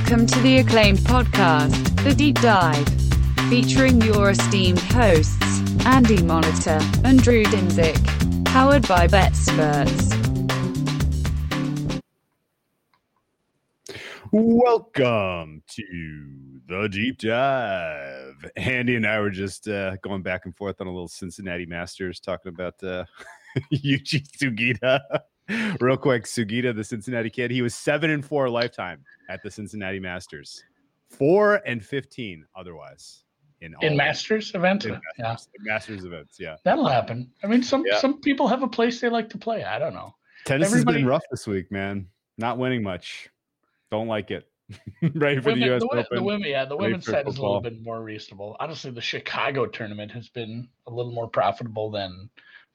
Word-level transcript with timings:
Welcome 0.00 0.26
to 0.26 0.40
the 0.40 0.58
acclaimed 0.58 0.98
podcast, 1.00 2.02
The 2.02 2.12
Deep 2.12 2.40
Dive, 2.40 2.88
featuring 3.48 4.00
your 4.00 4.30
esteemed 4.30 4.80
hosts, 4.80 5.60
Andy 5.86 6.16
Molitor 6.16 6.80
and 7.04 7.22
Drew 7.22 7.44
Dinsick, 7.44 8.44
powered 8.46 8.88
by 8.88 9.06
BetSperts. 9.06 10.10
Welcome 14.32 15.62
to 15.68 15.84
the 16.66 16.88
deep 16.88 17.18
dive. 17.18 18.50
Andy 18.56 18.96
and 18.96 19.06
I 19.06 19.20
were 19.20 19.30
just 19.30 19.68
uh, 19.68 19.96
going 20.02 20.22
back 20.22 20.44
and 20.46 20.56
forth 20.56 20.80
on 20.80 20.88
a 20.88 20.90
little 20.90 21.08
Cincinnati 21.08 21.66
Masters, 21.66 22.18
talking 22.18 22.48
about 22.48 22.82
uh, 22.82 23.04
Yuichi 23.72 24.26
Sugita. 24.36 25.00
Real 25.80 25.96
quick, 25.96 26.24
Sugita, 26.24 26.74
the 26.74 26.84
Cincinnati 26.84 27.30
kid, 27.30 27.50
he 27.50 27.62
was 27.62 27.74
seven 27.74 28.10
and 28.10 28.24
four 28.24 28.48
lifetime 28.48 29.02
at 29.28 29.42
the 29.42 29.50
Cincinnati 29.50 29.98
Masters, 30.00 30.62
four 31.08 31.56
and 31.66 31.84
fifteen 31.84 32.44
otherwise 32.56 33.24
in 33.60 33.74
all 33.74 33.86
in 33.86 33.96
Masters 33.96 34.52
events. 34.54 34.84
in 34.86 34.92
Yeah, 34.92 34.98
Masters, 35.18 35.54
Masters 35.60 36.04
events. 36.04 36.38
Yeah, 36.40 36.56
that'll 36.64 36.88
happen. 36.88 37.30
I 37.42 37.46
mean, 37.46 37.62
some 37.62 37.84
Yeah. 37.86 37.98
some 37.98 38.20
people 38.20 38.48
have 38.48 38.62
a 38.62 38.68
place 38.68 39.00
they 39.00 39.08
like 39.08 39.28
to 39.30 39.38
play. 39.38 39.64
I 39.64 39.78
don't 39.78 39.94
know. 39.94 40.14
tennis 40.46 40.68
Everybody- 40.72 40.98
has 40.98 41.02
been 41.02 41.08
rough 41.08 41.24
this 41.30 41.46
week, 41.46 41.70
man. 41.70 42.06
Not 42.38 42.56
winning 42.58 42.82
much. 42.82 43.28
Don't 43.90 44.06
like 44.08 44.30
it. 44.30 44.46
Ready 45.14 45.40
for 45.40 45.50
Women- 45.50 45.60
the 45.60 45.66
U.S. 45.66 45.82
the, 45.82 45.88
Open? 45.88 46.04
the 46.12 46.22
women, 46.22 46.48
yeah, 46.48 46.64
the 46.64 46.76
women's 46.76 47.04
side 47.04 47.26
is 47.28 47.36
a 47.38 47.42
little 47.42 47.60
bit 47.60 47.82
more 47.82 48.02
reasonable. 48.02 48.56
Honestly, 48.60 48.90
the 48.92 49.00
Chicago 49.00 49.66
tournament 49.66 50.10
has 50.12 50.28
been 50.28 50.68
a 50.86 50.90
little 50.90 51.12
more 51.12 51.28
profitable 51.28 51.90
than 51.90 52.30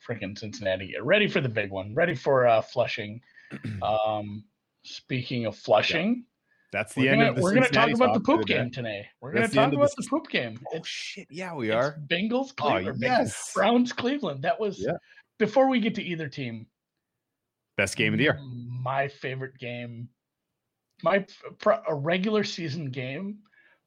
freaking 0.08 0.38
Cincinnati. 0.38 0.88
Get 0.88 1.04
ready 1.04 1.28
for 1.28 1.42
the 1.42 1.50
big 1.50 1.72
one. 1.72 1.94
Ready 1.94 2.16
for 2.16 2.48
uh, 2.48 2.62
Flushing. 2.62 3.22
Um, 3.82 4.44
speaking 4.84 5.46
of 5.46 5.56
Flushing, 5.56 6.26
That's 6.72 6.94
the 6.96 7.08
end 7.10 7.22
gonna, 7.22 7.30
of 7.30 7.36
the 7.38 7.42
we're 7.44 7.54
gonna 7.54 7.70
talk 7.70 7.92
about 7.92 8.14
the 8.14 8.20
poop 8.20 8.46
game 8.46 8.72
today. 8.72 9.08
We're 9.22 9.34
gonna 9.34 9.48
talk 9.48 9.72
about 9.72 9.90
the 9.96 10.02
the 10.02 10.08
poop 10.10 10.30
game. 10.30 10.60
Oh 10.68 10.78
It's, 10.78 10.88
shit! 10.88 11.28
Yeah, 11.30 11.54
we 11.54 11.72
are. 11.72 11.98
Bengals, 12.08 12.54
Oh 12.60 12.70
Cleveland, 12.72 12.98
Bengals, 13.02 13.02
yes. 13.02 13.52
Browns, 13.56 13.94
Cleveland. 13.94 14.42
That 14.44 14.60
was 14.60 14.80
Yeah. 14.80 14.94
before 15.38 15.70
we 15.70 15.80
get 15.80 15.96
to 15.96 16.04
either 16.04 16.28
team. 16.28 16.66
Best 17.78 17.96
game 17.98 18.14
of 18.14 18.18
the 18.18 18.24
year. 18.24 18.40
My 18.42 19.08
favorite 19.08 19.58
game, 19.59 20.09
my 21.04 21.26
a 21.88 21.96
regular 21.96 22.44
season 22.44 22.90
game, 22.90 23.38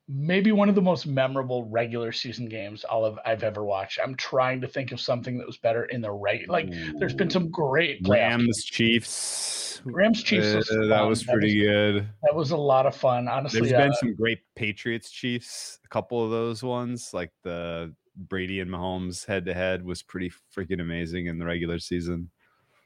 maybe 0.09 0.53
one 0.53 0.69
of 0.69 0.75
the 0.75 0.83
most 0.83 1.06
memorable 1.06 1.64
regular 1.64 2.12
season 2.12 2.48
games 2.48 2.83
all 2.84 3.05
of 3.05 3.19
I've 3.27 3.42
ever 3.42 3.64
watched. 3.64 3.98
I'm 4.03 4.15
trying 4.17 4.61
to 4.62 4.67
think 4.67 4.91
of 4.91 5.00
something 5.00 5.37
that 5.39 5.47
was 5.47 5.59
better 5.59 5.84
in 5.87 6.00
the 6.00 6.11
right. 6.11 6.48
Like 6.48 6.70
there's 6.98 7.15
been 7.15 7.31
some 7.31 7.50
great 7.50 8.00
Rams 8.09 8.45
games. 8.45 8.65
Chiefs. 8.65 9.83
Rams, 9.84 10.23
Chiefs 10.23 10.55
was 10.55 10.70
Uh, 10.70 10.87
that 10.87 11.03
was 11.03 11.23
That 11.23 11.33
pretty 11.33 11.61
good. 11.61 12.09
That 12.23 12.34
was 12.34 12.50
a 12.50 12.56
lot 12.56 12.87
of 12.87 12.97
fun. 12.97 13.28
Honestly, 13.28 13.61
There's 13.61 13.73
uh, 13.73 13.78
been 13.78 13.92
some 13.95 14.15
great 14.15 14.41
Patriots 14.56 15.11
Chiefs. 15.11 15.78
A 15.84 15.89
couple 15.89 16.25
of 16.25 16.31
those 16.31 16.62
ones, 16.62 17.11
like 17.12 17.31
the 17.45 17.95
Brady 18.17 18.61
and 18.61 18.70
Mahomes 18.70 19.25
head 19.27 19.45
to 19.45 19.55
head, 19.55 19.84
was 19.84 20.03
pretty 20.03 20.33
freaking 20.56 20.81
amazing 20.81 21.27
in 21.27 21.39
the 21.39 21.45
regular 21.45 21.78
season. 21.78 22.31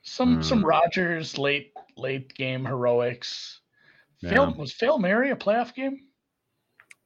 some 0.03 0.43
some 0.43 0.63
Mm. 0.63 0.67
Rodgers 0.67 1.39
late 1.39 1.73
late 1.97 2.35
game 2.35 2.65
heroics. 2.65 3.61
Yeah. 4.21 4.31
Fail, 4.31 4.55
was 4.55 4.73
Fail 4.73 4.99
Mary 4.99 5.31
a 5.31 5.37
playoff 5.37 5.75
game? 5.75 6.01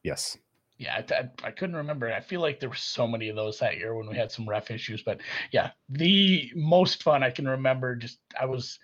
Yes. 0.07 0.39
yeah, 0.79 1.03
I, 1.11 1.49
I, 1.49 1.51
couldn't 1.51 1.75
remember. 1.75 2.13
I 2.13 2.21
feel 2.21 2.41
like 2.41 2.61
there 2.61 2.69
were 2.69 2.77
so 2.77 3.09
many 3.09 3.29
of 3.29 3.35
those 3.35 3.59
that 3.59 3.77
year 3.77 3.97
when 3.97 4.09
we 4.09 4.17
had 4.17 4.31
some 4.31 4.49
ref 4.49 4.71
issues. 4.71 5.03
But 5.03 5.21
yeah, 5.51 5.71
the 5.89 6.53
most 6.55 7.03
fun 7.03 7.25
I 7.25 7.31
can 7.31 7.49
remember. 7.49 7.97
Just 7.97 8.21
I 8.41 8.45
was 8.45 8.79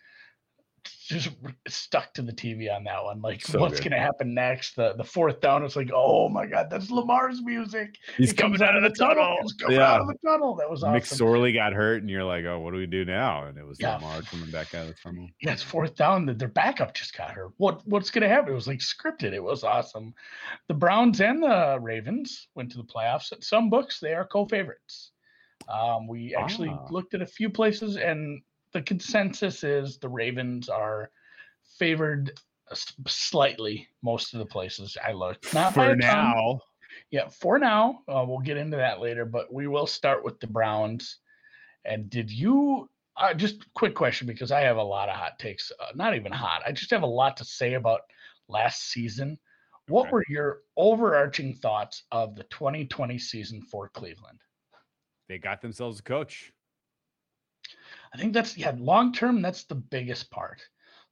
just 1.12 1.30
stuck 1.68 2.12
to 2.14 2.22
the 2.22 2.32
TV 2.32 2.74
on 2.74 2.84
that 2.84 3.02
one. 3.04 3.20
Like, 3.22 3.42
So 3.42 3.60
what's 3.60 3.78
going 3.80 3.92
to 3.92 3.98
happen 3.98 4.34
next? 4.34 4.74
The 4.76 4.94
the 4.96 5.04
fourth 5.04 5.40
down. 5.40 5.64
It's 5.64 5.76
like, 5.76 5.90
oh 5.94 6.28
my 6.28 6.46
god, 6.46 6.68
that's 6.70 6.90
Lamar's 6.90 7.42
music. 7.42 7.96
He's 8.16 8.30
He 8.30 8.36
comes 8.36 8.60
out 8.60 8.76
of 8.76 8.82
the 8.82 8.90
tunnel. 8.90 9.36
He's 9.42 9.52
coming 9.52 9.76
Yeah. 9.76 9.92
out 9.92 10.00
of 10.00 10.08
the 10.08 10.16
tunnel. 10.26 10.56
That 10.56 10.68
was 10.70 10.82
Mick 10.82 11.02
awesome. 11.02 11.16
Sorley 11.18 11.52
got 11.52 11.72
hurt, 11.72 12.02
and 12.02 12.10
you're 12.10 12.24
like, 12.24 12.44
oh, 12.44 12.58
what 12.60 12.72
do 12.72 12.78
we 12.78 12.86
do 12.86 13.04
now? 13.04 13.44
And 13.46 13.56
it 13.58 13.66
was 13.66 13.78
Yeah. 13.80 13.94
Lamar 13.96 14.22
coming 14.22 14.50
back 14.50 14.74
out 14.74 14.82
of 14.82 14.88
the 14.88 14.94
tunnel. 14.94 15.28
yeah, 15.40 15.52
it's 15.52 15.62
fourth 15.62 15.94
down. 15.94 16.26
That 16.26 16.38
their 16.38 16.48
backup 16.48 16.94
just 16.94 17.16
got 17.16 17.30
hurt. 17.30 17.52
What 17.58 17.86
what's 17.86 18.10
going 18.10 18.22
to 18.22 18.28
happen? 18.28 18.50
It 18.52 18.54
was 18.56 18.66
like 18.66 18.80
scripted. 18.80 19.32
It 19.32 19.42
was 19.42 19.64
awesome. 19.64 20.14
The 20.68 20.74
Browns 20.74 21.20
and 21.20 21.42
the 21.42 21.78
Ravens 21.80 22.48
went 22.54 22.70
to 22.72 22.78
the 22.78 22.84
playoffs. 22.84 23.32
At 23.32 23.44
some 23.44 23.70
books, 23.70 24.00
they 24.00 24.14
are 24.14 24.24
co-favorites. 24.26 25.12
Um, 25.68 26.08
we 26.08 26.34
actually 26.34 26.70
Ah. 26.70 26.86
looked 26.90 27.14
at 27.14 27.22
a 27.22 27.26
few 27.26 27.48
places, 27.48 27.96
and 27.96 28.42
the 28.72 28.82
consensus 28.82 29.64
is 29.64 29.98
the 29.98 30.08
Ravens 30.08 30.68
are 30.68 31.10
favored 31.78 32.32
slightly. 33.06 33.88
Most 34.02 34.32
of 34.32 34.38
the 34.38 34.46
places 34.46 34.96
I 35.02 35.12
looked, 35.12 35.52
not 35.54 35.74
For 35.74 35.94
ton. 35.94 35.98
now, 35.98 36.60
Yeah, 37.10 37.28
for 37.28 37.58
now, 37.58 38.02
uh, 38.08 38.24
we'll 38.26 38.40
get 38.40 38.56
into 38.56 38.76
that 38.76 39.00
later, 39.00 39.24
but 39.24 39.52
we 39.52 39.66
will 39.66 39.86
start 39.86 40.24
with 40.24 40.40
the 40.40 40.46
Browns. 40.46 41.18
And 41.84 42.08
did 42.10 42.30
you 42.30 42.88
uh, 43.16 43.34
just 43.34 43.72
quick 43.74 43.94
question 43.94 44.26
because 44.26 44.50
I 44.52 44.60
have 44.60 44.78
a 44.78 44.82
lot 44.82 45.08
of 45.10 45.16
hot 45.16 45.38
takes, 45.38 45.70
uh, 45.78 45.92
not 45.94 46.14
even 46.16 46.32
hot. 46.32 46.62
I 46.66 46.72
just 46.72 46.90
have 46.90 47.02
a 47.02 47.06
lot 47.06 47.36
to 47.38 47.44
say 47.44 47.74
about 47.74 48.00
last 48.48 48.90
season. 48.90 49.38
What 49.88 50.02
Okay. 50.06 50.10
were 50.12 50.24
your 50.28 50.60
overarching 50.76 51.54
thoughts 51.54 52.04
of 52.12 52.36
the 52.36 52.44
2020 52.44 53.18
season 53.18 53.60
for 53.62 53.88
Cleveland? 53.90 54.38
they 55.28 55.38
got 55.38 55.60
themselves 55.62 56.00
a 56.00 56.02
coach. 56.02 56.52
I 58.14 58.18
think 58.18 58.32
that's 58.32 58.56
yeah, 58.56 58.74
long 58.78 59.12
term. 59.12 59.42
That's 59.42 59.64
the 59.64 59.74
biggest 59.74 60.30
part. 60.30 60.60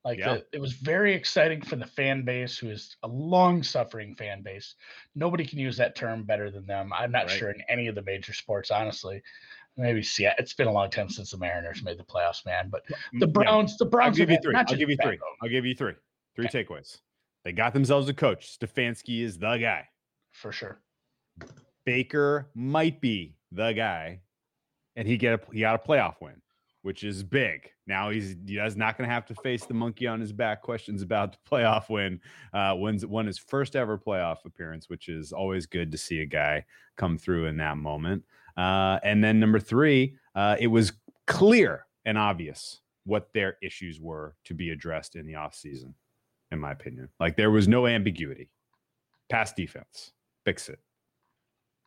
Like 0.04 0.18
Yeah. 0.18 0.34
the, 0.34 0.46
it 0.52 0.60
was 0.60 0.72
very 0.72 1.12
exciting 1.14 1.60
for 1.60 1.76
the 1.76 1.86
fan 1.86 2.24
base, 2.24 2.56
who 2.56 2.70
is 2.70 2.96
a 3.02 3.08
long 3.08 3.62
suffering 3.62 4.14
fan 4.14 4.42
base. 4.42 4.74
Nobody 5.14 5.44
can 5.44 5.58
use 5.58 5.76
that 5.76 5.94
term 5.94 6.24
better 6.24 6.50
than 6.50 6.66
them. 6.66 6.92
I'm 6.92 7.12
not 7.12 7.26
Right. 7.26 7.38
sure 7.38 7.50
in 7.50 7.60
any 7.68 7.86
of 7.86 7.94
the 7.94 8.02
major 8.02 8.32
sports, 8.32 8.70
honestly. 8.70 9.22
Maybe 9.76 10.02
see 10.02 10.26
it's 10.38 10.54
been 10.54 10.68
a 10.68 10.72
long 10.72 10.90
time 10.90 11.08
since 11.08 11.30
the 11.30 11.38
Mariners 11.38 11.82
made 11.82 11.98
the 11.98 12.04
playoffs, 12.04 12.44
man. 12.44 12.70
But 12.70 12.82
the. 13.18 13.26
Browns, 13.26 13.76
the 13.78 13.84
I'll 13.84 13.90
Browns, 13.90 14.16
give 14.18 14.30
you 14.30 14.38
three. 14.42 14.54
I'll 14.56 14.64
give 14.74 14.90
you 14.90 14.96
three. 15.02 15.18
I'll 15.42 15.48
give 15.48 15.64
you 15.64 15.74
three. 15.74 15.94
Three 16.34 16.46
Okay. 16.46 16.64
takeaways. 16.64 16.98
They 17.44 17.52
got 17.52 17.72
themselves 17.72 18.08
a 18.08 18.14
coach. 18.14 18.58
Stefanski 18.58 19.22
is 19.22 19.38
the 19.38 19.56
guy. 19.58 19.88
for 20.32 20.52
sure. 20.52 20.80
Baker 21.84 22.50
might 22.54 23.00
be 23.00 23.36
the 23.52 23.72
guy, 23.72 24.20
and 24.96 25.08
he 25.08 25.16
get 25.16 25.34
a, 25.34 25.52
he 25.52 25.60
got 25.60 25.74
a 25.82 25.88
playoff 25.88 26.16
win, 26.20 26.40
which 26.82 27.04
is 27.04 27.22
big. 27.22 27.70
Now 27.86 28.10
he's 28.10 28.36
he's 28.46 28.76
not 28.76 28.96
going 28.96 29.08
to 29.08 29.14
have 29.14 29.26
to 29.26 29.34
face 29.36 29.64
the 29.64 29.74
monkey 29.74 30.06
on 30.06 30.20
his 30.20 30.32
back 30.32 30.62
questions 30.62 31.02
about 31.02 31.32
the 31.32 31.38
playoff 31.50 31.88
win. 31.88 32.20
Uh, 32.52 32.74
wins 32.76 33.04
won 33.04 33.26
his 33.26 33.38
first 33.38 33.76
ever 33.76 33.98
playoff 33.98 34.44
appearance, 34.44 34.88
which 34.88 35.08
is 35.08 35.32
always 35.32 35.66
good 35.66 35.92
to 35.92 35.98
see 35.98 36.20
a 36.20 36.26
guy 36.26 36.64
come 36.96 37.18
through 37.18 37.46
in 37.46 37.56
that 37.58 37.76
moment. 37.76 38.24
Uh, 38.56 38.98
and 39.04 39.22
then 39.22 39.38
number 39.38 39.60
three, 39.60 40.16
uh, 40.34 40.56
it 40.58 40.66
was 40.66 40.92
clear 41.26 41.86
and 42.04 42.18
obvious 42.18 42.80
what 43.04 43.32
their 43.32 43.56
issues 43.62 44.00
were 44.00 44.34
to 44.44 44.54
be 44.54 44.70
addressed 44.70 45.16
in 45.16 45.26
the 45.26 45.34
offseason, 45.34 45.92
in 46.50 46.58
my 46.58 46.72
opinion. 46.72 47.08
Like 47.18 47.36
there 47.36 47.50
was 47.50 47.68
no 47.68 47.86
ambiguity. 47.86 48.50
Pass 49.28 49.52
defense, 49.52 50.12
fix 50.44 50.68
it. 50.68 50.80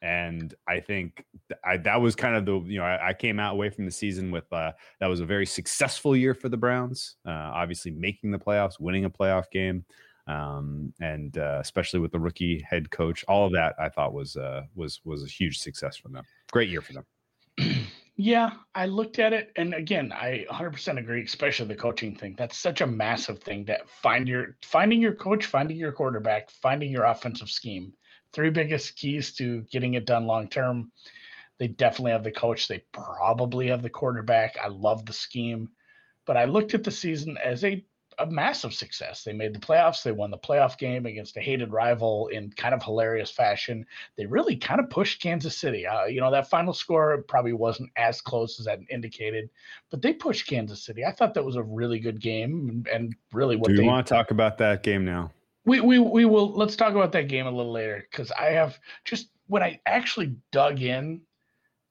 And 0.04 0.54
I 0.68 0.82
think 0.82 1.24
I, 1.66 1.78
that 1.78 2.02
was 2.02 2.14
kind 2.14 2.36
of 2.36 2.46
the 2.46 2.60
you 2.70 2.80
know 2.80 2.86
I, 2.86 3.10
I 3.10 3.14
came 3.14 3.40
out 3.40 3.54
away 3.54 3.70
from 3.70 3.86
the 3.86 3.92
season 3.92 4.32
with 4.32 4.52
uh, 4.52 4.74
that 5.00 5.08
was 5.08 5.22
a 5.22 5.26
very 5.26 5.46
successful 5.46 6.16
year 6.16 6.34
for 6.34 6.50
the 6.50 6.58
Browns. 6.58 7.16
Uh, 7.26 7.32
obviously, 7.32 7.92
making 7.92 8.32
the 8.32 8.38
playoffs, 8.38 8.80
winning 8.80 9.06
a 9.06 9.10
playoff 9.10 9.50
game, 9.50 9.86
um, 10.28 10.94
and 11.00 11.38
uh, 11.38 11.60
especially 11.62 12.02
with 12.02 12.12
the 12.12 12.20
rookie 12.20 12.64
head 12.70 12.92
coach, 12.92 13.24
all 13.30 13.46
of 13.46 13.54
that 13.54 13.76
I 13.80 13.88
thought 13.88 14.14
was 14.14 14.36
uh, 14.36 14.64
was 14.76 15.00
was 15.06 15.24
a 15.24 15.28
huge 15.28 15.60
success 15.60 15.96
for 15.96 16.10
them. 16.10 16.26
Great 16.52 16.70
year 16.70 16.82
for 16.82 16.94
them. 16.94 17.06
Yeah, 18.16 18.52
I 18.76 18.86
looked 18.86 19.18
at 19.18 19.34
it, 19.34 19.52
and 19.56 19.74
again, 19.74 20.12
I 20.12 20.46
100% 20.52 21.00
agree, 21.00 21.24
especially 21.24 21.68
the 21.68 21.76
coaching 21.76 22.16
thing. 22.16 22.36
That's 22.38 22.60
such 22.60 22.82
a 22.82 22.88
massive 22.88 23.40
thing 23.40 23.66
that 23.66 23.90
find 23.90 24.28
your 24.28 24.56
finding 24.62 25.02
your 25.02 25.16
coach, 25.16 25.48
finding 25.48 25.78
your 25.78 25.92
quarterback, 25.92 26.52
finding 26.52 26.92
your 26.92 27.06
offensive 27.06 27.50
scheme. 27.50 27.92
Three 28.34 28.50
biggest 28.50 28.96
keys 28.96 29.34
to 29.36 29.62
getting 29.72 29.94
it 29.94 30.06
done 30.06 30.26
long 30.26 30.50
term. 30.50 30.92
They 31.60 31.68
definitely 31.68 32.12
have 32.12 32.24
the 32.24 32.32
coach. 32.32 32.68
They 32.68 32.84
probably 32.92 33.68
have 33.68 33.82
the 33.82 33.90
quarterback. 33.90 34.58
I 34.62 34.68
love 34.68 35.06
the 35.06 35.14
scheme, 35.14 35.70
but 36.26 36.36
I 36.36 36.46
looked 36.46 36.74
at 36.74 36.84
the 36.84 36.92
season 36.92 37.38
as 37.44 37.64
a 37.64 37.86
a 38.20 38.26
massive 38.26 38.74
success. 38.74 39.24
They 39.24 39.34
made 39.34 39.54
the 39.54 39.60
playoffs. 39.60 40.04
They 40.04 40.12
won 40.12 40.32
the 40.32 40.38
playoff 40.38 40.78
game 40.78 41.06
against 41.06 41.38
a 41.38 41.42
hated 41.42 41.72
rival 41.72 42.28
in 42.28 42.52
kind 42.52 42.74
of 42.74 42.84
hilarious 42.84 43.32
fashion 43.32 43.86
they 44.18 44.26
really 44.26 44.56
kind 44.56 44.80
of 44.80 44.90
pushed 44.90 45.22
Kansas 45.22 45.58
City. 45.58 45.86
Uh, 45.86 46.06
you 46.06 46.22
know, 46.22 46.32
that 46.32 46.50
final 46.50 46.74
score 46.74 47.24
probably 47.28 47.54
wasn't 47.54 47.90
as 47.96 48.22
close 48.22 48.60
as 48.60 48.66
that 48.66 48.80
indicated, 48.90 49.50
but 49.90 50.02
they 50.02 50.14
pushed 50.14 50.48
Kansas 50.48 50.84
City. 50.84 51.06
I 51.06 51.12
thought 51.12 51.34
that 51.34 51.44
was 51.44 51.56
a 51.56 51.64
really 51.64 52.00
good 52.00 52.20
game 52.22 52.70
and, 52.70 52.88
and 52.88 53.16
really 53.32 53.56
what 53.56 53.70
Do 53.70 53.78
they 53.78 53.84
want 53.84 54.08
to 54.08 54.14
talk 54.14 54.32
about 54.32 54.58
that 54.60 54.84
game 54.84 55.06
now? 55.06 55.32
We, 55.66 55.80
we 55.80 56.00
we 56.00 56.26
will 56.26 56.52
let's 56.54 56.76
talk 56.76 56.94
about 56.94 57.12
that 57.14 57.28
game 57.28 57.48
a 57.48 57.52
little 57.52 57.72
later 57.72 58.06
because 58.12 58.32
I 58.32 58.48
have 58.52 58.80
just 59.06 59.30
when 59.48 59.64
I 59.64 59.80
actually 59.86 60.36
dug 60.52 60.82
in 60.82 61.22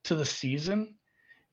to 0.05 0.15
the 0.15 0.25
season, 0.27 0.95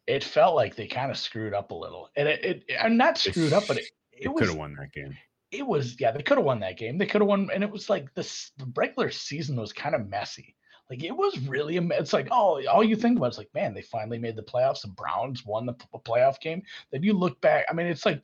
it 0.07 0.23
felt 0.23 0.55
like 0.55 0.75
they 0.75 0.87
kind 0.87 1.11
of 1.11 1.17
screwed 1.17 1.53
up 1.53 1.71
a 1.71 1.75
little. 1.75 2.09
And 2.15 2.27
it, 2.27 2.43
it 2.43 2.63
I'm 2.81 2.97
not 2.97 3.15
They 3.23 3.31
screwed 3.31 3.53
up, 3.53 3.67
but 3.67 3.77
it, 3.77 3.85
it 4.11 4.35
could 4.35 4.47
have 4.47 4.57
won 4.57 4.75
that 4.79 4.91
game. 4.91 5.15
it 5.51 5.65
was 5.65 5.99
yeah 5.99 6.11
they 6.11 6.21
could 6.21 6.37
have 6.37 6.45
won 6.45 6.59
that 6.59 6.77
game 6.77 6.97
they 6.97 7.05
could 7.05 7.21
have 7.21 7.27
won 7.27 7.49
and 7.53 7.63
it 7.63 7.71
was 7.71 7.89
like 7.89 8.13
this 8.13 8.51
the 8.57 8.71
regular 8.75 9.09
season 9.09 9.55
was 9.55 9.73
kind 9.73 9.95
of 9.95 10.07
messy 10.09 10.55
like 10.89 11.03
it 11.03 11.15
was 11.15 11.39
really 11.47 11.77
a. 11.77 11.81
it's 11.91 12.13
like 12.13 12.27
oh 12.31 12.61
all 12.67 12.83
you 12.83 12.95
think 12.95 13.17
about 13.17 13.31
is 13.31 13.37
like 13.37 13.49
man 13.53 13.73
they 13.73 13.81
finally 13.81 14.19
made 14.19 14.35
the 14.35 14.43
playoffs 14.43 14.81
the 14.81 14.87
browns 14.89 15.45
won 15.45 15.65
the 15.65 15.73
playoff 16.05 16.39
game 16.39 16.61
then 16.91 17.01
you 17.01 17.13
look 17.13 17.39
back 17.41 17.65
i 17.69 17.73
mean 17.73 17.87
it's 17.87 18.05
like 18.05 18.23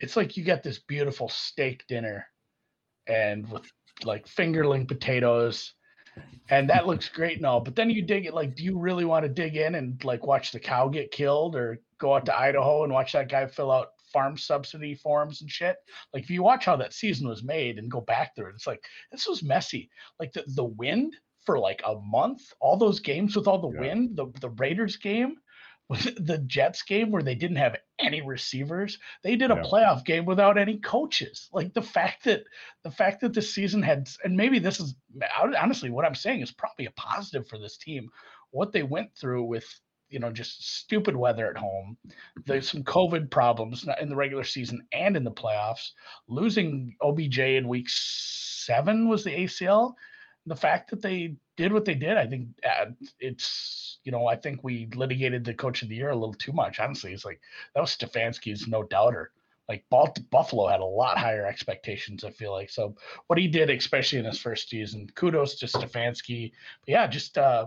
it's 0.00 0.16
like 0.16 0.36
you 0.36 0.44
get 0.44 0.62
this 0.62 0.78
beautiful 0.78 1.28
steak 1.28 1.84
dinner 1.88 2.26
and 3.08 3.50
with 3.50 3.70
like 4.04 4.26
fingerling 4.26 4.86
potatoes 4.86 5.74
and 6.50 6.68
that 6.68 6.86
looks 6.86 7.08
great 7.08 7.36
and 7.36 7.46
all 7.46 7.60
but 7.60 7.74
then 7.74 7.90
you 7.90 8.02
dig 8.02 8.26
it 8.26 8.34
like 8.34 8.54
do 8.54 8.62
you 8.64 8.78
really 8.78 9.04
want 9.04 9.22
to 9.22 9.28
dig 9.28 9.56
in 9.56 9.76
and 9.76 10.02
like 10.04 10.26
watch 10.26 10.52
the 10.52 10.58
cow 10.58 10.88
get 10.88 11.10
killed 11.10 11.56
or 11.56 11.80
go 11.98 12.14
out 12.14 12.24
to 12.24 12.36
idaho 12.36 12.84
and 12.84 12.92
watch 12.92 13.12
that 13.12 13.28
guy 13.28 13.46
fill 13.46 13.70
out 13.70 13.88
farm 14.12 14.36
subsidy 14.36 14.94
forms 14.94 15.40
and 15.40 15.50
shit. 15.50 15.76
Like 16.12 16.24
if 16.24 16.30
you 16.30 16.42
watch 16.42 16.64
how 16.64 16.76
that 16.76 16.94
season 16.94 17.28
was 17.28 17.42
made 17.42 17.78
and 17.78 17.90
go 17.90 18.00
back 18.00 18.34
through 18.34 18.48
it, 18.48 18.54
it's 18.54 18.66
like 18.66 18.82
this 19.12 19.28
was 19.28 19.42
messy. 19.42 19.90
Like 20.18 20.32
the, 20.32 20.44
the 20.54 20.64
wind 20.64 21.14
for 21.44 21.58
like 21.58 21.80
a 21.84 21.96
month, 22.00 22.42
all 22.60 22.76
those 22.76 23.00
games 23.00 23.36
with 23.36 23.46
all 23.46 23.60
the 23.60 23.70
yeah. 23.74 23.80
wind, 23.80 24.16
the, 24.16 24.26
the 24.40 24.50
Raiders 24.50 24.96
game, 24.96 25.36
the 26.18 26.38
Jets 26.46 26.82
game 26.82 27.10
where 27.10 27.22
they 27.22 27.34
didn't 27.34 27.56
have 27.56 27.76
any 27.98 28.20
receivers. 28.20 28.98
They 29.22 29.36
did 29.36 29.50
a 29.50 29.54
yeah. 29.54 29.62
playoff 29.62 30.04
game 30.04 30.26
without 30.26 30.58
any 30.58 30.78
coaches. 30.78 31.48
Like 31.52 31.72
the 31.72 31.82
fact 31.82 32.24
that 32.24 32.44
the 32.84 32.90
fact 32.90 33.22
that 33.22 33.32
the 33.32 33.40
season 33.42 33.82
had 33.82 34.08
and 34.22 34.36
maybe 34.36 34.58
this 34.58 34.80
is 34.80 34.94
honestly 35.58 35.90
what 35.90 36.04
I'm 36.04 36.14
saying 36.14 36.42
is 36.42 36.52
probably 36.52 36.86
a 36.86 36.90
positive 36.92 37.48
for 37.48 37.58
this 37.58 37.78
team. 37.78 38.10
What 38.50 38.72
they 38.72 38.82
went 38.82 39.14
through 39.14 39.44
with 39.44 39.66
you 40.10 40.18
know 40.18 40.30
just 40.30 40.78
stupid 40.78 41.14
weather 41.14 41.50
at 41.50 41.56
home 41.56 41.96
there's 42.46 42.68
mm-hmm. 42.68 42.78
some 42.78 42.84
covid 42.84 43.30
problems 43.30 43.86
in 44.00 44.08
the 44.08 44.16
regular 44.16 44.44
season 44.44 44.80
and 44.90 45.18
in 45.18 45.24
the 45.24 45.30
playoffs 45.30 45.90
losing 46.28 46.96
obj 47.02 47.38
in 47.38 47.68
week 47.68 47.88
seven 47.90 49.06
was 49.06 49.22
the 49.22 49.30
acl 49.30 49.92
the 50.48 50.56
fact 50.56 50.90
that 50.90 51.02
they 51.02 51.36
did 51.56 51.72
what 51.72 51.84
they 51.84 51.94
did 51.94 52.16
i 52.16 52.26
think 52.26 52.48
uh, 52.64 52.86
it's 53.20 53.98
you 54.04 54.12
know 54.12 54.26
i 54.26 54.36
think 54.36 54.62
we 54.62 54.88
litigated 54.94 55.44
the 55.44 55.54
coach 55.54 55.82
of 55.82 55.88
the 55.88 55.94
year 55.94 56.10
a 56.10 56.16
little 56.16 56.34
too 56.34 56.52
much 56.52 56.80
honestly 56.80 57.12
it's 57.12 57.24
like 57.24 57.40
that 57.74 57.80
was 57.80 57.96
stefanski's 57.96 58.66
no 58.66 58.82
doubter 58.82 59.32
like 59.68 59.84
Buffalo 59.90 60.66
had 60.66 60.80
a 60.80 60.84
lot 60.84 61.18
higher 61.18 61.46
expectations. 61.46 62.24
I 62.24 62.30
feel 62.30 62.52
like 62.52 62.70
so 62.70 62.96
what 63.26 63.38
he 63.38 63.46
did, 63.46 63.68
especially 63.68 64.18
in 64.18 64.24
his 64.24 64.38
first 64.38 64.70
season, 64.70 65.10
kudos 65.14 65.56
to 65.56 65.66
Stefanski. 65.66 66.52
But 66.80 66.88
yeah, 66.88 67.06
just 67.06 67.36
uh, 67.36 67.66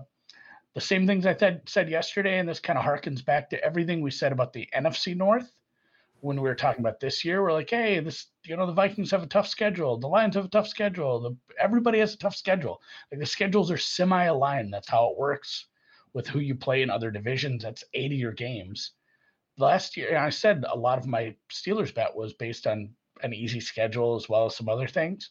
the 0.73 0.81
same 0.81 1.05
things 1.05 1.27
I 1.27 1.35
said 1.35 1.61
said 1.67 1.89
yesterday, 1.89 2.39
and 2.39 2.49
this 2.49 2.59
kind 2.59 2.79
of 2.79 2.85
harkens 2.85 3.23
back 3.23 3.51
to 3.51 3.63
everything 3.63 4.01
we 4.01 4.09
said 4.09 4.31
about 4.31 4.51
the 4.51 4.67
NFC 4.75 5.15
North 5.15 5.51
when 6.21 6.37
we 6.37 6.47
were 6.47 6.55
talking 6.55 6.81
about 6.81 6.99
this 6.99 7.25
year. 7.25 7.41
We're 7.41 7.51
like, 7.51 7.69
hey, 7.69 7.99
this 7.99 8.27
you 8.45 8.55
know 8.55 8.65
the 8.65 8.73
Vikings 8.73 9.11
have 9.11 9.23
a 9.23 9.27
tough 9.27 9.47
schedule, 9.47 9.97
the 9.97 10.07
Lions 10.07 10.35
have 10.35 10.45
a 10.45 10.49
tough 10.49 10.67
schedule, 10.67 11.19
the 11.19 11.37
everybody 11.59 11.99
has 11.99 12.13
a 12.13 12.17
tough 12.17 12.35
schedule. 12.35 12.81
Like 13.11 13.19
the 13.19 13.25
schedules 13.25 13.69
are 13.71 13.77
semi-aligned. 13.77 14.73
That's 14.73 14.89
how 14.89 15.11
it 15.11 15.17
works 15.17 15.65
with 16.13 16.27
who 16.27 16.39
you 16.39 16.55
play 16.55 16.81
in 16.81 16.89
other 16.89 17.11
divisions. 17.11 17.63
That's 17.63 17.83
80 17.93 18.15
your 18.15 18.33
games. 18.33 18.91
Last 19.57 19.97
year, 19.97 20.17
I 20.17 20.29
said 20.29 20.65
a 20.67 20.77
lot 20.77 20.97
of 20.97 21.07
my 21.07 21.35
Steelers 21.51 21.93
bet 21.93 22.15
was 22.15 22.33
based 22.33 22.67
on 22.67 22.93
an 23.21 23.33
easy 23.33 23.59
schedule 23.59 24.15
as 24.15 24.29
well 24.29 24.45
as 24.45 24.55
some 24.55 24.69
other 24.69 24.87
things. 24.87 25.29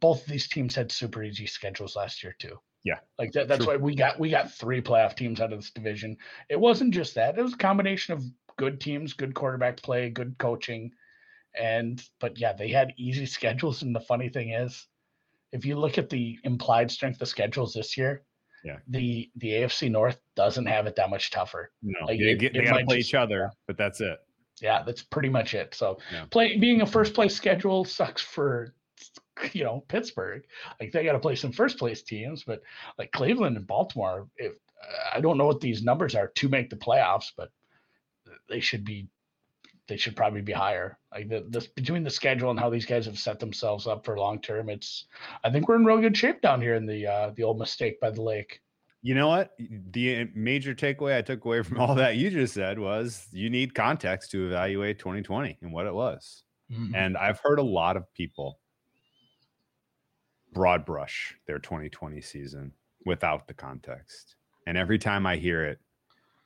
Both 0.00 0.22
of 0.22 0.28
these 0.28 0.48
teams 0.48 0.74
had 0.74 0.92
super 0.92 1.22
easy 1.22 1.46
schedules 1.46 1.96
last 1.96 2.22
year 2.22 2.34
too. 2.38 2.58
Yeah. 2.84 2.98
Like 3.18 3.32
that, 3.32 3.48
that's 3.48 3.64
True. 3.64 3.74
why 3.74 3.76
we 3.78 3.94
got 3.94 4.18
we 4.18 4.30
got 4.30 4.52
three 4.52 4.80
playoff 4.80 5.16
teams 5.16 5.40
out 5.40 5.52
of 5.52 5.58
this 5.58 5.70
division. 5.70 6.16
It 6.48 6.60
wasn't 6.60 6.94
just 6.94 7.14
that. 7.16 7.38
It 7.38 7.42
was 7.42 7.54
a 7.54 7.58
combination 7.58 8.14
of 8.14 8.22
good 8.58 8.80
teams, 8.80 9.14
good 9.14 9.34
quarterback 9.34 9.78
play, 9.78 10.10
good 10.10 10.36
coaching. 10.36 10.92
And 11.58 12.02
but 12.20 12.38
yeah, 12.38 12.52
they 12.52 12.68
had 12.68 12.92
easy 12.98 13.24
schedules. 13.38 13.82
And 13.82 13.94
the 13.94 14.00
funny 14.00 14.28
thing 14.28 14.50
is, 14.50 14.86
if 15.52 15.64
you 15.64 15.78
look 15.78 15.96
at 15.96 16.10
the 16.10 16.38
implied 16.44 16.90
strength 16.90 17.22
of 17.22 17.28
schedules 17.28 17.72
this 17.72 17.96
year, 17.96 18.22
yeah, 18.62 18.76
the 18.88 19.30
the 19.36 19.48
AFC 19.52 19.90
North 19.90 20.18
doesn't 20.36 20.66
have 20.66 20.86
it 20.86 20.96
that 20.96 21.08
much 21.08 21.30
tougher. 21.30 21.70
No, 21.82 22.06
like 22.06 22.18
they, 22.18 22.32
it, 22.32 22.52
they 22.52 22.64
gotta 22.64 22.84
play 22.84 22.98
just, 22.98 23.10
each 23.10 23.14
other, 23.14 23.50
but 23.66 23.78
that's 23.78 24.02
it. 24.02 24.18
Yeah, 24.60 24.82
that's 24.82 25.02
pretty 25.02 25.28
much 25.28 25.54
it. 25.54 25.74
So 25.74 25.98
yeah. 26.12 26.24
play 26.30 26.56
being 26.58 26.82
a 26.82 26.86
first 26.86 27.14
place 27.14 27.34
schedule 27.34 27.84
sucks 27.84 28.20
for 28.20 28.74
you 29.52 29.64
know 29.64 29.84
Pittsburgh. 29.88 30.42
Like 30.80 30.92
they 30.92 31.04
got 31.04 31.12
to 31.12 31.18
play 31.20 31.36
some 31.36 31.52
first 31.52 31.78
place 31.78 32.02
teams, 32.02 32.44
but 32.44 32.60
like 32.98 33.12
Cleveland 33.12 33.56
and 33.56 33.66
Baltimore, 33.66 34.28
if 34.36 34.52
uh, 34.52 35.16
I 35.16 35.20
don't 35.20 35.38
know 35.38 35.46
what 35.46 35.60
these 35.60 35.82
numbers 35.82 36.14
are 36.14 36.28
to 36.28 36.48
make 36.48 36.68
the 36.68 36.76
playoffs, 36.76 37.30
but 37.36 37.50
they 38.48 38.60
should 38.60 38.84
be 38.84 39.08
they 39.88 39.96
should 39.96 40.14
probably 40.14 40.42
be 40.42 40.52
higher. 40.52 40.98
Like 41.12 41.28
the, 41.28 41.46
this 41.48 41.66
between 41.66 42.04
the 42.04 42.10
schedule 42.10 42.50
and 42.50 42.60
how 42.60 42.70
these 42.70 42.84
guys 42.84 43.06
have 43.06 43.18
set 43.18 43.40
themselves 43.40 43.86
up 43.86 44.04
for 44.04 44.18
long 44.18 44.40
term, 44.40 44.68
it's 44.68 45.06
I 45.42 45.50
think 45.50 45.66
we're 45.66 45.76
in 45.76 45.84
real 45.84 45.98
good 45.98 46.16
shape 46.16 46.42
down 46.42 46.60
here 46.60 46.74
in 46.74 46.86
the 46.86 47.06
uh, 47.06 47.30
the 47.34 47.42
old 47.42 47.58
mistake 47.58 48.00
by 48.00 48.10
the 48.10 48.22
lake. 48.22 48.60
You 49.00 49.14
know 49.14 49.28
what? 49.28 49.52
The 49.58 50.28
major 50.34 50.74
takeaway 50.74 51.16
I 51.16 51.22
took 51.22 51.44
away 51.44 51.62
from 51.62 51.80
all 51.80 51.94
that 51.94 52.16
you 52.16 52.30
just 52.30 52.54
said 52.54 52.78
was 52.78 53.26
you 53.32 53.48
need 53.48 53.74
context 53.74 54.30
to 54.32 54.46
evaluate 54.46 54.98
2020 54.98 55.58
and 55.62 55.72
what 55.72 55.86
it 55.86 55.94
was. 55.94 56.42
Mm-hmm. 56.70 56.94
And 56.94 57.16
I've 57.16 57.40
heard 57.42 57.58
a 57.58 57.62
lot 57.62 57.96
of 57.96 58.12
people 58.12 58.58
broad 60.52 60.84
brush 60.84 61.36
their 61.46 61.58
2020 61.58 62.20
season 62.20 62.72
without 63.06 63.46
the 63.46 63.54
context. 63.54 64.36
And 64.66 64.76
every 64.76 64.98
time 64.98 65.26
I 65.26 65.36
hear 65.36 65.64
it, 65.64 65.78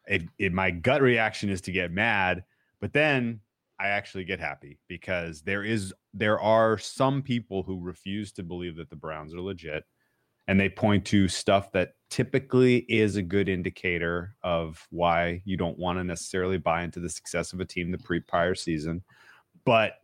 it, 0.06 0.22
it, 0.38 0.52
my 0.52 0.70
gut 0.70 1.02
reaction 1.02 1.50
is 1.50 1.60
to 1.62 1.72
get 1.72 1.90
mad, 1.90 2.44
but 2.80 2.92
then 2.92 3.40
I 3.78 3.88
actually 3.88 4.24
get 4.24 4.40
happy 4.40 4.78
because 4.88 5.42
there 5.42 5.64
is 5.64 5.92
there 6.14 6.40
are 6.40 6.78
some 6.78 7.22
people 7.22 7.62
who 7.62 7.80
refuse 7.80 8.32
to 8.32 8.42
believe 8.42 8.76
that 8.76 8.90
the 8.90 8.96
Browns 8.96 9.34
are 9.34 9.40
legit 9.40 9.84
and 10.46 10.58
they 10.58 10.68
point 10.68 11.04
to 11.06 11.28
stuff 11.28 11.72
that 11.72 11.94
typically 12.10 12.78
is 12.88 13.16
a 13.16 13.22
good 13.22 13.48
indicator 13.48 14.34
of 14.42 14.86
why 14.90 15.40
you 15.44 15.56
don't 15.56 15.78
want 15.78 15.98
to 15.98 16.04
necessarily 16.04 16.58
buy 16.58 16.82
into 16.82 17.00
the 17.00 17.08
success 17.08 17.52
of 17.52 17.60
a 17.60 17.64
team 17.64 17.90
the 17.90 17.98
pre 17.98 18.20
prior 18.20 18.54
season. 18.54 19.02
But 19.64 19.94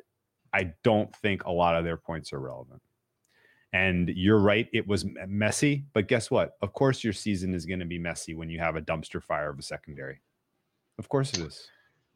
I 0.52 0.72
don't 0.84 1.14
think 1.16 1.44
a 1.44 1.52
lot 1.52 1.76
of 1.76 1.84
their 1.84 1.96
points 1.96 2.32
are 2.32 2.40
relevant. 2.40 2.80
And 3.72 4.08
you're 4.08 4.38
right, 4.38 4.66
it 4.72 4.86
was 4.86 5.04
messy. 5.26 5.84
But 5.92 6.08
guess 6.08 6.30
what? 6.30 6.56
Of 6.62 6.72
course, 6.72 7.04
your 7.04 7.12
season 7.12 7.54
is 7.54 7.66
going 7.66 7.80
to 7.80 7.86
be 7.86 7.98
messy 7.98 8.34
when 8.34 8.48
you 8.48 8.58
have 8.58 8.76
a 8.76 8.80
dumpster 8.80 9.22
fire 9.22 9.50
of 9.50 9.58
a 9.58 9.62
secondary. 9.62 10.20
Of 10.98 11.08
course, 11.08 11.32
it 11.34 11.40
is. 11.40 11.68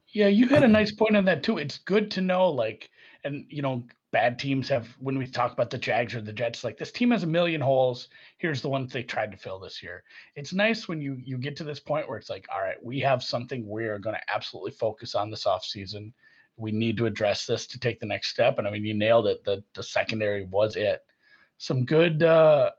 Yeah, 0.09 0.29
you 0.29 0.49
had 0.49 0.63
a 0.63 0.69
nice 0.69 0.93
point 0.93 1.17
on 1.17 1.25
that 1.27 1.43
too. 1.43 1.59
It's 1.59 1.79
good 1.79 2.11
to 2.13 2.21
know, 2.21 2.49
like, 2.49 2.91
and 3.25 3.45
you 3.49 3.63
know, 3.63 3.85
bad 4.13 4.39
teams 4.39 4.69
have 4.69 4.89
when 4.99 5.17
we 5.17 5.27
talk 5.27 5.53
about 5.53 5.71
the 5.71 5.79
Jags 5.79 6.15
or 6.15 6.21
the 6.21 6.33
Jets, 6.33 6.65
like 6.65 6.79
this 6.79 6.93
team 6.93 7.11
has 7.11 7.23
a 7.23 7.27
million 7.27 7.61
holes. 7.61 8.09
Here's 8.39 8.63
the 8.63 8.69
ones 8.69 8.93
they 8.93 9.03
tried 9.03 9.33
to 9.33 9.39
fill 9.39 9.59
this 9.59 9.83
year. 9.83 10.05
It's 10.37 10.53
nice 10.53 10.89
when 10.89 11.01
you 11.01 11.19
you 11.23 11.39
get 11.39 11.57
to 11.57 11.65
this 11.65 11.81
point 11.81 12.09
where 12.09 12.19
it's 12.19 12.31
like, 12.31 12.47
all 12.55 12.61
right, 12.61 12.83
we 12.83 13.01
have 13.01 13.23
something 13.23 13.67
we're 13.67 13.99
going 13.99 14.17
to 14.17 14.35
absolutely 14.35 14.73
focus 14.73 15.15
on 15.15 15.31
this 15.31 15.45
offseason. 15.45 16.13
We 16.57 16.73
need 16.73 16.97
to 16.99 17.07
address 17.07 17.47
this 17.47 17.67
to 17.69 17.81
take 17.81 18.01
the 18.01 18.07
next 18.07 18.29
step. 18.29 18.59
And 18.59 18.69
I 18.69 18.71
mean, 18.71 18.85
you 18.85 18.95
nailed 18.95 19.27
it. 19.27 19.45
The 19.45 19.65
the 19.75 19.83
secondary 19.83 20.45
was 20.45 20.77
it 20.77 21.01
some 21.63 21.85
good 21.85 22.25
uh 22.25 22.71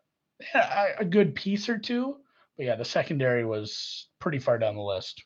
yeah, 0.54 0.88
a 1.00 1.06
good 1.06 1.36
piece 1.36 1.70
or 1.70 1.78
two. 1.78 2.18
But 2.58 2.66
yeah, 2.66 2.76
the 2.76 2.84
secondary 2.84 3.46
was 3.46 4.10
pretty 4.20 4.40
far 4.40 4.60
down 4.60 4.76
the 4.76 4.82
list. 4.82 5.24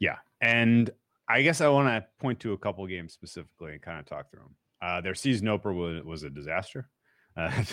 Yeah. 0.00 0.16
And 0.40 0.90
I 1.28 1.42
guess 1.42 1.60
I 1.60 1.68
want 1.68 1.86
to 1.88 2.04
point 2.18 2.40
to 2.40 2.54
a 2.54 2.58
couple 2.58 2.84
games 2.88 3.12
specifically 3.12 3.74
and 3.74 3.80
kind 3.82 4.00
of 4.00 4.06
talk 4.06 4.30
through 4.30 4.40
them. 4.40 4.56
Uh, 4.82 5.00
their 5.00 5.14
season 5.14 5.46
opener 5.46 5.74
was, 5.74 6.04
was 6.04 6.22
a 6.24 6.30
disaster. 6.30 6.88
Uh, 7.34 7.64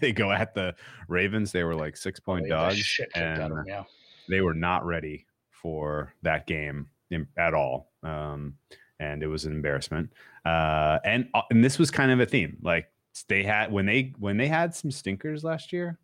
they 0.00 0.10
go 0.10 0.32
at 0.32 0.54
the 0.54 0.74
Ravens. 1.06 1.52
They 1.52 1.64
were 1.64 1.74
like 1.74 1.98
six 1.98 2.18
point 2.18 2.48
dogs, 2.48 2.98
and 3.14 3.42
them, 3.42 3.64
yeah. 3.66 3.84
they 4.26 4.40
were 4.40 4.54
not 4.54 4.86
ready 4.86 5.26
for 5.50 6.14
that 6.22 6.46
game 6.46 6.86
in, 7.10 7.26
at 7.36 7.52
all. 7.52 7.92
Um, 8.02 8.54
and 9.00 9.22
it 9.22 9.26
was 9.26 9.44
an 9.44 9.52
embarrassment. 9.52 10.10
Uh, 10.46 10.98
and 11.04 11.28
uh, 11.34 11.42
and 11.50 11.62
this 11.62 11.78
was 11.78 11.90
kind 11.90 12.10
of 12.10 12.20
a 12.20 12.24
theme. 12.24 12.56
Like 12.62 12.86
they 13.28 13.42
had 13.42 13.70
when 13.70 13.86
they 13.86 14.12
when 14.18 14.36
they 14.36 14.48
had 14.48 14.74
some 14.74 14.90
stinkers 14.90 15.44
last 15.44 15.72
year 15.72 15.98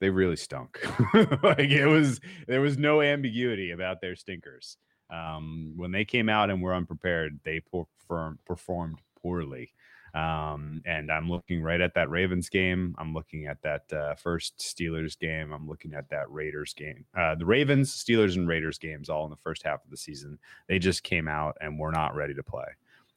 they 0.00 0.10
really 0.10 0.36
stunk. 0.36 0.78
Like 1.42 1.70
it 1.70 1.86
was 1.86 2.20
there 2.46 2.60
was 2.60 2.78
no 2.78 3.00
ambiguity 3.00 3.70
about 3.70 4.00
their 4.00 4.16
stinkers. 4.16 4.76
Um, 5.10 5.74
when 5.76 5.92
they 5.92 6.04
came 6.04 6.28
out 6.28 6.50
and 6.50 6.60
were 6.60 6.74
unprepared 6.74 7.40
they 7.44 7.60
performed 7.60 8.38
performed 8.44 8.98
poorly. 9.20 9.72
Um, 10.14 10.80
and 10.86 11.12
i'm 11.12 11.28
looking 11.28 11.60
right 11.60 11.80
at 11.80 11.92
that 11.94 12.08
ravens 12.08 12.48
game. 12.48 12.94
I'm 12.98 13.12
looking 13.12 13.46
at 13.46 13.60
that 13.62 13.92
uh, 13.92 14.14
first 14.14 14.58
steelers 14.58 15.18
game. 15.18 15.52
I'm 15.52 15.68
looking 15.68 15.92
at 15.94 16.08
that 16.10 16.30
raiders 16.30 16.72
game 16.72 17.04
uh, 17.16 17.34
the 17.34 17.46
ravens 17.46 17.92
steelers 17.92 18.36
and 18.36 18.48
raiders 18.48 18.78
games 18.78 19.08
all 19.08 19.24
in 19.24 19.30
the 19.30 19.36
first 19.36 19.62
half 19.62 19.84
of 19.84 19.90
the 19.90 19.96
season. 19.96 20.38
They 20.68 20.78
just 20.78 21.02
came 21.02 21.28
out 21.28 21.56
and 21.60 21.78
were 21.78 21.92
not 21.92 22.14
ready 22.14 22.34
to 22.34 22.42
play. 22.42 22.66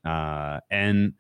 Uh, 0.05 0.59
and 0.69 1.13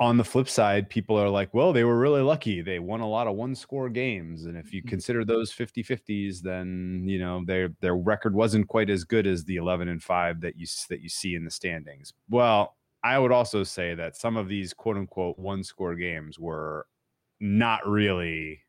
on 0.00 0.16
the 0.16 0.24
flip 0.24 0.48
side, 0.48 0.88
people 0.88 1.16
are 1.18 1.28
like, 1.28 1.52
well, 1.54 1.72
they 1.74 1.84
were 1.84 1.98
really 1.98 2.22
lucky. 2.22 2.62
They 2.62 2.78
won 2.78 3.00
a 3.00 3.08
lot 3.08 3.26
of 3.26 3.36
one 3.36 3.54
score 3.54 3.90
games. 3.90 4.46
And 4.46 4.56
if 4.56 4.72
you 4.72 4.82
Mm-hmm. 4.82 4.88
consider 4.88 5.24
those 5.26 5.52
50 5.52 5.82
50s, 5.84 6.40
then, 6.40 7.04
you 7.06 7.18
know, 7.18 7.44
their 7.44 7.70
their 7.80 7.96
record 7.96 8.34
wasn't 8.34 8.68
quite 8.68 8.88
as 8.90 9.04
good 9.04 9.26
as 9.26 9.44
the 9.44 9.56
11 9.56 9.88
and 9.88 10.02
5 10.02 10.40
that 10.40 10.56
you 10.56 10.66
that 10.88 11.00
you 11.02 11.08
see 11.10 11.34
in 11.34 11.44
the 11.44 11.50
standings. 11.50 12.14
Well, 12.30 12.76
I 13.04 13.18
would 13.18 13.32
also 13.32 13.62
say 13.62 13.94
that 13.94 14.16
some 14.16 14.36
of 14.38 14.48
these 14.48 14.72
quote 14.74 14.96
unquote 14.96 15.38
one 15.38 15.62
score 15.64 15.94
games 15.94 16.38
were 16.38 16.86
not 17.40 17.86
really 17.86 18.60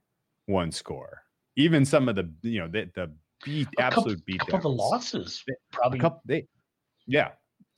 one 0.47 0.71
score. 0.71 1.23
Even 1.55 1.85
some 1.85 2.09
of 2.09 2.15
the, 2.15 2.31
you 2.41 2.59
know, 2.59 2.67
the, 2.67 2.89
the 2.95 3.13
beat, 3.43 3.73
A 3.77 3.81
absolute 3.81 4.25
beat. 4.25 4.39
couple 4.39 4.57
of 4.57 4.63
the 4.63 4.69
losses 4.69 5.43
probably 5.71 5.99
couple, 5.99 6.21
they, 6.25 6.47
yeah, 7.07 7.31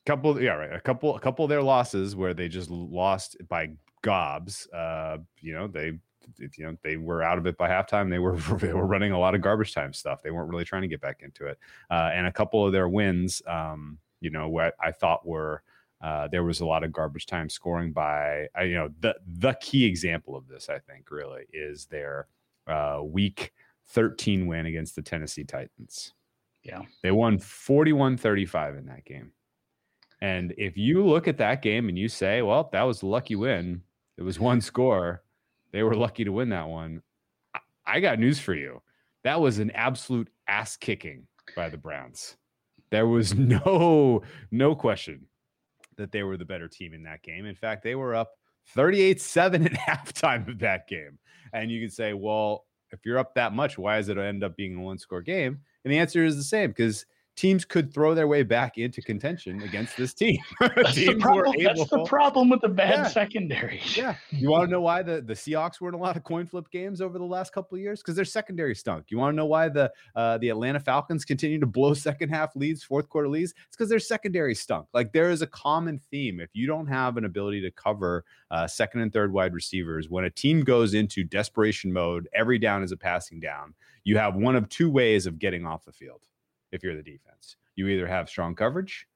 couple, 0.06 0.42
yeah, 0.42 0.52
right. 0.52 0.74
A 0.74 0.80
couple, 0.80 1.16
a 1.16 1.20
couple 1.20 1.46
of 1.46 1.50
their 1.50 1.62
losses 1.62 2.16
where 2.16 2.34
they 2.34 2.48
just 2.48 2.70
lost 2.70 3.38
by 3.48 3.72
gobs. 4.02 4.68
Uh, 4.72 5.18
you 5.42 5.54
know, 5.54 5.68
they, 5.68 5.94
you 6.38 6.66
know, 6.66 6.78
they 6.84 6.98
were 6.98 7.24
out 7.24 7.38
of 7.38 7.48
it 7.48 7.58
by 7.58 7.70
halftime. 7.70 8.10
They 8.10 8.20
were 8.20 8.38
they 8.58 8.74
were 8.74 8.86
running 8.86 9.12
a 9.12 9.20
lot 9.20 9.36
of 9.36 9.42
garbage 9.42 9.74
time 9.74 9.94
stuff. 9.94 10.22
They 10.22 10.32
weren't 10.32 10.50
really 10.50 10.66
trying 10.66 10.84
to 10.84 10.88
get 10.88 11.02
back 11.02 11.22
into 11.22 11.48
it. 11.48 11.58
Uh, 11.90 12.12
and 12.14 12.28
a 12.28 12.32
couple 12.32 12.66
of 12.66 12.72
their 12.72 12.90
wins, 12.90 13.42
um, 13.48 13.98
you 14.22 14.30
know, 14.30 14.50
what 14.50 14.76
I 14.80 14.92
thought 14.92 15.26
were. 15.26 15.64
Uh, 16.02 16.28
there 16.28 16.44
was 16.44 16.60
a 16.60 16.66
lot 16.66 16.84
of 16.84 16.92
garbage 16.92 17.26
time 17.26 17.48
scoring 17.48 17.94
by, 17.94 18.46
I, 18.54 18.64
you 18.64 18.76
know, 18.76 18.90
the 19.00 19.16
the 19.26 19.54
key 19.62 19.86
example 19.86 20.36
of 20.36 20.50
this, 20.50 20.68
I 20.68 20.80
think, 20.80 21.10
really 21.10 21.46
is 21.54 21.86
their 21.86 22.28
uh, 22.68 23.00
week 23.02 23.54
13 23.88 24.48
win 24.48 24.66
against 24.66 24.98
the 24.98 25.02
Tennessee 25.02 25.46
Titans. 25.46 26.14
Yeah. 26.64 26.82
They 27.02 27.12
won 27.12 27.38
41 27.40 28.18
35 28.18 28.76
in 28.76 28.86
that 28.88 29.06
game. 29.06 29.32
And 30.24 30.54
if 30.58 30.78
you 30.78 31.06
look 31.06 31.28
at 31.28 31.38
that 31.40 31.62
game 31.62 31.90
and 31.90 32.00
you 32.00 32.08
say, 32.08 32.42
well, 32.42 32.70
that 32.72 32.84
was 32.84 33.02
a 33.02 33.06
lucky 33.06 33.36
win, 33.36 33.82
it 34.18 34.24
was 34.24 34.40
one 34.40 34.62
score, 34.62 35.22
they 35.74 35.84
were 35.84 35.96
lucky 35.96 36.24
to 36.24 36.32
win 36.32 36.48
that 36.50 36.70
one. 36.70 37.02
I- 37.86 38.00
got 38.00 38.20
news 38.20 38.40
for 38.40 38.54
you. 38.54 38.82
That 39.26 39.42
was 39.42 39.60
an 39.60 39.72
absolute 39.72 40.30
ass 40.48 40.78
kicking 40.78 41.28
by 41.58 41.68
the 41.68 41.78
Browns. 41.78 42.38
There 42.90 43.06
was 43.06 43.36
no 43.38 44.22
no 44.50 44.76
question 44.76 45.28
that 45.98 46.14
they 46.14 46.24
were 46.24 46.38
the 46.38 46.46
better 46.46 46.70
team 46.70 46.94
in 46.94 47.04
that 47.04 47.22
game. 47.22 47.46
In 47.46 47.56
fact, 47.56 47.84
they 47.84 47.96
were 47.96 48.16
up 48.16 48.32
38-7 48.78 49.66
at 49.66 49.72
halftime 49.74 50.48
of 50.48 50.60
that 50.60 50.88
game. 50.88 51.20
And 51.52 51.70
you 51.70 51.82
can 51.82 51.90
say, 51.92 52.14
well, 52.14 52.64
if 52.92 53.06
you're 53.06 53.20
up 53.20 53.36
that 53.36 53.52
much, 53.52 53.78
why 53.78 53.98
does 53.98 54.08
it 54.08 54.18
end 54.18 54.42
up 54.42 54.56
being 54.56 54.78
a 54.78 54.82
one 54.82 54.98
score 55.00 55.22
game? 55.22 55.60
And 55.84 55.92
the 55.92 56.00
answer 56.00 56.24
is 56.24 56.38
the 56.38 56.44
same 56.44 56.70
because 56.70 57.06
teams 57.36 57.66
could 57.66 57.94
throw 57.94 58.14
their 58.14 58.28
way 58.28 58.44
back 58.44 58.78
into 58.78 59.02
contention 59.02 59.62
against 59.64 59.98
this 59.98 60.14
team. 60.14 60.38
That's, 60.60 60.96
the 60.96 61.16
problem, 61.16 61.56
that's 61.64 61.90
the 61.90 62.04
problem 62.06 62.50
with 62.50 62.62
the 62.62 62.70
bad 62.70 62.90
Yeah. 63.00 63.08
secondary. 63.08 63.82
yeah. 63.96 64.16
You 64.30 64.50
want 64.50 64.66
to 64.68 64.72
know 64.72 64.82
why 64.82 65.02
the, 65.02 65.22
the 65.22 65.34
Seahawks 65.34 65.82
were 65.82 65.90
in 65.90 65.96
a 65.96 65.98
lot 65.98 66.16
of 66.16 66.24
coin 66.24 66.46
flip 66.46 66.70
games 66.70 67.02
over 67.02 67.18
the 67.18 67.24
last 67.26 67.52
couple 67.52 67.76
of 67.76 67.82
years? 67.82 68.02
Because 68.02 68.16
their 68.16 68.26
secondary 68.26 68.76
stunk. 68.76 69.06
You 69.10 69.18
want 69.18 69.34
to 69.34 69.36
know 69.36 69.46
why 69.46 69.70
the 69.70 69.92
uh, 70.16 70.38
the 70.38 70.50
Atlanta 70.50 70.80
Falcons 70.80 71.26
continue 71.26 71.60
to 71.60 71.66
blow 71.66 71.94
second 71.96 72.30
half 72.30 72.56
leads, 72.56 72.84
fourth 72.84 73.10
quarter 73.10 73.28
leads? 73.28 73.54
It's 73.68 73.76
because 73.76 73.90
their 73.90 74.00
secondary 74.00 74.54
stunk. 74.56 74.88
Like 74.94 75.12
there 75.12 75.32
is 75.32 75.42
a 75.42 75.48
common 75.48 76.00
theme. 76.12 76.40
If 76.40 76.52
you 76.54 76.68
don't 76.68 76.88
have 76.88 77.18
an 77.18 77.26
ability 77.26 77.62
to 77.62 77.72
cover 77.72 78.26
uh, 78.52 78.68
second 78.68 79.02
and 79.02 79.12
third 79.12 79.34
wide 79.34 79.54
receivers, 79.54 80.10
when 80.10 80.26
a 80.26 80.30
team 80.30 80.64
goes 80.64 80.94
into 80.94 81.24
desperation 81.24 81.92
mode, 81.92 82.28
every 82.34 82.60
down 82.60 82.84
is 82.84 82.92
a 82.92 82.98
passing 82.98 83.40
down. 83.40 83.74
You 84.04 84.18
have 84.18 84.36
one 84.36 84.56
of 84.56 84.70
two 84.70 84.90
ways 84.92 85.26
of 85.26 85.40
getting 85.40 85.66
off 85.66 85.86
the 85.86 85.92
field. 85.94 86.22
If 86.74 86.84
you're 86.84 86.96
the 86.96 87.04
defense, 87.04 87.56
you 87.76 87.88
either 87.88 88.08
have 88.08 88.28
strong 88.28 88.56
coverage 88.56 89.08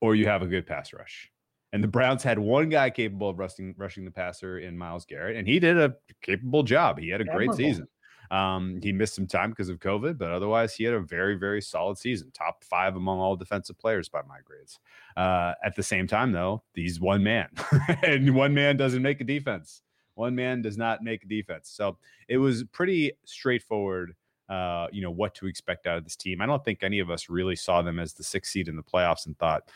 or 0.00 0.16
you 0.16 0.26
have 0.26 0.42
a 0.42 0.46
good 0.46 0.66
pass 0.66 0.92
rush. 0.92 1.30
And 1.72 1.82
the 1.82 1.88
Browns 1.88 2.22
had 2.22 2.38
one 2.38 2.68
guy 2.68 2.90
capable 2.90 3.28
of 3.28 3.38
rushing 3.38 3.74
rushing 3.78 4.04
the 4.04 4.10
passer 4.10 4.58
in 4.58 4.76
Myles 4.76 5.06
Garrett, 5.06 5.36
and 5.36 5.46
he 5.46 5.58
did 5.58 5.78
a 5.78 5.94
capable 6.20 6.62
job. 6.62 6.98
He 6.98 7.08
had 7.08 7.20
a 7.20 7.24
great 7.24 7.54
season. 7.54 7.86
Um, 8.30 8.80
he 8.82 8.92
missed 8.92 9.14
some 9.14 9.26
time 9.26 9.50
because 9.50 9.68
of 9.68 9.78
COVID, 9.78 10.16
but 10.16 10.30
otherwise, 10.30 10.74
he 10.74 10.84
had 10.84 10.94
a 10.94 11.00
very, 11.00 11.34
very 11.34 11.60
solid 11.60 11.98
season. 11.98 12.30
Top 12.32 12.64
five 12.64 12.96
among 12.96 13.20
all 13.20 13.36
defensive 13.36 13.78
players 13.78 14.08
by 14.08 14.22
my 14.26 14.38
grades. 14.42 14.78
Uh, 15.16 15.52
at 15.62 15.76
the 15.76 15.82
same 15.82 16.06
time, 16.06 16.32
though, 16.32 16.62
he's 16.74 16.98
one 16.98 17.22
man, 17.22 17.48
and 18.02 18.34
one 18.34 18.54
man 18.54 18.78
doesn't 18.78 19.02
make 19.02 19.20
a 19.20 19.24
defense. 19.24 19.82
One 20.14 20.34
man 20.34 20.62
does 20.62 20.78
not 20.78 21.02
make 21.02 21.24
a 21.24 21.28
defense. 21.28 21.70
So 21.70 21.98
it 22.28 22.38
was 22.38 22.64
pretty 22.64 23.12
straightforward. 23.24 24.14
Uh, 24.52 24.86
you 24.92 25.00
know 25.00 25.10
what 25.10 25.34
to 25.36 25.46
expect 25.46 25.86
out 25.86 25.96
of 25.96 26.04
this 26.04 26.16
team. 26.16 26.42
I 26.42 26.46
don't 26.46 26.62
think 26.62 26.82
any 26.82 26.98
of 26.98 27.10
us 27.10 27.30
really 27.30 27.56
saw 27.56 27.80
them 27.80 27.98
as 27.98 28.12
the 28.12 28.22
sixth 28.22 28.52
seed 28.52 28.68
in 28.68 28.76
the 28.76 28.82
playoffs 28.82 29.24
and 29.24 29.38
thought 29.38 29.70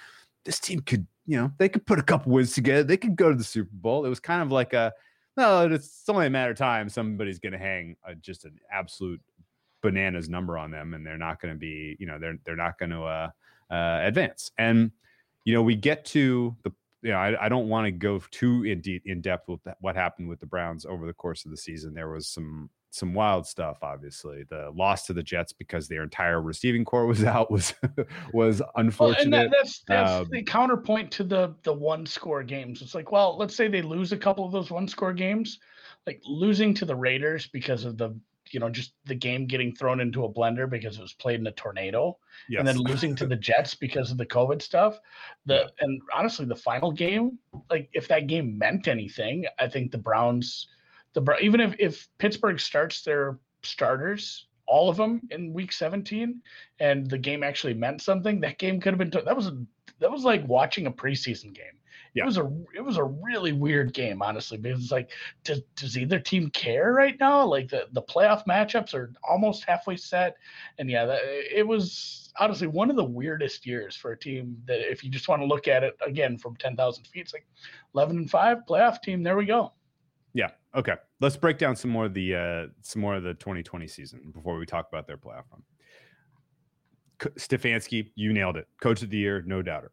this 0.44 0.60
team 0.60 0.80
could, 0.80 1.06
you 1.26 1.38
know, 1.38 1.50
they 1.58 1.68
could 1.68 1.86
put 1.86 1.98
a 1.98 2.02
couple 2.02 2.32
wins 2.32 2.52
together. 2.52 2.84
They 2.84 2.98
could 2.98 3.16
go 3.16 3.30
to 3.30 3.36
the 3.36 3.44
Super 3.44 3.70
Bowl. 3.72 4.04
It 4.04 4.10
was 4.10 4.20
kind 4.20 4.42
of 4.42 4.52
like 4.52 4.74
a, 4.74 4.92
no, 5.36 5.66
it's 5.66 6.08
only 6.08 6.26
a 6.26 6.30
matter 6.30 6.52
of 6.52 6.58
time. 6.58 6.90
Somebody's 6.90 7.38
going 7.38 7.52
to 7.52 7.58
hang 7.58 7.96
a, 8.04 8.14
just 8.14 8.44
an 8.44 8.58
absolute 8.70 9.20
bananas 9.82 10.28
number 10.28 10.58
on 10.58 10.70
them, 10.70 10.94
and 10.94 11.06
they're 11.06 11.16
not 11.16 11.40
going 11.40 11.54
to 11.54 11.58
be, 11.58 11.96
you 11.98 12.06
know, 12.06 12.18
they're 12.18 12.38
they're 12.44 12.56
not 12.56 12.78
going 12.78 12.90
to 12.90 13.02
uh, 13.02 13.30
uh, 13.70 14.00
advance. 14.02 14.50
And 14.58 14.90
you 15.44 15.54
know, 15.54 15.62
we 15.62 15.76
get 15.76 16.04
to 16.06 16.54
the, 16.64 16.72
you 17.02 17.12
know, 17.12 17.18
I, 17.18 17.46
I 17.46 17.48
don't 17.48 17.68
want 17.68 17.86
to 17.86 17.92
go 17.92 18.20
too 18.30 18.64
in 18.64 18.82
in 19.04 19.20
depth 19.20 19.48
with 19.48 19.62
that, 19.64 19.78
what 19.80 19.96
happened 19.96 20.28
with 20.28 20.40
the 20.40 20.46
Browns 20.46 20.84
over 20.84 21.06
the 21.06 21.14
course 21.14 21.44
of 21.44 21.50
the 21.50 21.56
season. 21.56 21.94
There 21.94 22.08
was 22.08 22.28
some 22.28 22.68
some 22.96 23.14
wild 23.14 23.46
stuff. 23.46 23.78
Obviously, 23.82 24.44
the 24.48 24.70
loss 24.74 25.06
to 25.06 25.12
the 25.12 25.22
Jets 25.22 25.52
because 25.52 25.88
their 25.88 26.02
entire 26.02 26.40
receiving 26.40 26.84
core 26.84 27.06
was 27.06 27.24
out 27.34 27.50
was 27.50 27.74
was 28.32 28.60
Well, 28.60 28.70
unfortunate. 28.76 29.24
and 29.24 29.32
that, 29.34 29.50
that's 29.50 29.82
that's 29.86 30.10
Um, 30.10 30.28
the 30.30 30.42
counterpoint 30.42 31.10
to 31.12 31.24
the 31.24 31.54
the 31.62 31.72
one 31.72 32.06
score 32.06 32.42
games. 32.42 32.82
It's 32.82 32.94
like, 32.94 33.12
well, 33.12 33.36
let's 33.36 33.54
say 33.56 33.68
they 33.68 33.82
lose 33.82 34.12
a 34.12 34.16
couple 34.16 34.44
of 34.44 34.52
those 34.52 34.70
one 34.70 34.88
score 34.88 35.12
games, 35.12 35.58
like 36.06 36.20
losing 36.24 36.74
to 36.74 36.84
the 36.84 36.96
Raiders 36.96 37.46
because 37.46 37.84
of 37.84 37.98
the 37.98 38.18
you 38.52 38.60
know 38.60 38.68
just 38.70 38.92
the 39.06 39.14
game 39.14 39.46
getting 39.46 39.74
thrown 39.74 40.00
into 40.00 40.24
a 40.24 40.32
blender 40.32 40.70
because 40.70 40.98
it 40.98 41.02
was 41.02 41.14
played 41.14 41.40
in 41.40 41.46
a 41.48 41.52
tornado, 41.52 42.16
yes. 42.48 42.60
and 42.60 42.68
then 42.68 42.76
losing 42.78 43.16
to 43.16 43.26
the 43.32 43.36
Jets 43.36 43.74
because 43.74 44.10
of 44.10 44.18
the 44.18 44.26
COVID 44.26 44.62
stuff. 44.62 44.98
The 45.46 45.70
and 45.80 46.00
honestly, 46.14 46.46
the 46.46 46.56
final 46.56 46.92
game, 46.92 47.38
like 47.70 47.88
if 47.92 48.08
that 48.08 48.26
game 48.28 48.56
meant 48.56 48.88
anything, 48.88 49.46
I 49.58 49.68
think 49.68 49.90
the 49.90 49.98
Browns, 49.98 50.68
the 51.16 51.38
even 51.40 51.60
if 51.60 51.74
if 51.78 52.08
Pittsburgh 52.18 52.60
starts 52.60 53.02
their 53.02 53.38
starters, 53.62 54.46
all 54.66 54.88
of 54.88 54.96
them 54.96 55.22
in 55.30 55.52
Week 55.52 55.72
17, 55.72 56.42
and 56.78 57.08
the 57.08 57.18
game 57.18 57.42
actually 57.42 57.74
meant 57.74 58.02
something, 58.02 58.40
that 58.40 58.58
game 58.58 58.80
could 58.80 58.92
have 58.92 58.98
been. 58.98 59.24
that 59.24 59.36
was 59.36 59.48
a, 59.48 59.56
that 59.98 60.10
was 60.10 60.24
like 60.24 60.46
watching 60.46 60.86
a 60.86 60.92
preseason 60.92 61.54
game. 61.54 61.64
Yeah. 62.14 62.22
It 62.22 62.26
was 62.26 62.38
a 62.38 62.50
it 62.74 62.80
was 62.82 62.96
a 62.98 63.04
really 63.04 63.52
weird 63.52 63.92
game, 63.92 64.22
honestly, 64.22 64.58
because 64.58 64.82
it's 64.82 64.92
like, 64.92 65.10
does 65.44 65.62
does 65.74 65.98
either 65.98 66.18
team 66.18 66.50
care 66.50 66.92
right 66.92 67.18
now? 67.18 67.44
Like 67.44 67.68
the 67.68 67.88
the 67.92 68.02
playoff 68.02 68.46
matchups 68.46 68.94
are 68.94 69.12
almost 69.26 69.64
halfway 69.64 69.96
set, 69.96 70.36
and 70.78 70.90
yeah, 70.90 71.06
that, 71.06 71.20
it 71.24 71.66
was 71.66 72.32
honestly 72.38 72.66
one 72.66 72.90
of 72.90 72.96
the 72.96 73.04
weirdest 73.04 73.66
years 73.66 73.96
for 73.96 74.12
a 74.12 74.18
team 74.18 74.62
that 74.66 74.80
if 74.90 75.02
you 75.02 75.10
just 75.10 75.28
want 75.28 75.40
to 75.40 75.46
look 75.46 75.68
at 75.68 75.82
it 75.82 75.96
again 76.06 76.36
from 76.36 76.54
10,000 76.56 77.04
feet, 77.06 77.20
it's 77.20 77.32
like 77.32 77.46
11 77.94 78.16
and 78.18 78.30
5 78.30 78.58
playoff 78.68 79.00
team. 79.00 79.22
There 79.22 79.36
we 79.36 79.46
go. 79.46 79.72
Yeah. 80.36 80.50
Okay. 80.74 80.96
Let's 81.18 81.36
break 81.36 81.56
down 81.56 81.74
some 81.76 81.90
more 81.90 82.04
of 82.04 82.14
the 82.14 82.34
uh 82.34 82.66
some 82.82 83.00
more 83.00 83.14
of 83.16 83.22
the 83.22 83.32
2020 83.34 83.88
season 83.88 84.32
before 84.34 84.58
we 84.58 84.66
talk 84.66 84.86
about 84.86 85.06
their 85.06 85.16
playoff 85.16 85.44
run. 85.50 85.62
Stefanski, 87.38 88.10
you 88.14 88.34
nailed 88.34 88.58
it. 88.58 88.68
Coach 88.82 89.02
of 89.02 89.08
the 89.08 89.16
year, 89.16 89.42
no 89.46 89.62
doubter. 89.62 89.92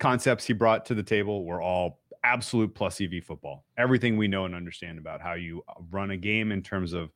Concepts 0.00 0.44
he 0.44 0.52
brought 0.52 0.84
to 0.86 0.94
the 0.94 1.04
table 1.04 1.44
were 1.44 1.62
all 1.62 2.00
absolute 2.24 2.74
plus 2.74 3.00
EV 3.00 3.22
football. 3.24 3.64
Everything 3.78 4.16
we 4.16 4.26
know 4.26 4.44
and 4.44 4.56
understand 4.56 4.98
about 4.98 5.20
how 5.20 5.34
you 5.34 5.62
uh, 5.68 5.74
run 5.92 6.10
a 6.10 6.16
game 6.16 6.50
in 6.50 6.60
terms 6.60 6.92
of 6.92 7.12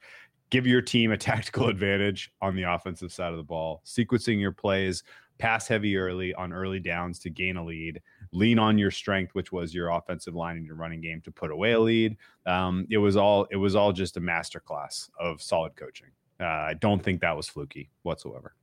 give 0.51 0.65
your 0.65 0.81
team 0.81 1.11
a 1.11 1.17
tactical 1.19 1.69
advantage 1.69 2.31
on 2.41 2.55
the 2.55 2.63
offensive 2.63 3.13
side 3.13 3.33
of 3.33 3.39
the 3.39 3.43
ball, 3.43 3.83
sequencing 3.85 4.39
your 4.39 4.53
plays, 4.53 5.03
pass 5.39 5.67
heavy 5.67 5.97
early 5.97 6.33
on 6.35 6.53
early 6.53 6.79
downs 6.79 7.19
to 7.19 7.31
gain 7.31 7.57
a 7.57 7.65
lead, 7.65 8.01
lean 8.33 8.59
on 8.59 8.79
your 8.79 8.91
strength, 8.91 9.35
which 9.35 9.53
was 9.53 9.75
your 9.75 9.91
offensive 9.91 10.35
line 10.35 10.57
and 10.57 10.67
your 10.67 10.77
running 10.77 11.01
game 11.01 11.21
to 11.23 11.31
put 11.31 11.51
away 11.51 11.73
a 11.73 11.81
lead. 11.81 12.17
Um, 12.47 12.87
it 12.91 12.99
was 12.99 13.17
all 13.17 13.47
it 13.51 13.57
was 13.57 13.77
all 13.77 13.93
just 13.93 14.17
a 14.17 14.21
masterclass 14.21 15.09
of 15.19 15.43
solid 15.43 15.77
coaching. 15.77 16.09
Uh, 16.41 16.45
I 16.45 16.75
don't 16.75 17.03
think 17.03 17.21
that 17.21 17.37
was 17.37 17.49
fluky 17.49 17.91
whatsoever. 18.03 18.55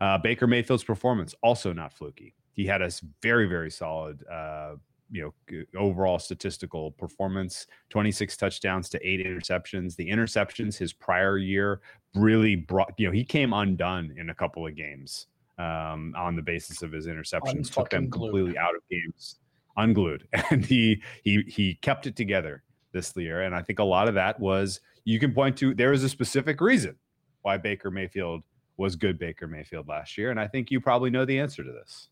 Uh, 0.00 0.18
Baker 0.18 0.46
Mayfield's 0.46 0.84
performance 0.84 1.34
also 1.42 1.72
not 1.72 1.92
fluky. 1.92 2.34
He 2.52 2.66
had 2.66 2.82
a 2.82 2.90
very 3.22 3.46
very 3.46 3.70
solid. 3.70 4.24
Uh, 4.28 4.76
you 5.14 5.30
know, 5.50 5.64
overall 5.78 6.18
statistical 6.18 6.90
performance 6.92 7.66
26 7.90 8.34
touchdowns 8.34 8.88
to 8.88 9.06
eight 9.06 9.24
interceptions. 9.24 9.94
The 9.94 10.08
interceptions 10.08 10.78
his 10.78 10.94
prior 10.94 11.36
year 11.36 11.82
really 12.14 12.56
brought, 12.56 12.94
you 12.96 13.06
know, 13.06 13.12
he 13.12 13.22
came 13.22 13.52
undone 13.52 14.14
in 14.16 14.30
a 14.30 14.34
couple 14.34 14.66
of 14.66 14.74
games 14.74 15.26
um, 15.62 16.14
on 16.16 16.36
the 16.36 16.42
basis 16.42 16.82
of 16.82 16.92
his 16.92 17.06
interceptions, 17.06 17.70
took 17.72 17.90
them 17.90 18.08
glued. 18.08 18.30
completely 18.30 18.58
out 18.58 18.74
of 18.74 18.82
games, 18.90 19.36
unglued, 19.76 20.26
and 20.50 20.64
he 20.64 21.02
he 21.22 21.42
he 21.46 21.74
kept 21.74 22.06
it 22.06 22.16
together 22.16 22.62
this 22.92 23.14
year. 23.16 23.42
And 23.42 23.54
I 23.54 23.62
think 23.62 23.78
a 23.78 23.84
lot 23.84 24.08
of 24.08 24.14
that 24.14 24.38
was 24.40 24.80
you 25.04 25.18
can 25.18 25.32
point 25.32 25.56
to 25.58 25.74
there 25.74 25.92
is 25.92 26.04
a 26.04 26.08
specific 26.08 26.60
reason 26.60 26.96
why 27.42 27.56
Baker 27.56 27.90
Mayfield 27.90 28.44
was 28.76 28.96
good 28.96 29.18
Baker 29.18 29.46
Mayfield 29.46 29.88
last 29.88 30.18
year, 30.18 30.30
and 30.30 30.40
I 30.40 30.48
think 30.48 30.70
you 30.70 30.80
probably 30.80 31.10
know 31.10 31.24
the 31.24 31.38
answer 31.38 31.62
to 31.62 31.72
this. 31.72 32.08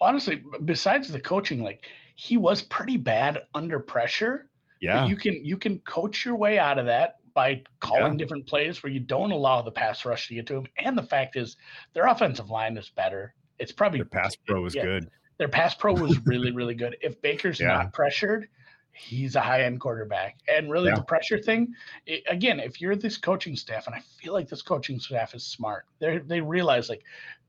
honestly, 0.00 0.42
besides 0.64 1.08
the 1.08 1.20
coaching, 1.20 1.62
like 1.62 1.86
he 2.16 2.36
was 2.36 2.62
pretty 2.62 2.96
bad 2.96 3.42
under 3.54 3.78
pressure. 3.78 4.48
Yeah. 4.80 5.06
You 5.06 5.16
can 5.16 5.44
you 5.44 5.56
can 5.56 5.78
coach 5.80 6.24
your 6.24 6.36
way 6.36 6.58
out 6.58 6.78
of 6.78 6.86
that 6.86 7.16
by 7.34 7.62
calling 7.80 8.12
yeah. 8.12 8.18
different 8.18 8.46
plays 8.46 8.82
where 8.82 8.92
you 8.92 9.00
don't 9.00 9.32
allow 9.32 9.60
the 9.60 9.70
pass 9.70 10.04
rush 10.04 10.28
to 10.28 10.34
get 10.34 10.46
to 10.46 10.56
him. 10.56 10.66
And 10.78 10.96
the 10.96 11.02
fact 11.02 11.36
is, 11.36 11.56
their 11.92 12.06
offensive 12.06 12.50
line 12.50 12.76
is 12.76 12.90
better. 12.90 13.34
It's 13.58 13.72
probably 13.72 13.98
their 13.98 14.06
pass 14.06 14.36
pro 14.36 14.62
was 14.62 14.74
yeah, 14.74 14.84
good. 14.84 15.10
Their 15.38 15.48
pass 15.48 15.74
pro 15.74 15.94
was 15.94 16.18
really 16.26 16.52
really 16.52 16.74
good. 16.74 16.96
If 17.00 17.20
Baker's 17.20 17.60
yeah. 17.60 17.68
not 17.68 17.92
pressured, 17.92 18.48
he's 18.92 19.36
a 19.36 19.40
high 19.40 19.64
end 19.64 19.80
quarterback. 19.80 20.38
And 20.48 20.70
really, 20.70 20.92
the 20.92 21.02
pressure 21.02 21.38
thing, 21.38 21.74
it, 22.06 22.22
again, 22.28 22.60
if 22.60 22.80
you're 22.80 22.96
this 22.96 23.18
coaching 23.18 23.56
staff, 23.56 23.86
and 23.86 23.94
I 23.94 24.00
feel 24.20 24.32
like 24.32 24.48
this 24.48 24.62
coaching 24.62 24.98
staff 24.98 25.34
is 25.34 25.44
smart, 25.44 25.86
they 25.98 26.18
they 26.18 26.40
realize 26.40 26.88
like 26.88 27.02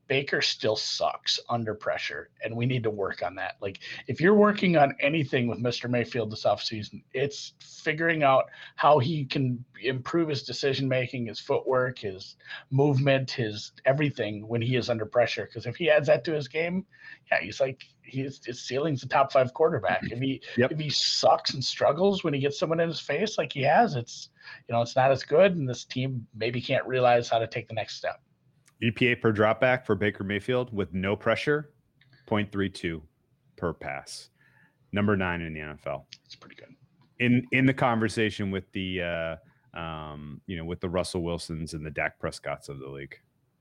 Baker 0.07 0.41
still 0.41 0.75
sucks 0.75 1.39
under 1.49 1.73
pressure, 1.73 2.29
and 2.43 2.55
we 2.55 2.65
need 2.65 2.83
to 2.83 2.89
work 2.89 3.23
on 3.23 3.35
that. 3.35 3.55
Like, 3.61 3.79
if 4.07 4.21
you're 4.21 4.35
working 4.35 4.77
on 4.77 4.95
anything 4.99 5.47
with 5.47 5.59
Mr. 5.59 5.89
Mayfield 5.89 6.31
this 6.31 6.43
offseason, 6.43 7.03
it's 7.13 7.53
figuring 7.59 8.23
out 8.23 8.45
how 8.75 8.99
he 8.99 9.25
can 9.25 9.63
improve 9.81 10.29
his 10.29 10.43
decision 10.43 10.87
making, 10.87 11.25
his 11.25 11.39
footwork, 11.39 11.99
his 11.99 12.35
movement, 12.71 13.31
his 13.31 13.71
everything 13.85 14.47
when 14.47 14.61
he 14.61 14.75
is 14.75 14.89
under 14.89 15.05
pressure. 15.05 15.45
Because 15.45 15.65
if 15.65 15.75
he 15.75 15.89
adds 15.89 16.07
that 16.07 16.23
to 16.25 16.33
his 16.33 16.47
game, 16.47 16.85
yeah, 17.31 17.41
he's 17.41 17.59
like 17.59 17.83
he's 18.03 18.39
his 18.45 18.61
ceiling's 18.61 19.01
the 19.01 19.07
top 19.07 19.31
five 19.31 19.53
quarterback. 19.53 20.03
Mm-hmm. 20.03 20.13
If 20.13 20.19
he 20.19 20.41
yep. 20.57 20.71
if 20.71 20.79
he 20.79 20.89
sucks 20.89 21.53
and 21.53 21.63
struggles 21.63 22.23
when 22.23 22.33
he 22.33 22.39
gets 22.39 22.59
someone 22.59 22.79
in 22.79 22.87
his 22.87 22.99
face 22.99 23.37
like 23.37 23.53
he 23.53 23.63
has, 23.63 23.95
it's 23.95 24.29
you 24.67 24.73
know 24.73 24.81
it's 24.81 24.95
not 24.95 25.11
as 25.11 25.23
good, 25.23 25.55
and 25.55 25.67
this 25.67 25.85
team 25.85 26.27
maybe 26.35 26.61
can't 26.61 26.85
realize 26.85 27.29
how 27.29 27.39
to 27.39 27.47
take 27.47 27.67
the 27.67 27.73
next 27.73 27.95
step. 27.95 28.21
EPA 28.85 29.21
per 29.21 29.33
dropback 29.33 29.85
for 29.85 29.95
Baker 29.95 30.23
Mayfield 30.23 30.73
with 30.73 30.93
no 30.93 31.15
pressure, 31.15 31.71
0.32 32.27 33.01
per 33.57 33.73
pass. 33.73 34.29
Number 34.91 35.17
nine 35.17 35.41
in 35.41 35.53
the 35.53 35.59
NFL. 35.59 36.03
It's 36.25 36.35
pretty 36.35 36.55
good. 36.55 36.73
In 37.19 37.45
in 37.51 37.65
the 37.65 37.73
conversation 37.73 38.51
with 38.51 38.69
the 38.73 39.01
uh, 39.01 39.79
um, 39.79 40.41
you 40.47 40.57
know 40.57 40.65
with 40.65 40.79
the 40.81 40.89
Russell 40.89 41.23
Wilsons 41.23 41.73
and 41.73 41.85
the 41.85 41.89
Dak 41.89 42.19
Prescotts 42.19 42.69
of 42.69 42.79
the 42.79 42.87
league, 42.87 43.15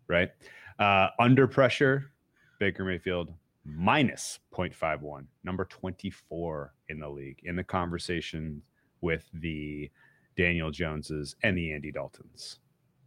right? 0.09 0.31
Uh, 0.79 1.09
under 1.19 1.47
pressure, 1.47 2.11
Baker 2.59 2.85
Mayfield 2.85 3.33
minus 3.65 4.41
0.51, 4.53 5.27
number 5.43 5.65
24 5.65 6.75
in 6.89 6.99
the 6.99 7.09
league. 7.09 7.41
In 7.45 7.57
the 7.57 7.65
conversation 7.65 8.61
with 9.01 9.29
the 9.35 9.91
Daniel 10.37 10.71
Joneses 10.71 11.37
and 11.43 11.57
the 11.57 11.73
Andy 11.73 11.93
Daltons. 11.93 12.59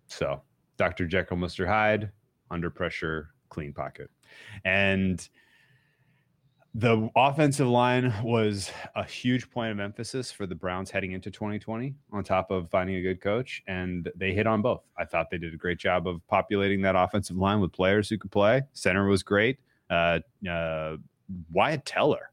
So 0.07 0.41
Dr. 0.77 1.07
Jekyll, 1.07 1.37
Mr. 1.37 1.67
Hyde, 1.67 2.11
under 2.49 2.69
pressure, 2.69 3.29
clean 3.49 3.73
pocket. 3.73 4.09
And 4.65 5.27
the 6.75 7.09
offensive 7.15 7.67
line 7.67 8.13
was 8.23 8.71
a 8.95 9.03
huge 9.03 9.49
point 9.49 9.71
of 9.71 9.79
emphasis 9.79 10.31
for 10.31 10.45
the 10.45 10.53
Browns 10.53 10.91
heading 10.91 11.13
into 11.13 11.31
2020, 11.31 11.95
on 12.11 12.23
top 12.23 12.51
of 12.51 12.69
finding 12.69 12.97
a 12.97 13.01
good 13.01 13.19
coach. 13.19 13.63
And 13.67 14.09
they 14.15 14.33
hit 14.33 14.45
on 14.45 14.61
both. 14.61 14.83
I 14.97 15.05
thought 15.05 15.31
they 15.31 15.39
did 15.39 15.53
a 15.53 15.57
great 15.57 15.79
job 15.79 16.07
of 16.07 16.25
populating 16.27 16.81
that 16.83 16.95
offensive 16.95 17.35
line 17.35 17.59
with 17.59 17.71
players 17.73 18.09
who 18.09 18.17
could 18.19 18.31
play. 18.31 18.61
Center 18.73 19.07
was 19.07 19.23
great. 19.23 19.57
Uh, 19.89 20.19
uh, 20.47 20.97
Wyatt 21.51 21.83
Teller 21.85 22.29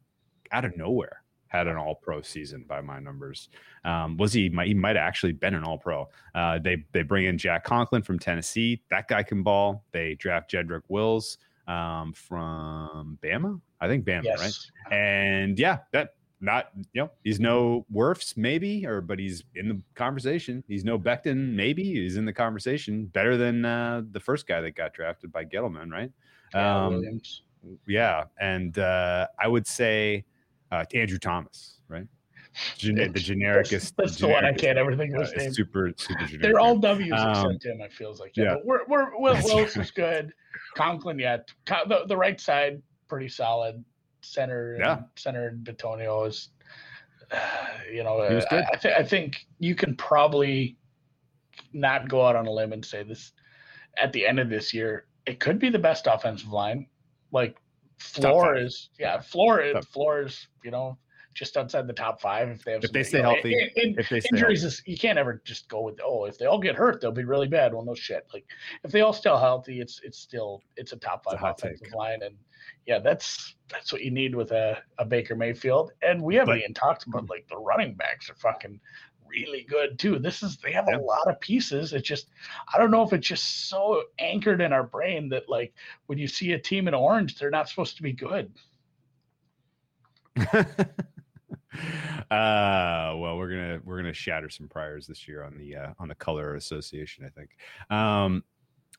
out 0.53 0.65
of 0.65 0.77
nowhere 0.77 1.24
had 1.55 1.69
an 1.69 1.77
All 1.77 1.95
Pro 1.95 2.21
season 2.21 2.65
by 2.67 2.81
my 2.81 2.99
numbers. 2.99 3.49
Um, 3.85 4.17
was 4.17 4.33
he? 4.33 4.51
He 4.65 4.75
might 4.75 4.97
have 4.97 5.07
actually 5.07 5.33
been 5.33 5.55
an 5.55 5.65
All 5.65 5.79
Pro. 5.79 6.09
Uh, 6.35 6.59
they 6.59 6.85
they 6.93 7.03
bring 7.03 7.27
in 7.27 7.39
Jack 7.39 7.65
Conklin 7.65 8.03
from 8.03 8.19
Tennessee. 8.19 8.83
That 8.91 9.09
guy 9.09 9.23
can 9.23 9.43
ball. 9.43 9.85
They 9.93 10.15
draft 10.15 10.51
Jedrick 10.51 10.83
Wills 10.89 11.39
um, 11.69 12.13
from 12.13 13.19
Bama. 13.23 13.61
I 13.81 13.89
think 13.89 14.05
Bama, 14.05 14.25
yes. 14.25 14.41
right? 14.41 14.93
And 14.93 15.59
yeah, 15.59 15.79
that 15.93 16.15
not 16.41 16.71
you 16.93 17.03
know 17.03 17.11
he's 17.23 17.39
no 17.39 17.87
Wirfs 17.93 18.37
maybe 18.37 18.85
or 18.87 19.01
but 19.01 19.19
he's 19.19 19.45
in 19.55 19.69
the 19.69 19.81
conversation. 19.95 20.65
He's 20.67 20.85
no 20.85 20.99
Becton 20.99 21.55
maybe. 21.55 21.85
He's 21.85 22.17
in 22.17 22.25
the 22.25 22.33
conversation. 22.33 23.07
Better 23.07 23.37
than 23.37 23.65
uh, 23.65 24.03
the 24.11 24.21
first 24.21 24.47
guy 24.47 24.61
that 24.61 24.73
got 24.73 24.93
drafted 24.93 25.33
by 25.33 25.45
Gettleman, 25.45 25.91
right? 25.91 26.11
Yeah, 26.53 26.85
um, 26.87 26.95
Williams. 26.95 27.43
Yeah, 27.87 28.25
and 28.41 28.79
uh, 28.79 29.29
I 29.39 29.49
would 29.49 29.67
say 29.67 30.25
uh, 30.73 30.85
Andrew 30.95 31.19
Thomas, 31.19 31.81
right? 31.89 32.07
Gen- 32.79 32.95
the 32.95 33.09
genericest. 33.09 33.71
That's, 33.71 33.91
that's 33.97 34.17
the, 34.17 34.27
the 34.27 34.33
one 34.33 34.45
I 34.45 34.53
can't 34.53 34.79
ever 34.79 34.97
think 34.97 35.15
of 35.15 35.23
his 35.23 35.35
name. 35.37 35.53
Super, 35.53 35.93
super 35.97 36.25
generic. 36.27 36.43
They're 36.43 36.61
all 36.61 36.79
W's 36.79 37.13
um, 37.13 37.31
except 37.31 37.65
him. 37.65 37.81
It 37.81 37.93
feels 37.93 38.21
like 38.21 38.37
yeah. 38.37 38.45
yeah. 38.45 38.55
But 38.55 38.67
we're, 38.67 38.87
we're 38.89 39.19
Will 39.19 39.43
Willis 39.45 39.77
is 39.77 39.91
good. 39.91 40.33
Conklin, 40.77 41.19
yeah. 41.19 41.39
The, 41.67 42.05
the 42.07 42.17
right 42.17 42.41
side 42.41 42.81
pretty 43.09 43.29
solid. 43.29 43.85
Center, 44.23 44.77
yeah. 44.79 45.01
Center 45.17 45.59
Bitonio 45.63 46.27
is, 46.27 46.49
uh, 47.31 47.39
you 47.93 48.05
know, 48.05 48.19
uh, 48.19 48.41
I, 48.51 48.59
I, 48.73 48.77
th- 48.77 48.95
I 48.99 49.03
think 49.03 49.47
you 49.59 49.75
can 49.75 49.97
probably 49.97 50.77
not 51.73 52.09
go 52.09 52.25
out 52.25 52.37
on 52.37 52.47
a 52.47 52.51
limb 52.51 52.73
and 52.73 52.85
say 52.85 53.03
this 53.03 53.33
at 53.99 54.13
the 54.13 54.27
end 54.27 54.39
of 54.39 54.49
this 54.49 54.73
year. 54.73 55.07
It 55.27 55.41
could 55.41 55.59
be 55.59 55.71
the 55.71 55.79
best 55.79 56.07
offensive 56.07 56.53
line. 56.53 56.87
Like 57.33 57.57
floor 57.99 58.57
is 58.57 58.91
yeah, 58.99 59.21
floor 59.21 59.61
is 59.61 59.85
floor 59.87 60.23
is 60.23 60.49
you 60.63 60.71
know 60.71 60.99
just 61.35 61.57
outside 61.57 61.87
the 61.87 61.93
top 61.93 62.21
five 62.21 62.49
if 62.49 62.65
they 62.65 62.73
have 62.73 62.85
if 62.85 62.93
they 62.93 63.03
stay 63.03 63.21
healthy. 63.21 63.55
if 63.75 64.09
they 64.09 64.21
injuries 64.33 64.63
healthy. 64.63 64.75
is 64.75 64.83
you 64.87 64.97
can't 64.97 65.19
ever 65.19 65.43
just 65.45 65.69
go 65.69 65.83
with 65.83 65.99
oh 66.03 66.25
if 66.25 66.39
they 66.39 66.47
all 66.47 66.61
get 66.61 66.77
hurt 66.77 67.01
they'll 67.01 67.13
be 67.13 67.25
really 67.25 67.49
bad. 67.49 67.75
Well 67.75 67.85
no 67.85 67.95
shit 67.95 68.27
like 68.33 68.45
if 68.85 68.93
they 68.93 69.01
all 69.01 69.13
still 69.13 69.39
healthy 69.39 69.81
it's 69.81 70.01
it's 70.05 70.19
still 70.19 70.63
it's 70.77 70.93
a 70.93 70.97
top 70.97 71.25
five 71.25 71.43
a 71.43 71.47
offensive 71.51 71.89
take. 71.89 71.95
line 71.95 72.23
and 72.23 72.37
yeah 72.87 73.01
that's 73.01 73.57
that's 73.69 73.93
what 73.93 74.03
you 74.03 74.11
need 74.11 74.35
with 74.35 74.53
a, 74.53 74.79
a 74.99 75.05
Baker 75.05 75.35
Mayfield 75.35 75.93
and 76.03 76.23
we 76.23 76.37
haven't 76.37 76.55
but, 76.55 76.61
even 76.61 76.75
talked 76.75 77.07
about 77.07 77.29
like 77.29 77.47
the 77.49 77.57
running 77.59 77.95
backs 77.95 78.31
are 78.31 78.37
fucking 78.37 78.79
really 79.35 79.67
good 79.69 79.99
too. 79.99 80.19
This 80.19 80.43
is 80.43 80.57
they 80.59 80.73
have 80.73 80.89
a 80.89 80.99
lot 80.99 81.29
of 81.29 81.41
pieces. 81.41 81.93
It's 81.93 82.07
just 82.07 82.29
I 82.73 82.79
don't 82.79 82.91
know 82.91 83.03
if 83.03 83.13
it's 83.13 83.27
just 83.27 83.69
so 83.69 84.03
anchored 84.19 84.61
in 84.61 84.73
our 84.73 84.85
brain 84.85 85.29
that 85.31 85.49
like 85.49 85.75
when 86.07 86.19
you 86.19 86.27
see 86.27 86.53
a 86.53 86.59
team 86.59 86.89
in 86.89 86.95
orange, 86.95 87.39
they're 87.39 87.51
not 87.51 87.69
supposed 87.69 87.97
to 87.97 88.03
be 88.03 88.13
good. 88.13 88.53
uh 92.31 93.13
well 93.17 93.37
we're 93.37 93.51
gonna 93.51 93.81
we're 93.85 93.97
gonna 93.97 94.13
shatter 94.13 94.49
some 94.49 94.69
priors 94.69 95.07
this 95.07 95.27
year 95.27 95.43
on 95.43 95.57
the 95.59 95.77
uh 95.77 95.93
on 95.99 96.09
the 96.09 96.15
color 96.15 96.55
association 96.55 97.25
i 97.25 97.29
think 97.29 97.51
um 97.91 98.43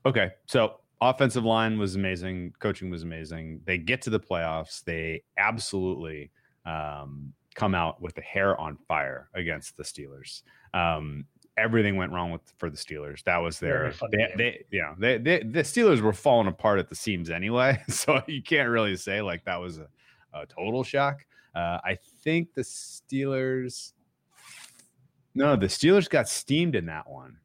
okay 0.05 0.31
so 0.45 0.79
offensive 1.01 1.43
line 1.43 1.77
was 1.79 1.95
amazing 1.95 2.53
coaching 2.59 2.89
was 2.89 3.03
amazing 3.03 3.61
they 3.65 3.77
get 3.77 4.01
to 4.01 4.09
the 4.09 4.19
playoffs 4.19 4.83
they 4.83 5.21
absolutely 5.37 6.31
um 6.65 7.33
come 7.55 7.73
out 7.73 8.01
with 8.01 8.13
the 8.15 8.21
hair 8.21 8.59
on 8.59 8.77
fire 8.87 9.29
against 9.33 9.77
the 9.77 9.83
Steelers. 9.83 10.43
Um, 10.73 11.25
everything 11.57 11.95
went 11.95 12.11
wrong 12.11 12.31
with 12.31 12.41
for 12.57 12.69
the 12.69 12.77
Steelers. 12.77 13.23
That 13.23 13.37
was 13.37 13.59
their 13.59 13.93
they, 14.11 14.27
they, 14.37 14.77
know 14.77 14.93
they, 14.97 15.17
they, 15.17 15.39
the 15.39 15.61
Steelers 15.61 16.01
were 16.01 16.13
falling 16.13 16.47
apart 16.47 16.79
at 16.79 16.89
the 16.89 16.95
seams 16.95 17.29
anyway, 17.29 17.81
so 17.89 18.21
you 18.27 18.43
can't 18.43 18.69
really 18.69 18.95
say 18.97 19.21
like 19.21 19.45
that 19.45 19.59
was 19.59 19.79
a, 19.79 19.87
a 20.33 20.45
total 20.45 20.83
shock. 20.83 21.25
Uh, 21.55 21.79
I 21.83 21.97
think 22.23 22.53
the 22.53 22.61
Steelers. 22.61 23.93
No, 25.33 25.55
the 25.55 25.67
Steelers 25.67 26.09
got 26.09 26.29
steamed 26.29 26.75
in 26.75 26.85
that 26.85 27.09
one. 27.09 27.37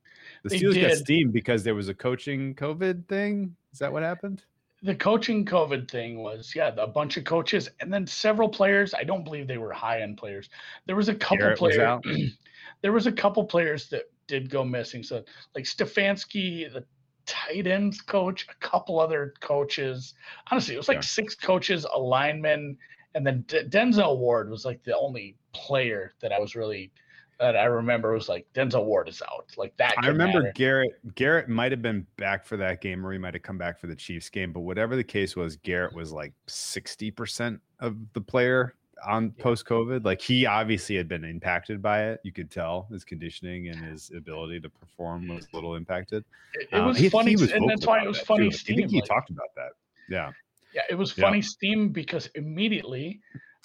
The 0.44 0.51
Steelers 0.51 0.81
got 0.81 0.96
steamed 0.96 1.33
because 1.33 1.64
there 1.64 1.75
was 1.75 1.88
a 1.88 1.94
coaching 1.94 2.55
COVID 2.55 3.07
thing. 3.09 3.57
Is 3.73 3.79
that 3.81 3.92
what 3.92 4.03
happened? 4.03 4.44
The 4.82 4.94
coaching 4.94 5.44
COVID 5.44 5.90
thing 5.90 6.18
was, 6.18 6.54
yeah, 6.54 6.72
a 6.78 6.86
bunch 6.86 7.16
of 7.16 7.24
coaches 7.24 7.68
and 7.80 7.92
then 7.92 8.06
several 8.06 8.48
players. 8.48 8.94
I 8.94 9.04
don't 9.04 9.24
believe 9.24 9.46
they 9.46 9.58
were 9.58 9.72
high 9.72 10.00
end 10.00 10.16
players. 10.16 10.48
There 10.86 10.96
was 10.96 11.08
a 11.08 11.14
couple 11.14 11.38
Garrett 11.38 11.58
players. 11.58 12.02
there 12.82 12.92
was 12.92 13.06
a 13.06 13.12
couple 13.12 13.44
players 13.44 13.88
that 13.90 14.04
did 14.26 14.48
go 14.48 14.64
missing. 14.64 15.02
So 15.02 15.22
like 15.54 15.64
Stefanski, 15.64 16.72
the 16.72 16.84
tight 17.26 17.66
ends 17.66 18.00
coach, 18.00 18.46
a 18.48 18.54
couple 18.66 18.98
other 18.98 19.34
coaches. 19.40 20.14
Honestly, 20.50 20.74
it 20.74 20.78
was 20.78 20.88
like 20.88 20.96
yeah. 20.96 21.02
six 21.02 21.34
coaches, 21.34 21.86
a 21.92 21.98
lineman, 21.98 22.78
and 23.14 23.26
then 23.26 23.44
D- 23.46 23.64
Denzel 23.68 24.18
Ward 24.18 24.50
was 24.50 24.64
like 24.64 24.82
the 24.84 24.96
only 24.96 25.36
player 25.52 26.12
that 26.20 26.32
I 26.32 26.38
was 26.38 26.56
really 26.56 26.90
that 27.40 27.57
I 27.57 27.64
remember 27.64 28.12
was 28.12 28.29
like 28.29 28.46
Denzel 28.55 28.85
Ward 28.85 29.09
is 29.09 29.22
out. 29.22 29.46
Like 29.57 29.76
that. 29.79 29.94
I 29.98 30.07
remember 30.07 30.40
matter. 30.40 30.53
Garrett. 30.55 31.14
Garrett 31.14 31.48
might 31.48 31.72
have 31.72 31.83
been 31.83 32.07
back 32.16 32.44
for 32.44 32.57
that 32.59 32.81
game, 32.81 33.05
or 33.05 33.12
he 33.12 33.18
might 33.18 33.35
have 33.35 33.42
come 33.42 33.59
back 33.59 33.81
for 33.81 33.87
the 33.87 33.96
Chiefs 33.96 34.29
game. 34.29 34.53
But 34.53 34.61
whatever 34.61 34.94
the 34.94 35.05
case 35.05 35.35
was, 35.35 35.57
Garrett 35.57 35.94
was 35.94 36.12
like 36.12 36.33
sixty 36.46 37.11
percent 37.11 37.61
of 37.81 37.96
the 38.12 38.20
player 38.20 38.74
on 39.07 39.33
yeah. 39.37 39.42
post 39.42 39.66
COVID. 39.66 40.05
Like 40.05 40.20
he 40.20 40.44
obviously 40.44 40.96
had 40.96 41.09
been 41.09 41.24
impacted 41.24 41.81
by 41.81 42.09
it. 42.11 42.20
You 42.22 42.33
could 42.33 42.50
tell 42.50 42.87
his 42.92 43.03
conditioning 43.03 43.68
and 43.68 43.83
his 43.83 44.11
ability 44.14 44.61
to 44.61 44.68
perform 44.68 45.29
was 45.29 45.46
a 45.53 45.57
little 45.57 45.74
impacted. 45.76 46.24
It, 46.55 46.68
it 46.70 46.76
um, 46.76 46.88
was 46.88 47.03
um, 47.03 47.09
funny, 47.11 47.35
he, 47.35 47.46
he 47.46 47.53
and 47.53 47.68
that's 47.68 47.87
why 47.87 48.03
it 48.03 48.07
was 48.07 48.20
funny. 48.20 48.50
Steam, 48.50 48.74
I 48.74 48.76
think 48.76 48.90
he 48.90 49.00
like, 49.00 49.09
talked 49.09 49.31
about 49.31 49.48
that. 49.57 49.70
Yeah. 50.11 50.33
Yeah, 50.74 50.83
it 50.88 50.94
was 50.94 51.11
funny 51.11 51.38
yeah. 51.38 51.44
steam 51.44 51.88
because 51.88 52.26
immediately, 52.35 53.20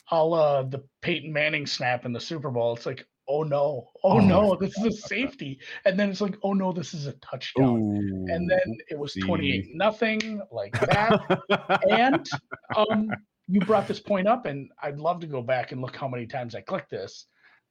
all 0.10 0.34
uh 0.34 0.64
the 0.64 0.84
Peyton 1.02 1.34
Manning 1.34 1.68
snap 1.68 2.06
in 2.06 2.14
the 2.14 2.20
Super 2.20 2.50
Bowl. 2.50 2.74
It's 2.74 2.86
like, 2.86 3.06
oh 3.28 3.44
no, 3.44 3.92
oh, 4.04 4.12
oh 4.12 4.20
no, 4.20 4.56
this 4.56 4.78
is 4.78 4.86
a 4.86 4.92
safety. 4.92 5.60
And 5.86 6.00
then 6.00 6.10
it's 6.10 6.22
like, 6.22 6.38
oh 6.44 6.54
no, 6.54 6.72
this 6.72 6.94
is 6.94 7.08
a 7.08 7.14
touchdown. 7.14 7.82
Ooh, 7.82 8.26
and 8.34 8.50
then 8.50 8.78
it 8.90 8.98
was 8.98 9.14
28 9.14 9.68
nothing 9.74 10.42
like 10.52 10.74
that. 10.80 11.82
and 11.90 12.28
um 12.76 13.10
you 13.48 13.60
brought 13.62 13.88
this 13.88 14.00
point 14.00 14.28
up, 14.28 14.46
and 14.46 14.72
I'd 14.82 14.98
love 14.98 15.20
to 15.20 15.28
go 15.28 15.42
back 15.42 15.72
and 15.72 15.82
look 15.82 15.96
how 15.96 16.08
many 16.08 16.26
times 16.26 16.56
I 16.56 16.62
clicked 16.62 16.90
this 16.90 17.28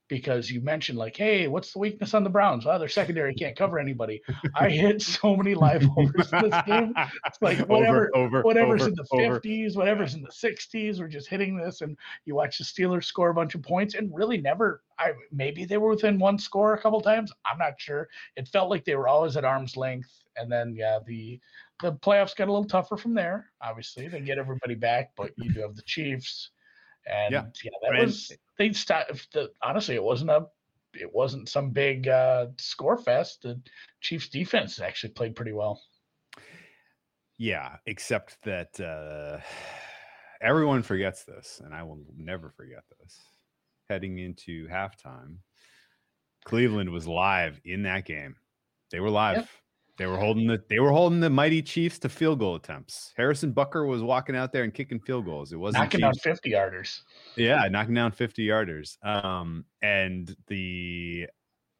because 0.09 0.51
you 0.51 0.61
mentioned 0.61 0.99
like, 0.99 1.17
hey, 1.17 1.49
what's 1.49 1.73
the 1.73 1.79
weakness 1.79 2.13
on 2.15 2.25
the 2.25 2.31
Browns? 2.31 2.65
Well, 2.67 2.79
their 2.79 2.89
secondary 2.89 3.35
can't 3.35 3.57
cover 3.57 3.79
anybody. 3.79 4.23
I 4.55 4.69
hit 4.69 5.01
so 5.03 5.35
many 5.35 5.55
live 5.55 5.89
overs 5.97 6.33
in 6.33 6.51
this 6.51 6.63
game. 6.67 6.93
It's 7.27 7.41
like 7.41 7.59
whatever, 7.69 8.11
over, 8.15 8.27
over, 8.39 8.43
whatever's 8.43 8.83
over, 8.83 8.91
in 8.91 8.95
the 8.97 9.05
fifties, 9.05 9.77
whatever's 9.77 10.15
in 10.15 10.23
the 10.23 10.31
sixties, 10.31 11.01
we're 11.01 11.09
just 11.09 11.29
hitting 11.29 11.57
this, 11.57 11.81
and 11.81 11.97
you 12.27 12.35
watch 12.35 12.59
the 12.59 12.65
Steelers 12.65 13.05
score 13.05 13.31
a 13.31 13.35
bunch 13.35 13.55
of 13.55 13.63
points, 13.63 13.95
and 13.95 14.15
really 14.15 14.37
never. 14.37 14.83
I 14.99 15.13
maybe 15.33 15.65
they 15.65 15.79
were 15.79 15.91
within 15.91 16.19
one 16.19 16.39
score 16.39 16.75
a 16.75 16.81
couple 16.81 17.01
times. 17.01 17.33
I'm 17.45 17.59
not 17.59 17.75
sure. 17.79 18.09
It 18.37 18.47
felt 18.49 18.71
like 18.71 18.85
they 18.85 18.95
were 18.97 19.09
always 19.09 19.37
at 19.37 19.45
arm's 19.45 19.77
length, 19.77 20.11
and 20.37 20.51
then 20.53 20.75
yeah, 20.77 20.99
the 21.07 21.41
the 21.83 21.93
playoffs 21.93 22.37
got 22.37 22.49
a 22.49 22.53
little 22.53 22.65
tougher 22.69 22.97
from 22.97 23.15
there. 23.15 23.51
Obviously, 23.63 24.07
they 24.07 24.21
get 24.21 24.39
everybody 24.39 24.75
back, 24.75 25.13
but 25.17 25.33
you 25.37 25.53
do 25.53 25.61
have 25.63 25.75
the 25.75 25.83
Chiefs, 25.83 26.51
and 27.07 27.33
yeah, 27.33 27.45
Yeah. 27.65 27.71
that 27.83 27.95
And- 27.97 28.07
was 28.07 28.31
they 28.59 28.73
start. 28.73 29.07
The 29.33 29.51
honestly, 29.63 29.95
it 29.95 30.03
wasn't 30.03 30.31
a, 30.31 30.47
it 30.95 31.13
wasn't 31.13 31.49
some 31.49 31.71
big 31.71 32.09
uh, 32.09 32.47
score 32.59 32.97
fest. 32.97 33.43
The 33.43 33.61
Chiefs 34.01 34.29
defense 34.29 34.81
actually 34.81 35.13
played 35.13 35.37
pretty 35.37 35.53
well. 35.53 35.81
Yeah, 37.39 37.77
except 37.87 38.39
that 38.45 38.79
uh, 38.81 39.41
everyone 40.41 40.83
forgets 40.83 41.25
this, 41.25 41.61
and 41.65 41.75
I 41.75 41.83
will 41.83 42.01
never 42.17 42.51
forget 42.51 42.85
this. 43.01 43.19
Heading 43.91 44.19
into 44.19 44.67
halftime, 44.69 45.37
Cleveland 46.45 46.91
was 46.91 47.07
live 47.07 47.61
in 47.65 47.83
that 47.83 48.07
game. 48.07 48.37
They 48.91 49.01
were 49.01 49.11
live. 49.11 49.37
Yep. 49.37 49.49
They 49.97 50.07
were 50.07 50.19
holding 50.19 50.47
the 50.47 50.63
they 50.69 50.81
were 50.81 50.91
holding 50.91 51.21
the 51.21 51.31
mighty 51.31 51.63
Chiefs 51.63 51.99
to 52.01 52.09
field 52.09 52.41
goal 52.41 52.57
attempts. 52.57 53.13
Harrison 53.17 53.53
Butker 53.53 53.89
was 53.89 54.03
walking 54.03 54.35
out 54.35 54.53
there 54.53 54.65
and 54.65 54.75
kicking 54.75 54.99
field 54.99 55.25
goals. 55.25 55.53
It 55.53 55.57
wasn't 55.57 55.85
Knocking 55.85 56.01
down 56.01 56.15
fifty 56.17 56.51
yarders. 56.51 57.03
yeah, 57.37 57.69
knocking 57.69 57.95
down 57.95 58.11
50 58.11 58.45
yarders. 58.47 58.97
Um, 59.07 59.65
and 59.83 60.35
the 60.49 61.29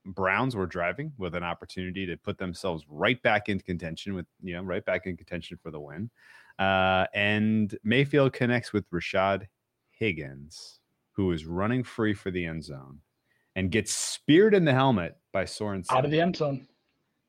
Browns 0.07 0.55
were 0.55 0.67
driving 0.67 1.13
with 1.19 1.35
an 1.35 1.43
opportunity 1.43 2.07
to 2.07 2.17
put 2.17 2.39
themselves 2.39 2.85
right 2.89 3.21
back 3.23 3.49
into 3.49 3.65
contention 3.65 4.15
with, 4.15 4.27
you 4.43 4.55
know, 4.55 4.63
right 4.63 4.85
back 4.85 5.07
in 5.07 5.17
contention 5.17 5.59
for 5.61 5.71
the 5.71 5.81
win. 5.81 6.11
Uh, 6.59 7.07
and 7.15 7.77
Mayfield 7.83 8.33
connects 8.33 8.73
with 8.73 8.89
Rashad 8.91 9.47
Higgins, 9.91 10.79
who 11.13 11.33
is 11.33 11.47
running 11.47 11.83
free 11.83 12.15
for 12.15 12.31
the 12.31 12.45
end 12.45 12.63
zone 12.63 13.01
and 13.57 13.71
gets 13.71 13.93
speared 13.93 14.55
in 14.55 14.65
the 14.65 14.73
helmet 14.75 15.17
by 15.33 15.45
Sorensen 15.45 15.91
Out 15.91 16.05
of 16.05 16.11
the 16.11 16.21
end 16.21 16.37
zone. 16.37 16.69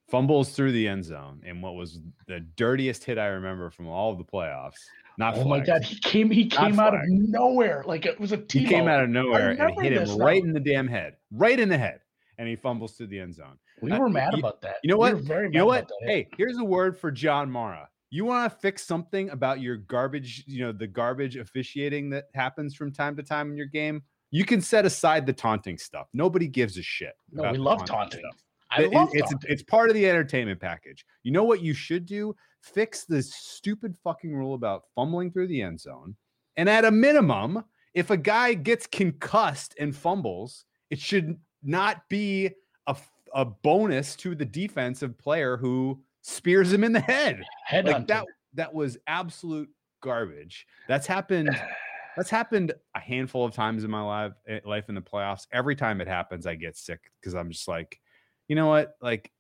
Fumbles 0.09 0.49
through 0.53 0.71
the 0.71 0.87
end 0.87 1.03
zone 1.03 1.41
in 1.45 1.61
what 1.61 1.75
was 1.75 1.99
the 2.27 2.39
dirtiest 2.55 3.03
hit 3.03 3.17
I 3.17 3.27
remember 3.27 3.69
from 3.69 3.87
all 3.87 4.11
of 4.11 4.17
the 4.17 4.23
playoffs. 4.23 4.73
Not 5.17 5.37
Oh 5.37 5.45
my 5.45 5.59
god, 5.61 5.83
he 5.83 5.97
came 5.99 6.29
he 6.29 6.43
Not 6.45 6.51
came 6.71 6.79
out 6.79 6.93
of 6.93 7.01
nowhere. 7.05 7.83
Like 7.87 8.05
it 8.05 8.19
was 8.19 8.31
a 8.31 8.37
T 8.37 8.59
He 8.59 8.65
came 8.65 8.87
out 8.87 9.01
of 9.03 9.09
nowhere 9.09 9.51
and 9.51 9.81
hit 9.81 9.93
him 9.93 10.17
right 10.17 10.43
in 10.43 10.53
the 10.53 10.59
damn 10.59 10.87
head, 10.87 11.15
right 11.31 11.59
in 11.59 11.69
the 11.69 11.77
head, 11.77 12.01
and 12.37 12.47
he 12.47 12.55
fumbles 12.55 12.93
through 12.93 13.07
the 13.07 13.19
end 13.19 13.33
zone. 13.33 13.57
We 13.81 13.91
Uh, 13.91 13.99
were 13.99 14.09
mad 14.09 14.33
you- 14.33 14.39
about 14.39 14.61
that. 14.61 14.75
you 14.83 14.89
know 14.89 14.97
We 14.97 15.13
what? 15.13 15.23
very 15.23 15.47
You 15.47 15.53
know 15.59 15.65
what? 15.65 15.79
about 15.85 15.91
that 16.01 16.09
hit. 16.09 16.27
Hey, 16.29 16.29
here's 16.37 16.57
a 16.57 16.63
word 16.65 16.97
for 16.97 17.11
John 17.11 17.49
Mara. 17.49 17.87
You 18.11 18.23
want 18.25 18.51
to 18.51 18.59
fix 18.59 18.83
something 18.85 19.29
about 19.31 19.59
your 19.61 19.77
garbage, 19.77 20.43
you 20.47 20.61
know, 20.65 20.71
the 20.71 20.87
garbage 20.87 21.35
officiating 21.37 22.09
that 22.11 22.25
happens 22.33 22.75
from 22.75 22.91
time 22.93 23.15
to 23.17 23.23
time 23.23 23.51
in 23.51 23.57
your 23.57 23.65
game. 23.67 24.03
You 24.31 24.45
can 24.45 24.61
set 24.61 24.85
aside 24.85 25.25
the 25.25 25.33
taunting 25.33 25.77
stuff. 25.77 26.07
Nobody 26.13 26.47
gives 26.47 26.77
a 26.77 26.81
shit. 26.83 27.13
No, 27.31 27.51
we 27.51 27.57
love 27.57 27.85
taunting. 27.85 28.19
stuff. 28.21 28.41
I 28.75 28.83
It- 28.83 28.91
love 28.93 29.09
it's 29.13 29.29
taunting. 29.29 29.51
it's 29.51 29.63
part 29.63 29.89
of 29.89 29.95
the 29.95 30.07
entertainment 30.09 30.59
package. 30.59 31.05
You 31.23 31.31
know 31.31 31.43
what 31.43 31.61
you 31.61 31.73
should 31.73 32.05
do? 32.05 32.35
Fix 32.61 33.05
this 33.05 33.33
stupid 33.33 33.95
fucking 34.03 34.33
rule 34.35 34.53
about 34.55 34.83
fumbling 34.95 35.31
through 35.31 35.47
the 35.47 35.61
end 35.61 35.79
zone. 35.79 36.15
And 36.57 36.67
at 36.69 36.85
a 36.85 36.91
minimum, 36.91 37.63
if 37.93 38.09
a 38.09 38.17
guy 38.17 38.53
gets 38.53 38.88
concussed 38.88 39.75
and 39.79 39.95
fumbles, 39.95 40.65
it 40.89 40.99
should 40.99 41.38
not 41.63 42.07
be 42.09 42.49
a, 42.88 42.95
a 43.33 43.45
bonus 43.45 44.15
to 44.17 44.35
the 44.35 44.45
defensive 44.45 45.17
player 45.17 45.57
who 45.57 46.01
spears 46.21 46.71
him 46.73 46.83
in 46.83 46.91
the 46.91 46.99
head. 46.99 47.43
Head 47.65 47.85
Like 47.85 48.07
that 48.07 48.25
that 48.55 48.73
was 48.73 48.97
absolute 49.07 49.69
garbage. 50.01 50.65
That's 50.88 51.05
happened 51.07 51.49
that's 52.15 52.29
happened 52.29 52.73
a 52.95 52.99
handful 52.99 53.43
of 53.45 53.53
times 53.53 53.83
in 53.83 53.91
my 53.91 54.01
life 54.01 54.33
eh, 54.47 54.59
life 54.65 54.89
in 54.89 54.95
the 54.95 55.01
playoffs. 55.01 55.47
Every 55.51 55.75
time 55.75 56.01
it 56.01 56.07
happens, 56.07 56.45
I 56.47 56.55
get 56.55 56.77
sick 56.77 57.11
because 57.19 57.33
I'm 57.35 57.51
just 57.51 57.67
like, 57.67 57.99
you 58.47 58.55
know 58.55 58.67
what? 58.67 58.95
Like, 59.01 59.31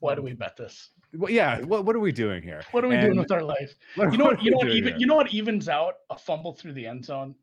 Why 0.00 0.14
do 0.14 0.20
um, 0.20 0.24
we 0.26 0.32
bet 0.32 0.56
this? 0.56 0.90
well, 1.14 1.30
yeah, 1.30 1.60
what 1.60 1.84
what 1.84 1.96
are 1.96 2.00
we 2.00 2.12
doing 2.12 2.42
here? 2.42 2.62
What 2.72 2.84
are 2.84 2.88
we 2.88 2.96
doing 2.96 3.16
with 3.18 3.30
our 3.32 3.42
life? 3.42 3.74
What- 3.94 4.12
You 4.12 4.18
know 4.18 4.24
what 4.26 4.36
what? 4.36 4.42
You 4.44 4.50
know 4.50 4.56
what? 4.58 4.68
Even 4.70 4.92
here? 4.92 4.96
you 4.98 5.06
know 5.06 5.14
what 5.16 5.32
evens 5.32 5.68
out 5.68 5.94
a 6.10 6.18
fumble 6.18 6.52
through 6.52 6.72
the 6.74 6.86
end 6.86 7.04
zone 7.04 7.34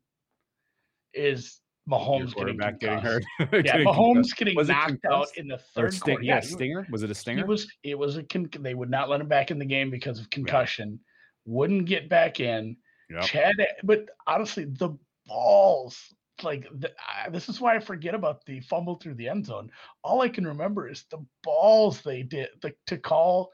is 1.12 1.60
Mahomes 1.90 2.34
getting 2.34 2.56
getting 2.78 2.98
hurt. 2.98 3.24
Yeah, 3.52 3.60
Getting 3.62 3.86
Mahomes 3.86 4.14
concussed. 4.14 4.36
getting 4.36 4.56
Was 4.56 4.68
knocked 4.68 5.04
out 5.10 5.28
in 5.36 5.48
the 5.48 5.58
third 5.58 5.92
sting, 5.92 6.14
quarter. 6.14 6.24
yeah, 6.24 6.40
stinger. 6.40 6.86
Was 6.90 7.02
it 7.02 7.10
a 7.10 7.14
stinger? 7.14 7.44
was. 7.46 7.66
It 7.82 7.98
was 7.98 8.16
a. 8.16 8.22
Con- 8.22 8.48
they 8.60 8.74
would 8.74 8.90
not 8.90 9.10
let 9.10 9.20
him 9.20 9.28
back 9.28 9.50
in 9.50 9.58
the 9.58 9.64
game 9.66 9.90
because 9.90 10.18
of 10.18 10.30
concussion. 10.30 10.98
Wouldn't 11.46 11.84
get 11.86 12.08
back 12.08 12.40
in. 12.40 12.76
Yep. 13.10 13.22
Chad, 13.24 13.54
but 13.82 14.06
honestly, 14.26 14.64
the 14.64 14.96
balls. 15.26 15.98
Like 16.42 16.66
the, 16.74 16.90
I, 16.98 17.30
this 17.30 17.48
is 17.48 17.60
why 17.60 17.76
I 17.76 17.80
forget 17.80 18.14
about 18.14 18.44
the 18.44 18.60
fumble 18.60 18.96
through 18.96 19.14
the 19.14 19.28
end 19.28 19.46
zone. 19.46 19.70
All 20.02 20.20
I 20.20 20.28
can 20.28 20.46
remember 20.46 20.88
is 20.88 21.04
the 21.10 21.24
balls 21.42 22.02
they 22.02 22.22
did 22.22 22.48
the, 22.60 22.74
to 22.88 22.98
call 22.98 23.50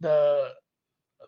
the 0.00 0.50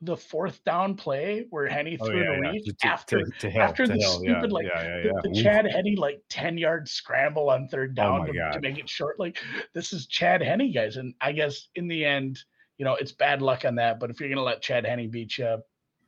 the 0.02 0.16
fourth 0.16 0.62
down 0.64 0.94
play 0.94 1.46
where 1.50 1.66
Henne 1.66 1.96
Oh, 2.00 2.06
threw 2.06 2.22
yeah, 2.22 2.32
yeah. 2.32 2.50
Reed 2.50 2.64
To- 2.64 2.86
after 2.86 3.24
to, 3.24 3.30
to 3.40 3.50
Hill, 3.50 3.62
after 3.62 3.86
the 3.86 3.94
Hill, 3.94 4.18
stupid, 4.20 4.52
like, 4.52 4.66
yeah, 4.66 5.02
yeah, 5.04 5.10
the, 5.22 5.30
the. 5.30 5.42
Chad 5.42 5.66
Henne 5.66 5.94
like 5.96 6.20
10 6.28 6.58
yard 6.58 6.88
scramble 6.88 7.50
on 7.50 7.68
third 7.68 7.92
oh, 7.92 8.02
down 8.02 8.20
Oh 8.22 8.26
to, 8.26 8.52
to 8.52 8.60
make 8.60 8.78
it 8.78 8.88
short. 8.88 9.18
Like 9.18 9.38
this 9.74 9.92
is 9.92 10.06
Chad 10.06 10.42
Henne 10.42 10.72
guys. 10.72 10.96
And 10.96 11.14
I 11.20 11.32
guess 11.32 11.68
in 11.74 11.88
the 11.88 12.04
end, 12.04 12.38
you 12.78 12.84
know, 12.84 12.94
it's 12.94 13.12
bad 13.12 13.40
luck 13.42 13.64
on 13.64 13.76
that. 13.76 13.98
But 13.98 14.10
if 14.10 14.20
you're 14.20 14.28
gonna 14.28 14.42
let 14.42 14.62
Chad 14.62 14.84
Henne 14.84 15.10
beat 15.10 15.38
you, 15.38 15.58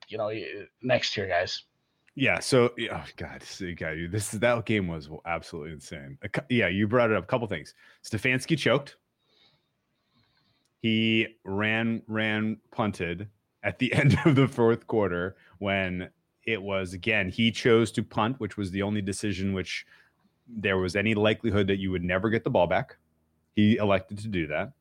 you 0.09 0.19
know, 0.19 0.31
next 0.83 1.17
year, 1.17 1.27
guys. 1.27 1.63
Yeah. 2.19 2.41
So, 2.41 2.73
oh 2.91 3.05
God, 3.17 3.45
so 3.45 3.65
you. 3.65 4.09
This 4.09 4.31
that 4.31 4.67
game 4.67 4.89
was 4.89 5.09
absolutely 5.25 5.73
insane. 5.73 6.19
Yeah, 6.49 6.67
you 6.67 6.89
brought 6.89 7.13
it 7.13 7.17
up. 7.17 7.23
A 7.23 7.27
couple 7.27 7.47
things. 7.47 7.75
Stefanski 8.05 8.59
choked. 8.59 8.97
He 10.83 11.29
ran, 11.45 12.03
ran, 12.09 12.59
punted 12.73 13.29
at 13.63 13.79
the 13.79 13.93
end 13.93 14.19
of 14.25 14.35
the 14.35 14.49
fourth 14.49 14.89
quarter 14.89 15.37
when 15.59 16.11
it 16.45 16.61
was 16.61 16.93
again 16.93 17.29
he 17.29 17.53
chose 17.53 17.93
to 17.93 18.03
punt, 18.03 18.41
which 18.41 18.57
was 18.57 18.73
the 18.73 18.83
only 18.83 19.01
decision 19.01 19.53
which 19.53 19.87
there 20.49 20.79
was 20.79 20.97
any 20.97 21.15
likelihood 21.15 21.69
that 21.69 21.79
you 21.79 21.93
would 21.93 22.03
never 22.03 22.31
get 22.31 22.43
the 22.43 22.51
ball 22.51 22.67
back. 22.67 22.97
He 23.55 23.77
elected 23.77 24.19
to 24.19 24.29
do 24.29 24.49
that. 24.49 24.73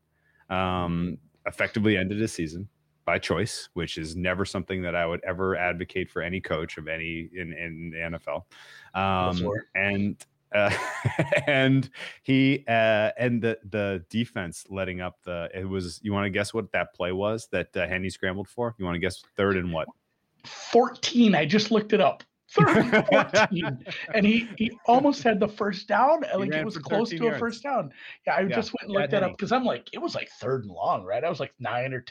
Um, 0.52 1.18
effectively 1.46 1.96
ended 1.96 2.18
his 2.18 2.32
season 2.32 2.68
by 3.08 3.18
choice, 3.18 3.70
which 3.72 3.96
is 3.96 4.16
never 4.16 4.44
something 4.44 4.82
that 4.82 4.94
I 4.94 5.06
would 5.06 5.24
ever 5.24 5.56
advocate 5.56 6.10
for 6.10 6.20
any 6.20 6.42
coach 6.42 6.76
of 6.76 6.88
any 6.88 7.30
in, 7.34 7.54
in 7.54 7.88
the 7.88 8.18
NFL. 8.18 8.44
Um, 8.92 9.50
and 9.74 10.26
uh, 10.54 10.70
and 11.46 11.88
he 12.22 12.66
uh, 12.68 13.12
and 13.18 13.40
the 13.40 13.58
the 13.70 14.04
defense 14.10 14.66
letting 14.68 15.00
up 15.00 15.22
the 15.24 15.48
it 15.54 15.66
was 15.66 16.00
you 16.02 16.12
want 16.12 16.26
to 16.26 16.30
guess 16.30 16.52
what 16.52 16.70
that 16.72 16.92
play 16.92 17.12
was 17.12 17.48
that 17.50 17.74
uh, 17.74 17.88
Henne 17.88 18.10
scrambled 18.10 18.46
for? 18.46 18.74
You 18.76 18.84
want 18.84 18.96
to 18.96 19.00
guess 19.00 19.22
third 19.38 19.56
and 19.56 19.72
what? 19.72 19.88
14. 20.44 21.34
I 21.34 21.46
just 21.46 21.70
looked 21.70 21.94
it 21.94 22.02
up. 22.02 22.22
Third 22.50 22.76
and 22.76 23.06
14. 23.06 23.84
and 24.14 24.26
he 24.26 24.48
he 24.58 24.70
almost 24.86 25.22
had 25.22 25.40
the 25.40 25.48
first 25.48 25.88
down. 25.88 26.20
Like 26.34 26.50
ran 26.50 26.60
it 26.60 26.64
was 26.64 26.76
close 26.76 27.08
13 27.08 27.30
to 27.30 27.34
a 27.34 27.38
first 27.38 27.62
down. 27.62 27.90
Yeah, 28.26 28.34
I 28.34 28.40
Yeah, 28.42 28.56
just 28.56 28.72
went 28.72 28.88
and 28.88 28.92
looked 28.92 29.10
that 29.12 29.22
up 29.22 29.32
because 29.32 29.52
I'm 29.52 29.64
like, 29.64 29.88
it 29.94 29.98
was 29.98 30.14
like 30.14 30.28
third 30.40 30.64
and 30.64 30.72
long, 30.72 31.04
right? 31.04 31.24
I 31.24 31.30
was 31.30 31.40
like 31.40 31.54
nine 31.58 31.94
or 31.94 32.02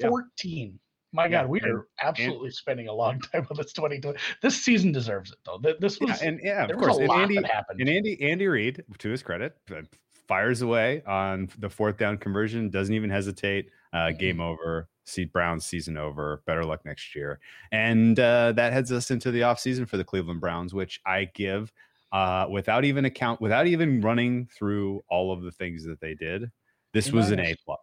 10. 0.00 0.04
Yeah. 0.04 0.08
14. 0.08 0.78
My 1.12 1.24
Yeah, 1.26 1.42
God, 1.42 1.48
we 1.48 1.60
are 1.60 1.86
absolutely 2.02 2.50
spending 2.50 2.88
a 2.88 2.92
long 2.92 3.20
time 3.32 3.46
on 3.50 3.56
this 3.56 3.72
2020. 3.72 4.18
This 4.42 4.62
season 4.62 4.90
deserves 4.90 5.30
it 5.30 5.38
though. 5.46 5.60
This 5.78 6.00
was 6.00 6.20
Yeah, 6.20 6.28
and 6.28 6.40
yeah, 6.42 6.64
of 6.64 6.76
course. 6.76 6.96
a 6.96 7.00
And 7.00 7.08
lot 7.08 7.20
Andy 7.20 7.36
that 7.36 7.46
happened. 7.50 7.80
and 7.80 7.88
Andy 7.88 8.20
Andy 8.20 8.46
Reid, 8.48 8.82
to 8.98 9.08
his 9.10 9.22
credit, 9.22 9.56
uh, 9.70 9.82
fires 10.26 10.62
away 10.62 11.02
on 11.06 11.48
the 11.58 11.68
fourth 11.70 11.98
down 11.98 12.18
conversion. 12.18 12.68
Doesn't 12.70 12.94
even 12.94 13.10
hesitate. 13.10 13.70
Uh, 13.92 14.10
game 14.10 14.40
over. 14.40 14.88
See 15.06 15.24
Browns 15.24 15.64
season 15.64 15.96
over. 15.96 16.42
Better 16.46 16.64
luck 16.64 16.84
next 16.84 17.14
year. 17.14 17.38
And 17.70 18.18
uh, 18.18 18.50
that 18.52 18.72
heads 18.72 18.90
us 18.90 19.12
into 19.12 19.30
the 19.30 19.42
offseason 19.42 19.88
for 19.88 19.96
the 19.98 20.02
Cleveland 20.04 20.40
Browns, 20.40 20.74
which 20.74 21.00
I 21.06 21.26
give 21.34 21.70
uh, 22.10 22.46
without 22.50 22.84
even 22.84 23.04
account, 23.04 23.40
without 23.40 23.68
even 23.68 24.00
running 24.00 24.46
through 24.46 25.04
all 25.08 25.30
of 25.32 25.42
the 25.42 25.52
things 25.52 25.84
that 25.84 26.00
they 26.00 26.14
did. 26.14 26.50
This 26.92 27.12
was 27.12 27.30
an 27.30 27.38
A 27.38 27.54
plus. 27.64 27.78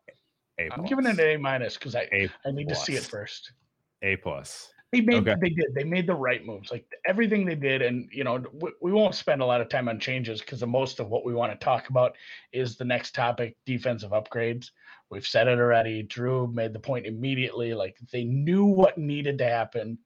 A 0.70 0.74
I'm 0.74 0.84
giving 0.84 1.06
it 1.06 1.20
an 1.20 1.20
A 1.20 1.38
minus 1.38 1.78
because 1.78 1.96
I 1.96 2.08
A 2.14 2.30
I 2.46 2.52
need 2.52 2.70
to 2.70 2.76
see 2.76 2.96
it 2.96 3.04
first. 3.04 3.54
A 4.02 4.16
plus. 4.18 4.74
They 4.92 5.00
made 5.00 5.28
Okay. 5.28 5.36
they 5.42 5.50
did 5.50 5.74
they 5.74 5.84
made 5.86 6.06
the 6.06 6.14
right 6.14 6.46
moves 6.46 6.70
like 6.70 6.86
everything 7.06 7.46
they 7.46 7.56
did 7.56 7.82
and 7.82 8.10
you 8.12 8.26
know 8.26 8.44
we, 8.52 8.72
we 8.82 8.92
won't 8.92 9.16
spend 9.16 9.42
a 9.42 9.46
lot 9.46 9.62
of 9.62 9.70
time 9.70 9.88
on 9.88 10.00
changes 10.00 10.42
because 10.42 10.60
the 10.60 10.68
most 10.68 11.00
of 11.00 11.08
what 11.08 11.24
we 11.24 11.34
want 11.34 11.52
to 11.52 11.64
talk 11.64 11.88
about 11.88 12.18
is 12.52 12.76
the 12.76 12.84
next 12.84 13.16
topic 13.16 13.56
defensive 13.66 14.12
upgrades 14.12 14.72
we've 15.10 15.26
said 15.26 15.48
it 15.48 15.60
already 15.60 16.04
drew 16.04 16.46
made 16.48 16.74
the 16.74 16.80
point 16.80 17.06
immediately 17.06 17.74
like 17.74 17.96
they 18.12 18.26
knew 18.26 18.66
what 18.66 18.98
needed 18.98 19.38
to 19.38 19.46
happen 19.46 19.98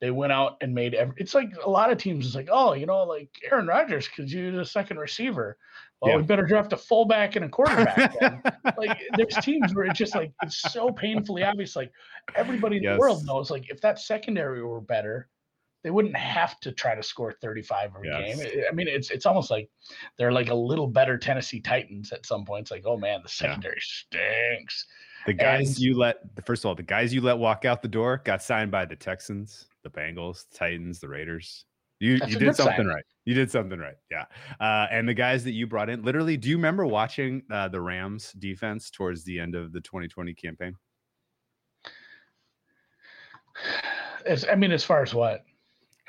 They 0.00 0.10
went 0.10 0.32
out 0.32 0.56
and 0.60 0.74
made 0.74 0.94
every. 0.94 1.14
It's 1.18 1.34
like 1.34 1.50
a 1.64 1.70
lot 1.70 1.90
of 1.90 1.98
teams 1.98 2.26
is 2.26 2.34
like, 2.36 2.48
oh, 2.50 2.72
you 2.74 2.86
know, 2.86 3.02
like 3.02 3.30
Aaron 3.50 3.66
Rodgers 3.66 4.06
could 4.06 4.30
use 4.30 4.56
a 4.56 4.64
second 4.64 4.98
receiver. 4.98 5.58
Well, 6.00 6.12
Yeah. 6.12 6.16
we 6.18 6.22
better 6.22 6.44
draft 6.46 6.72
a 6.72 6.76
fullback 6.76 7.34
and 7.36 7.44
a 7.44 7.48
quarterback. 7.48 8.14
like, 8.78 9.00
there's 9.16 9.34
teams 9.42 9.74
where 9.74 9.84
it's 9.86 9.98
just 9.98 10.14
like 10.14 10.32
it's 10.42 10.58
so 10.72 10.92
painfully 10.92 11.42
obvious. 11.42 11.74
Like 11.74 11.90
everybody 12.36 12.76
in 12.76 12.84
the 12.84 12.96
world 12.98 13.24
knows, 13.26 13.50
like 13.50 13.68
if 13.70 13.80
that 13.80 13.98
secondary 13.98 14.62
were 14.62 14.80
better, 14.80 15.28
they 15.84 15.90
wouldn't 15.90 16.16
have 16.16 16.58
to 16.60 16.72
try 16.72 16.94
to 16.94 17.02
score 17.02 17.32
35 17.40 17.92
every 17.96 18.08
Yes. 18.08 18.42
game. 18.44 18.64
I- 18.70 18.74
mean, 18.74 18.86
it's 18.88 19.10
it's 19.10 19.26
almost 19.26 19.50
like 19.50 19.68
they're 20.18 20.32
like 20.32 20.50
a 20.50 20.54
little 20.54 20.86
better 20.86 21.18
Tennessee 21.18 21.60
Titans 21.60 22.12
at 22.12 22.26
some 22.26 22.44
points. 22.44 22.70
Like, 22.70 22.84
oh 22.86 22.96
man, 22.96 23.20
the 23.22 23.28
Yeah. 23.28 23.48
secondary 23.50 23.80
stinks. 23.80 24.86
The 25.26 25.32
guys 25.34 25.68
And- 25.70 25.78
you 25.80 25.96
let, 25.98 26.18
first 26.46 26.64
of 26.64 26.68
all, 26.68 26.74
the 26.76 26.82
guys 26.84 27.12
you 27.12 27.20
let 27.20 27.38
walk 27.38 27.64
out 27.64 27.82
the 27.82 27.88
door 27.88 28.22
got 28.24 28.40
signed 28.42 28.70
by 28.70 28.84
the 28.84 28.96
Texans, 28.96 29.68
the 29.82 29.90
Bengals, 29.90 30.48
the 30.48 30.58
Titans, 30.58 31.00
the 31.00 31.08
Raiders. 31.08 31.64
You 32.00 32.18
That's 32.18 32.32
you 32.32 32.38
did 32.38 32.54
something 32.56 32.76
sign. 32.76 32.86
right. 32.86 33.04
You 33.24 33.34
did 33.34 33.50
something 33.50 33.78
right. 33.78 33.96
Yeah. 34.10 34.24
Uh, 34.60 34.86
and 34.90 35.08
the 35.08 35.14
guys 35.14 35.42
that 35.44 35.52
you 35.52 35.66
brought 35.66 35.88
in, 35.90 36.02
literally, 36.02 36.36
do 36.36 36.48
you 36.48 36.56
remember 36.56 36.86
watching 36.86 37.42
uh, 37.50 37.68
the 37.68 37.80
Rams 37.80 38.32
defense 38.38 38.88
towards 38.90 39.24
the 39.24 39.38
end 39.40 39.54
of 39.54 39.72
the 39.72 39.80
2020 39.80 40.32
campaign? 40.34 40.74
As, 44.26 44.44
I 44.50 44.54
mean, 44.54 44.72
as 44.72 44.84
far 44.84 45.02
as 45.02 45.14
what? 45.14 45.44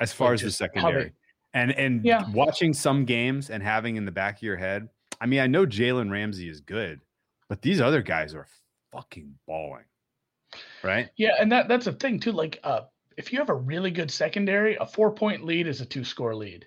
As 0.00 0.12
far 0.12 0.28
Like 0.28 0.34
as 0.36 0.40
the 0.42 0.46
just 0.48 0.60
how 0.60 0.66
they- 0.66 0.74
secondary, 0.80 1.12
and 1.54 1.72
and 1.72 2.04
Yeah. 2.04 2.24
watching 2.30 2.72
some 2.72 3.04
games 3.04 3.50
and 3.50 3.62
having 3.62 3.96
in 3.96 4.04
the 4.04 4.12
back 4.12 4.36
of 4.36 4.42
your 4.42 4.56
head, 4.56 4.88
I 5.20 5.26
mean, 5.26 5.40
I 5.40 5.46
know 5.46 5.66
Jalen 5.66 6.10
Ramsey 6.10 6.48
is 6.48 6.60
good, 6.60 7.00
but 7.48 7.60
these 7.60 7.80
other 7.80 8.00
guys 8.02 8.34
are 8.34 8.46
fucking 8.92 9.34
balling, 9.46 9.84
right? 10.82 11.10
Yeah, 11.16 11.32
and 11.40 11.50
that 11.52 11.68
that's 11.68 11.86
a 11.86 11.92
thing 11.92 12.20
too. 12.20 12.32
Like, 12.32 12.60
uh, 12.62 12.82
if 13.20 13.32
you 13.32 13.38
have 13.38 13.50
a 13.50 13.54
really 13.54 13.90
good 13.90 14.10
secondary, 14.10 14.76
a 14.80 14.86
four 14.86 15.12
point 15.12 15.44
lead 15.44 15.66
is 15.66 15.82
a 15.82 15.84
two 15.84 16.04
score 16.04 16.34
lead 16.34 16.66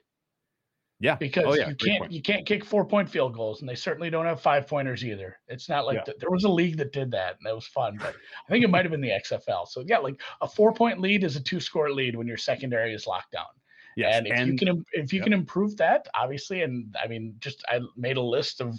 Yeah. 1.00 1.16
because 1.16 1.46
oh 1.48 1.56
yeah. 1.56 1.68
you 1.68 1.76
can't 1.76 2.12
you 2.12 2.22
can't 2.22 2.46
kick 2.46 2.64
four 2.64 2.86
point 2.86 3.10
field 3.10 3.34
goals, 3.34 3.62
and 3.62 3.68
they 3.68 3.76
certainly 3.76 4.12
don't 4.12 4.28
have 4.28 4.40
five 4.40 4.68
pointers 4.68 5.04
either. 5.04 5.40
It's 5.48 5.68
not 5.68 5.88
like 5.88 5.96
Yeah. 5.98 6.04
th- 6.04 6.18
there 6.20 6.30
was 6.30 6.44
a 6.44 6.50
league 6.50 6.78
that 6.78 6.94
did 6.94 7.10
that, 7.12 7.38
and 7.38 7.46
that 7.46 7.56
was 7.56 7.66
fun. 7.66 7.98
But 7.98 8.16
I 8.48 8.52
think 8.52 8.64
it 8.64 8.70
might 8.70 8.86
have 8.86 8.92
been 8.92 9.02
the 9.02 9.10
XFL. 9.10 9.68
So 9.68 9.84
yeah, 9.88 9.98
like 9.98 10.22
a 10.42 10.48
four 10.48 10.74
point 10.74 11.02
lead 11.02 11.24
is 11.24 11.36
a 11.36 11.42
two 11.42 11.60
score 11.60 11.92
lead 11.92 12.16
when 12.16 12.28
your 12.28 12.38
secondary 12.38 12.94
is 12.94 13.08
locked 13.08 13.32
down. 13.32 13.48
Yes. 13.96 14.18
and 14.18 14.28
if 14.28 14.48
you 14.48 14.56
can 14.58 14.86
if 14.94 15.14
you 15.14 15.18
yep. 15.20 15.26
can 15.26 15.34
improve 15.34 15.78
that 15.78 16.08
obviously 16.16 16.64
and 16.64 16.96
i 17.04 17.08
mean 17.08 17.36
just 17.40 17.64
i 17.68 17.80
made 17.96 18.18
a 18.18 18.22
list 18.22 18.60
of 18.60 18.74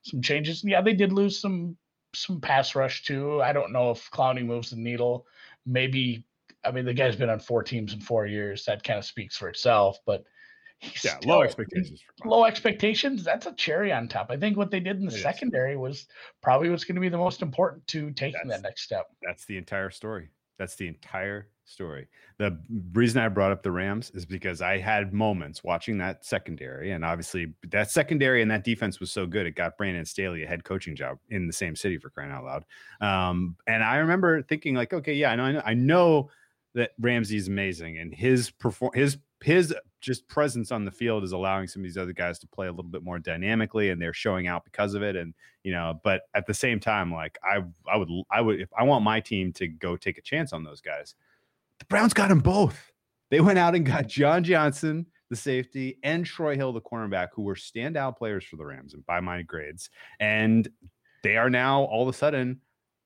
some 0.00 0.22
changes 0.22 0.64
yeah 0.64 0.80
they 0.80 0.94
did 0.94 1.12
lose 1.12 1.38
some 1.38 1.76
some 2.14 2.40
pass 2.40 2.74
rush 2.74 3.04
too 3.04 3.42
i 3.42 3.52
don't 3.52 3.70
know 3.70 3.90
if 3.90 4.10
clowney 4.10 4.42
moves 4.42 4.70
the 4.70 4.76
needle 4.76 5.26
maybe 5.66 6.24
i 6.66 6.70
mean 6.70 6.84
the 6.84 6.94
guy's 6.94 7.16
been 7.16 7.30
on 7.30 7.38
four 7.40 7.62
teams 7.62 7.92
in 7.92 8.00
four 8.00 8.26
years 8.26 8.64
that 8.64 8.82
kind 8.82 8.98
of 8.98 9.04
speaks 9.04 9.36
for 9.36 9.48
itself 9.48 9.98
but 10.06 10.24
he's 10.78 11.04
yeah, 11.04 11.16
still- 11.16 11.30
low 11.36 11.42
expectations. 11.42 12.02
Low 12.24 12.44
expectations 12.44 13.24
that's 13.24 13.46
a 13.46 13.52
cherry 13.52 13.92
on 13.92 14.08
top 14.08 14.30
i 14.30 14.36
think 14.36 14.56
what 14.56 14.70
they 14.70 14.80
did 14.80 14.96
in 14.98 15.06
the 15.06 15.12
It 15.12 15.16
is. 15.16 15.22
secondary 15.22 15.76
was 15.76 16.06
probably 16.42 16.68
what's 16.70 16.84
going 16.84 16.96
to 16.96 17.00
be 17.00 17.08
the 17.08 17.16
most 17.18 17.40
important 17.42 17.86
to 17.88 18.10
taking 18.12 18.40
That's- 18.44 18.60
that 18.60 18.68
next 18.68 18.82
step 18.82 19.06
That's 19.22 19.44
the 19.46 19.56
entire 19.56 19.90
story. 19.90 20.28
That's 20.58 20.74
the 20.76 20.88
entire 20.88 21.48
story. 21.66 22.08
The 22.38 22.58
reason 22.94 23.20
I 23.20 23.28
brought 23.28 23.52
up 23.52 23.62
the 23.62 23.70
Rams 23.70 24.10
is 24.14 24.24
because 24.24 24.62
I 24.62 24.78
had 24.78 25.12
moments 25.12 25.62
watching 25.62 25.98
that 25.98 26.24
secondary, 26.24 26.92
and 26.92 27.04
obviously 27.04 27.52
that 27.68 27.90
secondary 27.90 28.40
and 28.40 28.50
that 28.50 28.64
defense 28.64 28.98
was 28.98 29.10
so 29.10 29.26
good, 29.26 29.44
it 29.46 29.50
got 29.54 29.76
Brandon 29.76 30.06
Staley 30.06 30.44
a 30.44 30.46
head 30.46 30.64
coaching 30.64 30.96
job 30.96 31.18
in 31.28 31.46
the 31.46 31.52
same 31.52 31.76
city 31.76 31.98
for 31.98 32.08
crying 32.08 32.32
out 32.32 32.44
loud. 32.44 32.64
Um, 33.02 33.56
and 33.66 33.84
I 33.84 33.96
remember 33.96 34.40
thinking, 34.40 34.74
like, 34.74 34.94
okay, 34.94 35.12
yeah, 35.12 35.30
I 35.32 35.36
know, 35.36 35.44
I 35.44 35.52
know, 35.52 35.62
I 35.66 35.74
know 35.74 36.30
that 36.76 36.92
Ramsey's 37.00 37.48
amazing, 37.48 37.98
and 37.98 38.14
his 38.14 38.50
perform 38.50 38.92
his 38.94 39.18
his 39.42 39.74
just 40.00 40.28
presence 40.28 40.70
on 40.70 40.84
the 40.84 40.90
field 40.90 41.24
is 41.24 41.32
allowing 41.32 41.66
some 41.66 41.80
of 41.80 41.84
these 41.84 41.98
other 41.98 42.12
guys 42.12 42.38
to 42.38 42.46
play 42.46 42.68
a 42.68 42.70
little 42.70 42.90
bit 42.90 43.02
more 43.02 43.18
dynamically, 43.18 43.90
and 43.90 44.00
they're 44.00 44.12
showing 44.12 44.46
out 44.46 44.64
because 44.64 44.94
of 44.94 45.02
it. 45.02 45.16
And 45.16 45.34
you 45.64 45.72
know, 45.72 46.00
but 46.04 46.22
at 46.34 46.46
the 46.46 46.54
same 46.54 46.78
time, 46.78 47.12
like 47.12 47.38
I 47.42 47.64
I 47.90 47.96
would 47.96 48.08
I 48.30 48.40
would 48.40 48.60
if 48.60 48.68
I 48.78 48.84
want 48.84 49.04
my 49.04 49.20
team 49.20 49.52
to 49.54 49.66
go 49.66 49.96
take 49.96 50.18
a 50.18 50.22
chance 50.22 50.52
on 50.52 50.62
those 50.62 50.80
guys, 50.80 51.14
the 51.78 51.86
Browns 51.86 52.14
got 52.14 52.28
them 52.28 52.40
both. 52.40 52.92
They 53.30 53.40
went 53.40 53.58
out 53.58 53.74
and 53.74 53.84
got 53.84 54.06
John 54.06 54.44
Johnson, 54.44 55.06
the 55.30 55.36
safety, 55.36 55.98
and 56.02 56.24
Troy 56.24 56.56
Hill, 56.56 56.72
the 56.72 56.80
cornerback, 56.80 57.28
who 57.32 57.42
were 57.42 57.56
standout 57.56 58.16
players 58.16 58.44
for 58.44 58.56
the 58.56 58.64
Rams 58.64 58.94
and 58.94 59.04
by 59.06 59.20
my 59.20 59.42
grades. 59.42 59.90
And 60.20 60.68
they 61.22 61.36
are 61.36 61.50
now 61.50 61.82
all 61.84 62.02
of 62.02 62.14
a 62.14 62.16
sudden, 62.16 62.60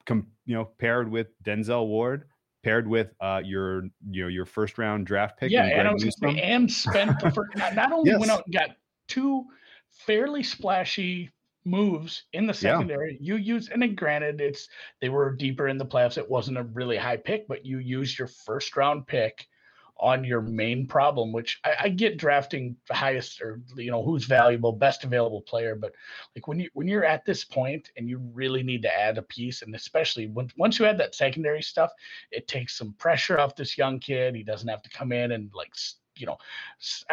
com, 0.04 0.26
you 0.44 0.54
know, 0.54 0.66
paired 0.78 1.10
with 1.10 1.28
Denzel 1.42 1.86
Ward, 1.86 2.24
paired 2.62 2.86
with 2.86 3.12
uh 3.20 3.40
your 3.44 3.84
you 4.10 4.22
know 4.22 4.28
your 4.28 4.44
first 4.46 4.78
round 4.78 5.06
draft 5.06 5.38
pick. 5.38 5.50
Yeah, 5.50 5.66
in 5.66 5.80
and 5.80 5.88
I 5.88 5.92
was 5.92 6.02
gonna 6.04 6.34
say, 6.34 6.40
and 6.40 6.70
spent 6.70 7.18
the 7.18 7.30
first. 7.30 7.50
Not, 7.56 7.74
not 7.74 7.92
only 7.92 8.16
went 8.16 8.30
out 8.30 8.44
and 8.46 8.54
got 8.54 8.70
two 9.08 9.44
fairly 9.90 10.42
splashy 10.42 11.30
moves 11.64 12.24
in 12.32 12.46
the 12.46 12.52
Yeah. 12.52 12.76
secondary. 12.78 13.18
You 13.20 13.36
use, 13.36 13.68
and 13.68 13.82
then 13.82 13.94
granted, 13.94 14.40
it's 14.40 14.68
they 15.00 15.08
were 15.08 15.34
deeper 15.34 15.68
in 15.68 15.78
the 15.78 15.86
playoffs. 15.86 16.18
It 16.18 16.30
wasn't 16.30 16.58
a 16.58 16.62
really 16.62 16.96
high 16.96 17.16
pick, 17.16 17.46
but 17.48 17.66
you 17.66 17.78
used 17.78 18.18
your 18.18 18.28
first 18.28 18.76
round 18.76 19.06
pick 19.06 19.46
on 20.00 20.24
your 20.24 20.40
main 20.40 20.86
problem, 20.86 21.32
which 21.32 21.60
I, 21.64 21.74
I 21.82 21.88
get 21.88 22.16
drafting 22.16 22.76
the 22.88 22.94
highest 22.94 23.40
or 23.42 23.60
you 23.76 23.90
know 23.90 24.02
who's 24.02 24.24
valuable, 24.24 24.72
best 24.72 25.04
available 25.04 25.42
player. 25.42 25.74
But 25.74 25.92
like 26.34 26.48
when 26.48 26.58
you 26.58 26.70
when 26.74 26.88
you're 26.88 27.04
at 27.04 27.24
this 27.24 27.44
point 27.44 27.90
and 27.96 28.08
you 28.08 28.18
really 28.32 28.62
need 28.62 28.82
to 28.82 28.94
add 28.98 29.18
a 29.18 29.22
piece, 29.22 29.62
and 29.62 29.74
especially 29.74 30.26
when 30.26 30.50
once 30.56 30.78
you 30.78 30.86
add 30.86 30.98
that 30.98 31.14
secondary 31.14 31.62
stuff, 31.62 31.90
it 32.30 32.48
takes 32.48 32.76
some 32.76 32.94
pressure 32.94 33.38
off 33.38 33.56
this 33.56 33.76
young 33.78 33.98
kid. 33.98 34.34
He 34.34 34.42
doesn't 34.42 34.68
have 34.68 34.82
to 34.82 34.90
come 34.90 35.12
in 35.12 35.32
and 35.32 35.50
like 35.54 35.74
you 36.16 36.26
know, 36.26 36.36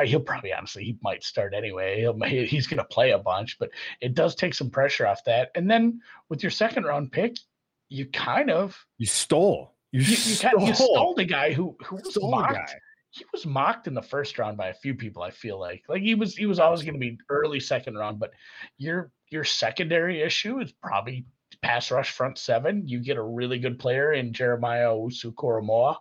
he'll 0.03 0.19
probably 0.19 0.53
honestly 0.53 0.83
he 0.83 0.97
might 1.01 1.23
start 1.23 1.53
anyway. 1.53 1.99
He'll, 2.01 2.19
he- 2.23 2.45
he's 2.53 2.67
going 2.67 2.79
to 2.79 2.83
play 2.83 3.11
a 3.11 3.17
bunch, 3.17 3.57
but 3.59 3.69
it 4.01 4.13
does 4.13 4.35
take 4.35 4.53
some 4.53 4.69
pressure 4.69 5.07
off 5.07 5.23
that. 5.25 5.51
And 5.55 5.69
then 5.69 6.01
with 6.29 6.43
your 6.43 6.49
second 6.51 6.83
round 6.85 7.11
pick, 7.11 7.37
you 7.89 8.05
kind 8.07 8.51
of 8.51 8.77
You 8.97 9.05
stole. 9.05 9.76
You, 9.97 10.03
you, 10.03 10.09
you, 10.09 10.15
stole. 10.15 10.67
you 10.67 10.75
stole 10.75 11.13
the 11.15 11.25
guy 11.25 11.53
who 11.53 11.75
who 11.83 11.95
was 11.95 12.17
mocked. 12.21 12.75
He 13.09 13.25
was 13.33 13.47
mocked 13.47 13.87
in 13.87 13.95
the 13.95 14.01
first 14.01 14.37
round 14.37 14.57
by 14.57 14.67
a 14.67 14.73
few 14.75 14.93
people. 14.93 15.23
I 15.23 15.31
feel 15.31 15.59
like 15.59 15.83
like 15.89 16.03
he 16.03 16.13
was 16.13 16.35
he 16.35 16.45
was 16.45 16.59
always 16.59 16.83
going 16.83 16.93
to 16.93 16.99
be 16.99 17.17
early 17.29 17.59
second 17.59 17.95
round, 17.95 18.19
but 18.19 18.31
your 18.77 19.11
your 19.29 19.43
secondary 19.43 20.21
issue 20.21 20.59
is 20.59 20.71
probably 20.71 21.25
pass 21.63 21.89
rush 21.89 22.11
front 22.11 22.37
seven. 22.37 22.87
You 22.87 22.99
get 22.99 23.17
a 23.17 23.23
really 23.23 23.57
good 23.57 23.79
player 23.79 24.13
in 24.13 24.33
Jeremiah 24.33 24.89
Owusu 24.89 25.33
Koramoah. 25.33 25.95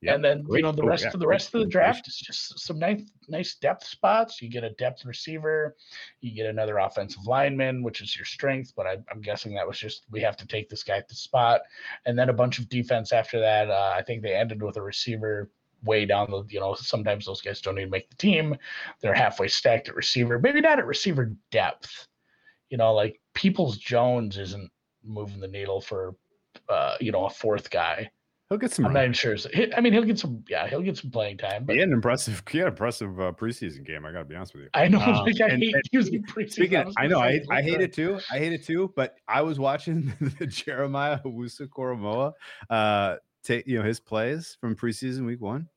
Yep. 0.00 0.14
And 0.14 0.24
then 0.24 0.42
Great- 0.42 0.58
you 0.58 0.62
know 0.62 0.72
the 0.72 0.82
oh, 0.82 0.86
rest 0.86 1.04
yeah, 1.04 1.10
of 1.12 1.18
the 1.18 1.26
rest 1.26 1.54
of 1.54 1.60
the 1.60 1.66
draft 1.66 2.06
is 2.06 2.16
just 2.16 2.60
some 2.60 2.78
nice 2.78 3.02
nice 3.26 3.56
depth 3.56 3.84
spots. 3.84 4.40
You 4.40 4.48
get 4.48 4.62
a 4.62 4.70
depth 4.70 5.04
receiver, 5.04 5.76
you 6.20 6.32
get 6.32 6.46
another 6.46 6.78
offensive 6.78 7.26
lineman, 7.26 7.82
which 7.82 8.00
is 8.00 8.16
your 8.16 8.24
strength. 8.24 8.72
But 8.76 8.86
I, 8.86 8.98
I'm 9.10 9.20
guessing 9.20 9.54
that 9.54 9.66
was 9.66 9.78
just 9.78 10.06
we 10.10 10.20
have 10.20 10.36
to 10.36 10.46
take 10.46 10.68
this 10.68 10.84
guy 10.84 10.98
at 10.98 11.08
the 11.08 11.16
spot, 11.16 11.62
and 12.06 12.16
then 12.16 12.28
a 12.28 12.32
bunch 12.32 12.60
of 12.60 12.68
defense 12.68 13.12
after 13.12 13.40
that. 13.40 13.70
Uh, 13.70 13.92
I 13.96 14.02
think 14.02 14.22
they 14.22 14.34
ended 14.34 14.62
with 14.62 14.76
a 14.76 14.82
receiver 14.82 15.50
way 15.82 16.06
down 16.06 16.30
the. 16.30 16.44
You 16.48 16.60
know 16.60 16.74
sometimes 16.74 17.26
those 17.26 17.40
guys 17.40 17.60
don't 17.60 17.78
even 17.78 17.90
make 17.90 18.08
the 18.08 18.16
team. 18.16 18.56
They're 19.00 19.14
halfway 19.14 19.48
stacked 19.48 19.88
at 19.88 19.96
receiver, 19.96 20.38
maybe 20.38 20.60
not 20.60 20.78
at 20.78 20.86
receiver 20.86 21.34
depth. 21.50 22.06
You 22.70 22.76
know, 22.76 22.94
like 22.94 23.20
Peoples 23.34 23.78
Jones 23.78 24.38
isn't 24.38 24.70
moving 25.02 25.40
the 25.40 25.48
needle 25.48 25.80
for 25.80 26.14
uh, 26.68 26.94
you 27.00 27.10
know 27.10 27.26
a 27.26 27.30
fourth 27.30 27.68
guy. 27.68 28.10
He'll 28.48 28.58
get 28.58 28.72
some. 28.72 28.86
I'm 28.86 28.94
not 28.94 29.02
even 29.02 29.12
sure. 29.12 29.36
So 29.36 29.50
he- 29.52 29.72
I 29.74 29.80
mean, 29.82 29.92
he'll 29.92 30.04
get 30.04 30.18
some. 30.18 30.42
Yeah, 30.48 30.66
he'll 30.68 30.80
get 30.80 30.96
some 30.96 31.10
playing 31.10 31.36
time. 31.36 31.64
But 31.66 31.74
He 31.74 31.80
had 31.80 31.88
an 31.88 31.94
impressive, 31.94 32.42
he 32.50 32.58
had 32.58 32.68
an 32.68 32.72
impressive 32.72 33.20
uh, 33.20 33.32
preseason 33.32 33.84
game. 33.84 34.06
I 34.06 34.12
got 34.12 34.20
to 34.20 34.24
be 34.24 34.34
honest 34.36 34.54
with 34.54 34.62
you. 34.64 34.68
I 34.72 34.88
know, 34.88 35.00
Um, 35.00 35.26
like, 35.26 35.38
I 35.42 35.48
and- 35.48 35.62
hate 35.62 35.74
and 35.74 35.82
using 35.92 36.22
preseason. 36.24 36.52
Speaking, 36.52 36.84
was 36.86 36.94
I 36.96 37.06
know, 37.08 37.20
I 37.20 37.40
I 37.50 37.60
hate 37.60 37.82
it 37.82 37.92
too. 37.92 38.18
I 38.32 38.38
hate 38.38 38.54
it 38.54 38.64
too. 38.64 38.90
But 38.96 39.16
I 39.28 39.42
was 39.42 39.58
watching 39.58 40.14
the 40.38 40.46
Jeremiah 40.46 41.18
Owusu 41.26 41.68
Koramoah, 41.68 42.32
uh, 42.70 43.16
take 43.44 43.66
you 43.66 43.78
know 43.78 43.84
his 43.84 44.00
plays 44.00 44.56
from 44.60 44.74
preseason 44.76 45.26
week 45.26 45.42
one. 45.42 45.68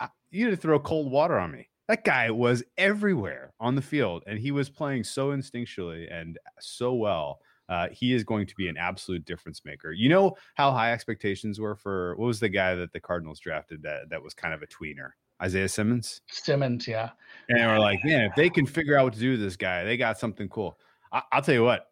I, 0.00 0.08
you 0.30 0.46
need 0.46 0.52
to 0.52 0.56
throw 0.56 0.78
cold 0.80 1.10
water 1.12 1.38
on 1.38 1.52
me. 1.52 1.68
That 1.88 2.04
guy 2.04 2.30
was 2.30 2.62
everywhere 2.78 3.52
on 3.60 3.74
the 3.74 3.82
field, 3.82 4.22
and 4.26 4.38
he 4.38 4.50
was 4.50 4.70
playing 4.70 5.04
so 5.04 5.28
instinctually 5.32 6.10
and 6.10 6.38
so 6.58 6.94
well. 6.94 7.40
Uh, 7.72 7.88
he 7.90 8.12
is 8.12 8.22
going 8.22 8.46
to 8.46 8.54
be 8.54 8.68
an 8.68 8.76
absolute 8.76 9.24
difference 9.24 9.62
maker. 9.64 9.92
You 9.92 10.10
know 10.10 10.36
how 10.56 10.72
high 10.72 10.92
expectations 10.92 11.58
were 11.58 11.74
for 11.74 12.14
what 12.16 12.26
was 12.26 12.38
the 12.38 12.50
guy 12.50 12.74
that 12.74 12.92
the 12.92 13.00
Cardinals 13.00 13.40
drafted 13.40 13.82
that 13.82 14.10
that 14.10 14.22
was 14.22 14.34
kind 14.34 14.52
of 14.52 14.60
a 14.60 14.66
tweener, 14.66 15.12
Isaiah 15.42 15.70
Simmons. 15.70 16.20
Simmons, 16.28 16.86
yeah. 16.86 17.12
And 17.48 17.60
we're 17.60 17.78
like, 17.78 18.04
man, 18.04 18.26
if 18.26 18.34
they 18.34 18.50
can 18.50 18.66
figure 18.66 18.98
out 18.98 19.04
what 19.04 19.14
to 19.14 19.20
do 19.20 19.30
with 19.30 19.40
this 19.40 19.56
guy, 19.56 19.84
they 19.84 19.96
got 19.96 20.18
something 20.18 20.50
cool. 20.50 20.78
I- 21.12 21.22
I'll 21.32 21.40
tell 21.40 21.54
you 21.54 21.64
what, 21.64 21.86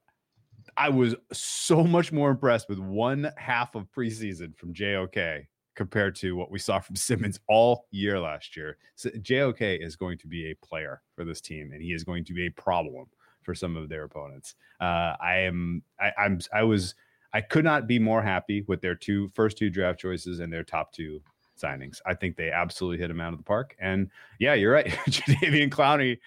I 0.77 0.90
was 0.90 1.14
so 1.33 1.83
much 1.83 2.12
more 2.12 2.31
impressed 2.31 2.69
with 2.69 2.79
one 2.79 3.33
half 3.38 3.75
of 3.75 3.90
preseason 3.90 4.55
from 4.59 4.75
JOK 4.75 5.47
compared 5.77 6.14
to 6.16 6.37
what 6.37 6.51
we 6.51 6.59
saw 6.59 6.79
from 6.79 6.95
Simmons 6.97 7.40
all 7.49 7.87
year 7.90 8.21
last 8.21 8.55
year. 8.55 8.77
So 8.97 9.09
JOK 9.23 9.62
is 9.62 9.97
going 9.97 10.19
to 10.19 10.27
be 10.27 10.51
a 10.51 10.66
player 10.66 11.01
for 11.16 11.25
this 11.25 11.40
team, 11.40 11.71
and 11.73 11.81
he 11.81 11.95
is 11.95 12.05
going 12.05 12.27
to 12.27 12.35
be 12.35 12.49
a 12.49 12.51
problem 12.51 13.07
for 13.42 13.55
some 13.55 13.76
of 13.76 13.88
their 13.88 14.05
opponents. 14.05 14.55
Uh, 14.81 15.14
I 15.22 15.38
am, 15.40 15.83
I, 16.00 16.12
I'm, 16.18 16.40
I 16.53 16.62
was, 16.62 16.94
I 17.33 17.40
could 17.40 17.64
not 17.64 17.87
be 17.87 17.98
more 17.98 18.22
happy 18.22 18.62
with 18.66 18.81
their 18.81 18.94
two 18.94 19.29
first 19.35 19.57
two 19.59 19.70
draft 19.70 20.00
choices 20.00 20.40
and 20.40 20.53
their 20.53 20.64
top 20.64 20.92
two 20.92 21.22
signings. 21.61 22.00
I 22.07 22.14
think 22.14 22.37
they 22.37 22.50
absolutely 22.50 22.98
hit 22.98 23.11
him 23.11 23.20
out 23.20 23.33
of 23.33 23.38
the 23.38 23.44
park. 23.44 23.76
And 23.79 24.11
yeah, 24.38 24.55
you're 24.55 24.72
right. 24.72 24.87
Jadeveon 25.09 25.70
Clowney 25.70 26.18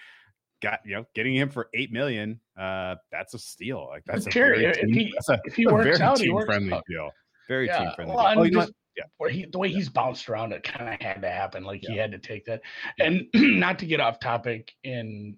got 0.61 0.79
you 0.85 0.95
know 0.95 1.05
getting 1.13 1.35
him 1.35 1.49
for 1.49 1.69
eight 1.73 1.91
million. 1.91 2.39
Uh, 2.57 2.95
that's 3.11 3.33
a 3.33 3.39
steal. 3.39 3.87
Like 3.89 4.03
that's 4.05 4.31
sure, 4.31 4.53
a 4.53 4.59
very 4.59 4.65
if 4.67 4.79
team, 4.79 4.93
he- 4.93 5.13
a, 5.29 5.39
if 5.43 5.55
he 5.55 5.67
works 5.67 5.83
very 5.83 6.01
out, 6.01 6.17
he 6.19 6.25
team 6.25 6.35
works 6.35 6.45
friendly 6.45 6.71
out. 6.73 6.83
deal. 6.87 7.09
Very 7.49 7.67
team 7.67 7.75
Yeah, 7.81 7.95
friendly. 7.95 8.15
well, 8.15 8.39
Oh, 8.39 8.47
just- 8.47 8.71
Yeah. 8.95 9.03
where 9.17 9.29
he 9.29 9.45
the 9.51 9.57
way 9.59 9.69
he's 9.69 9.89
bounced 9.89 10.29
around 10.29 10.53
it 10.53 10.63
kind 10.63 10.87
of 10.93 11.01
had 11.01 11.21
to 11.21 11.29
happen. 11.29 11.63
Like 11.65 11.81
he 11.85 11.97
had 11.97 12.11
to 12.13 12.17
take 12.19 12.45
that. 12.45 12.61
And 12.99 13.25
not 13.33 13.77
to 13.79 13.85
get 13.85 13.99
off 13.99 14.19
topic 14.21 14.71
in 14.85 15.35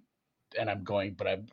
and 0.60 0.70
I'm 0.70 0.84
going, 0.84 1.16
but 1.18 1.26
I'm 1.28 1.48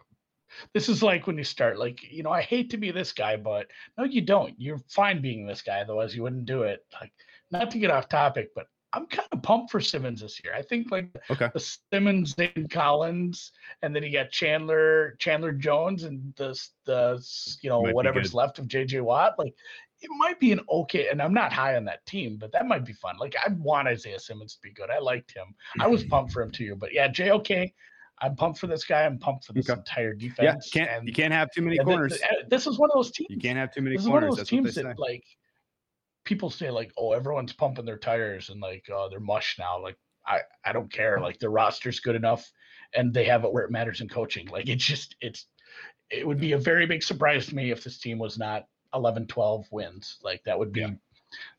this 0.75 0.89
is 0.89 1.03
like 1.03 1.27
when 1.27 1.39
you 1.39 1.45
start 1.45 1.79
like, 1.79 2.11
you 2.11 2.23
know, 2.23 2.31
I 2.31 2.43
hate 2.43 2.71
to 2.71 2.77
be 2.77 2.91
this 2.91 3.13
guy, 3.13 3.37
but 3.37 3.67
no, 3.99 4.05
you 4.05 4.21
don't. 4.21 4.55
You're 4.59 4.83
fine 4.89 5.21
being 5.21 5.47
this 5.47 5.63
guy, 5.63 5.81
otherwise 5.81 6.15
you 6.15 6.23
wouldn't 6.23 6.47
do 6.47 6.63
it. 6.63 6.85
Like 7.01 7.13
not 7.51 7.71
to 7.71 7.79
get 7.79 7.91
off 7.91 8.09
topic, 8.09 8.51
but 8.55 8.67
I'm 8.95 9.07
kind 9.07 9.29
of 9.33 9.43
pumped 9.43 9.71
for 9.71 9.81
Simmons 9.81 10.21
this 10.21 10.43
year. 10.45 10.55
I 10.55 10.63
think 10.63 10.91
like 10.91 11.09
Okay. 11.31 11.49
the 11.53 11.61
Simmons 11.93 12.35
and 12.39 12.71
Collins, 12.71 13.53
and 13.81 13.95
then 13.97 14.03
you 14.03 14.13
got 14.13 14.31
Chandler, 14.31 15.17
Chandler 15.19 15.53
Jones, 15.53 16.05
and 16.05 16.35
the 16.37 16.59
the 16.85 17.25
you 17.63 17.71
know 17.71 17.83
Might 17.83 17.95
whatever's 17.95 18.35
left 18.35 18.59
of 18.59 18.67
JJ 18.67 19.01
Watt. 19.03 19.39
Like 19.39 19.55
it 20.03 20.11
might 20.19 20.39
be 20.39 20.53
an 20.53 20.61
okay, 20.69 21.09
and 21.09 21.23
I'm 21.23 21.33
not 21.33 21.53
high 21.53 21.77
on 21.77 21.85
that 21.87 22.05
team, 22.05 22.37
but 22.37 22.53
that 22.53 22.67
might 22.67 22.85
be 22.85 22.93
fun. 22.93 23.17
Like 23.19 23.35
I 23.43 23.53
want 23.53 23.89
Isaiah 23.89 24.19
Simmons 24.19 24.55
to 24.57 24.61
be 24.63 24.73
good. 24.73 24.91
I 24.91 24.99
liked 24.99 25.33
him. 25.33 25.55
I 25.81 25.87
was 25.87 26.03
mm-hmm. 26.03 26.11
pumped 26.11 26.33
for 26.33 26.43
him 26.43 26.51
too. 26.51 26.77
But 26.77 26.93
yeah, 26.93 27.09
JOK, 27.09 27.73
I'm 28.23 28.37
pumped 28.37 28.59
for 28.61 28.69
this 28.69 28.85
guy. 28.85 29.05
I'm 29.05 29.19
pumped 29.19 29.45
for 29.47 29.53
this 29.53 29.69
Okay. 29.69 29.79
entire 29.79 30.15
Yeah, 30.15 30.29
defense. 30.29 30.71
can't 30.71 30.91
and 30.91 31.09
you 31.09 31.13
can't 31.13 31.33
have 31.33 31.51
too 31.51 31.61
many 31.63 31.77
corners. 31.79 32.13
th- 32.19 32.23
uh, 32.31 32.45
this 32.49 32.67
is 32.67 32.79
one 32.79 32.89
of 32.91 32.95
those 32.95 33.11
teams. 33.11 33.29
You 33.31 33.39
can't 33.41 33.59
have 33.59 33.73
too 33.75 33.83
many 33.83 33.97
This 33.97 34.05
is 34.05 34.09
one 34.09 34.19
of 34.23 34.29
corners. 34.29 34.37
those 34.37 34.39
That's 34.39 34.51
teams 34.51 34.75
that 34.77 34.99
like 34.99 35.25
people 36.25 36.51
say 36.51 36.71
like, 36.71 36.93
oh, 36.97 37.13
everyone's 37.13 37.53
pumping 37.53 37.85
their 37.85 37.99
tires 37.99 38.49
and 38.51 38.61
like, 38.61 38.85
oh, 38.93 39.09
they're 39.11 39.21
mush 39.21 39.57
now. 39.59 39.81
Like, 39.83 39.97
I 40.27 40.41
I 40.65 40.73
don't 40.73 40.91
care. 40.93 41.19
Like 41.21 41.39
their 41.41 41.51
roster's 41.51 41.99
good 42.01 42.15
enough, 42.15 42.49
and 42.95 43.13
they 43.13 43.25
have 43.25 43.45
it 43.45 43.53
where 43.53 43.65
it 43.65 43.71
matters 43.73 44.01
in 44.01 44.09
coaching. 44.09 44.47
Like 44.49 44.69
it's 44.69 44.85
just 44.85 45.17
it's 45.21 45.47
it 46.11 46.27
would 46.27 46.39
be 46.39 46.53
a 46.53 46.59
very 46.59 46.87
big 46.87 47.03
surprise 47.03 47.47
to 47.47 47.55
me 47.57 47.71
if 47.73 47.83
this 47.83 47.99
team 47.99 48.19
was 48.19 48.39
not 48.39 48.67
11, 48.95 49.27
12 49.27 49.67
wins. 49.73 50.19
Like 50.23 50.45
that 50.45 50.57
would 50.59 50.73
be 50.73 50.81
Yeah. 50.83 50.91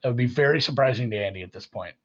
that 0.02 0.08
would 0.10 0.17
be 0.17 0.28
very 0.28 0.62
surprising 0.62 1.10
to 1.12 1.17
Andy 1.17 1.41
at 1.41 1.52
this 1.52 1.65
point. 1.67 1.95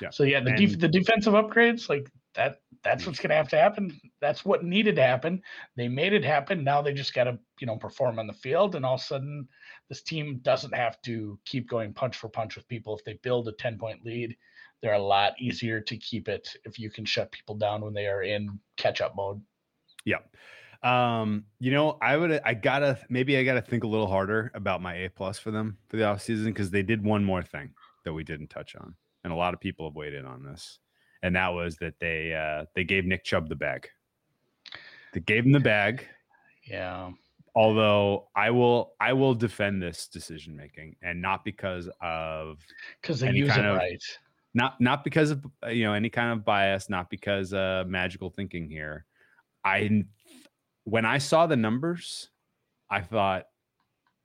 Yeah. 0.00 0.08
So 0.10 0.22
yeah, 0.22 0.40
the 0.40 0.52
def- 0.52 0.78
the 0.78 0.88
defensive 0.88 1.34
upgrades 1.34 1.88
like 1.90 2.08
that 2.34 2.60
that's 2.84 3.06
what's 3.06 3.18
going 3.18 3.30
to 3.30 3.36
have 3.36 3.48
to 3.48 3.58
happen. 3.58 4.00
That's 4.20 4.44
what 4.44 4.64
needed 4.64 4.96
to 4.96 5.02
happen. 5.02 5.42
They 5.76 5.88
made 5.88 6.12
it 6.12 6.24
happen. 6.24 6.62
Now 6.62 6.82
they 6.82 6.92
just 6.92 7.14
got 7.14 7.24
to, 7.24 7.38
you 7.60 7.66
know, 7.66 7.76
perform 7.76 8.18
on 8.18 8.26
the 8.26 8.32
field 8.32 8.74
and 8.74 8.84
all 8.84 8.94
of 8.94 9.00
a 9.00 9.04
sudden 9.04 9.48
this 9.88 10.02
team 10.02 10.38
doesn't 10.42 10.74
have 10.74 11.00
to 11.02 11.38
keep 11.44 11.68
going 11.68 11.92
punch 11.92 12.16
for 12.16 12.28
punch 12.28 12.56
with 12.56 12.68
people. 12.68 12.96
If 12.96 13.04
they 13.04 13.18
build 13.22 13.48
a 13.48 13.52
10 13.52 13.78
point 13.78 14.04
lead, 14.04 14.36
they're 14.82 14.94
a 14.94 15.02
lot 15.02 15.34
easier 15.40 15.80
to 15.80 15.96
keep 15.96 16.28
it 16.28 16.48
if 16.64 16.78
you 16.78 16.90
can 16.90 17.04
shut 17.04 17.32
people 17.32 17.56
down 17.56 17.80
when 17.80 17.94
they 17.94 18.06
are 18.06 18.22
in 18.22 18.58
catch 18.76 19.00
up 19.00 19.16
mode. 19.16 19.40
Yeah. 20.04 20.18
Um, 20.82 21.44
you 21.58 21.72
know, 21.72 21.98
I 22.00 22.16
would 22.16 22.40
I 22.44 22.54
gotta 22.54 22.98
maybe 23.08 23.36
I 23.36 23.42
gotta 23.42 23.62
think 23.62 23.82
a 23.82 23.88
little 23.88 24.06
harder 24.06 24.52
about 24.54 24.80
my 24.80 24.94
A 24.94 25.08
plus 25.08 25.38
for 25.38 25.50
them 25.50 25.78
for 25.88 25.96
the 25.96 26.04
offseason 26.04 26.46
because 26.46 26.70
they 26.70 26.84
did 26.84 27.02
one 27.02 27.24
more 27.24 27.42
thing 27.42 27.70
that 28.04 28.12
we 28.12 28.22
didn't 28.22 28.48
touch 28.48 28.76
on. 28.76 28.94
And 29.24 29.32
a 29.32 29.36
lot 29.36 29.54
of 29.54 29.60
people 29.60 29.88
have 29.88 29.96
weighed 29.96 30.14
in 30.14 30.24
on 30.24 30.44
this. 30.44 30.78
And 31.22 31.34
that 31.36 31.48
was 31.48 31.76
that 31.76 31.94
they 32.00 32.34
uh 32.34 32.66
they 32.74 32.84
gave 32.84 33.04
Nick 33.04 33.24
Chubb 33.24 33.48
the 33.48 33.56
bag. 33.56 33.88
They 35.12 35.20
gave 35.20 35.44
him 35.44 35.52
the 35.52 35.60
bag. 35.60 36.06
Yeah. 36.64 37.10
Although 37.54 38.28
I 38.36 38.50
will 38.50 38.92
I 39.00 39.12
will 39.14 39.34
defend 39.34 39.82
this 39.82 40.06
decision 40.06 40.54
making 40.56 40.96
and 41.02 41.20
not 41.20 41.44
because 41.44 41.88
of 42.00 42.58
Because 43.00 43.20
they 43.20 43.32
use 43.32 43.56
it 43.56 43.64
of- 43.64 43.76
right. 43.76 44.02
not 44.54 44.80
not 44.80 45.02
because 45.02 45.30
of 45.32 45.44
uh, 45.64 45.70
you 45.70 45.84
know 45.84 45.92
any 45.94 46.08
kind 46.10 46.32
of 46.32 46.44
bias 46.44 46.88
not 46.88 47.10
because 47.10 47.52
uh 47.52 47.84
magical 47.86 48.30
thinking 48.30 48.68
here 48.68 49.04
i 49.64 50.04
when 50.84 51.04
i 51.04 51.18
saw 51.18 51.46
the 51.46 51.56
numbers 51.56 52.30
i 52.90 53.00
thought 53.00 53.44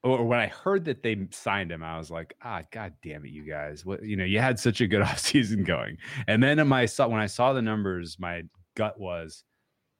or 0.03 0.25
when 0.25 0.39
i 0.39 0.47
heard 0.47 0.85
that 0.85 1.03
they 1.03 1.27
signed 1.31 1.71
him 1.71 1.83
i 1.83 1.97
was 1.97 2.11
like 2.11 2.35
ah 2.43 2.61
god 2.71 2.93
damn 3.03 3.25
it 3.25 3.31
you 3.31 3.43
guys 3.43 3.85
what 3.85 4.03
you 4.03 4.15
know 4.15 4.25
you 4.25 4.39
had 4.39 4.59
such 4.59 4.81
a 4.81 4.87
good 4.87 5.01
offseason 5.03 5.65
going 5.65 5.97
and 6.27 6.41
then 6.43 6.65
my 6.67 6.87
when 6.97 7.19
i 7.19 7.27
saw 7.27 7.53
the 7.53 7.61
numbers 7.61 8.17
my 8.19 8.43
gut 8.75 8.99
was 8.99 9.43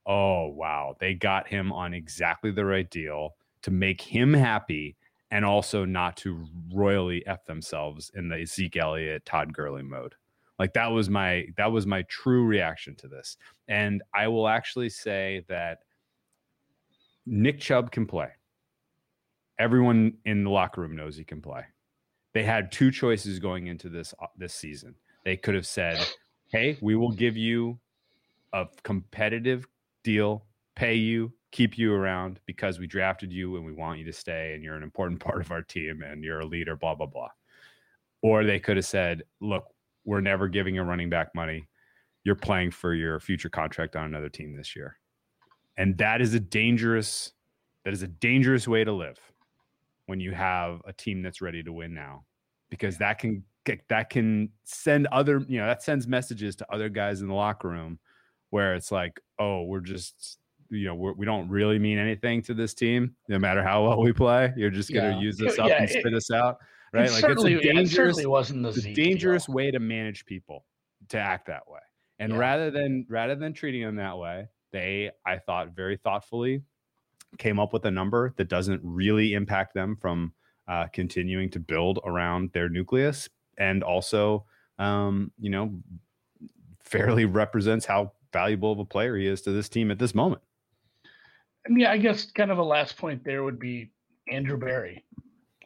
oh 0.05 0.47
wow 0.47 0.95
they 0.99 1.13
got 1.13 1.47
him 1.47 1.71
on 1.71 1.93
exactly 1.93 2.51
the 2.51 2.65
right 2.65 2.89
deal 2.89 3.35
to 3.61 3.71
make 3.71 4.01
him 4.01 4.33
happy 4.33 4.95
and 5.33 5.43
also 5.43 5.83
not 5.83 6.15
to 6.15 6.45
royally 6.71 7.25
f 7.25 7.43
themselves 7.45 8.11
in 8.13 8.29
the 8.29 8.45
Zeke 8.45 8.77
Elliott, 8.77 9.25
Todd 9.25 9.51
Gurley 9.51 9.81
mode. 9.81 10.13
Like 10.59 10.73
that 10.73 10.91
was 10.91 11.09
my 11.09 11.47
that 11.57 11.71
was 11.71 11.87
my 11.87 12.03
true 12.03 12.45
reaction 12.45 12.95
to 12.97 13.07
this. 13.07 13.37
And 13.67 14.03
I 14.13 14.27
will 14.27 14.47
actually 14.47 14.89
say 14.89 15.43
that 15.49 15.79
Nick 17.25 17.59
Chubb 17.59 17.89
can 17.89 18.05
play. 18.05 18.29
Everyone 19.59 20.13
in 20.25 20.43
the 20.43 20.49
locker 20.49 20.81
room 20.81 20.95
knows 20.95 21.15
he 21.15 21.23
can 21.23 21.41
play. 21.41 21.63
They 22.33 22.43
had 22.43 22.71
two 22.71 22.91
choices 22.91 23.39
going 23.39 23.67
into 23.67 23.89
this 23.89 24.13
uh, 24.21 24.27
this 24.37 24.53
season. 24.53 24.95
They 25.23 25.37
could 25.37 25.55
have 25.55 25.67
said, 25.67 25.99
"Hey, 26.51 26.77
we 26.81 26.95
will 26.95 27.11
give 27.11 27.37
you 27.37 27.79
a 28.53 28.67
competitive 28.83 29.67
deal, 30.03 30.45
pay 30.75 30.95
you, 30.95 31.33
keep 31.51 31.77
you 31.77 31.93
around 31.93 32.39
because 32.45 32.79
we 32.79 32.87
drafted 32.87 33.31
you 33.31 33.55
and 33.55 33.65
we 33.65 33.73
want 33.73 33.99
you 33.99 34.05
to 34.05 34.13
stay 34.13 34.53
and 34.53 34.63
you're 34.63 34.75
an 34.75 34.83
important 34.83 35.19
part 35.23 35.41
of 35.41 35.51
our 35.51 35.61
team 35.61 36.01
and 36.03 36.23
you're 36.23 36.41
a 36.41 36.45
leader, 36.45 36.75
blah, 36.75 36.95
blah, 36.95 37.07
blah. 37.07 37.29
Or 38.21 38.43
they 38.43 38.59
could 38.59 38.77
have 38.77 38.85
said, 38.85 39.23
look, 39.41 39.65
we're 40.05 40.21
never 40.21 40.47
giving 40.47 40.77
a 40.77 40.83
running 40.83 41.09
back 41.09 41.33
money. 41.35 41.67
You're 42.23 42.35
playing 42.35 42.71
for 42.71 42.93
your 42.93 43.19
future 43.19 43.49
contract 43.49 43.95
on 43.95 44.05
another 44.05 44.29
team 44.29 44.55
this 44.55 44.75
year. 44.75 44.97
And 45.77 45.97
that 45.97 46.21
is 46.21 46.33
a 46.33 46.39
dangerous, 46.39 47.33
that 47.83 47.93
is 47.93 48.03
a 48.03 48.07
dangerous 48.07 48.67
way 48.67 48.83
to 48.83 48.91
live 48.91 49.19
when 50.05 50.19
you 50.19 50.31
have 50.31 50.81
a 50.85 50.93
team 50.93 51.21
that's 51.21 51.41
ready 51.41 51.63
to 51.63 51.71
win 51.73 51.93
now. 51.93 52.25
Because 52.69 52.97
that 52.97 53.19
can 53.19 53.43
that 53.87 54.09
can 54.09 54.49
send 54.65 55.07
other, 55.07 55.45
you 55.47 55.59
know, 55.59 55.67
that 55.67 55.81
sends 55.83 56.07
messages 56.07 56.55
to 56.57 56.65
other 56.73 56.89
guys 56.89 57.21
in 57.21 57.27
the 57.27 57.33
locker 57.33 57.69
room 57.69 57.99
where 58.49 58.75
it's 58.75 58.91
like, 58.91 59.19
oh, 59.39 59.63
we're 59.63 59.79
just, 59.79 60.37
you 60.69 60.85
know, 60.85 60.95
we're, 60.95 61.13
we 61.13 61.25
don't 61.25 61.47
really 61.49 61.79
mean 61.79 61.97
anything 61.97 62.41
to 62.41 62.53
this 62.53 62.73
team, 62.73 63.15
no 63.29 63.39
matter 63.39 63.63
how 63.63 63.83
well 63.87 64.01
we 64.01 64.11
play. 64.11 64.51
You're 64.57 64.69
just 64.69 64.91
going 64.93 65.05
to 65.05 65.15
Yeah. 65.17 65.21
use 65.21 65.41
us 65.45 65.57
up 65.59 65.69
Yeah, 65.69 65.77
and 65.81 65.89
it- 65.89 65.99
spit 65.99 66.13
us 66.13 66.29
out, 66.31 66.57
right? 66.91 67.05
It 67.07 67.11
Like 67.11 67.21
certainly, 67.21 67.53
it's 67.53 67.63
a 67.63 67.65
yeah, 67.67 67.71
it 67.71 67.75
dangerous, 67.75 68.25
wasn't 68.25 68.63
the 68.63 68.69
it's 68.69 68.85
a 68.85 68.93
dangerous 68.93 69.45
deal. 69.45 69.55
way 69.55 69.71
to 69.71 69.79
manage 69.79 70.25
people 70.25 70.65
to 71.09 71.17
act 71.19 71.47
that 71.47 71.69
way. 71.69 71.79
And 72.19 72.33
Yeah. 72.33 72.39
rather 72.39 72.69
than 72.71 73.05
rather 73.09 73.35
than 73.35 73.53
treating 73.53 73.81
them 73.83 73.95
that 73.95 74.17
way, 74.17 74.47
they, 74.71 75.11
I 75.25 75.37
thought, 75.37 75.69
very 75.75 75.95
thoughtfully 75.97 76.63
came 77.37 77.59
up 77.59 77.73
with 77.73 77.85
a 77.85 77.91
number 77.91 78.33
that 78.37 78.49
doesn't 78.49 78.81
really 78.83 79.33
impact 79.33 79.73
them 79.73 79.95
from 79.95 80.33
uh, 80.67 80.87
continuing 80.93 81.49
to 81.51 81.59
build 81.59 81.99
around 82.05 82.51
their 82.53 82.69
nucleus, 82.69 83.29
and 83.57 83.83
also, 83.83 84.45
um, 84.79 85.31
you 85.39 85.49
know, 85.49 85.73
fairly 86.83 87.25
represents 87.43 87.85
how 87.85 88.11
valuable 88.31 88.71
of 88.71 88.79
a 88.79 88.85
player 88.85 89.15
he 89.15 89.27
is 89.27 89.41
to 89.41 89.51
this 89.51 89.69
team 89.69 89.91
at 89.91 89.99
this 89.99 90.15
moment. 90.15 90.41
And 91.65 91.79
yeah, 91.79 91.91
I 91.91 91.97
guess 91.97 92.31
kind 92.31 92.51
of 92.51 92.57
a 92.57 92.63
last 92.63 92.97
point 92.97 93.23
there 93.23 93.43
would 93.43 93.59
be 93.59 93.91
Andrew 94.29 94.57
Berry. 94.57 95.03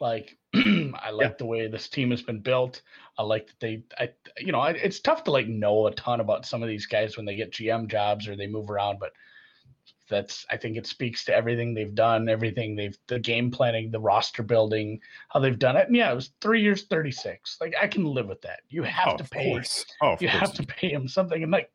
Like, 0.00 0.36
I 0.54 1.10
like 1.10 1.38
the 1.38 1.46
way 1.46 1.66
this 1.66 1.88
team 1.88 2.10
has 2.12 2.22
been 2.22 2.40
built. 2.40 2.82
I 3.18 3.24
like 3.24 3.48
that 3.48 3.60
they, 3.60 3.82
I, 3.98 4.10
you 4.38 4.52
know, 4.52 4.60
I, 4.60 4.70
it's 4.70 5.00
tough 5.00 5.24
to 5.24 5.32
like 5.32 5.48
know 5.48 5.88
a 5.88 5.94
ton 5.94 6.20
about 6.20 6.46
some 6.46 6.62
of 6.62 6.68
these 6.68 6.86
guys 6.86 7.16
when 7.16 7.26
they 7.26 7.34
get 7.34 7.52
GM 7.52 7.88
jobs 7.88 8.28
or 8.28 8.36
they 8.36 8.46
move 8.46 8.70
around, 8.70 8.98
but 9.00 9.12
that's, 10.08 10.46
I 10.50 10.56
think 10.56 10.76
it 10.76 10.86
speaks 10.86 11.24
to 11.26 11.34
everything 11.34 11.74
they've 11.74 11.94
done, 11.94 12.28
everything 12.28 12.74
they've, 12.76 12.96
the 13.06 13.18
game 13.18 13.50
planning, 13.50 13.90
the 13.90 14.00
roster 14.00 14.42
building, 14.42 15.00
how 15.28 15.40
they've 15.40 15.58
done 15.58 15.76
it. 15.76 15.86
And 15.86 15.96
yeah, 15.96 16.10
it 16.10 16.14
was 16.14 16.30
three 16.40 16.62
years, 16.62 16.84
36. 16.84 17.58
Like, 17.60 17.74
I 17.80 17.86
can 17.86 18.04
live 18.04 18.26
with 18.28 18.40
that. 18.42 18.60
You 18.68 18.82
have 18.84 19.08
oh, 19.14 19.16
to 19.18 19.24
of 19.24 19.30
pay, 19.30 19.50
course. 19.52 19.86
Oh, 20.02 20.12
of 20.12 20.22
you 20.22 20.28
course. 20.28 20.40
have 20.40 20.54
to 20.54 20.66
pay 20.66 20.90
him 20.90 21.08
something. 21.08 21.42
And 21.42 21.52
like, 21.52 21.70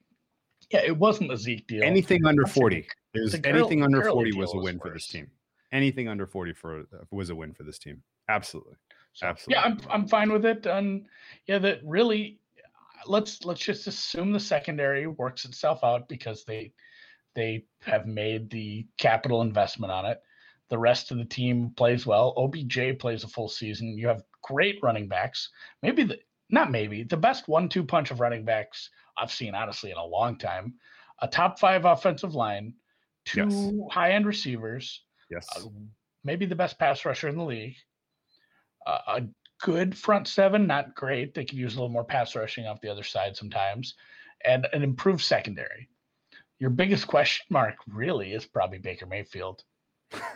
yeah, 0.72 0.82
it 0.86 0.98
wasn't 0.98 1.32
a 1.32 1.38
Zeke 1.38 1.68
deal. 1.68 1.84
anything 1.84 2.26
under 2.26 2.46
40 2.48 2.88
is 3.14 3.34
the 3.34 3.38
Gurley- 3.38 3.60
anything 3.60 3.84
under 3.84 4.04
40 4.04 4.32
was 4.34 4.50
a 4.50 4.54
deal 4.54 4.62
was 4.62 4.66
win 4.66 4.80
for 4.80 4.90
this 4.92 5.08
team 5.08 5.30
anything 5.72 6.08
under 6.08 6.26
40 6.26 6.54
for 6.54 6.84
was 7.12 7.30
a 7.30 7.36
win 7.36 7.54
for 7.54 7.64
this 7.64 7.78
team 7.78 8.02
absolutely 8.30 8.74
So, 9.14 9.28
Absolutely. 9.28 9.62
Yeah, 9.62 9.66
I'm 9.70 9.80
I'm 9.92 10.08
fine 10.08 10.32
with 10.32 10.46
it. 10.46 10.66
And 10.66 11.06
yeah, 11.46 11.60
that 11.60 11.82
really 11.84 12.40
let's 13.06 13.46
let's 13.46 13.62
just 13.62 13.86
assume 13.86 14.32
the 14.32 14.40
secondary 14.40 15.06
works 15.06 15.46
itself 15.46 15.84
out 15.84 16.10
because 16.10 16.44
they 16.46 16.72
they 17.36 17.66
have 17.82 18.06
made 18.06 18.50
the 18.50 18.88
capital 18.98 19.42
investment 19.42 19.92
on 19.92 20.06
it. 20.06 20.22
The 20.70 20.78
rest 20.78 21.12
of 21.12 21.18
the 21.18 21.26
team 21.26 21.72
plays 21.76 22.06
well. 22.06 22.34
OBJ 22.38 22.98
plays 23.00 23.24
a 23.24 23.28
full 23.28 23.50
season. 23.50 23.98
You 23.98 24.08
have 24.08 24.24
great 24.42 24.80
running 24.82 25.08
backs. 25.08 25.50
Maybe 25.82 26.04
the 26.04 26.20
not 26.50 26.72
maybe 26.72 27.04
the 27.04 27.18
best 27.18 27.48
one-two 27.48 27.84
punch 27.84 28.12
of 28.12 28.20
running 28.20 28.46
backs 28.46 28.90
I've 29.18 29.32
seen 29.32 29.56
honestly 29.56 29.92
in 29.92 29.98
a 29.98 30.06
long 30.06 30.38
time. 30.38 30.76
A 31.20 31.28
top 31.28 31.60
five 31.60 31.86
offensive 31.86 32.36
line, 32.36 32.74
two 33.26 33.40
Yes. 33.40 33.94
high-end 33.94 34.26
receivers, 34.26 35.04
yes 35.30 35.48
uh, 35.56 35.62
maybe 36.24 36.46
the 36.46 36.56
best 36.56 36.78
pass 36.80 37.06
rusher 37.06 37.28
in 37.28 37.38
the 37.38 37.44
league, 37.44 37.76
uh, 38.86 39.00
a 39.08 39.22
good 39.62 39.98
front 39.98 40.28
seven, 40.28 40.68
not 40.68 40.96
great. 40.96 41.34
They 41.34 41.46
could 41.46 41.58
use 41.58 41.74
a 41.74 41.78
little 41.78 41.90
more 41.90 42.04
pass 42.04 42.36
rushing 42.36 42.68
off 42.68 42.82
the 42.82 42.90
other 42.90 43.04
side 43.04 43.36
sometimes, 43.38 43.96
and 44.44 44.68
an 44.74 44.84
improved 44.84 45.24
secondary. 45.24 45.90
Your 46.64 46.70
biggest 46.70 47.08
question 47.08 47.46
mark 47.50 47.76
really 47.90 48.32
is 48.32 48.46
probably 48.46 48.78
Baker 48.78 49.06
Mayfield. 49.06 49.66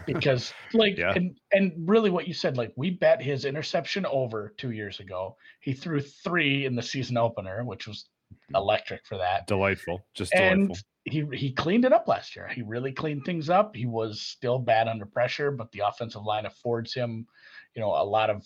Because 0.05 0.53
like 0.73 0.97
Yeah. 0.97 1.13
and 1.15 1.39
and 1.53 1.71
really 1.87 2.09
what 2.09 2.27
you 2.27 2.33
said, 2.33 2.57
like 2.57 2.73
we 2.75 2.89
bet 2.89 3.21
his 3.21 3.45
interception 3.45 4.05
over 4.05 4.53
two 4.57 4.71
years 4.71 4.99
ago. 4.99 5.37
He 5.61 5.71
threw 5.71 6.01
three 6.01 6.65
in 6.65 6.75
the 6.75 6.81
season 6.83 7.15
opener, 7.15 7.63
which 7.63 7.87
was 7.87 8.09
electric 8.53 9.05
for 9.05 9.17
that. 9.17 9.47
Delightful. 9.47 10.05
Just 10.15 10.33
And 10.33 10.67
delightful. 10.67 11.31
he 11.31 11.37
he 11.37 11.53
cleaned 11.53 11.85
it 11.85 11.93
up 11.93 12.09
last 12.09 12.35
year. 12.35 12.49
He 12.49 12.61
really 12.61 12.91
cleaned 12.91 13.23
things 13.23 13.49
up. 13.49 13.73
He 13.73 13.85
was 13.85 14.19
still 14.19 14.59
bad 14.59 14.89
under 14.89 15.05
pressure, 15.05 15.51
but 15.51 15.71
the 15.71 15.83
offensive 15.87 16.23
line 16.23 16.45
affords 16.45 16.93
him, 16.93 17.25
you 17.73 17.81
know, 17.81 17.91
a 17.91 18.03
lot 18.03 18.29
of 18.29 18.45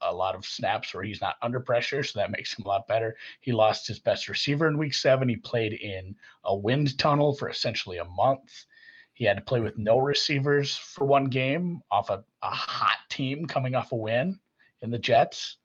a 0.00 0.14
lot 0.14 0.34
of 0.34 0.44
snaps 0.44 0.92
where 0.92 1.04
he's 1.04 1.20
not 1.20 1.36
under 1.42 1.60
pressure, 1.60 2.02
so 2.02 2.18
that 2.18 2.30
makes 2.30 2.56
him 2.56 2.64
a 2.64 2.68
lot 2.68 2.86
better. 2.86 3.16
He 3.40 3.52
lost 3.52 3.86
his 3.86 3.98
best 3.98 4.28
receiver 4.28 4.68
in 4.68 4.78
week 4.78 4.94
seven. 4.94 5.28
He 5.28 5.36
played 5.36 5.72
in 5.72 6.16
a 6.44 6.54
wind 6.54 6.98
tunnel 6.98 7.34
for 7.34 7.48
essentially 7.48 7.98
a 7.98 8.04
month. 8.04 8.66
He 9.12 9.24
had 9.24 9.36
to 9.36 9.42
play 9.42 9.60
with 9.60 9.78
no 9.78 9.98
receivers 9.98 10.76
for 10.76 11.04
one 11.04 11.26
game 11.26 11.80
off 11.90 12.10
a, 12.10 12.24
a 12.42 12.50
hot 12.50 12.98
team 13.08 13.46
coming 13.46 13.74
off 13.74 13.92
a 13.92 13.96
win 13.96 14.38
in 14.82 14.90
the 14.90 14.98
Jets. 14.98 15.56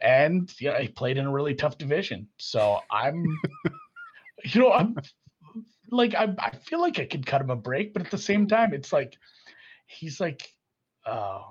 And 0.00 0.52
yeah, 0.60 0.80
he 0.80 0.88
played 0.88 1.18
in 1.18 1.26
a 1.26 1.32
really 1.32 1.54
tough 1.54 1.78
division. 1.78 2.28
So 2.38 2.80
I'm 2.90 3.24
you 4.44 4.60
know, 4.60 4.72
I'm 4.72 4.96
like 5.90 6.14
I, 6.14 6.34
I 6.38 6.50
feel 6.56 6.80
like 6.80 6.98
I 6.98 7.06
could 7.06 7.26
cut 7.26 7.40
him 7.40 7.50
a 7.50 7.56
break, 7.56 7.92
but 7.92 8.02
at 8.02 8.10
the 8.10 8.18
same 8.18 8.46
time, 8.46 8.72
it's 8.72 8.92
like 8.92 9.16
he's 9.86 10.20
like, 10.20 10.52
uh, 11.04 11.42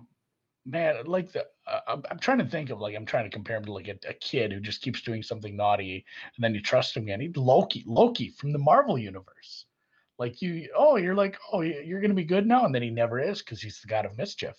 man, 0.65 1.05
like 1.05 1.31
the 1.31 1.45
uh, 1.67 1.79
I'm, 1.87 2.03
I'm 2.09 2.19
trying 2.19 2.39
to 2.39 2.45
think 2.45 2.69
of 2.69 2.79
like 2.79 2.95
I'm 2.95 3.05
trying 3.05 3.25
to 3.25 3.29
compare 3.29 3.57
him 3.57 3.65
to 3.65 3.73
like 3.73 3.87
a, 3.87 3.97
a 4.07 4.13
kid 4.13 4.51
who 4.51 4.59
just 4.59 4.81
keeps 4.81 5.01
doing 5.01 5.23
something 5.23 5.55
naughty, 5.55 6.05
and 6.35 6.43
then 6.43 6.53
you 6.53 6.61
trust 6.61 6.95
him 6.95 7.03
again. 7.03 7.21
He's 7.21 7.35
Loki, 7.37 7.83
Loki 7.87 8.29
from 8.29 8.51
the 8.51 8.59
Marvel 8.59 8.97
universe. 8.97 9.65
Like 10.17 10.41
you, 10.41 10.69
oh, 10.75 10.95
you're 10.95 11.15
like, 11.15 11.37
oh, 11.51 11.61
you're 11.61 12.01
gonna 12.01 12.13
be 12.13 12.23
good 12.23 12.47
now, 12.47 12.65
and 12.65 12.73
then 12.73 12.81
he 12.81 12.89
never 12.89 13.19
is 13.19 13.39
because 13.39 13.61
he's 13.61 13.81
the 13.81 13.87
god 13.87 14.05
of 14.05 14.17
mischief. 14.17 14.55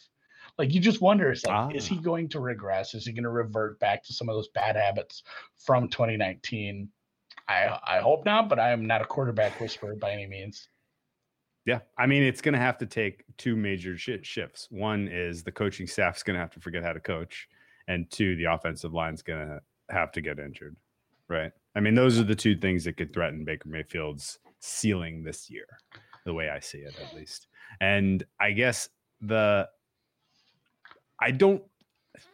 Like 0.59 0.72
you 0.72 0.80
just 0.80 1.00
wonder, 1.00 1.30
it's 1.30 1.44
like, 1.44 1.74
is 1.74 1.86
he 1.86 1.96
Ah. 1.96 2.00
going 2.00 2.28
to 2.30 2.40
regress? 2.40 2.94
Is 2.94 3.04
he 3.07 3.12
going 3.12 3.24
to 3.24 3.30
revert 3.30 3.78
back 3.78 4.02
to 4.04 4.12
some 4.12 4.28
of 4.28 4.36
those 4.36 4.48
bad 4.48 4.76
habits 4.76 5.22
from 5.57 5.88
2019? 5.88 6.88
I 7.48 7.78
I 7.84 7.98
hope 7.98 8.24
not, 8.24 8.48
but 8.48 8.59
I 8.59 8.70
am 8.70 8.86
not 8.86 9.02
a 9.02 9.07
quarterback 9.07 9.61
whisperer 9.61 9.96
by 9.96 10.12
any 10.12 10.26
means. 10.26 10.68
Yeah, 11.67 11.81
I 11.99 12.07
mean, 12.07 12.23
it's 12.23 12.41
going 12.41 12.53
to 12.55 12.61
have 12.61 12.79
to 12.79 12.87
take 12.87 13.25
two 13.39 13.57
major 13.57 13.99
shi 13.99 14.21
shifts. 14.23 14.69
One 14.71 15.09
is 15.09 15.43
the 15.43 15.53
coaching 15.53 15.89
staff's 15.89 16.23
going 16.23 16.37
to 16.37 16.41
have 16.41 16.53
to 16.53 16.61
forget 16.61 16.85
how 16.85 16.93
to 16.93 17.01
coach, 17.01 17.49
and 17.89 18.09
two, 18.09 18.37
the 18.37 18.45
offensive 18.45 18.95
line's 18.95 19.23
going 19.23 19.47
to 19.47 19.61
have 19.91 20.12
to 20.12 20.21
get 20.21 20.39
injured. 20.39 20.77
Right? 21.29 21.51
I 21.75 21.81
mean, 21.81 21.97
those 21.97 22.21
are 22.21 22.25
the 22.25 22.37
two 22.37 22.57
things 22.57 22.85
that 22.85 22.97
could 22.97 23.12
threaten 23.12 23.45
Baker 23.45 23.69
Mayfield's 23.69 24.39
ceiling 24.61 25.25
this 25.25 25.51
year, 25.51 25.67
the 26.25 26.33
way 26.33 26.49
I 26.49 26.61
see 26.61 26.79
it, 26.79 26.95
at 27.05 27.14
least. 27.17 27.49
And 27.81 28.25
I 28.41 28.53
guess 28.53 28.89
the 29.21 29.69
I 31.21 31.33
don't 31.33 31.62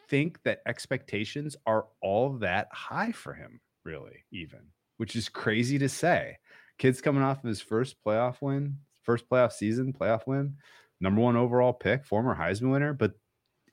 think 0.09 0.43
that 0.43 0.61
expectations 0.67 1.57
are 1.67 1.87
all 2.03 2.35
that 2.39 2.69
high 2.71 3.13
for 3.13 3.33
him, 3.33 3.61
really, 3.85 4.25
even, 4.31 4.61
which 4.99 5.17
is 5.17 5.29
crazy 5.29 5.79
to 5.79 5.89
say. 5.89 6.37
Kid's 6.79 7.01
coming 7.01 7.23
off 7.23 7.43
of 7.43 7.49
his 7.49 7.61
first 7.61 7.97
playoff 8.05 8.43
win, 8.43 8.77
first 9.03 9.29
playoff 9.29 9.53
season, 9.53 9.93
playoff 9.93 10.27
win, 10.27 10.57
number 11.01 11.21
one 11.21 11.37
overall 11.37 11.73
pick, 11.73 12.05
former 12.05 12.35
Heisman 12.35 12.71
winner, 12.71 12.93
but 12.93 13.13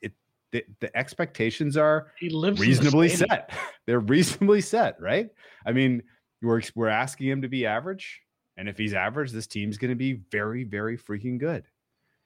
it 0.01 0.13
the, 0.51 0.63
the 0.79 0.95
expectations 0.97 1.77
are 1.77 2.11
reasonably 2.59 3.09
set. 3.09 3.51
They're 3.85 3.99
reasonably 3.99 4.61
set, 4.61 4.99
right? 4.99 5.29
I 5.65 5.71
mean, 5.71 6.03
we're 6.41 6.61
we're 6.75 6.87
asking 6.87 7.27
him 7.27 7.41
to 7.41 7.47
be 7.47 7.65
average, 7.65 8.21
and 8.57 8.67
if 8.67 8.77
he's 8.77 8.93
average, 8.93 9.31
this 9.31 9.47
team's 9.47 9.77
going 9.77 9.89
to 9.89 9.95
be 9.95 10.21
very, 10.31 10.63
very 10.63 10.97
freaking 10.97 11.39
good. 11.39 11.63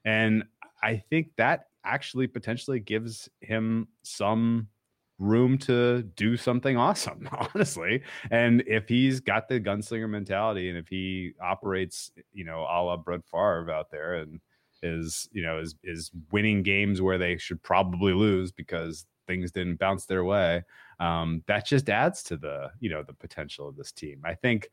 And 0.06 0.44
I 0.82 0.98
think 1.10 1.30
that 1.38 1.68
actually 1.86 2.28
potentially 2.28 2.80
gives 2.80 3.30
him 3.42 3.88
some 4.04 4.68
room 5.20 5.58
to 5.60 6.04
do 6.16 6.38
something 6.38 6.78
awesome, 6.84 7.30
honestly. 7.32 8.02
And 8.32 8.64
if 8.68 8.88
he's 8.88 9.20
got 9.20 9.48
the 9.48 9.60
gunslinger 9.60 10.10
mentality, 10.10 10.70
and 10.70 10.78
if 10.78 10.88
he 10.88 11.34
operates, 11.42 12.12
you 12.34 12.44
know, 12.44 12.62
a 12.62 12.82
la 12.84 12.98
Brett 12.98 13.22
Favre 13.32 13.72
out 13.72 13.92
there, 13.92 14.16
and 14.16 14.40
is 14.84 15.30
you 15.32 15.42
know 15.42 15.60
is 15.60 15.76
is 15.84 16.12
winning 16.32 16.62
games 16.62 17.02
where 17.02 17.18
they 17.18 17.38
should 17.38 17.64
probably 17.64 18.14
lose 18.14 18.52
because 18.52 19.06
things 19.26 19.52
didn't 19.52 19.80
bounce 19.80 20.06
their 20.06 20.26
way 20.26 20.62
um, 21.00 21.42
that 21.48 21.66
just 21.66 21.90
adds 21.90 22.22
to 22.22 22.38
the 22.38 22.70
you 22.80 22.90
know 22.90 23.02
the 23.02 23.14
potential 23.14 23.68
of 23.68 23.78
this 23.78 23.92
team 23.92 24.22
i 24.26 24.34
think 24.34 24.70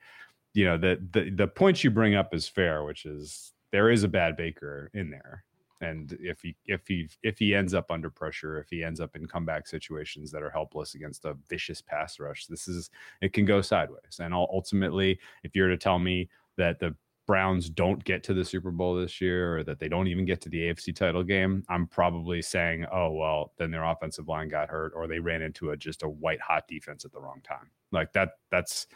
you 0.53 0.65
know 0.65 0.77
the 0.77 1.01
the, 1.13 1.31
the 1.31 1.47
points 1.47 1.85
you 1.85 1.91
bring 1.91 2.17
up 2.17 2.35
is 2.35 2.49
fair 2.49 2.85
which 2.85 3.07
is 3.07 3.53
there 3.71 3.89
is 3.89 4.03
a 4.03 4.09
bad 4.09 4.37
baker 4.37 4.91
in 4.93 5.11
there 5.11 5.45
and 5.81 6.17
if 6.21 6.41
he 6.43 6.55
if 6.67 6.87
he 6.87 7.09
if 7.23 7.39
he 7.39 7.55
ends 7.55 7.75
up 7.75 7.91
under 7.91 8.11
pressure 8.11 8.59
if 8.59 8.69
he 8.71 8.85
ends 8.85 9.01
up 9.01 9.17
in 9.17 9.27
comeback 9.27 9.67
situations 9.67 10.31
that 10.31 10.43
are 10.43 10.51
helpless 10.51 10.95
against 10.95 11.25
a 11.25 11.37
vicious 11.49 11.81
pass 11.81 12.21
rush 12.21 12.47
this 12.47 12.69
is 12.69 12.91
it 13.23 13.33
can 13.33 13.45
go 13.45 13.61
sideways 13.61 14.21
and 14.21 14.35
ultimately 14.35 15.19
if 15.43 15.55
you're 15.57 15.69
to 15.69 15.77
tell 15.77 15.99
me 15.99 16.29
that 16.57 16.79
the 16.79 16.95
Browns 17.31 17.71
don't 17.71 18.03
get 18.03 18.25
to 18.25 18.35
the 18.35 18.45
Super 18.45 18.73
Bowl 18.73 18.97
this 18.97 19.21
year 19.21 19.59
or 19.59 19.63
that 19.63 19.79
they 19.79 19.87
don't 19.89 20.09
even 20.09 20.25
get 20.25 20.41
to 20.41 20.49
the 20.49 20.63
AFC 20.63 20.93
title 20.93 21.23
game, 21.23 21.63
I'm 21.69 21.87
probably 21.87 22.43
saying, 22.43 22.87
oh, 22.91 23.13
well, 23.13 23.53
then 23.57 23.71
their 23.71 23.85
offensive 23.85 24.27
line 24.27 24.49
got 24.49 24.69
hurt 24.69 24.93
or 24.97 25.07
they 25.07 25.21
ran 25.21 25.41
into 25.41 25.71
a 25.71 25.77
just 25.77 26.03
a 26.03 26.09
white 26.09 26.41
hot 26.41 26.67
defense 26.67 27.05
at 27.05 27.13
the 27.13 27.21
wrong 27.21 27.41
time. 27.45 27.71
Like 27.93 28.13
that, 28.15 28.31
that's 28.51 28.89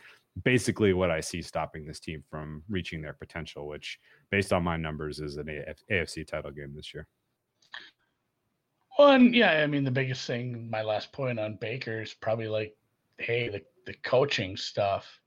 basically 0.42 0.92
what 0.92 1.10
I 1.10 1.20
see 1.20 1.42
stopping 1.42 1.86
this 1.86 2.00
team 2.00 2.24
from 2.28 2.62
reaching 2.68 3.00
their 3.00 3.12
potential, 3.12 3.68
which 3.68 3.98
based 4.30 4.52
on 4.52 4.64
my 4.64 4.76
numbers 4.76 5.20
is 5.20 5.36
an 5.36 5.46
AFC 5.90 6.26
title 6.26 6.50
game 6.50 6.72
this 6.74 6.92
year. 6.92 7.06
Well, 8.98 9.10
and 9.10 9.34
yeah, 9.34 9.50
I 9.52 9.66
mean 9.66 9.84
the 9.84 9.90
biggest 9.90 10.26
thing, 10.26 10.68
my 10.70 10.82
last 10.82 11.12
point 11.12 11.38
on 11.38 11.58
Baker 11.60 12.02
is 12.02 12.14
probably 12.14 12.48
like, 12.48 12.76
hey, 13.18 13.48
the, 13.48 13.62
the 13.86 13.94
coaching 14.02 14.56
stuff. 14.56 15.20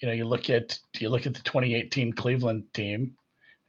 You 0.00 0.08
know, 0.08 0.14
you 0.14 0.24
look 0.24 0.48
at 0.48 0.78
you 0.98 1.10
look 1.10 1.26
at 1.26 1.34
the 1.34 1.42
2018 1.42 2.12
Cleveland 2.14 2.64
team. 2.72 3.14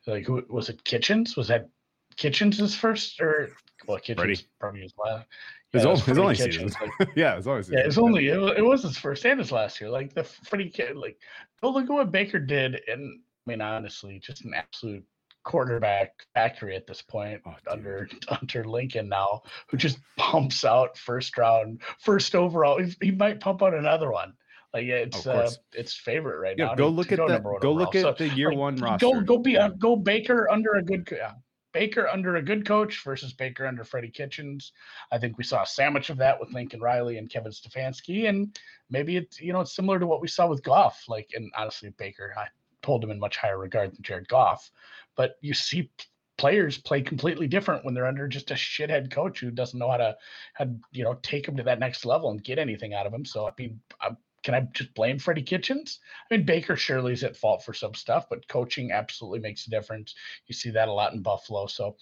Like, 0.07 0.25
who 0.25 0.43
was 0.49 0.69
it? 0.69 0.83
Kitchens 0.83 1.35
was 1.35 1.47
that 1.49 1.69
Kitchens' 2.17 2.75
first 2.75 3.19
or 3.21 3.49
well, 3.87 3.99
Kitchens 3.99 4.43
probably 4.59 4.81
his 4.81 4.93
last. 5.03 5.27
Yeah, 5.73 5.79
it 5.81 5.85
own, 5.85 5.91
was 5.91 6.05
his 6.05 6.17
only 6.17 6.35
Kitchens, 6.35 6.73
season. 6.73 6.91
like, 6.99 7.09
yeah, 7.15 7.37
it's 7.37 7.47
always 7.47 7.69
yeah, 7.69 7.79
it's 7.79 7.97
only 7.97 8.27
it 8.27 8.37
was, 8.37 8.53
it 8.57 8.61
was 8.61 8.83
his 8.83 8.97
first 8.97 9.25
and 9.25 9.39
his 9.39 9.51
last 9.51 9.79
year. 9.79 9.89
Like 9.89 10.13
the 10.13 10.23
Freddie 10.23 10.69
kid, 10.69 10.97
like 10.97 11.17
go 11.61 11.69
look 11.71 11.83
at 11.85 11.89
what 11.89 12.11
Baker 12.11 12.39
did, 12.39 12.81
and 12.87 13.19
I 13.47 13.49
mean 13.49 13.61
honestly, 13.61 14.19
just 14.19 14.43
an 14.45 14.53
absolute 14.53 15.03
quarterback 15.43 16.11
factory 16.35 16.75
at 16.75 16.85
this 16.85 17.01
point 17.01 17.41
Oh, 17.47 17.55
under 17.69 18.07
under 18.41 18.65
Lincoln 18.65 19.09
now, 19.09 19.41
who 19.69 19.77
just 19.77 19.97
pumps 20.17 20.63
out 20.65 20.97
first 20.97 21.37
round, 21.37 21.81
first 21.99 22.35
overall. 22.35 22.79
He, 22.79 22.93
he 23.01 23.11
might 23.11 23.39
pump 23.39 23.63
out 23.63 23.73
another 23.73 24.11
one. 24.11 24.33
Like 24.73 24.85
yeah, 24.85 24.95
it's 24.95 25.25
uh, 25.27 25.49
it's 25.73 25.93
favorite 25.95 26.39
right 26.39 26.55
Yeah, 26.57 26.67
now. 26.67 26.75
go 26.75 26.87
look 26.89 27.11
at 27.11 27.19
one 27.19 27.41
go 27.61 27.73
look 27.73 27.95
at 27.95 28.01
So, 28.03 28.13
the 28.17 28.29
year 28.29 28.49
like, 28.49 28.57
one 28.57 28.75
roster. 28.77 29.05
go 29.05 29.21
go 29.21 29.37
be 29.37 29.53
Yeah. 29.53 29.65
uh, 29.65 29.69
go 29.69 29.95
Baker 29.95 30.49
under 30.51 30.73
a 30.75 30.83
good 30.83 31.07
yeah. 31.11 31.31
Baker 31.73 32.07
under 32.07 32.35
a 32.35 32.41
good 32.41 32.65
coach 32.65 33.03
versus 33.03 33.33
Baker 33.33 33.65
under 33.65 33.83
Freddie 33.83 34.09
Kitchens. 34.09 34.73
I 35.11 35.17
think 35.17 35.37
we 35.37 35.43
saw 35.43 35.63
a 35.63 35.67
sandwich 35.67 36.09
of 36.09 36.17
that 36.17 36.39
with 36.39 36.53
Lincoln 36.53 36.81
Riley 36.81 37.17
and 37.17 37.29
Kevin 37.29 37.51
Stefanski, 37.51 38.27
and 38.27 38.57
maybe 38.89 39.17
it's 39.17 39.39
you 39.39 39.53
know 39.53 39.61
it's 39.61 39.75
similar 39.75 39.99
to 39.99 40.07
what 40.07 40.21
we 40.21 40.27
saw 40.27 40.47
with 40.47 40.63
Goff. 40.63 41.03
Like, 41.07 41.31
and 41.35 41.51
honestly, 41.55 41.89
Baker, 41.97 42.33
I 42.37 42.47
hold 42.85 43.03
him 43.03 43.11
in 43.11 43.19
much 43.19 43.37
higher 43.37 43.57
regard 43.57 43.93
than 43.93 44.03
Jared 44.03 44.27
Goff, 44.27 44.71
but 45.15 45.35
you 45.41 45.53
see 45.53 45.89
players 46.37 46.77
play 46.77 47.01
completely 47.01 47.47
different 47.47 47.85
when 47.85 47.93
they're 47.93 48.07
under 48.07 48.27
just 48.27 48.49
a 48.49 48.55
shithead 48.55 49.11
coach 49.11 49.39
who 49.39 49.51
doesn't 49.51 49.77
know 49.77 49.91
how 49.91 49.97
to, 49.97 50.17
how 50.53 50.65
you 50.91 51.03
know 51.03 51.13
take 51.21 51.45
them 51.45 51.57
to 51.57 51.63
that 51.63 51.79
next 51.79 52.05
level 52.05 52.31
and 52.31 52.43
get 52.43 52.59
anything 52.59 52.93
out 52.93 53.05
of 53.05 53.11
them. 53.11 53.25
So 53.25 53.47
I 53.47 53.51
mean, 53.57 53.79
I, 54.01 54.09
can 54.43 54.55
I 54.55 54.61
just 54.73 54.93
blame 54.93 55.19
Freddie 55.19 55.43
Kitchens? 55.43 55.99
I 56.29 56.35
mean, 56.35 56.45
Baker 56.45 56.75
surely 56.75 57.13
is 57.13 57.23
at 57.23 57.37
fault 57.37 57.63
for 57.63 57.73
some 57.73 57.93
stuff, 57.93 58.27
but 58.29 58.47
coaching 58.47 58.91
absolutely 58.91 59.39
makes 59.39 59.67
a 59.67 59.69
difference. 59.69 60.15
You 60.47 60.53
see 60.53 60.71
that 60.71 60.87
a 60.87 60.93
lot 60.93 61.13
in 61.13 61.21
Buffalo. 61.21 61.67
So 61.67 61.95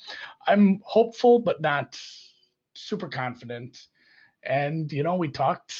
I'm 0.48 0.82
hopeful, 0.84 1.40
but 1.40 1.62
not 1.62 2.00
super 2.76 3.08
confident. 3.08 3.88
And 4.44 4.92
you 4.92 5.04
know, 5.04 5.16
we 5.16 5.28
talked 5.28 5.76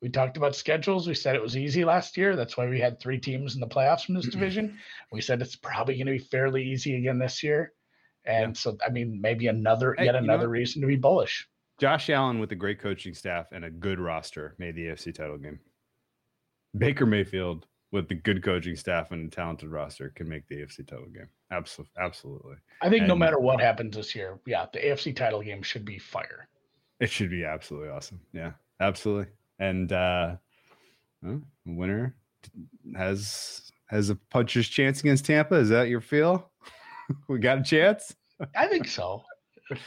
we 0.00 0.08
talked 0.08 0.36
about 0.36 0.56
schedules. 0.56 1.06
We 1.06 1.14
said 1.14 1.36
it 1.36 1.42
was 1.42 1.56
easy 1.56 1.84
last 1.84 2.16
year. 2.16 2.34
That's 2.36 2.56
why 2.56 2.66
we 2.68 2.80
had 2.80 2.98
three 2.98 3.18
teams 3.18 3.54
in 3.54 3.60
the 3.60 3.68
playoffs 3.68 4.04
from 4.04 4.16
this 4.16 4.26
mm-hmm. 4.26 4.38
division. 4.38 4.78
We 5.12 5.20
said 5.20 5.40
it's 5.40 5.56
probably 5.56 5.94
going 5.94 6.06
to 6.06 6.12
be 6.12 6.18
fairly 6.18 6.64
easy 6.64 6.96
again 6.96 7.18
this 7.18 7.42
year. 7.42 7.72
And 8.24 8.56
so, 8.56 8.76
I 8.84 8.90
mean, 8.90 9.20
maybe 9.20 9.48
another 9.48 9.94
Hey, 9.96 10.04
yet 10.06 10.14
another 10.14 10.48
reason 10.48 10.80
to 10.82 10.86
be 10.86 10.96
bullish. 10.96 11.48
Josh 11.78 12.10
Allen 12.10 12.38
with 12.38 12.52
a 12.52 12.56
great 12.56 12.78
coaching 12.78 13.14
staff 13.14 13.46
and 13.52 13.64
a 13.64 13.70
good 13.70 13.98
roster 13.98 14.54
made 14.58 14.76
the 14.76 14.86
AFC 14.86 15.14
title 15.14 15.38
game. 15.38 15.58
Baker 16.76 17.06
Mayfield 17.06 17.66
with 17.90 18.08
the 18.08 18.14
good 18.14 18.42
coaching 18.42 18.74
staff 18.76 19.10
and 19.10 19.30
talented 19.30 19.68
roster 19.70 20.10
can 20.10 20.28
make 20.28 20.46
the 20.48 20.56
AFC 20.56 20.86
title 20.86 21.06
game. 21.06 21.28
Absolutely, 21.50 21.92
absolutely. 22.02 22.56
I 22.80 22.88
think 22.88 23.06
no 23.06 23.14
matter 23.14 23.38
what 23.38 23.60
happens 23.60 23.94
this 23.96 24.14
year, 24.14 24.38
yeah, 24.46 24.66
the 24.72 24.78
AFC 24.78 25.14
title 25.14 25.42
game 25.42 25.62
should 25.62 25.84
be 25.84 25.98
fire. 25.98 26.48
It 27.00 27.10
should 27.10 27.30
be 27.30 27.44
absolutely 27.44 27.90
awesome. 27.90 28.20
Yeah, 28.32 28.52
absolutely. 28.80 29.26
And 29.58 29.92
uh 29.92 30.36
well, 31.22 31.42
winner 31.66 32.16
has 32.96 33.70
has 33.88 34.08
a 34.08 34.14
puncher's 34.16 34.68
chance 34.68 35.00
against 35.00 35.26
Tampa. 35.26 35.56
Is 35.56 35.68
that 35.68 35.88
your 35.88 36.00
feel? 36.00 36.50
we 37.28 37.38
got 37.38 37.58
a 37.58 37.62
chance. 37.62 38.14
I 38.56 38.66
think 38.66 38.88
so. 38.88 39.22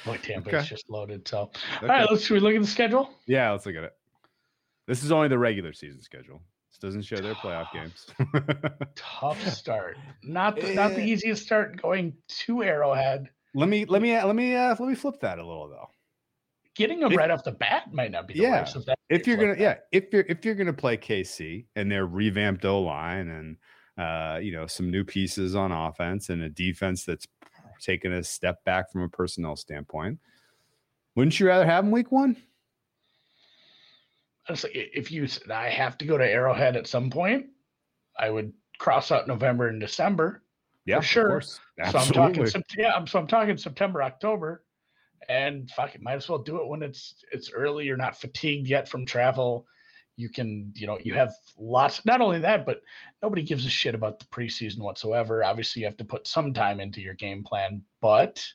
Boy, 0.05 0.17
Tampa's 0.17 0.53
Okay. 0.53 0.63
just 0.65 0.89
loaded. 0.89 1.27
So, 1.27 1.51
Okay. 1.77 1.81
all 1.83 1.87
right, 1.87 2.07
let's 2.09 2.23
should 2.25 2.35
we 2.35 2.39
look 2.39 2.55
at 2.55 2.61
the 2.61 2.67
schedule. 2.67 3.13
Yeah, 3.27 3.51
let's 3.51 3.65
look 3.65 3.75
at 3.75 3.83
it. 3.83 3.93
This 4.87 5.03
is 5.03 5.11
only 5.11 5.27
the 5.27 5.37
regular 5.37 5.73
season 5.73 6.01
schedule. 6.01 6.41
Doesn't 6.81 7.03
show 7.03 7.17
their 7.17 7.33
playoff 7.35 7.71
games. 7.73 8.07
Tough 8.95 9.41
start. 9.53 9.97
Not 10.23 10.55
the, 10.59 10.73
not 10.73 10.91
the 10.95 11.01
Eh. 11.01 11.05
easiest 11.05 11.43
start 11.43 11.81
going 11.81 12.13
to 12.45 12.63
Arrowhead. 12.63 13.29
let 13.53 13.69
me 13.69 13.85
let 13.85 14.01
me 14.01 14.21
let 14.21 14.35
me 14.35 14.55
uh, 14.55 14.75
let 14.79 14.87
me 14.89 14.95
flip 14.95 15.15
that 15.21 15.39
a 15.39 15.45
little 15.45 15.69
though. 15.69 15.87
Getting 16.75 16.99
them 16.99 17.11
If- 17.13 17.17
right 17.17 17.31
off 17.31 17.43
the 17.43 17.51
bat 17.53 17.93
might 17.93 18.11
not 18.11 18.27
be 18.27 18.33
the 18.35 18.41
Yeah. 18.41 18.59
worst. 18.61 18.75
If, 18.75 18.85
that 18.85 18.97
If 19.09 19.25
you're 19.27 19.37
gonna 19.37 19.55
yeah, 19.57 19.75
if 19.91 20.05
you're 20.11 20.25
if 20.27 20.43
you're 20.43 20.55
gonna 20.55 20.73
play 20.73 20.97
KC 20.97 21.65
and 21.75 21.89
their 21.91 22.05
revamped 22.05 22.65
O 22.65 22.81
line 22.81 23.29
and 23.29 23.57
uh, 23.97 24.39
you 24.39 24.51
know 24.51 24.67
some 24.67 24.91
new 24.91 25.03
pieces 25.05 25.55
on 25.55 25.71
offense 25.71 26.29
and 26.29 26.41
a 26.43 26.49
defense 26.49 27.05
that's 27.05 27.25
taken 27.81 28.11
a 28.13 28.23
step 28.23 28.63
back 28.65 28.91
from 28.91 29.01
a 29.03 29.09
personnel 29.09 29.55
standpoint, 29.55 30.19
wouldn't 31.15 31.39
you 31.39 31.47
rather 31.47 31.65
have 31.65 31.83
them 31.85 31.91
week 31.91 32.11
one? 32.11 32.35
Honestly, 34.47 34.71
if 34.73 35.11
you 35.11 35.27
said 35.27 35.51
I 35.51 35.69
have 35.69 35.97
to 35.99 36.05
go 36.05 36.17
to 36.17 36.25
Arrowhead 36.25 36.75
at 36.75 36.87
some 36.87 37.09
point, 37.09 37.47
I 38.17 38.29
would 38.29 38.53
cross 38.77 39.11
out 39.11 39.27
November 39.27 39.67
and 39.67 39.79
December. 39.79 40.43
Yeah, 40.85 41.01
sure. 41.01 41.25
Of 41.25 41.31
course. 41.31 41.59
So 41.91 41.97
I'm 41.97 42.07
talking. 42.07 42.63
Yeah, 42.77 43.05
so 43.05 43.19
I'm 43.19 43.27
talking 43.27 43.57
September, 43.57 44.03
October, 44.03 44.63
and 45.27 45.69
fuck 45.71 45.95
it, 45.95 46.01
might 46.01 46.13
as 46.13 46.29
well 46.29 46.39
do 46.39 46.57
it 46.57 46.67
when 46.67 46.83
it's 46.83 47.23
it's 47.31 47.51
early. 47.51 47.85
You're 47.85 47.97
not 47.97 48.19
fatigued 48.19 48.67
yet 48.67 48.87
from 48.87 49.05
travel. 49.05 49.65
You 50.17 50.29
can, 50.29 50.71
you 50.75 50.87
know, 50.87 50.97
you 51.03 51.13
have 51.15 51.33
lots. 51.57 52.05
Not 52.05 52.21
only 52.21 52.39
that, 52.39 52.65
but 52.65 52.81
nobody 53.21 53.41
gives 53.41 53.65
a 53.65 53.69
shit 53.69 53.95
about 53.95 54.19
the 54.19 54.25
preseason 54.25 54.79
whatsoever. 54.79 55.43
Obviously, 55.43 55.81
you 55.81 55.87
have 55.87 55.97
to 55.97 56.05
put 56.05 56.27
some 56.27 56.53
time 56.53 56.79
into 56.79 57.01
your 57.01 57.15
game 57.15 57.43
plan, 57.43 57.81
but 57.99 58.45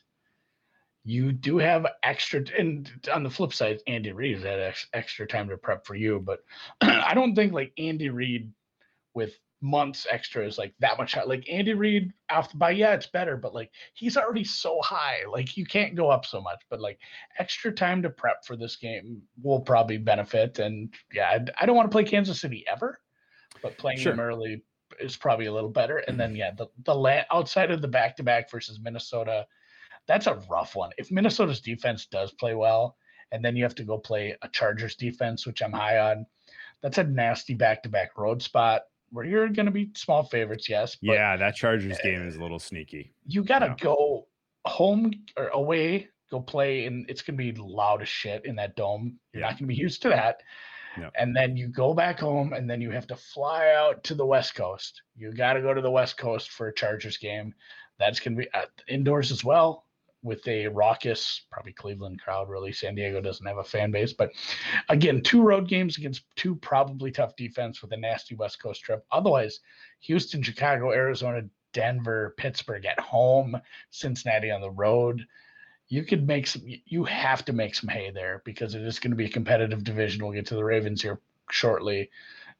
you 1.03 1.31
do 1.31 1.57
have 1.57 1.85
extra. 2.03 2.43
And 2.57 2.89
on 3.13 3.23
the 3.23 3.29
flip 3.29 3.53
side, 3.53 3.79
Andy 3.87 4.11
Reid 4.11 4.35
has 4.35 4.43
had 4.43 4.59
ex- 4.59 4.87
extra 4.93 5.27
time 5.27 5.49
to 5.49 5.57
prep 5.57 5.85
for 5.85 5.95
you. 5.95 6.19
But 6.19 6.39
I 6.81 7.13
don't 7.13 7.35
think 7.35 7.53
like 7.53 7.73
Andy 7.77 8.09
Reid 8.09 8.51
with 9.13 9.37
months 9.61 10.07
extra 10.09 10.45
is 10.45 10.57
like 10.57 10.73
that 10.79 10.97
much 10.97 11.13
high. 11.13 11.23
Like 11.23 11.47
Andy 11.49 11.73
Reid 11.73 12.11
off 12.29 12.51
the 12.51 12.57
bat, 12.57 12.75
yeah, 12.75 12.93
it's 12.93 13.07
better, 13.07 13.37
but 13.37 13.53
like 13.53 13.71
he's 13.93 14.17
already 14.17 14.43
so 14.43 14.79
high. 14.81 15.19
Like 15.29 15.55
you 15.55 15.65
can't 15.65 15.95
go 15.95 16.09
up 16.09 16.25
so 16.25 16.41
much. 16.41 16.61
But 16.69 16.81
like 16.81 16.99
extra 17.37 17.71
time 17.71 18.01
to 18.01 18.09
prep 18.09 18.45
for 18.45 18.55
this 18.55 18.75
game 18.75 19.21
will 19.41 19.61
probably 19.61 19.97
benefit. 19.97 20.59
And 20.59 20.93
yeah, 21.13 21.29
I, 21.29 21.63
I 21.63 21.65
don't 21.65 21.75
want 21.75 21.89
to 21.89 21.95
play 21.95 22.03
Kansas 22.03 22.41
City 22.41 22.65
ever, 22.71 22.99
but 23.61 23.77
playing 23.77 23.99
Sure. 23.99 24.13
them 24.13 24.19
early 24.19 24.63
is 24.99 25.15
probably 25.15 25.45
a 25.45 25.53
little 25.53 25.69
better. 25.69 25.97
And 25.97 26.19
then 26.19 26.31
mm-hmm. 26.31 26.37
yeah, 26.37 26.51
the 26.51 26.67
the 26.83 26.95
land 26.95 27.25
outside 27.31 27.71
of 27.71 27.81
the 27.81 27.87
back 27.87 28.17
to 28.17 28.23
back 28.23 28.49
versus 28.51 28.79
Minnesota, 28.81 29.45
that's 30.07 30.27
a 30.27 30.35
rough 30.49 30.75
one. 30.75 30.91
If 30.97 31.11
Minnesota's 31.11 31.61
defense 31.61 32.05
does 32.05 32.31
play 32.33 32.55
well, 32.55 32.97
and 33.31 33.43
then 33.43 33.55
you 33.55 33.63
have 33.63 33.75
to 33.75 33.83
go 33.83 33.97
play 33.97 34.35
a 34.41 34.47
Chargers 34.49 34.95
defense, 34.95 35.45
which 35.45 35.61
I'm 35.61 35.71
high 35.71 35.99
on, 35.99 36.25
that's 36.81 36.97
a 36.97 37.03
nasty 37.03 37.53
back 37.53 37.83
to 37.83 37.89
back 37.89 38.17
road 38.17 38.41
spot 38.41 38.83
where 39.11 39.25
you're 39.25 39.49
going 39.49 39.65
to 39.65 39.71
be 39.71 39.89
small 39.95 40.23
favorites, 40.23 40.67
yes. 40.69 40.95
But 41.01 41.13
yeah, 41.13 41.35
that 41.37 41.55
Chargers 41.55 41.97
game 42.01 42.25
is 42.27 42.35
a 42.37 42.41
little 42.41 42.59
sneaky. 42.59 43.13
you 43.25 43.43
got 43.43 43.59
to 43.59 43.67
Yeah. 43.67 43.75
go 43.79 44.27
home 44.65 45.11
or 45.37 45.47
away, 45.49 46.07
go 46.29 46.39
play, 46.39 46.85
and 46.85 47.09
it's 47.09 47.21
going 47.21 47.37
to 47.37 47.43
be 47.43 47.51
loud 47.59 48.01
as 48.01 48.07
shit 48.09 48.45
in 48.45 48.55
that 48.55 48.75
dome. 48.75 49.19
You're 49.33 49.41
Yeah. 49.41 49.47
not 49.47 49.51
going 49.53 49.59
to 49.59 49.65
be 49.67 49.75
used 49.75 50.01
to 50.03 50.09
that. 50.09 50.41
No. 50.97 51.09
And 51.15 51.35
then 51.35 51.55
you 51.55 51.67
go 51.69 51.93
back 51.93 52.19
home, 52.19 52.53
and 52.53 52.69
then 52.69 52.81
you 52.81 52.91
have 52.91 53.07
to 53.07 53.15
fly 53.15 53.69
out 53.73 54.03
to 54.05 54.15
the 54.15 54.25
West 54.25 54.55
Coast. 54.55 55.01
You 55.15 55.31
got 55.33 55.53
to 55.53 55.61
go 55.61 55.73
to 55.73 55.81
the 55.81 55.91
West 55.91 56.17
Coast 56.17 56.49
for 56.49 56.67
a 56.67 56.73
Chargers 56.73 57.17
game. 57.17 57.53
That's 57.99 58.19
going 58.19 58.35
to 58.37 58.43
be 58.43 58.51
uh, 58.53 58.65
indoors 58.87 59.31
as 59.31 59.43
well 59.43 59.85
with 60.23 60.47
a 60.47 60.67
raucous, 60.67 61.41
probably 61.51 61.73
Cleveland 61.73 62.21
crowd. 62.21 62.49
Really, 62.49 62.71
San 62.71 62.95
Diego 62.95 63.21
doesn't 63.21 63.45
have 63.45 63.57
a 63.57 63.63
fan 63.63 63.91
base, 63.91 64.13
but 64.13 64.31
again, 64.89 65.21
two 65.21 65.41
road 65.41 65.67
games 65.67 65.97
against 65.97 66.23
two 66.35 66.55
probably 66.55 67.11
tough 67.11 67.35
defense 67.35 67.81
with 67.81 67.91
a 67.91 67.97
nasty 67.97 68.35
West 68.35 68.61
Coast 68.61 68.81
trip. 68.83 69.05
Otherwise, 69.11 69.59
Houston, 70.01 70.43
Chicago, 70.43 70.91
Arizona, 70.91 71.43
Denver, 71.73 72.35
Pittsburgh 72.37 72.85
at 72.85 72.99
home, 72.99 73.59
Cincinnati 73.89 74.51
on 74.51 74.61
the 74.61 74.71
road. 74.71 75.25
You 75.87 76.03
could 76.03 76.25
make 76.25 76.47
some. 76.47 76.63
You 76.65 77.03
have 77.05 77.43
to 77.45 77.53
make 77.53 77.75
some 77.75 77.89
hay 77.89 78.11
there 78.11 78.41
because 78.45 78.75
it 78.75 78.81
is 78.81 78.99
going 78.99 79.11
to 79.11 79.17
be 79.17 79.25
a 79.25 79.29
competitive 79.29 79.83
division. 79.83 80.23
We'll 80.23 80.33
get 80.33 80.45
to 80.47 80.55
the 80.55 80.63
Ravens 80.63 81.01
here 81.01 81.19
shortly. 81.49 82.09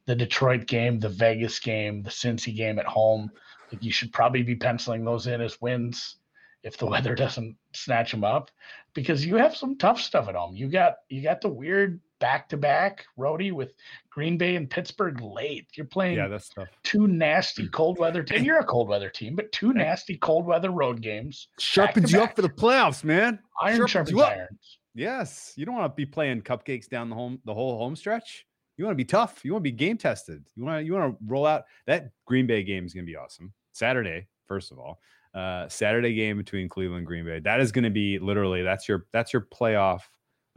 The 0.05 0.15
Detroit 0.15 0.65
game, 0.65 0.99
the 0.99 1.09
Vegas 1.09 1.59
game, 1.59 2.03
the 2.03 2.09
Cincy 2.09 2.55
game 2.55 2.79
at 2.79 2.85
home. 2.85 3.31
Like 3.71 3.83
you 3.83 3.91
should 3.91 4.11
probably 4.11 4.43
be 4.43 4.55
penciling 4.55 5.05
those 5.05 5.27
in 5.27 5.39
as 5.39 5.61
wins 5.61 6.17
if 6.63 6.77
the 6.77 6.85
weather 6.87 7.15
doesn't 7.15 7.55
snatch 7.73 8.11
them 8.11 8.23
up, 8.23 8.51
because 8.93 9.25
you 9.25 9.35
have 9.35 9.55
some 9.55 9.77
tough 9.77 9.99
stuff 9.99 10.27
at 10.27 10.35
home. 10.35 10.55
You 10.55 10.67
got 10.67 10.95
you 11.09 11.21
got 11.21 11.41
the 11.41 11.49
weird 11.49 11.99
back 12.19 12.47
to 12.49 12.57
back 12.57 13.05
roadie 13.17 13.51
with 13.51 13.73
Green 14.09 14.37
Bay 14.37 14.55
and 14.55 14.69
Pittsburgh 14.69 15.19
late. 15.21 15.67
You're 15.75 15.87
playing 15.87 16.17
Yeah, 16.17 16.27
that's 16.27 16.49
tough. 16.49 16.67
two 16.83 17.07
nasty 17.07 17.67
mm. 17.67 17.71
cold 17.71 17.97
weather 17.97 18.23
team. 18.23 18.43
You're 18.45 18.59
a 18.59 18.65
cold 18.65 18.87
weather 18.87 19.09
team, 19.09 19.35
but 19.35 19.51
two 19.51 19.73
nasty 19.73 20.17
cold 20.17 20.45
weather 20.45 20.69
road 20.69 21.01
games. 21.01 21.47
Sharpens 21.59 22.11
you 22.11 22.21
up 22.21 22.35
for 22.35 22.43
the 22.43 22.49
playoffs, 22.49 23.03
man. 23.03 23.39
Iron 23.61 23.77
Sharpens 23.77 23.91
sharpens 23.91 24.11
you 24.11 24.21
up. 24.21 24.31
iron. 24.31 24.59
Yes, 24.93 25.53
you 25.55 25.65
don't 25.65 25.75
want 25.75 25.91
to 25.91 25.95
be 25.95 26.05
playing 26.05 26.41
cupcakes 26.41 26.87
down 26.87 27.09
the 27.09 27.15
home 27.15 27.39
the 27.45 27.53
whole 27.53 27.77
home 27.77 27.95
stretch. 27.95 28.45
You 28.77 28.85
want 28.85 28.93
to 28.93 29.03
be 29.03 29.05
tough. 29.05 29.43
You 29.43 29.53
want 29.53 29.63
to 29.63 29.71
be 29.71 29.75
game 29.75 29.97
tested. 29.97 30.43
You 30.55 30.65
want 30.65 30.81
to 30.81 30.85
you 30.85 30.93
want 30.93 31.17
to 31.17 31.25
roll 31.25 31.45
out 31.45 31.63
that 31.87 32.11
Green 32.25 32.45
Bay 32.45 32.63
game 32.63 32.85
is 32.85 32.93
going 32.93 33.05
to 33.05 33.11
be 33.11 33.15
awesome. 33.15 33.53
Saturday, 33.73 34.27
first 34.51 34.73
of 34.73 34.79
all, 34.79 34.99
uh, 35.33 35.69
Saturday 35.69 36.13
game 36.13 36.35
between 36.37 36.67
Cleveland 36.67 36.97
and 36.99 37.07
Green 37.07 37.23
Bay. 37.23 37.39
That 37.39 37.61
is 37.61 37.71
going 37.71 37.85
to 37.85 37.89
be 37.89 38.19
literally 38.19 38.63
that's 38.63 38.85
your 38.89 39.05
that's 39.13 39.31
your 39.31 39.47
playoff. 39.53 40.01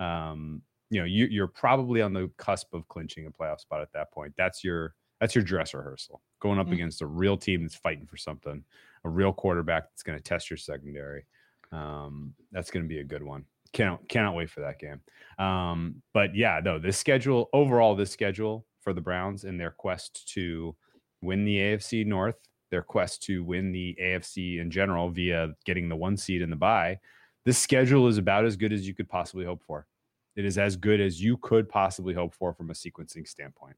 Um, 0.01 0.63
you 0.91 0.99
know, 0.99 1.07
you, 1.07 1.27
you're 1.27 1.47
probably 1.47 2.03
on 2.03 2.13
the 2.13 2.29
cusp 2.39 2.75
of 2.75 2.89
clinching 2.89 3.27
a 3.27 3.31
playoff 3.31 3.61
spot 3.61 3.83
at 3.83 3.93
that 3.93 4.13
point. 4.13 4.35
That's 4.37 4.65
your 4.65 4.95
that's 5.21 5.35
your 5.37 5.45
dress 5.45 5.75
rehearsal 5.75 6.21
going 6.41 6.59
up 6.59 6.67
Mm. 6.67 6.73
against 6.73 7.03
a 7.03 7.07
real 7.07 7.37
team 7.37 7.63
that's 7.63 7.77
fighting 7.77 8.07
for 8.07 8.17
something, 8.17 8.65
a 9.05 9.09
real 9.09 9.33
quarterback 9.33 9.85
that's 9.85 10.03
going 10.03 10.19
to 10.19 10.23
test 10.23 10.51
your 10.51 10.57
secondary. 10.57 11.25
Um, 11.71 12.35
that's 12.51 12.71
going 12.73 12.83
to 12.85 12.89
be 12.89 12.99
a 12.99 13.05
good 13.05 13.23
one. 13.23 13.45
Cannot 13.73 14.09
cannot 14.09 14.35
wait 14.35 14.51
for 14.51 14.61
that 14.61 14.81
game. 14.81 15.01
Um, 15.39 16.03
but 16.13 16.35
yeah, 16.35 16.61
no, 16.65 16.79
this 16.81 16.99
schedule 16.99 17.49
overall, 17.53 17.95
this 17.95 18.11
schedule 18.11 18.67
for 18.81 18.93
the 18.93 19.01
Browns 19.01 19.45
in 19.45 19.57
their 19.57 19.71
quest 19.71 20.29
to 20.35 20.75
win 21.23 21.45
the 21.45 21.57
AFC 21.59 22.05
North, 22.05 22.37
their 22.75 22.83
quest 22.83 23.23
to 23.23 23.45
win 23.45 23.71
the 23.71 23.97
AFC 24.03 24.61
in 24.61 24.69
general 24.69 25.09
via 25.09 25.51
getting 25.65 25.89
the 25.89 25.95
one 25.95 26.17
seed 26.17 26.43
in 26.43 26.51
the 26.51 26.57
bye, 26.57 26.99
this 27.45 27.57
schedule 27.57 28.09
is 28.09 28.19
about 28.19 28.45
as 28.45 28.57
good 28.57 28.73
as 28.73 28.85
you 28.85 28.95
could 28.95 29.09
possibly 29.09 29.45
hope 29.45 29.63
for. 29.63 29.87
It 30.35 30.45
is 30.45 30.59
as 30.59 30.75
good 30.75 31.01
as 31.01 31.23
you 31.23 31.37
could 31.37 31.69
possibly 31.69 32.15
hope 32.15 32.35
for 32.35 32.53
from 32.53 32.71
a 32.71 32.73
sequencing 32.73 33.29
standpoint. 33.29 33.77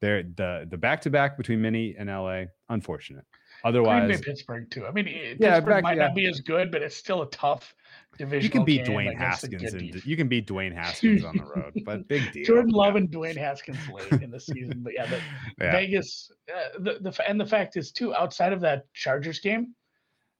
There, 0.00 0.24
the 0.24 0.66
the 0.68 0.76
back 0.76 1.02
to 1.02 1.10
back 1.10 1.36
between 1.36 1.62
Mini 1.62 1.94
and 1.96 2.10
LA, 2.10 2.46
unfortunate. 2.68 3.24
Green 3.72 3.84
Otherwise, 3.84 4.20
Bay, 4.20 4.24
Pittsburgh 4.24 4.70
too. 4.70 4.86
I 4.86 4.90
mean, 4.92 5.06
it, 5.08 5.38
Yeah, 5.40 5.54
Pittsburgh 5.56 5.74
back- 5.74 5.82
might 5.82 5.96
yeah. 5.96 6.06
not 6.06 6.14
be 6.14 6.26
as 6.26 6.40
good, 6.40 6.70
but 6.70 6.82
it's 6.82 6.96
still 6.96 7.22
a 7.22 7.30
tough 7.30 7.74
division. 8.18 8.44
you 8.44 8.50
can 8.50 8.64
beat 8.64 8.84
Dwayne 8.84 9.14
Haskins 9.16 9.72
and 9.74 9.92
def- 9.92 10.06
you 10.06 10.16
can 10.16 10.28
beat 10.28 10.46
Dwayne 10.46 10.72
Haskins 10.74 11.24
on 11.24 11.36
the 11.36 11.44
road, 11.44 11.72
but 11.84 12.06
big 12.08 12.32
deal. 12.32 12.44
Jordan 12.44 12.70
Yeah. 12.70 12.76
Love 12.76 12.96
and 12.96 13.10
Dwayne 13.10 13.36
Haskins 13.36 13.78
late 13.90 14.22
in 14.22 14.30
the 14.30 14.40
season, 14.40 14.82
but 14.82 14.92
yeah, 14.94 15.06
the, 15.06 15.20
Yeah. 15.60 15.72
Vegas. 15.72 16.30
Uh, 16.50 16.78
the 16.78 16.98
the 17.10 17.28
and 17.28 17.38
the 17.40 17.46
fact 17.46 17.76
is 17.76 17.92
too 17.92 18.14
outside 18.14 18.52
of 18.52 18.60
that 18.60 18.92
Chargers 18.94 19.40
game. 19.40 19.74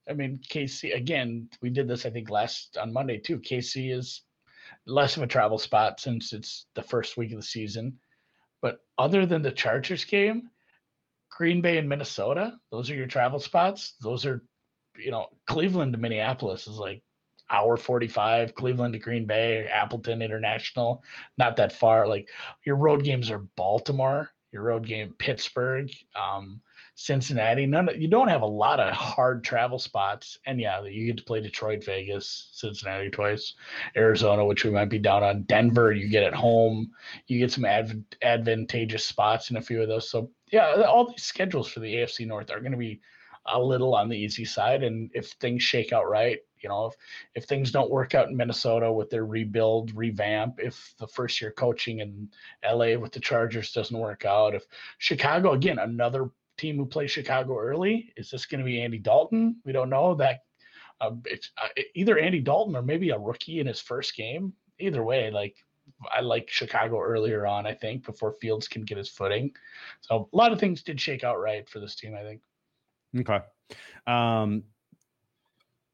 I 0.08 0.12
mean, 0.12 0.38
KC 0.48 0.94
again. 0.94 1.48
We 1.62 1.70
did 1.70 1.88
this 1.88 2.06
I 2.06 2.10
think 2.10 2.30
last 2.30 2.76
on 2.78 2.92
Monday 2.92 3.18
too. 3.18 3.38
KC 3.40 3.92
is 3.92 4.22
less 4.86 5.16
of 5.16 5.22
a 5.22 5.26
travel 5.26 5.58
spot 5.58 5.98
since 6.00 6.32
it's 6.32 6.66
the 6.74 6.82
first 6.82 7.16
week 7.16 7.32
of 7.32 7.38
the 7.38 7.42
season. 7.46 7.98
But 8.62 8.78
other 8.98 9.26
than 9.26 9.42
the 9.42 9.50
Chargers 9.52 10.04
game, 10.04 10.48
Green 11.36 11.60
Bay 11.60 11.76
and 11.76 11.88
Minnesota, 11.88 12.54
those 12.70 12.90
are 12.90 12.94
your 12.94 13.06
travel 13.06 13.38
spots. 13.38 13.94
Those 14.00 14.24
are, 14.24 14.42
you 14.96 15.10
know, 15.10 15.26
Cleveland 15.46 15.92
to 15.92 15.98
Minneapolis 15.98 16.66
is 16.66 16.78
like 16.78 17.02
hour 17.50 17.76
45, 17.76 18.54
Cleveland 18.54 18.94
to 18.94 18.98
Green 18.98 19.26
Bay, 19.26 19.66
Appleton 19.66 20.22
International, 20.22 21.02
not 21.36 21.56
that 21.56 21.72
far. 21.72 22.08
Like 22.08 22.30
your 22.64 22.76
road 22.76 23.04
games 23.04 23.30
are 23.30 23.46
Baltimore, 23.54 24.30
your 24.50 24.62
road 24.62 24.86
game 24.86 25.14
Pittsburgh, 25.18 25.90
um, 26.18 26.62
Cincinnati. 26.94 27.66
None 27.66 27.90
of, 27.90 28.00
you 28.00 28.08
don't 28.08 28.28
have 28.28 28.40
a 28.40 28.46
lot 28.46 28.80
of 28.80 28.94
hard 28.94 29.44
travel 29.44 29.78
spots. 29.78 30.38
And 30.46 30.58
yeah, 30.58 30.82
you 30.84 31.04
get 31.04 31.18
to 31.18 31.24
play 31.24 31.42
Detroit, 31.42 31.84
Vegas, 31.84 32.48
Cincinnati 32.52 33.10
twice, 33.10 33.52
Arizona, 33.94 34.42
which 34.42 34.64
we 34.64 34.70
might 34.70 34.88
be 34.88 34.98
down 34.98 35.22
on. 35.22 35.42
Denver, 35.42 35.92
you 35.92 36.08
get 36.08 36.24
at 36.24 36.34
home. 36.34 36.92
You 37.26 37.38
get 37.38 37.52
some 37.52 37.66
adv- 37.66 38.02
advantageous 38.22 39.04
spots 39.04 39.50
in 39.50 39.58
a 39.58 39.62
few 39.62 39.82
of 39.82 39.88
those. 39.88 40.08
So 40.08 40.30
yeah, 40.52 40.82
all 40.82 41.08
these 41.08 41.24
schedules 41.24 41.68
for 41.68 41.80
the 41.80 41.94
AFC 41.96 42.26
North 42.26 42.50
are 42.50 42.60
going 42.60 42.72
to 42.72 42.78
be 42.78 43.00
a 43.46 43.60
little 43.60 43.94
on 43.94 44.08
the 44.08 44.16
easy 44.16 44.44
side. 44.44 44.82
And 44.82 45.10
if 45.14 45.30
things 45.32 45.62
shake 45.62 45.92
out 45.92 46.08
right, 46.08 46.38
You 46.62 46.68
know, 46.68 46.86
if 46.86 46.94
if 47.34 47.44
things 47.44 47.70
don't 47.70 47.90
work 47.90 48.14
out 48.14 48.28
in 48.28 48.36
Minnesota 48.36 48.92
with 48.92 49.10
their 49.10 49.24
rebuild, 49.26 49.94
revamp, 49.94 50.58
if 50.58 50.94
the 50.98 51.06
first 51.06 51.40
year 51.40 51.52
coaching 51.52 52.00
in 52.00 52.28
LA 52.64 52.96
with 52.96 53.12
the 53.12 53.20
Chargers 53.20 53.72
doesn't 53.72 53.98
work 53.98 54.24
out, 54.24 54.54
if 54.54 54.64
Chicago 54.98 55.52
again, 55.52 55.78
another 55.78 56.30
team 56.56 56.76
who 56.76 56.86
plays 56.86 57.10
Chicago 57.10 57.58
early, 57.58 58.12
is 58.16 58.30
this 58.30 58.46
going 58.46 58.60
to 58.60 58.64
be 58.64 58.80
Andy 58.82 58.98
Dalton? 58.98 59.56
We 59.64 59.72
don't 59.72 59.90
know 59.90 60.14
that. 60.16 60.40
Uh, 61.00 61.12
it's 61.26 61.50
uh, 61.58 61.68
either 61.94 62.18
Andy 62.18 62.40
Dalton 62.40 62.74
or 62.74 62.82
maybe 62.82 63.10
a 63.10 63.18
rookie 63.18 63.60
in 63.60 63.66
his 63.66 63.80
first 63.80 64.16
game. 64.16 64.54
Either 64.78 65.04
way, 65.04 65.30
like 65.30 65.56
I 66.14 66.20
like 66.20 66.50
Chicago 66.50 67.00
earlier 67.00 67.46
on, 67.46 67.66
I 67.66 67.74
think, 67.74 68.04
before 68.04 68.32
Fields 68.32 68.68
can 68.68 68.82
get 68.82 68.98
his 68.98 69.08
footing. 69.08 69.52
So 70.00 70.28
a 70.32 70.36
lot 70.36 70.52
of 70.52 70.60
things 70.60 70.82
did 70.82 71.00
shake 71.00 71.24
out 71.24 71.40
right 71.40 71.68
for 71.68 71.80
this 71.80 71.94
team, 71.94 72.14
I 72.14 72.22
think. 72.22 72.42
Okay. 73.18 73.40
Um, 74.06 74.62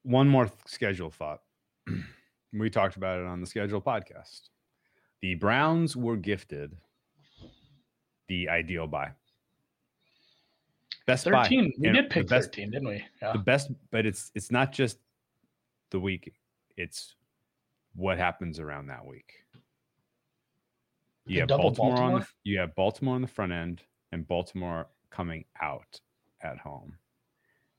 one 0.02 0.28
more 0.28 0.50
schedule 0.66 1.10
thought. 1.10 1.42
we 2.52 2.68
talked 2.68 2.96
about 2.96 3.20
it 3.20 3.26
on 3.26 3.40
the 3.40 3.46
schedule 3.46 3.80
podcast. 3.80 4.48
The 5.20 5.36
Browns 5.36 5.96
were 5.96 6.16
gifted 6.16 6.76
the 8.28 8.48
ideal 8.48 8.86
bye. 8.86 9.12
Best 11.06 11.24
13. 11.24 11.64
bye. 11.64 11.70
We 11.78 11.88
And 11.88 11.96
did 11.96 12.10
pick 12.10 12.26
the 12.26 12.36
best, 12.36 12.48
13, 12.54 12.70
didn't 12.70 12.88
we? 12.88 13.04
Yeah. 13.20 13.32
The 13.32 13.38
best, 13.38 13.70
but 13.90 14.06
it's 14.06 14.30
it's 14.34 14.50
not 14.50 14.72
just 14.72 14.98
the 15.90 16.00
week. 16.00 16.32
It's 16.76 17.14
what 17.94 18.18
happens 18.18 18.58
around 18.58 18.86
that 18.86 19.04
week. 19.04 19.41
You 21.26 21.40
have 21.40 21.48
double 21.48 21.70
Baltimore, 21.70 22.02
on 22.02 22.20
the 22.20 22.26
you 22.44 22.58
have 22.58 22.74
Baltimore 22.74 23.14
on 23.14 23.22
the 23.22 23.28
front 23.28 23.52
end 23.52 23.82
and 24.10 24.26
Baltimore 24.26 24.86
coming 25.10 25.44
out 25.60 26.00
at 26.42 26.58
home. 26.58 26.96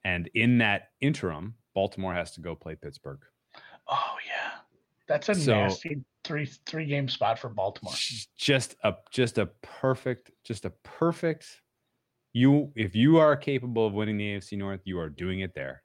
And 0.05 0.29
in 0.33 0.57
that 0.59 0.89
interim, 1.01 1.55
Baltimore 1.73 2.13
has 2.13 2.31
to 2.33 2.41
go 2.41 2.55
play 2.55 2.75
Pittsburgh. 2.75 3.19
Oh 3.87 4.15
yeah. 4.25 4.59
That's 5.07 5.29
a 5.29 5.35
So- 5.35 5.53
nasty 5.53 6.03
three 6.23 6.45
three 6.65 6.85
game 6.85 7.09
spot 7.09 7.37
for 7.37 7.49
Baltimore. 7.49 7.93
Just 8.37 8.75
a 8.83 8.95
just 9.11 9.37
a 9.37 9.47
perfect, 9.61 10.31
just 10.45 10.63
a 10.65 10.69
perfect 10.83 11.61
you 12.31 12.71
if 12.75 12.95
you 12.95 13.17
are 13.17 13.35
capable 13.35 13.85
of 13.85 13.93
winning 13.93 14.17
the 14.17 14.35
AFC 14.35 14.57
North, 14.57 14.81
you 14.85 14.97
are 14.99 15.09
doing 15.09 15.41
it 15.41 15.53
there. 15.53 15.83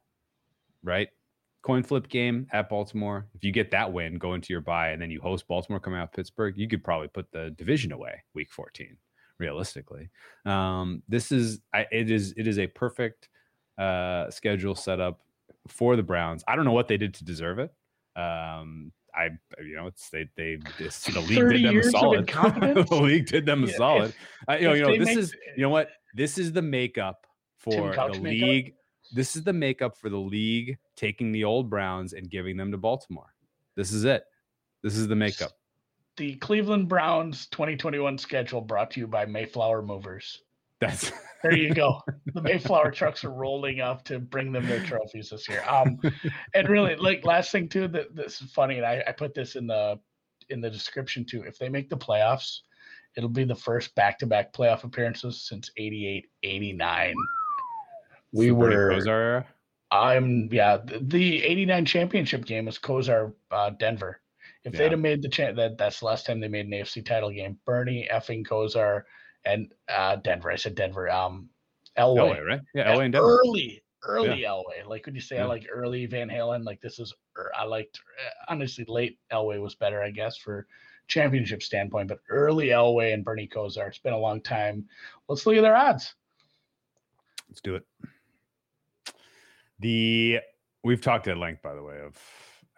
Right? 0.83 1.09
Coin 1.63 1.83
flip 1.83 2.09
game 2.09 2.47
at 2.53 2.69
Baltimore. 2.69 3.27
If 3.35 3.43
you 3.45 3.53
get 3.53 3.71
that 3.73 3.93
win, 3.93 4.17
go 4.17 4.35
into 4.35 4.53
your 4.53 4.61
bye, 4.61 4.91
and 4.91 5.03
then 5.03 5.11
you 5.11 5.21
host 5.21 5.47
Baltimore 5.49 5.81
coming 5.81 5.99
out 5.99 6.05
of 6.05 6.13
Pittsburgh, 6.13 6.57
you 6.57 6.69
could 6.69 6.85
probably 6.85 7.09
put 7.09 7.31
the 7.33 7.51
division 7.59 7.93
away 7.93 8.23
week 8.35 8.51
14, 8.53 8.97
realistically. 9.39 10.09
Um, 10.47 11.03
this 11.09 11.33
is 11.33 11.61
I, 11.75 11.87
it 11.91 12.11
is 12.11 12.33
it 12.37 12.47
is 12.47 12.59
a 12.59 12.67
perfect 12.69 13.29
uh 13.77 14.31
schedule 14.31 14.75
setup 14.75 15.21
for 15.67 15.97
the 15.97 16.03
Browns. 16.03 16.45
I 16.49 16.57
don't 16.57 16.65
know 16.65 16.73
what 16.73 16.89
they 16.89 16.97
did 16.97 17.13
to 17.15 17.25
deserve 17.25 17.59
it. 17.59 17.73
Um, 18.17 18.93
I 19.15 19.31
you 19.61 19.75
know 19.75 19.87
it's 19.89 20.11
they 20.11 20.29
they 20.37 20.59
it's, 20.79 21.05
the 21.05 21.21
league 21.21 21.51
did 21.51 21.65
them 21.65 21.79
a 21.79 21.83
solid. 21.83 22.27
the 22.89 23.01
league 23.03 23.27
did 23.27 23.47
them 23.47 23.65
a 23.65 23.67
Yeah, 23.67 23.71
if- 23.73 23.77
solid. 23.77 24.15
I, 24.47 24.59
you 24.59 24.65
know, 24.69 24.75
you 24.75 24.83
know 24.83 24.99
this 24.99 25.09
make 25.09 25.19
is 25.19 25.35
you 25.57 25.63
know 25.63 25.71
what 25.71 25.91
this 26.15 26.39
is 26.39 26.53
the 26.53 26.63
makeup 26.63 27.27
for 27.57 27.71
the 27.93 28.21
makeup? 28.21 28.23
league. 28.23 28.75
This 29.13 29.35
is 29.37 29.43
the 29.43 29.53
makeup 29.53 29.97
for 29.97 30.09
the 30.09 30.19
league 30.19 30.79
taking 30.99 31.31
the 31.31 31.45
old 31.45 31.71
Browns 31.71 32.13
and 32.13 32.29
giving 32.29 32.57
them 32.57 32.73
to 32.73 32.77
Baltimore. 32.77 33.33
This 33.77 33.93
is 33.93 34.05
it. 34.05 34.25
This 34.83 34.97
is 34.97 35.07
the 35.07 35.15
makeup. 35.17 35.53
The 36.17 36.35
Cleveland 36.37 36.89
Browns 36.89 37.47
2021 37.47 38.19
schedule 38.19 38.61
brought 38.61 38.91
to 38.93 39.01
you 39.01 39.07
by 39.07 39.25
Mayflower 39.25 39.83
Movers. 39.83 40.43
That's 40.81 41.13
There 41.43 41.57
you 41.57 41.73
go. 41.73 42.01
the 42.35 42.43
Mayflower 42.43 42.91
trucks 42.91 43.25
are 43.25 43.31
rolling 43.31 43.81
up 43.81 44.05
to 44.07 44.19
bring 44.19 44.51
them 44.51 44.67
their 44.67 44.83
trophies 44.85 45.31
this 45.31 45.49
year. 45.49 45.63
Um, 45.69 46.01
and 46.55 46.69
really, 46.69 46.97
like 46.97 47.25
last 47.25 47.53
thing 47.53 47.69
too, 47.69 47.87
that 47.89 48.15
this 48.17 48.43
is 48.43 48.51
funny, 48.51 48.79
and 48.79 48.87
I, 48.87 49.05
I 49.07 49.13
put 49.13 49.35
this 49.35 49.55
in 49.55 49.69
the 49.69 50.01
in 50.51 50.61
the 50.61 50.71
description 50.71 51.25
too. 51.25 51.43
If 51.43 51.59
they 51.59 51.69
make 51.69 51.89
the 51.89 51.97
playoffs, 51.97 52.61
it'll 53.17 53.29
be 53.29 53.45
the 53.45 53.55
first 53.55 53.95
back-to-back 53.95 54.53
playoff 54.53 54.83
appearances 54.83 55.47
since 55.47 55.71
88, 55.77 56.27
89. 56.43 57.15
We 58.33 58.49
the 58.49 58.55
Bernie 58.55 58.77
were. 58.77 59.47
I'm 59.91 60.49
yeah. 60.53 60.77
The, 60.79 60.99
the 61.01 61.45
89 61.45 61.85
championship 61.87 62.45
game 62.45 62.67
was 62.67 62.79
Kosar 62.79 63.33
uh, 63.51 63.71
Denver. 63.71 64.21
If 64.65 64.75
Yeah. 64.75 64.79
they'd 64.81 64.91
have 64.93 65.01
made 65.01 65.23
the 65.23 65.29
chance, 65.29 65.57
that 65.57 65.79
that's 65.79 66.01
the 66.01 66.07
last 66.07 66.27
time 66.27 66.41
they 66.41 66.49
made 66.49 66.67
an 66.67 66.73
AFC 66.73 67.05
title 67.05 67.31
game. 67.31 67.59
Bernie 67.65 68.09
effing 68.13 68.47
Kosar 68.47 69.05
and 69.45 69.73
uh, 69.89 70.17
Denver. 70.17 70.51
I 70.51 70.57
said 70.57 70.75
Denver. 70.75 71.09
Um, 71.09 71.49
Elway. 71.97 72.19
Elway, 72.37 72.47
right? 72.47 72.61
Yeah, 72.75 72.89
Yeah, 72.91 72.95
Elway 72.97 73.05
and 73.05 73.13
Denver. 73.13 73.41
early, 73.41 73.83
early 74.03 74.43
Elway. 74.43 74.87
Like 74.87 75.07
when 75.07 75.15
you 75.15 75.21
say 75.21 75.39
I 75.39 75.45
like 75.45 75.67
early 75.73 76.07
Van 76.07 76.29
Halen, 76.29 76.65
like 76.65 76.81
this 76.81 76.99
is 76.99 77.15
er, 77.37 77.51
I 77.57 77.65
liked 77.65 77.99
uh, 78.27 78.53
honestly 78.53 78.85
late 78.89 79.19
Elway 79.33 79.61
was 79.61 79.75
better, 79.75 80.03
I 80.03 80.11
guess, 80.11 80.37
for 80.37 80.67
championship 81.07 81.63
standpoint. 81.63 82.09
But 82.09 82.21
early 82.29 82.67
Elway 82.69 83.15
and 83.15 83.25
Bernie 83.25 83.49
Kosar. 83.49 83.89
It's 83.89 83.99
been 83.99 84.13
a 84.13 84.19
long 84.19 84.43
time. 84.43 84.87
Let's 85.29 85.47
look 85.47 85.57
at 85.57 85.63
their 85.63 85.77
odds. 85.77 86.15
Let's 87.49 87.63
do 87.63 87.77
it. 87.77 87.87
The 89.81 90.41
we've 90.85 91.01
talked 91.01 91.29
at 91.29 91.37
length, 91.39 91.63
by 91.63 91.75
the 91.75 91.83
way, 91.83 91.99
of 92.05 92.17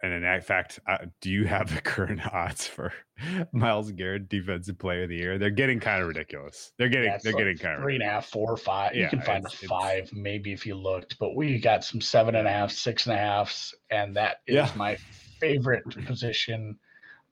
and 0.03 0.11
in 0.25 0.41
fact, 0.41 0.79
uh, 0.87 0.97
do 1.21 1.29
you 1.29 1.45
have 1.45 1.73
the 1.73 1.81
current 1.81 2.21
odds 2.33 2.65
for 2.65 2.91
Myles 3.51 3.91
Garrett 3.91 4.29
Defensive 4.29 4.79
Player 4.79 5.03
of 5.03 5.09
the 5.09 5.15
Year? 5.17 5.37
They're 5.37 5.49
getting 5.51 5.79
kind 5.79 6.01
of 6.01 6.07
ridiculous. 6.07 6.71
They're 6.77 6.89
getting 6.89 7.11
Yeah, 7.11 7.19
they're 7.23 7.33
like 7.33 7.39
getting 7.39 7.57
kind 7.57 7.75
of 7.75 7.81
three 7.83 7.95
and 7.95 8.03
a 8.03 8.07
half, 8.07 8.25
four, 8.27 8.57
five. 8.57 8.95
you 8.95 9.07
can 9.07 9.21
find 9.21 9.43
a 9.45 9.47
it's- 9.47 9.63
it's- 9.63 9.69
five, 9.69 10.11
maybe 10.13 10.51
if 10.53 10.65
you 10.65 10.75
looked, 10.75 11.19
but 11.19 11.35
we 11.35 11.59
got 11.59 11.83
some 11.83 12.01
seven 12.01 12.33
and 12.35 12.47
a 12.47 12.51
half, 12.51 12.71
six 12.71 13.05
and 13.05 13.13
a 13.13 13.17
halves, 13.17 13.75
and 13.91 14.15
that 14.15 14.37
is 14.47 14.55
Yeah. 14.55 14.71
my 14.75 14.95
favorite 15.39 15.83
position. 16.05 16.77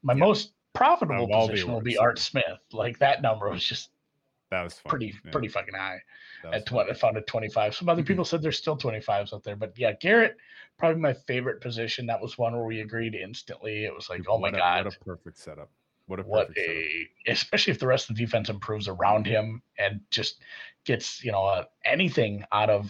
My 0.04 0.14
Yeah. 0.14 0.20
most 0.20 0.54
profitable 0.74 1.34
Of 1.34 1.50
position 1.50 1.72
will 1.72 1.82
be. 1.82 1.98
Art 1.98 2.20
Smith. 2.20 2.44
Like 2.72 3.00
that 3.00 3.22
number 3.24 3.50
was 3.50 3.64
just 3.64 3.90
That 4.52 4.62
was 4.64 4.76
fun. 4.80 4.90
pretty, 4.92 5.14
Yeah, 5.26 5.32
pretty 5.32 5.48
fucking 5.48 5.74
high. 5.74 6.00
At 6.46 6.68
fun. 6.70 6.76
what 6.76 6.90
I 6.90 6.94
found 6.94 7.18
at 7.18 7.28
25. 7.28 7.76
Some 7.76 7.90
other 7.90 8.04
people 8.04 8.24
said 8.26 8.42
there's 8.42 8.58
still 8.58 8.78
25s 8.78 9.34
out 9.34 9.44
there, 9.44 9.56
but 9.56 9.74
yeah, 9.78 9.94
Garrett, 9.94 10.38
probably 10.78 11.02
my 11.02 11.14
favorite 11.14 11.62
position. 11.62 12.06
That 12.06 12.22
was 12.22 12.38
one 12.38 12.54
where 12.56 12.66
we 12.66 12.82
agreed 12.82 13.16
instantly. 13.16 13.86
It 13.86 13.94
was 13.94 14.10
like, 14.10 14.24
oh 14.30 14.38
my 14.38 14.50
a- 14.50 14.52
god, 14.52 14.86
what 14.86 14.96
a 14.96 15.00
perfect 15.06 15.38
setup. 15.38 15.70
What 16.08 16.20
a 16.20 16.24
what 16.24 16.48
perfect 16.48 16.66
setup. 16.66 17.38
especially 17.38 17.72
if 17.72 17.80
the 17.80 17.88
rest 17.88 18.10
of 18.10 18.16
the 18.16 18.24
defense 18.26 18.50
improves 18.50 18.88
around 18.88 19.28
him 19.28 19.62
and 19.78 20.00
just 20.10 20.42
gets 20.86 21.24
you 21.24 21.32
know 21.32 21.46
uh, 21.46 21.66
anything 21.86 22.44
out 22.52 22.70
of 22.70 22.90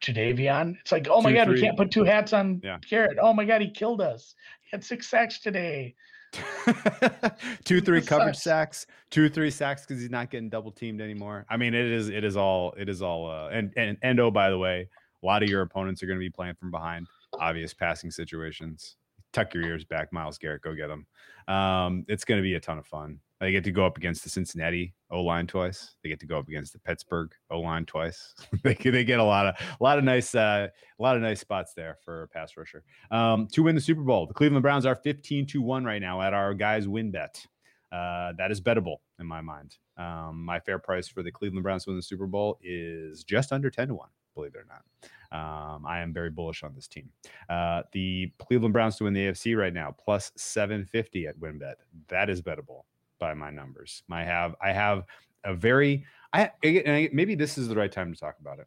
Jadeveon. 0.00 0.76
It's 0.80 0.92
like, 0.92 1.06
oh 1.10 1.20
my 1.22 1.30
Two, 1.30 1.36
god, 1.36 1.48
we 1.48 1.60
can't 1.60 1.76
put 1.76 1.90
two 1.90 2.04
hats 2.04 2.32
on 2.32 2.60
Yeah. 2.62 2.78
Garrett. 2.88 3.18
Oh 3.20 3.32
my 3.32 3.44
god, 3.44 3.62
he 3.62 3.70
killed 3.70 4.00
us. 4.00 4.34
He 4.62 4.68
had 4.72 4.84
six 4.84 5.06
sacks 5.08 5.38
today. 5.40 5.94
two 7.64 7.80
three 7.80 8.00
coverage 8.00 8.36
sacks. 8.36 8.86
Two 9.10 9.28
three 9.28 9.50
sacks 9.50 9.82
because 9.82 10.00
he's 10.00 10.10
not 10.10 10.30
getting 10.30 10.48
double 10.48 10.70
teamed 10.70 11.00
anymore. 11.00 11.46
I 11.50 11.56
mean 11.56 11.74
it 11.74 11.90
is 11.90 12.08
it 12.08 12.24
is 12.24 12.36
all 12.36 12.74
it 12.76 12.88
is 12.88 13.02
all 13.02 13.30
uh 13.30 13.48
and 13.48 13.72
and, 13.76 13.98
and 14.02 14.20
oh 14.20 14.30
by 14.30 14.50
the 14.50 14.58
way 14.58 14.88
a 15.22 15.26
lot 15.26 15.42
of 15.42 15.48
your 15.48 15.62
opponents 15.62 16.02
are 16.02 16.06
going 16.06 16.18
to 16.18 16.24
be 16.24 16.30
playing 16.30 16.54
from 16.54 16.70
behind. 16.70 17.06
Obvious 17.38 17.74
passing 17.74 18.10
situations. 18.10 18.96
Tuck 19.32 19.54
your 19.54 19.64
ears 19.64 19.84
back 19.84 20.12
myles 20.12 20.36
garrett 20.36 20.60
go 20.60 20.74
get 20.74 20.88
them 20.88 21.06
um 21.48 22.04
it's 22.06 22.24
going 22.24 22.38
to 22.38 22.42
be 22.42 22.54
a 22.54 22.60
ton 22.60 22.78
of 22.78 22.86
fun 22.86 23.18
they 23.42 23.52
get 23.52 23.64
to 23.64 23.72
go 23.72 23.84
up 23.84 23.96
against 23.96 24.22
the 24.22 24.30
cincinnati 24.30 24.94
o-line 25.10 25.46
twice 25.46 25.96
they 26.02 26.08
get 26.08 26.20
to 26.20 26.26
go 26.26 26.38
up 26.38 26.48
against 26.48 26.72
the 26.72 26.78
pittsburgh 26.78 27.32
o-line 27.50 27.84
twice 27.84 28.34
they, 28.62 28.74
they 28.74 29.04
get 29.04 29.18
a 29.18 29.24
lot 29.24 29.46
of 29.46 29.54
a 29.58 29.82
lot 29.82 29.98
of 29.98 30.04
nice 30.04 30.34
uh 30.34 30.68
a 30.98 31.02
lot 31.02 31.16
of 31.16 31.22
nice 31.22 31.40
spots 31.40 31.74
there 31.74 31.98
for 32.04 32.22
a 32.22 32.28
pass 32.28 32.56
rusher 32.56 32.84
um, 33.10 33.48
to 33.48 33.62
win 33.62 33.74
the 33.74 33.80
Super 33.80 34.02
Bowl. 34.02 34.26
The 34.26 34.34
Cleveland 34.34 34.62
Browns 34.62 34.86
are 34.86 34.94
15 34.94 35.46
to 35.46 35.62
1 35.62 35.84
right 35.84 36.00
now 36.00 36.22
at 36.22 36.32
our 36.32 36.54
guys 36.54 36.86
WynnBET. 36.86 37.46
Uh, 37.90 38.32
that 38.38 38.50
is 38.50 38.60
bettable 38.60 38.98
in 39.18 39.26
my 39.26 39.40
mind. 39.40 39.76
Um, 39.98 40.44
my 40.44 40.60
fair 40.60 40.78
price 40.78 41.08
for 41.08 41.22
the 41.22 41.30
Cleveland 41.32 41.62
Browns 41.62 41.84
to 41.84 41.90
win 41.90 41.96
the 41.96 42.02
Super 42.02 42.26
Bowl 42.26 42.58
is 42.62 43.24
just 43.24 43.52
under 43.52 43.68
10 43.68 43.88
to 43.88 43.94
1, 43.94 44.08
believe 44.34 44.54
it 44.54 44.58
or 44.58 44.66
not. 44.68 44.84
Um, 45.32 45.84
I 45.86 46.00
am 46.00 46.12
very 46.12 46.30
bullish 46.30 46.62
on 46.62 46.74
this 46.74 46.86
team. 46.86 47.10
Uh, 47.48 47.82
the 47.92 48.32
Cleveland 48.38 48.72
Browns 48.72 48.96
to 48.96 49.04
win 49.04 49.12
the 49.12 49.26
AFC 49.26 49.56
right 49.56 49.74
now, 49.74 49.94
plus 49.98 50.30
750 50.36 51.26
at 51.26 51.38
WynnBET. 51.38 51.74
That 52.08 52.30
is 52.30 52.40
bettable 52.40 52.84
by 53.22 53.34
my 53.34 53.50
numbers. 53.50 54.02
I 54.10 54.24
have 54.24 54.56
I 54.60 54.72
have 54.72 55.04
a 55.44 55.54
very 55.54 56.04
I 56.32 56.50
and 56.64 56.88
I- 56.88 57.10
maybe 57.12 57.36
this 57.36 57.56
is 57.56 57.68
the 57.68 57.76
right 57.76 57.92
time 57.92 58.12
to 58.12 58.18
talk 58.18 58.34
about 58.40 58.58
it. 58.58 58.66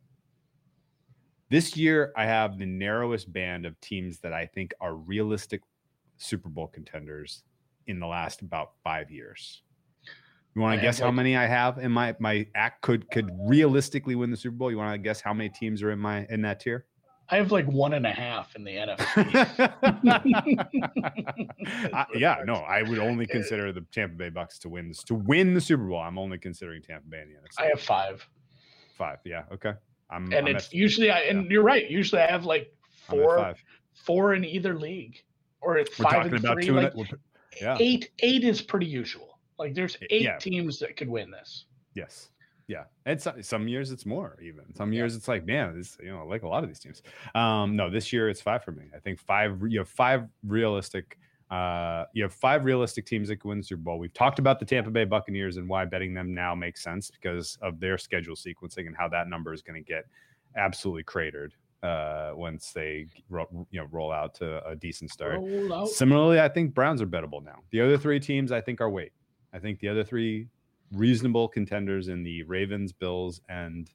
This 1.49 1.75
year, 1.75 2.13
I 2.15 2.25
have 2.25 2.57
the 2.57 2.65
narrowest 2.65 3.31
band 3.33 3.65
of 3.65 3.79
teams 3.81 4.19
that 4.21 4.31
I 4.31 4.45
think 4.45 4.73
are 4.79 4.95
realistic 4.95 5.61
Super 6.15 6.47
Bowl 6.47 6.67
contenders 6.67 7.43
in 7.87 7.99
the 7.99 8.07
last 8.07 8.41
about 8.41 8.71
five 8.81 9.11
years. 9.11 9.61
You 10.55 10.61
want 10.61 10.79
to 10.79 10.81
guess 10.81 10.99
how 10.99 11.11
many 11.11 11.35
I 11.35 11.47
have 11.47 11.77
in 11.77 11.91
my 11.91 12.15
my 12.19 12.47
act 12.55 12.81
could 12.81 13.11
could 13.11 13.29
realistically 13.37 14.15
win 14.15 14.31
the 14.31 14.37
Super 14.37 14.55
Bowl? 14.55 14.71
You 14.71 14.77
want 14.77 14.93
to 14.93 14.97
guess 14.97 15.19
how 15.19 15.33
many 15.33 15.49
teams 15.49 15.83
are 15.83 15.91
in 15.91 15.99
my 15.99 16.25
in 16.29 16.41
that 16.43 16.61
tier? 16.61 16.85
I 17.29 17.37
have 17.37 17.51
like 17.51 17.65
one 17.65 17.93
and 17.93 18.05
a 18.05 18.11
half 18.11 18.55
in 18.55 18.63
the 18.63 18.71
NFC. 18.75 19.55
I- 21.93 22.05
yeah, 22.15 22.37
no, 22.45 22.55
I 22.55 22.83
would 22.83 22.99
only 22.99 23.25
consider 23.25 23.71
the 23.71 23.81
Tampa 23.91 24.15
Bay 24.15 24.29
Bucks 24.29 24.59
to 24.59 24.69
win 24.69 24.89
this 24.89 25.03
to 25.03 25.15
win 25.15 25.53
the 25.53 25.61
Super 25.61 25.83
Bowl. 25.87 25.99
I'm 25.99 26.17
only 26.17 26.37
considering 26.37 26.81
Tampa 26.81 27.07
Bay 27.07 27.21
in 27.21 27.29
the 27.29 27.35
NFC. 27.35 27.59
I 27.59 27.65
have 27.69 27.81
five. 27.81 28.27
five. 28.97 29.17
Yeah, 29.25 29.43
okay. 29.53 29.73
I'm 30.09 30.25
And 30.25 30.47
I'm 30.47 30.55
it's 30.55 30.67
at, 30.67 30.73
usually 30.73 31.09
I 31.11 31.21
and 31.21 31.49
you're 31.49 31.63
right. 31.63 31.89
Usually 31.89 32.21
I 32.21 32.29
have 32.29 32.45
like 32.45 32.71
I'm 33.09 33.17
four 33.17 33.37
five. 33.39 33.63
four 33.93 34.33
in 34.35 34.45
either 34.45 34.77
league, 34.77 35.23
or 35.61 35.77
at 35.77 35.89
We're 35.97 36.03
five 36.03 36.13
talking 36.13 36.33
and 36.35 36.39
about 36.43 36.53
three. 36.55 36.65
two. 36.67 36.73
Like, 36.73 36.93
and 36.93 37.07
a- 37.11 37.17
yeah. 37.61 37.77
eight 37.79 38.11
eight 38.19 38.43
is 38.43 38.61
pretty 38.61 38.85
usual. 38.87 39.39
Like 39.57 39.73
there's 39.73 39.97
eight 40.11 40.21
Yeah. 40.23 40.37
teams 40.37 40.77
that 40.79 40.95
could 40.97 41.09
win 41.09 41.31
this. 41.31 41.65
Yes. 41.95 42.29
Yeah. 42.67 42.85
And 43.05 43.21
some, 43.21 43.43
some 43.43 43.67
years 43.67 43.91
it's 43.91 44.05
more 44.05 44.37
even. 44.41 44.73
Some 44.75 44.91
Yeah. 44.91 44.97
years 45.01 45.15
it's 45.15 45.27
like, 45.27 45.45
man, 45.45 45.77
this, 45.77 45.97
you 46.01 46.09
know, 46.11 46.25
like 46.25 46.43
a 46.43 46.47
lot 46.47 46.63
of 46.63 46.69
these 46.69 46.79
teams. 46.79 47.03
Um, 47.35 47.75
no, 47.75 47.89
this 47.89 48.11
year 48.11 48.27
it's 48.29 48.41
five 48.41 48.63
for 48.63 48.71
me. 48.71 48.85
I 48.95 48.99
think 48.99 49.19
five, 49.19 49.61
you 49.67 49.79
have 49.79 49.89
five 49.89 50.23
realistic, 50.45 51.17
uh, 51.51 52.05
you 52.13 52.23
have 52.23 52.33
five 52.33 52.65
realistic 52.65 53.05
teams 53.05 53.27
that 53.27 53.37
can 53.37 53.49
win 53.49 53.57
the 53.59 53.63
Super 53.63 53.83
Bowl. 53.83 53.99
We've 53.99 54.13
talked 54.13 54.39
about 54.39 54.59
the 54.59 54.65
Tampa 54.65 54.89
Bay 54.89 55.03
Buccaneers 55.05 55.57
and 55.57 55.69
why 55.69 55.85
betting 55.85 56.15
them 56.15 56.33
now 56.33 56.55
makes 56.55 56.81
sense 56.81 57.11
because 57.11 57.57
of 57.61 57.79
their 57.79 57.99
schedule 57.99 58.35
sequencing 58.35 58.87
and 58.87 58.95
how 58.97 59.07
that 59.09 59.27
number 59.27 59.53
is 59.53 59.61
going 59.61 59.81
to 59.81 59.87
get 59.87 60.05
absolutely 60.55 61.03
cratered 61.03 61.53
uh 61.83 62.31
once 62.33 62.71
they 62.71 63.05
ro- 63.29 63.67
you 63.69 63.79
know 63.79 63.85
roll 63.91 64.11
out 64.11 64.33
to 64.33 64.65
a 64.65 64.75
decent 64.75 65.11
start. 65.11 65.39
Similarly, 65.87 66.39
I 66.39 66.47
think 66.49 66.73
Browns 66.73 66.99
are 67.01 67.05
bettable 67.05 67.43
now. 67.43 67.59
The 67.69 67.81
other 67.81 67.97
three 67.97 68.19
teams, 68.19 68.51
I 68.51 68.61
think, 68.61 68.81
are 68.81 68.89
wait. 68.89 69.11
I 69.53 69.59
think 69.59 69.79
the 69.81 69.89
other 69.89 70.03
three 70.03 70.47
reasonable 70.91 71.47
contenders 71.47 72.07
in 72.07 72.23
the 72.23 72.43
Ravens, 72.43 72.91
Bills, 72.93 73.41
and 73.49 73.89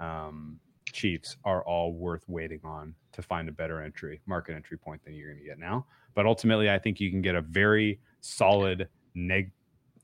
um, 0.00 0.60
Chiefs 0.92 1.36
are 1.44 1.64
all 1.64 1.92
worth 1.92 2.24
waiting 2.28 2.60
on 2.64 2.94
to 3.12 3.22
find 3.22 3.48
a 3.48 3.52
better 3.52 3.80
entry, 3.80 4.20
market 4.26 4.54
entry 4.54 4.76
point 4.78 5.02
than 5.04 5.14
you're 5.14 5.28
going 5.30 5.40
to 5.42 5.44
get 5.48 5.58
now. 5.58 5.86
But 6.14 6.26
ultimately, 6.26 6.70
I 6.70 6.78
think 6.78 7.00
you 7.00 7.10
can 7.10 7.22
get 7.22 7.34
a 7.34 7.40
very 7.40 8.00
solid 8.20 8.88
neg- 9.14 9.52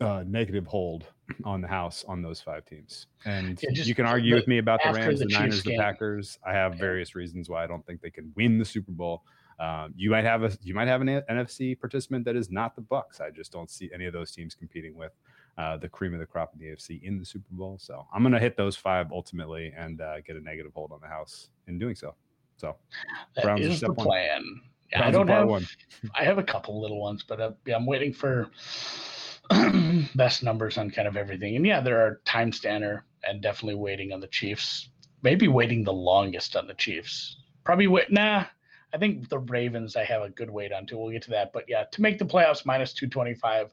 uh, 0.01 0.25
negative 0.27 0.67
hold 0.67 1.07
on 1.45 1.61
the 1.61 1.69
house 1.69 2.05
on 2.09 2.23
those 2.23 2.41
five 2.41 2.65
teams. 2.65 3.07
And 3.27 3.61
Yeah, 3.63 3.71
just 3.73 3.89
you 3.89 3.95
can 3.95 4.07
argue 4.07 4.35
with 4.35 4.49
me 4.49 4.59
about 4.59 4.81
the 4.83 4.93
Rams, 4.93 5.21
the 5.21 5.27
the, 5.27 5.33
Niners, 5.39 5.63
the. 5.63 5.77
Packers. 5.77 6.39
I 6.45 6.53
have 6.55 6.75
Yeah. 6.75 6.81
various 6.81 7.15
reasons 7.15 7.49
why 7.51 7.63
I 7.63 7.67
don't 7.67 7.85
think 7.87 8.01
they 8.01 8.11
can 8.11 8.33
win 8.35 8.59
the 8.59 8.65
Super 8.65 8.93
Bowl. 8.93 9.23
Um, 9.59 9.93
you 9.95 10.11
might 10.11 10.25
have 10.25 10.43
a 10.43 10.57
you 10.63 10.73
might 10.75 10.89
have 10.89 11.03
an 11.03 11.09
NFC 11.09 11.79
participant 11.79 12.25
that 12.25 12.35
is 12.35 12.51
not 12.51 12.75
the 12.75 12.81
Bucks. 12.81 13.21
I 13.21 13.31
just 13.31 13.53
don't 13.53 13.71
see 13.71 13.91
any 13.93 14.07
of 14.07 14.15
those 14.15 14.33
teams 14.33 14.55
competing 14.55 14.97
with 14.97 15.13
uh, 15.61 15.77
the 15.77 15.89
cream 15.89 16.15
of 16.15 16.21
the 16.21 16.27
crop 16.27 16.53
in 16.55 16.59
the 16.59 16.73
AFC 16.75 17.03
in 17.03 17.19
the 17.19 17.25
Super 17.25 17.45
Bowl. 17.51 17.77
So 17.79 18.07
I'm 18.15 18.23
going 18.23 18.33
to 18.33 18.39
hit 18.39 18.57
those 18.57 18.77
five 18.77 19.13
ultimately 19.13 19.75
and 19.77 20.01
uh, 20.01 20.21
get 20.23 20.37
a 20.37 20.41
negative 20.41 20.73
hold 20.75 20.91
on 20.91 21.01
the 21.03 21.07
house 21.07 21.51
in 21.67 21.79
doing 21.79 21.95
so. 21.95 22.15
So 22.57 22.77
That 23.37 23.45
Browns 23.45 23.61
is 23.61 23.81
the 23.81 23.93
plan. 23.93 24.43
Yeah, 24.91 25.07
I 25.07 25.11
don't 25.11 25.29
have. 25.29 25.49
one. 25.49 25.67
I 26.15 26.25
have 26.25 26.39
a 26.39 26.43
couple 26.43 26.81
little 26.81 26.99
ones, 26.99 27.25
but 27.29 27.41
uh, 27.41 27.53
yeah, 27.67 27.77
I'm 27.77 27.85
waiting 27.85 28.13
for 28.13 28.51
best 30.15 30.43
numbers 30.43 30.79
on 30.79 30.91
kind 30.91 31.07
of 31.07 31.17
everything. 31.17 31.57
And 31.57 31.67
yeah, 31.67 31.81
there 31.81 32.01
are 32.01 32.23
time 32.25 32.53
stanner 32.53 33.05
and 33.23 33.43
definitely 33.43 33.75
waiting 33.75 34.13
on 34.13 34.21
the 34.21 34.29
Chiefs. 34.29 34.89
Maybe 35.23 35.47
waiting 35.47 35.85
the 35.85 35.93
longest 35.93 36.57
on 36.57 36.67
the 36.67 36.75
Chiefs. 36.75 37.37
Probably 37.65 37.87
wait. 37.87 38.11
Nah, 38.11 38.47
I 38.95 38.99
think 38.99 39.29
the 39.29 39.41
Ravens. 39.41 39.95
I 39.95 40.05
have 40.05 40.23
a 40.23 40.31
good 40.31 40.51
wait 40.51 40.73
on 40.73 40.87
too. 40.87 40.97
We'll 40.97 41.11
get 41.11 41.23
to 41.25 41.31
that. 41.31 41.53
But 41.53 41.65
yeah, 41.69 41.85
to 41.93 42.01
make 42.01 42.19
the 42.19 42.25
playoffs 42.25 42.65
minus 42.65 42.95
two 42.95 43.09
twenty 43.09 43.35
five. 43.35 43.73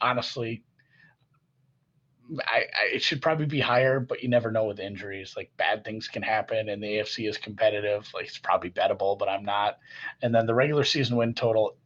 Honestly, 0.00 0.62
I, 2.46 2.58
I 2.58 2.94
it 2.94 3.02
should 3.02 3.22
probably 3.22 3.46
be 3.46 3.60
higher, 3.60 4.00
but 4.00 4.22
you 4.22 4.28
never 4.28 4.50
know 4.50 4.66
with 4.66 4.80
injuries. 4.80 5.34
Like 5.36 5.50
bad 5.56 5.84
things 5.84 6.08
can 6.08 6.22
happen, 6.22 6.68
and 6.68 6.82
the 6.82 6.86
AFC 6.86 7.28
is 7.28 7.38
competitive. 7.38 8.08
Like 8.14 8.26
it's 8.26 8.38
probably 8.38 8.70
bettable, 8.70 9.18
but 9.18 9.28
I'm 9.28 9.44
not. 9.44 9.78
And 10.22 10.34
then 10.34 10.46
the 10.46 10.54
regular 10.54 10.84
season 10.84 11.16
win 11.16 11.34
total 11.34 11.76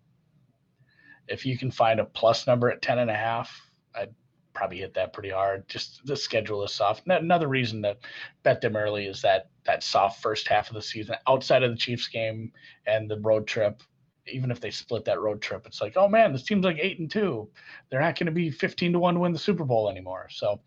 if 1.28 1.46
you 1.46 1.56
can 1.56 1.70
find 1.70 2.00
a 2.00 2.04
plus 2.04 2.46
number 2.46 2.70
at 2.70 2.82
10 2.82 2.98
and 2.98 3.10
a 3.10 3.14
half, 3.14 3.70
I'd 3.94 4.14
probably 4.52 4.78
hit 4.78 4.94
that 4.94 5.12
pretty 5.12 5.30
hard. 5.30 5.68
Just 5.68 6.04
the 6.04 6.16
schedule 6.16 6.62
is 6.64 6.72
soft. 6.72 7.06
Another 7.06 7.48
reason 7.48 7.82
to 7.82 7.96
bet 8.42 8.60
them 8.60 8.76
early 8.76 9.06
is 9.06 9.22
that 9.22 9.48
that 9.64 9.82
soft 9.82 10.22
first 10.22 10.48
half 10.48 10.68
of 10.68 10.74
the 10.74 10.82
season 10.82 11.16
outside 11.26 11.62
of 11.62 11.70
the 11.70 11.76
Chiefs 11.76 12.08
game 12.08 12.52
and 12.86 13.10
the 13.10 13.18
road 13.20 13.46
trip. 13.46 13.82
Even 14.26 14.50
if 14.50 14.60
they 14.60 14.70
split 14.70 15.04
that 15.06 15.20
road 15.20 15.40
trip, 15.42 15.66
it's 15.66 15.80
like, 15.80 15.96
oh 15.96 16.08
man, 16.08 16.32
this 16.32 16.44
team's 16.44 16.64
like 16.64 16.78
eight 16.80 16.98
and 16.98 17.10
two. 17.10 17.48
They're 17.90 18.00
not 18.00 18.18
going 18.18 18.26
to 18.26 18.32
be 18.32 18.50
15 18.50 18.92
to 18.92 18.98
one 18.98 19.14
to 19.14 19.20
win 19.20 19.32
the 19.32 19.38
Super 19.38 19.64
Bowl 19.64 19.90
anymore. 19.90 20.28
So 20.30 20.60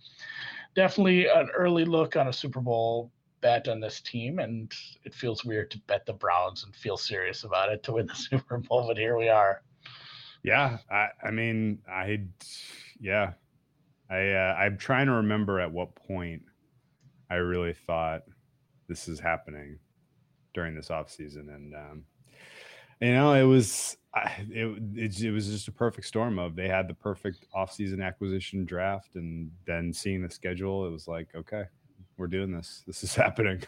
definitely 0.76 1.28
an 1.28 1.50
early 1.56 1.86
look 1.86 2.16
on 2.16 2.28
a 2.28 2.34
Super 2.34 2.60
Bowl 2.60 3.12
bet 3.42 3.68
on 3.68 3.80
this 3.80 4.02
team. 4.02 4.40
And 4.40 4.74
it 5.04 5.14
feels 5.14 5.46
weird 5.46 5.72
to 5.72 5.80
bet 5.88 6.06
the 6.06 6.14
Browns 6.14 6.64
and 6.66 6.76
feel 6.76 6.98
serious 6.98 7.44
about 7.44 7.72
it 7.72 7.82
to 7.84 7.94
win 7.94 8.08
the 8.08 8.16
Super 8.16 8.58
Bowl. 8.58 8.88
But 8.88 8.98
here 8.98 9.18
we 9.18 9.30
are. 9.30 9.62
Yeah, 10.44 10.78
I, 10.92 11.08
I 11.24 11.32
mean, 11.32 11.80
I, 11.90 12.22
yeah, 13.00 13.34
I, 14.12 14.32
uh, 14.32 14.56
I'm 14.60 14.78
trying 14.78 15.08
to 15.08 15.14
remember 15.14 15.60
at 15.60 15.72
what 15.72 15.96
point 15.96 16.44
I 17.32 17.36
really 17.36 17.74
thought 17.74 18.22
this 18.88 19.08
is 19.08 19.20
happening 19.20 19.80
during 20.54 20.76
this 20.76 20.92
off 20.92 21.10
season, 21.10 21.50
and 21.50 21.74
um, 21.74 22.04
you 23.02 23.14
know, 23.14 23.34
it 23.34 23.44
was, 23.44 23.98
it, 24.50 24.82
it, 24.96 25.22
it 25.22 25.32
was 25.32 25.48
just 25.48 25.68
a 25.68 25.72
perfect 25.72 26.08
storm 26.08 26.40
of 26.40 26.56
they 26.56 26.68
had 26.68 26.88
the 26.88 26.94
perfect 26.94 27.46
offseason 27.56 28.04
acquisition 28.04 28.66
draft, 28.66 29.16
and 29.16 29.52
then 29.66 29.94
seeing 29.94 30.22
the 30.22 30.30
schedule, 30.30 30.86
it 30.86 30.92
was 30.92 31.08
like, 31.08 31.28
okay, 31.36 31.64
we're 32.18 32.28
doing 32.28 32.52
this. 32.52 32.84
This 32.88 33.04
is 33.04 33.14
happening. 33.16 33.62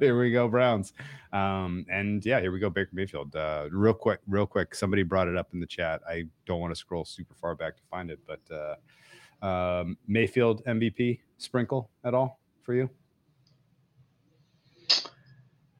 here 0.00 0.18
we 0.18 0.30
go, 0.32 0.48
Browns. 0.48 0.92
Um, 1.32 1.86
and 1.90 2.24
yeah, 2.24 2.40
here 2.40 2.52
we 2.52 2.58
go, 2.58 2.70
Baker 2.70 2.90
Mayfield. 2.92 3.34
Uh, 3.34 3.68
real 3.70 3.94
quick, 3.94 4.20
real 4.28 4.46
quick. 4.46 4.74
Somebody 4.74 5.02
brought 5.02 5.28
it 5.28 5.36
up 5.36 5.48
in 5.54 5.60
the 5.60 5.66
chat. 5.66 6.02
I 6.08 6.24
don't 6.44 6.60
want 6.60 6.72
to 6.72 6.78
scroll 6.78 7.04
super 7.04 7.34
far 7.34 7.54
back 7.54 7.76
to 7.76 7.82
find 7.90 8.10
it, 8.10 8.20
but 8.26 8.40
uh, 8.54 8.74
um, 9.42 9.96
Mayfield 10.06 10.64
MVP 10.64 11.20
sprinkle 11.38 11.90
at 12.04 12.14
all 12.14 12.40
for 12.62 12.74
you? 12.74 12.90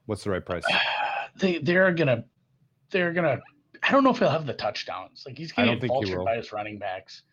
What's 0.05 0.23
the 0.23 0.31
right 0.31 0.45
price? 0.45 0.63
they 1.37 1.59
they're 1.59 1.91
gonna 1.91 2.23
they're 2.89 3.13
gonna 3.13 3.39
I 3.83 3.91
don't 3.91 4.03
know 4.03 4.11
if 4.11 4.19
he'll 4.19 4.29
have 4.29 4.45
the 4.45 4.53
touchdowns. 4.53 5.23
Like 5.25 5.37
he's 5.37 5.51
I 5.53 5.61
gonna 5.61 5.67
don't 5.67 5.81
get 5.81 5.89
think 5.89 6.05
he 6.05 6.11
vultured 6.11 6.25
by 6.25 6.35
his 6.37 6.51
running 6.51 6.79
backs. 6.79 7.23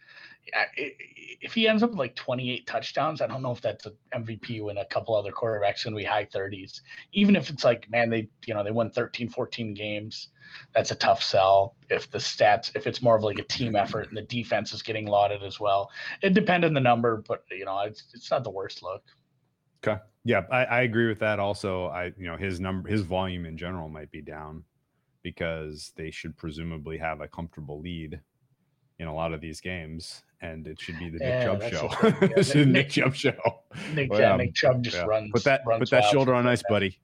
If 0.76 1.54
he 1.54 1.66
ends 1.66 1.82
up 1.82 1.90
with 1.90 1.98
like 1.98 2.14
28 2.14 2.66
touchdowns, 2.66 3.22
I 3.22 3.26
don't 3.26 3.42
know 3.42 3.52
if 3.52 3.62
that's 3.62 3.86
an 3.86 3.94
MVP 4.14 4.62
when 4.62 4.76
a 4.76 4.84
couple 4.84 5.16
other 5.16 5.32
quarterbacks 5.32 5.84
gonna 5.84 5.96
be 5.96 6.04
high 6.04 6.26
30s. 6.26 6.80
Even 7.12 7.34
if 7.34 7.48
it's 7.48 7.64
like, 7.64 7.90
man, 7.90 8.10
they 8.10 8.28
you 8.46 8.54
know 8.54 8.62
they 8.62 8.70
won 8.70 8.90
13, 8.90 9.28
14 9.28 9.74
games, 9.74 10.28
that's 10.74 10.90
a 10.90 10.94
tough 10.94 11.22
sell. 11.22 11.76
If 11.88 12.10
the 12.10 12.18
stats, 12.18 12.74
if 12.76 12.86
it's 12.86 13.00
more 13.00 13.16
of 13.16 13.22
like 13.22 13.38
a 13.38 13.44
team 13.44 13.74
effort 13.74 14.08
and 14.08 14.16
the 14.16 14.22
defense 14.22 14.72
is 14.72 14.82
getting 14.82 15.06
lauded 15.06 15.42
as 15.42 15.58
well, 15.58 15.90
it 16.22 16.34
depends 16.34 16.66
on 16.66 16.74
the 16.74 16.80
number, 16.80 17.22
but 17.26 17.44
you 17.50 17.64
know 17.64 17.80
it's 17.80 18.04
it's 18.12 18.30
not 18.30 18.44
the 18.44 18.50
worst 18.50 18.82
look. 18.82 19.02
Okay. 19.86 20.00
Yeah, 20.26 20.42
I, 20.50 20.64
I 20.64 20.80
agree 20.82 21.08
with 21.08 21.18
that. 21.18 21.38
Also, 21.38 21.86
I 21.86 22.12
you 22.18 22.26
know 22.26 22.36
his 22.36 22.60
number, 22.60 22.88
his 22.88 23.02
volume 23.02 23.46
in 23.46 23.56
general 23.56 23.88
might 23.88 24.10
be 24.10 24.22
down 24.22 24.64
because 25.24 25.92
they 25.96 26.12
should 26.12 26.36
presumably 26.36 26.96
have 26.98 27.20
a 27.20 27.26
comfortable 27.26 27.80
lead 27.80 28.20
in 29.00 29.08
a 29.08 29.14
lot 29.14 29.32
of 29.34 29.40
these 29.40 29.60
games, 29.60 30.22
and 30.40 30.68
it 30.68 30.80
should 30.80 30.96
be 31.00 31.06
the 31.10 31.18
Nick 31.18 31.20
Yeah, 31.22 31.44
Chubb 31.44 31.62
show. 31.64 31.88
Yeah, 32.22 32.28
It's 32.36 32.52
the 32.52 32.58
Nick- 32.64 32.68
Nick 32.68 32.88
Chubb 32.90 33.14
show. 33.16 33.62
Nick, 33.94 34.10
yeah, 34.12 34.32
um, 34.34 34.38
Nick 34.38 34.54
Chubb 34.54 34.84
just 34.84 34.96
Yeah. 34.98 35.06
runs. 35.06 35.32
Put 35.32 35.42
that 35.44 35.62
runs 35.66 35.80
put 35.80 35.90
that 35.90 36.04
shoulder 36.12 36.32
on 36.32 36.46
ice, 36.46 36.62
buddy. 36.68 37.00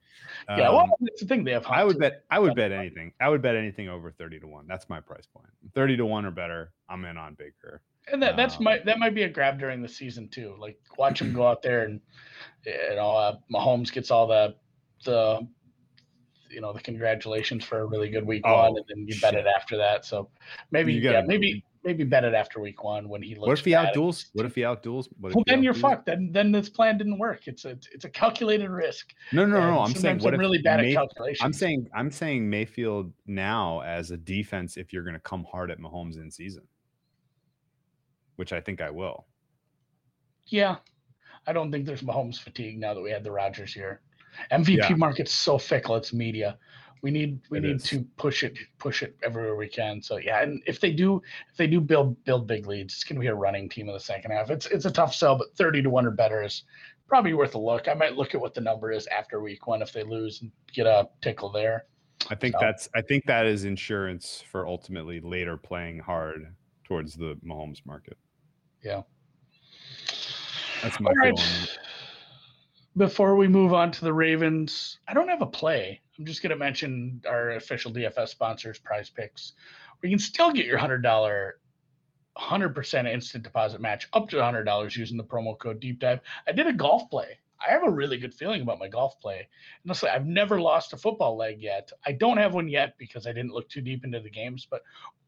Yeah, 0.47 0.69
well, 0.69 0.79
Um, 0.81 0.91
that's 1.01 1.19
the 1.21 1.27
thing. 1.27 1.43
They 1.43 1.51
have. 1.51 1.65
I 1.67 1.83
would 1.83 1.99
bet 1.99 2.23
I 2.31 2.39
would 2.39 2.55
bet 2.55 2.71
anything. 2.71 3.11
I 3.19 3.27
would 3.27 3.41
bet 3.41 3.55
anything 3.57 3.89
over 3.89 4.09
30 4.11 4.39
to 4.39 4.47
1. 4.47 4.65
That's 4.67 4.87
my 4.87 5.01
price 5.01 5.25
point. 5.27 5.49
30 5.75 5.97
to 5.97 6.05
1 6.05 6.25
or 6.25 6.31
better. 6.31 6.71
I'm 6.87 7.03
in 7.03 7.17
on 7.17 7.33
Baker. 7.35 7.81
And 8.11 8.23
that 8.23 8.37
that's 8.37 8.57
Um, 8.57 8.63
my 8.63 8.79
that 8.85 8.97
might 8.99 9.13
be 9.13 9.23
a 9.23 9.29
grab 9.29 9.59
during 9.59 9.81
the 9.81 9.87
season 9.89 10.29
too. 10.29 10.55
Like 10.57 10.79
watch 10.97 11.21
him 11.21 11.33
go 11.33 11.45
out 11.45 11.61
there 11.61 11.83
and 11.83 11.99
you 12.65 12.95
know 12.95 13.11
uh, 13.11 13.35
Mahomes 13.53 13.91
gets 13.91 14.09
all 14.11 14.25
the 14.27 14.55
the 15.03 15.45
you 16.51 16.61
know 16.61 16.73
the 16.73 16.81
congratulations 16.81 17.63
for 17.63 17.79
a 17.79 17.85
really 17.85 18.09
good 18.09 18.25
week 18.25 18.41
Oh, 18.45 18.69
one, 18.69 18.77
and 18.77 18.85
then 18.87 19.05
you 19.07 19.19
bet 19.21 19.33
it 19.35 19.45
after 19.47 19.77
that. 19.77 20.05
So 20.05 20.29
maybe 20.71 20.93
yeah 20.93 21.21
know. 21.21 21.27
maybe 21.27 21.63
maybe 21.83 22.03
bet 22.03 22.23
it 22.23 22.33
after 22.33 22.59
week 22.59 22.83
one 22.83 23.09
when 23.09 23.21
he 23.21 23.35
looks. 23.35 23.47
What 23.47 23.59
if 23.59 23.65
he 23.65 23.71
outduels? 23.71 24.27
What 24.33 24.45
if 24.45 24.55
he 24.55 24.61
outduels? 24.61 25.07
What 25.19 25.33
Well, 25.33 25.43
he 25.45 25.51
then 25.51 25.63
you're 25.63 25.73
fucked. 25.73 26.05
Then 26.05 26.29
then 26.31 26.51
this 26.51 26.69
plan 26.69 26.97
didn't 26.97 27.17
work. 27.17 27.47
It's 27.47 27.65
a 27.65 27.77
it's 27.91 28.05
a 28.05 28.09
calculated 28.09 28.69
risk. 28.69 29.13
No, 29.31 29.45
no, 29.45 29.59
no. 29.59 29.71
No. 29.71 29.79
I'm 29.79 29.93
saying 29.93 30.19
what 30.19 30.33
I'm 30.33 30.39
really 30.39 30.61
bad 30.61 30.81
May- 30.81 30.91
at 30.91 30.95
calculations. 30.95 31.43
I'm 31.43 31.53
saying 31.53 31.87
I'm 31.95 32.11
saying 32.11 32.49
Mayfield 32.49 33.11
now 33.25 33.81
as 33.81 34.11
a 34.11 34.17
defense 34.17 34.77
if 34.77 34.93
you're 34.93 35.03
going 35.03 35.15
to 35.15 35.19
come 35.21 35.45
hard 35.51 35.71
at 35.71 35.79
Mahomes 35.79 36.17
in 36.17 36.29
season, 36.29 36.63
which 38.35 38.53
I 38.53 38.61
think 38.61 38.81
I 38.81 38.89
will. 38.91 39.25
Yeah, 40.47 40.77
I 41.47 41.53
don't 41.53 41.71
think 41.71 41.85
there's 41.85 42.01
Mahomes 42.01 42.37
fatigue 42.39 42.79
now 42.79 42.93
that 42.93 43.01
we 43.01 43.09
had 43.11 43.23
the 43.23 43.31
Rodgers 43.31 43.73
here. 43.73 44.01
MVP 44.51 44.89
Yeah. 44.89 44.95
market's 44.95 45.31
so 45.31 45.57
fickle; 45.57 45.95
it's 45.95 46.13
media. 46.13 46.57
We 47.01 47.09
need 47.09 47.39
we 47.49 47.57
It 47.57 47.61
need 47.61 47.75
is. 47.77 47.83
to 47.85 48.03
push 48.17 48.43
it 48.43 48.55
push 48.77 49.01
it 49.01 49.15
everywhere 49.23 49.55
we 49.55 49.67
can. 49.67 50.01
So 50.01 50.17
yeah, 50.17 50.41
and 50.43 50.61
if 50.67 50.79
they 50.79 50.91
do 50.91 51.21
if 51.49 51.57
they 51.57 51.65
do 51.67 51.81
build 51.81 52.23
build 52.25 52.45
big 52.47 52.67
leads, 52.67 52.93
it's 52.93 53.03
gonna 53.03 53.19
be 53.19 53.27
a 53.27 53.35
running 53.35 53.67
team 53.69 53.87
in 53.87 53.93
the 53.93 53.99
second 53.99 54.31
half. 54.31 54.49
It's 54.51 54.67
it's 54.67 54.85
a 54.85 54.91
tough 54.91 55.13
sell, 55.15 55.35
but 55.35 55.55
thirty 55.55 55.81
to 55.81 55.89
one 55.89 56.05
or 56.05 56.11
better 56.11 56.43
is 56.43 56.63
probably 57.07 57.33
worth 57.33 57.55
a 57.55 57.59
look. 57.59 57.87
I 57.87 57.93
might 57.95 58.15
look 58.15 58.35
at 58.35 58.41
what 58.41 58.53
the 58.53 58.61
number 58.61 58.91
is 58.91 59.07
after 59.07 59.41
week 59.41 59.65
one 59.67 59.81
if 59.81 59.91
they 59.91 60.03
lose 60.03 60.41
and 60.43 60.51
get 60.73 60.85
a 60.85 61.09
tickle 61.21 61.51
there. 61.51 61.85
I 62.29 62.35
think 62.35 62.53
So- 62.53 62.59
that's 62.61 62.87
I 62.93 63.01
think 63.01 63.25
that 63.25 63.47
is 63.47 63.65
insurance 63.65 64.43
for 64.51 64.67
ultimately 64.67 65.19
later 65.21 65.57
playing 65.57 65.99
hard 65.99 66.55
towards 66.83 67.15
the 67.15 67.35
Mahomes 67.43 67.83
market. 67.85 68.17
Yeah. 68.83 69.01
That's 70.83 70.99
my 70.99 71.09
All 71.09 71.15
right. 71.15 71.37
feeling. 71.37 71.67
Before 72.97 73.37
we 73.37 73.47
move 73.47 73.73
on 73.73 73.89
to 73.93 74.01
the 74.01 74.13
Ravens, 74.13 74.99
I 75.07 75.13
don't 75.13 75.29
have 75.29 75.41
a 75.41 75.45
play. 75.45 76.01
I'm 76.19 76.25
just 76.25 76.43
going 76.43 76.49
to 76.49 76.57
mention 76.57 77.21
our 77.25 77.51
official 77.51 77.91
DFS 77.91 78.27
sponsors, 78.27 78.79
PrizePicks. 78.79 79.53
We 80.01 80.09
can 80.09 80.19
still 80.19 80.51
get 80.51 80.65
your 80.65 80.77
hundred 80.77 81.01
dollar, 81.01 81.59
hundred 82.35 82.75
percent 82.75 83.07
instant 83.07 83.45
deposit 83.45 83.79
match 83.79 84.09
up 84.11 84.27
to 84.29 84.43
hundred 84.43 84.65
dollars 84.65 84.97
using 84.97 85.15
the 85.15 85.23
promo 85.23 85.57
code 85.57 85.79
Deep 85.79 85.99
Dive. 85.99 86.19
I 86.45 86.51
did 86.51 86.67
a 86.67 86.73
golf 86.73 87.09
play. 87.09 87.39
I 87.65 87.71
have 87.71 87.83
a 87.85 87.89
really 87.89 88.17
good 88.17 88.33
feeling 88.33 88.61
about 88.61 88.79
my 88.79 88.89
golf 88.89 89.21
play. 89.21 89.47
Honestly, 89.85 90.09
I've 90.09 90.25
never 90.25 90.59
lost 90.59 90.91
a 90.91 90.97
football 90.97 91.37
leg 91.37 91.61
yet. 91.61 91.91
I 92.05 92.11
don't 92.11 92.37
have 92.37 92.53
one 92.53 92.67
yet 92.67 92.97
because 92.97 93.25
I 93.25 93.31
didn't 93.31 93.53
look 93.53 93.69
too 93.69 93.81
deep 93.81 94.03
into 94.03 94.19
the 94.19 94.29
games. 94.29 94.67
But 94.69 94.81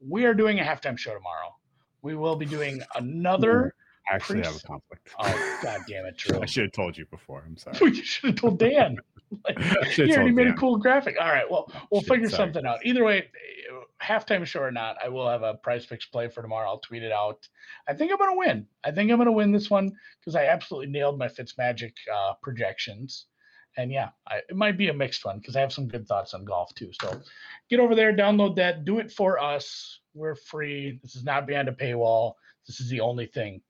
we 0.05 0.25
are 0.25 0.33
doing 0.33 0.59
a 0.59 0.63
halftime 0.63 0.97
show 0.97 1.13
tomorrow. 1.13 1.55
We 2.01 2.15
will 2.15 2.35
be 2.35 2.45
doing 2.45 2.81
another 2.95 3.73
actually 4.11 4.41
have 4.41 4.55
a 4.55 4.59
conflict. 4.59 5.09
Oh 5.19 5.59
God 5.61 5.81
damn 5.87 6.05
it, 6.05 6.17
Drew! 6.17 6.41
I 6.41 6.45
should 6.45 6.63
have 6.63 6.71
told 6.71 6.97
you 6.97 7.05
before. 7.05 7.43
I'm 7.45 7.57
sorry. 7.57 7.77
you 7.81 8.03
should 8.03 8.31
have 8.31 8.39
told 8.39 8.59
Dan. 8.59 8.97
Like, 9.47 9.59
I 9.59 9.87
you 9.87 9.91
should've 9.91 10.11
already 10.11 10.29
told 10.29 10.35
made 10.35 10.47
a 10.47 10.53
cool 10.53 10.77
graphic. 10.77 11.15
All 11.19 11.27
right, 11.27 11.49
well, 11.49 11.71
we'll 11.91 12.01
figure 12.01 12.29
sorry. 12.29 12.53
something 12.53 12.67
out. 12.67 12.85
Either 12.85 13.03
way, 13.03 13.31
halftime 13.99 14.45
show 14.45 14.59
or 14.59 14.71
not, 14.71 14.97
I 15.03 15.09
will 15.09 15.27
have 15.27 15.41
a 15.41 15.55
PrizePicks 15.65 16.11
play 16.11 16.27
for 16.27 16.43
tomorrow. 16.43 16.69
I'll 16.69 16.79
tweet 16.79 17.01
it 17.01 17.11
out. 17.11 17.47
I 17.87 17.93
think 17.93 18.11
I'm 18.11 18.19
gonna 18.19 18.37
win. 18.37 18.67
I 18.83 18.91
think 18.91 19.11
I'm 19.11 19.17
gonna 19.17 19.31
win 19.31 19.51
this 19.51 19.71
one 19.71 19.91
because 20.19 20.35
I 20.35 20.45
absolutely 20.45 20.91
nailed 20.91 21.17
my 21.17 21.27
Fitzmagic 21.27 21.93
uh, 22.13 22.33
projections. 22.43 23.25
And 23.77 23.91
yeah, 23.91 24.09
I, 24.27 24.41
it 24.49 24.55
might 24.55 24.77
be 24.77 24.89
a 24.89 24.93
mixed 24.93 25.25
one 25.25 25.39
because 25.39 25.55
I 25.55 25.61
have 25.61 25.73
some 25.73 25.87
good 25.87 26.07
thoughts 26.07 26.33
on 26.33 26.45
golf 26.45 26.73
too. 26.75 26.91
So 27.01 27.19
get 27.69 27.79
over 27.79 27.95
there, 27.95 28.13
download 28.13 28.55
that, 28.57 28.85
do 28.85 28.99
it 28.99 29.11
for 29.11 29.39
us. 29.39 29.99
We're 30.13 30.35
free. 30.35 30.99
This 31.01 31.15
is 31.15 31.23
not 31.23 31.47
behind 31.47 31.69
a 31.69 31.71
paywall. 31.71 32.33
This 32.67 32.79
is 32.79 32.89
the 32.89 32.99
only 32.99 33.25
thing. 33.25 33.61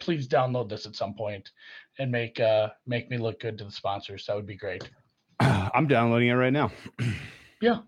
Please 0.00 0.28
download 0.28 0.68
this 0.68 0.86
at 0.86 0.96
some 0.96 1.14
point 1.14 1.50
and 1.98 2.10
make 2.10 2.40
uh 2.40 2.68
make 2.86 3.10
me 3.10 3.18
look 3.18 3.40
good 3.40 3.56
to 3.58 3.64
the 3.64 3.70
sponsors. 3.70 4.26
That 4.26 4.36
would 4.36 4.46
be 4.46 4.56
great. 4.56 4.88
I'm 5.40 5.86
downloading 5.86 6.28
it 6.28 6.34
right 6.34 6.52
now. 6.52 6.70
Yeah. 7.60 7.78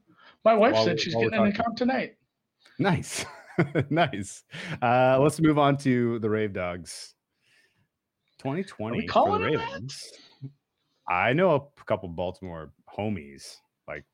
My 0.42 0.54
wife 0.54 0.72
While 0.72 0.84
said 0.84 1.00
she's 1.00 1.14
getting 1.14 1.34
an 1.34 1.46
account 1.48 1.76
tonight. 1.76 2.14
Nice. 2.78 3.26
nice. 3.90 4.44
Uh, 4.80 5.18
let's 5.20 5.38
move 5.38 5.58
on 5.58 5.76
to 5.78 6.18
the 6.20 6.30
Rave 6.30 6.54
Dogs. 6.54 7.14
2020 8.38 8.96
for 8.96 9.00
the 9.02 9.06
calling 9.06 9.42
them 9.42 9.54
that? 9.54 9.66
Ravens. 9.66 10.12
I 11.08 11.32
know 11.32 11.54
a 11.54 11.84
couple 11.84 12.08
Baltimore 12.08 12.72
homies 12.96 13.56
like 13.88 14.04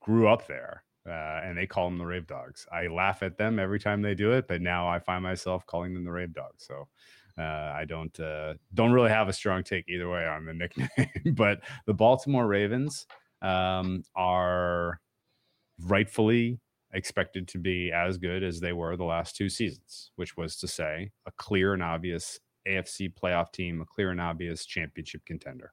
grew 0.00 0.28
up 0.28 0.46
there, 0.46 0.84
uh, 1.06 1.40
and 1.44 1.56
they 1.56 1.66
call 1.66 1.88
them 1.88 1.98
the 1.98 2.06
Rave 2.06 2.26
Dogs. 2.26 2.66
I 2.72 2.86
laugh 2.86 3.22
at 3.22 3.36
them 3.36 3.58
every 3.58 3.78
time 3.78 4.00
they 4.00 4.14
do 4.14 4.32
it, 4.32 4.48
but 4.48 4.62
now 4.62 4.88
I 4.88 4.98
find 4.98 5.22
myself 5.22 5.66
calling 5.66 5.92
them 5.92 6.04
the 6.04 6.12
Rave 6.12 6.32
Dogs. 6.32 6.64
So 6.66 6.88
uh, 7.38 7.72
I 7.74 7.84
don't 7.86 8.18
uh, 8.20 8.54
don't 8.74 8.92
really 8.92 9.10
have 9.10 9.28
a 9.28 9.32
strong 9.32 9.62
take 9.62 9.88
either 9.88 10.08
way 10.08 10.26
on 10.26 10.44
the 10.44 10.54
nickname. 10.54 11.34
but 11.34 11.60
the 11.86 11.94
Baltimore 11.94 12.46
Ravens 12.46 13.06
um, 13.42 14.02
are 14.14 15.00
rightfully 15.80 16.60
expected 16.92 17.46
to 17.48 17.58
be 17.58 17.92
as 17.92 18.18
good 18.18 18.42
as 18.42 18.60
they 18.60 18.72
were 18.72 18.96
the 18.96 19.04
last 19.04 19.36
two 19.36 19.48
seasons, 19.48 20.10
which 20.16 20.36
was 20.36 20.56
to 20.56 20.68
say, 20.68 21.10
a 21.26 21.32
clear 21.32 21.74
and 21.74 21.82
obvious 21.82 22.38
AFC 22.68 23.12
playoff 23.14 23.52
team, 23.52 23.80
a 23.80 23.84
clear 23.84 24.10
and 24.10 24.20
obvious 24.20 24.66
championship 24.66 25.24
contender. 25.24 25.72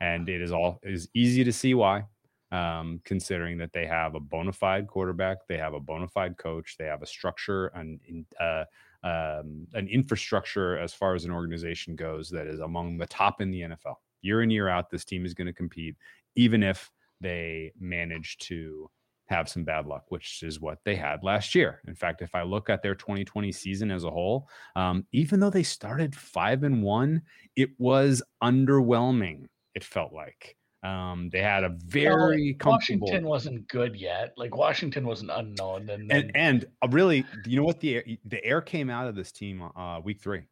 And 0.00 0.28
it 0.28 0.40
is 0.40 0.52
all 0.52 0.78
it 0.82 0.92
is 0.92 1.08
easy 1.14 1.44
to 1.44 1.52
see 1.52 1.74
why, 1.74 2.04
um, 2.52 3.00
considering 3.04 3.58
that 3.58 3.72
they 3.72 3.86
have 3.86 4.14
a 4.14 4.20
bona 4.20 4.52
fide 4.52 4.88
quarterback, 4.88 5.38
they 5.48 5.56
have 5.56 5.74
a 5.74 5.80
bona 5.80 6.08
fide 6.08 6.36
coach, 6.36 6.76
they 6.78 6.86
have 6.86 7.02
a 7.02 7.06
structure 7.06 7.66
and 7.68 8.00
uh, 8.40 8.64
um, 9.04 9.66
an 9.74 9.88
infrastructure 9.88 10.78
as 10.78 10.92
far 10.92 11.14
as 11.14 11.24
an 11.24 11.30
organization 11.30 11.96
goes 11.96 12.30
that 12.30 12.46
is 12.46 12.60
among 12.60 12.98
the 12.98 13.06
top 13.06 13.40
in 13.40 13.50
the 13.50 13.62
NFL. 13.62 13.96
Year 14.22 14.42
in 14.42 14.50
year 14.50 14.68
out, 14.68 14.90
this 14.90 15.04
team 15.04 15.24
is 15.24 15.34
going 15.34 15.46
to 15.46 15.52
compete, 15.52 15.96
even 16.34 16.62
if 16.62 16.90
they 17.20 17.72
manage 17.78 18.38
to 18.38 18.90
have 19.26 19.48
some 19.48 19.64
bad 19.64 19.86
luck, 19.86 20.04
which 20.08 20.42
is 20.42 20.60
what 20.60 20.78
they 20.84 20.94
had 20.94 21.22
last 21.22 21.54
year. 21.54 21.80
In 21.86 21.94
fact, 21.94 22.22
if 22.22 22.34
I 22.34 22.42
look 22.42 22.70
at 22.70 22.82
their 22.82 22.94
2020 22.94 23.50
season 23.52 23.90
as 23.90 24.04
a 24.04 24.10
whole, 24.10 24.48
um, 24.76 25.04
even 25.12 25.40
though 25.40 25.50
they 25.50 25.64
started 25.64 26.14
five 26.14 26.62
and 26.62 26.82
one, 26.82 27.22
it 27.56 27.70
was 27.78 28.22
underwhelming. 28.42 29.46
It 29.74 29.84
felt 29.84 30.12
like 30.12 30.56
um, 30.86 31.30
they 31.30 31.40
had 31.40 31.64
a 31.64 31.70
very 31.70 32.54
comfortable 32.54 33.06
Washington 33.06 33.28
wasn't 33.28 33.68
good 33.68 33.96
yet. 33.96 34.34
Like 34.36 34.56
Washington 34.56 35.06
was 35.06 35.20
an 35.20 35.30
unknown, 35.30 35.88
and 35.90 36.08
then 36.10 36.22
and 36.22 36.36
and 36.36 36.64
uh, 36.82 36.88
really, 36.90 37.24
you 37.44 37.56
know 37.56 37.64
what 37.64 37.80
the 37.80 37.96
air, 37.96 38.04
the 38.24 38.44
air 38.44 38.60
came 38.60 38.88
out 38.88 39.08
of 39.08 39.16
this 39.16 39.32
team 39.32 39.62
uh, 39.76 40.00
week 40.02 40.20
three. 40.20 40.42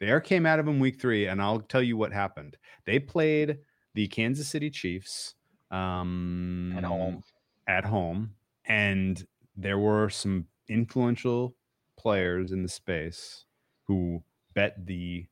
The 0.00 0.06
air 0.06 0.20
came 0.20 0.44
out 0.44 0.58
of 0.58 0.66
them 0.66 0.80
week 0.80 1.00
three, 1.00 1.26
and 1.26 1.40
I'll 1.40 1.60
tell 1.60 1.82
you 1.82 1.96
what 1.96 2.12
happened. 2.12 2.56
They 2.84 2.98
played 2.98 3.58
the 3.94 4.08
Kansas 4.08 4.48
City 4.48 4.70
Chiefs 4.70 5.34
um, 5.70 6.74
at 6.76 6.84
home. 6.84 7.22
at 7.68 7.84
home, 7.84 8.34
and 8.64 9.24
there 9.56 9.78
were 9.78 10.10
some 10.10 10.46
influential 10.68 11.54
players 11.96 12.50
in 12.50 12.62
the 12.62 12.68
space 12.68 13.44
who 13.86 14.24
bet 14.54 14.86
the 14.86 15.26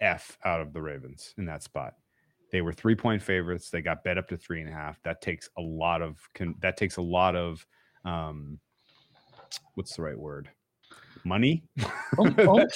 F 0.00 0.38
out 0.44 0.60
of 0.60 0.72
the 0.72 0.82
Ravens 0.82 1.34
in 1.38 1.44
that 1.44 1.62
spot. 1.62 1.94
They 2.50 2.62
were 2.62 2.72
three 2.72 2.94
point 2.94 3.22
favorites. 3.22 3.70
They 3.70 3.82
got 3.82 4.04
bet 4.04 4.18
up 4.18 4.28
to 4.28 4.36
three 4.36 4.60
and 4.60 4.68
a 4.68 4.72
half. 4.72 5.00
That 5.02 5.20
takes 5.20 5.48
a 5.56 5.60
lot 5.60 6.02
of 6.02 6.18
that 6.60 6.76
takes 6.76 6.96
a 6.96 7.02
lot 7.02 7.36
of 7.36 7.64
um, 8.04 8.58
what's 9.74 9.96
the 9.96 10.02
right 10.02 10.18
word? 10.18 10.50
Money. 11.24 11.62
Oh, 12.18 12.34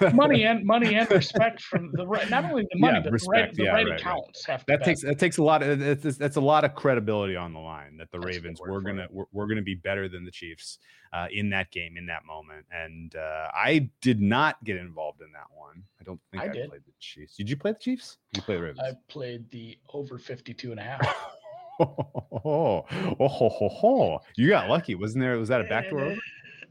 oh, 0.00 0.10
money 0.12 0.44
and 0.44 0.64
money 0.64 0.94
and 0.94 1.10
respect 1.10 1.62
from 1.62 1.90
the 1.94 2.06
right. 2.06 2.28
Not 2.30 2.44
only 2.44 2.66
the 2.72 2.78
money, 2.78 2.94
Yeah, 2.94 3.00
but 3.00 3.04
the 3.04 3.12
respect. 3.12 3.32
right, 3.32 3.54
the 3.54 3.62
Yeah, 3.64 3.70
right 3.70 3.84
right, 3.86 3.90
right. 3.92 4.00
accounts 4.00 4.44
have 4.46 4.60
to. 4.60 4.64
that 4.68 4.84
takes 4.84 5.02
that 5.02 5.18
takes 5.18 5.38
a 5.38 5.42
lot 5.42 5.62
of 5.62 5.78
that's, 5.78 6.16
that's 6.16 6.36
a 6.36 6.40
lot 6.40 6.64
of 6.64 6.74
credibility 6.74 7.36
on 7.36 7.52
the 7.52 7.58
line 7.60 7.96
that 7.98 8.10
the 8.10 8.18
That's 8.18 8.36
Ravens 8.36 8.60
were 8.60 8.80
gonna 8.80 9.06
we're, 9.10 9.24
we're 9.32 9.46
gonna 9.46 9.62
be 9.62 9.74
better 9.74 10.08
than 10.08 10.24
the 10.24 10.30
Chiefs 10.30 10.78
uh, 11.12 11.26
in 11.30 11.50
that 11.50 11.70
game 11.70 11.96
in 11.96 12.06
that 12.06 12.24
moment, 12.24 12.66
and 12.72 13.14
uh, 13.16 13.48
I 13.54 13.90
did 14.00 14.20
not 14.20 14.62
get 14.64 14.76
involved 14.76 15.20
in 15.20 15.32
that 15.32 15.46
one. 15.54 15.82
I 16.00 16.04
don't 16.04 16.20
think 16.30 16.42
I 16.42 16.46
I, 16.46 16.48
did. 16.48 16.68
played 16.70 16.82
the 16.86 16.92
Chiefs. 17.00 17.36
Did 17.36 17.48
you 17.50 17.56
play 17.56 17.72
the 17.72 17.78
Chiefs? 17.78 18.18
You 18.34 18.42
play 18.42 18.56
the 18.56 18.62
Ravens? 18.62 18.80
I 18.80 18.92
played 19.08 19.50
the 19.50 19.78
over 19.92 20.18
52 20.18 20.70
and 20.70 20.80
a 20.80 20.82
half. 20.82 21.00
oh, 21.80 21.96
oh, 22.44 23.28
ho, 23.28 23.48
ho, 23.48 23.68
ho. 23.68 24.20
you 24.36 24.48
got 24.48 24.68
lucky, 24.68 24.94
wasn't 24.94 25.22
there? 25.22 25.38
Was 25.38 25.48
that 25.48 25.60
a 25.60 25.64
backdoor? 25.64 26.16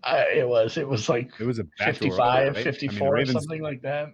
Uh, 0.04 0.24
it 0.34 0.47
was. 0.47 0.78
It 0.78 0.88
was 0.88 1.10
like 1.10 1.32
It 1.39 1.45
was 1.45 1.60
a 1.60 1.64
backdoor 1.78 2.08
over, 2.14 2.16
55, 2.16 2.18
right? 2.20 2.47
I 2.47 2.52
mean, 2.52 2.64
54, 2.64 3.14
Ravens- 3.14 3.34
something 3.34 3.62
like 3.62 3.82
that. 3.84 4.10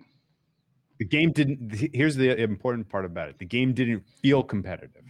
the 0.99 1.05
game 1.05 1.31
didn't 1.31 1.73
here's 1.93 2.15
the 2.15 2.35
important 2.41 2.89
part 2.89 3.05
about 3.05 3.29
it 3.29 3.37
the 3.37 3.45
game 3.45 3.71
didn't 3.73 4.03
feel 4.21 4.41
competitive 4.43 5.03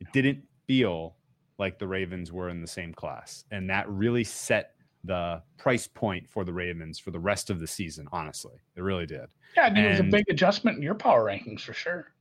it 0.00 0.06
didn't 0.12 0.40
feel 0.68 1.16
like 1.58 1.78
the 1.80 1.86
ravens 1.86 2.30
were 2.32 2.48
in 2.48 2.60
the 2.60 2.66
same 2.66 2.94
class 2.94 3.44
and 3.50 3.68
that 3.68 3.88
really 3.88 4.22
set 4.22 4.74
the 5.04 5.42
price 5.58 5.88
point 5.88 6.30
for 6.30 6.44
the 6.44 6.52
ravens 6.52 6.96
for 7.00 7.10
the 7.10 7.18
rest 7.18 7.50
of 7.50 7.58
the 7.58 7.66
season 7.66 8.06
honestly 8.12 8.54
it 8.76 8.82
really 8.82 9.04
did 9.04 9.26
Yeah, 9.56 9.64
I 9.64 9.70
mean, 9.70 9.84
it 9.84 9.90
was 9.90 10.00
a 10.00 10.04
big 10.04 10.24
adjustment 10.30 10.76
in 10.76 10.82
your 10.82 10.94
power 10.94 11.24
rankings 11.24 11.62
for 11.62 11.72
sure. 11.72 12.12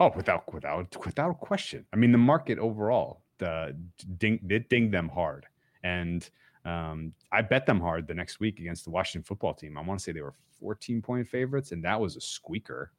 oh 0.00 0.10
without 0.16 0.50
without 0.54 0.96
without 1.04 1.38
question 1.38 1.84
i 1.92 1.96
mean 1.96 2.12
the 2.12 2.18
market 2.32 2.58
overall 2.58 3.20
the 3.36 3.76
ding 4.16 4.40
it 4.48 4.70
dinged 4.70 4.92
them 4.94 5.10
hard 5.10 5.44
and 5.84 6.30
um, 6.64 7.12
I 7.32 7.42
bet 7.42 7.66
them 7.66 7.80
hard 7.80 8.06
the 8.06 8.14
next 8.14 8.40
week 8.40 8.58
against 8.58 8.84
the 8.84 8.90
Washington 8.90 9.24
football 9.24 9.54
team. 9.54 9.78
I 9.78 9.82
want 9.82 10.00
to 10.00 10.04
say 10.04 10.12
they 10.12 10.20
were 10.20 10.34
14 10.60 11.00
point 11.00 11.26
favorites, 11.26 11.72
and 11.72 11.84
that 11.84 12.00
was 12.00 12.16
a 12.16 12.20
squeaker. 12.20 12.92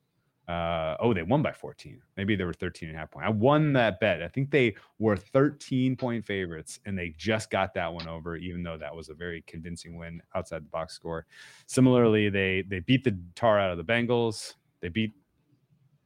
Uh, 0.48 0.98
oh, 1.00 1.14
they 1.14 1.22
won 1.22 1.42
by 1.42 1.52
14. 1.52 2.02
Maybe 2.18 2.36
they 2.36 2.44
were 2.44 2.54
13 2.54 2.90
and 2.90 2.98
a 2.98 3.00
half 3.00 3.12
point. 3.12 3.26
I 3.26 3.30
won 3.30 3.72
that 3.74 4.00
bet. 4.00 4.24
I 4.24 4.28
think 4.28 4.50
they 4.50 4.76
were 5.00 5.16
13 5.16 5.96
point 5.96 6.26
favorites, 6.26 6.80
and 6.86 6.98
they 6.98 7.14
just 7.18 7.52
got 7.52 7.74
that 7.76 7.94
one 7.94 8.08
over, 8.08 8.36
even 8.36 8.64
though 8.64 8.78
that 8.78 8.94
was 8.94 9.10
a 9.10 9.14
very 9.14 9.44
convincing 9.48 9.96
win 9.96 10.22
outside 10.36 10.66
the 10.66 10.70
box 10.70 10.94
score. 10.94 11.26
Similarly, 11.68 12.30
they 12.30 12.64
they 12.68 12.80
beat 12.80 13.04
the 13.04 13.18
tar 13.36 13.60
out 13.60 13.72
of 13.72 13.78
the 13.78 13.84
Bengals. 13.84 14.56
They 14.82 14.90
beat 14.90 15.14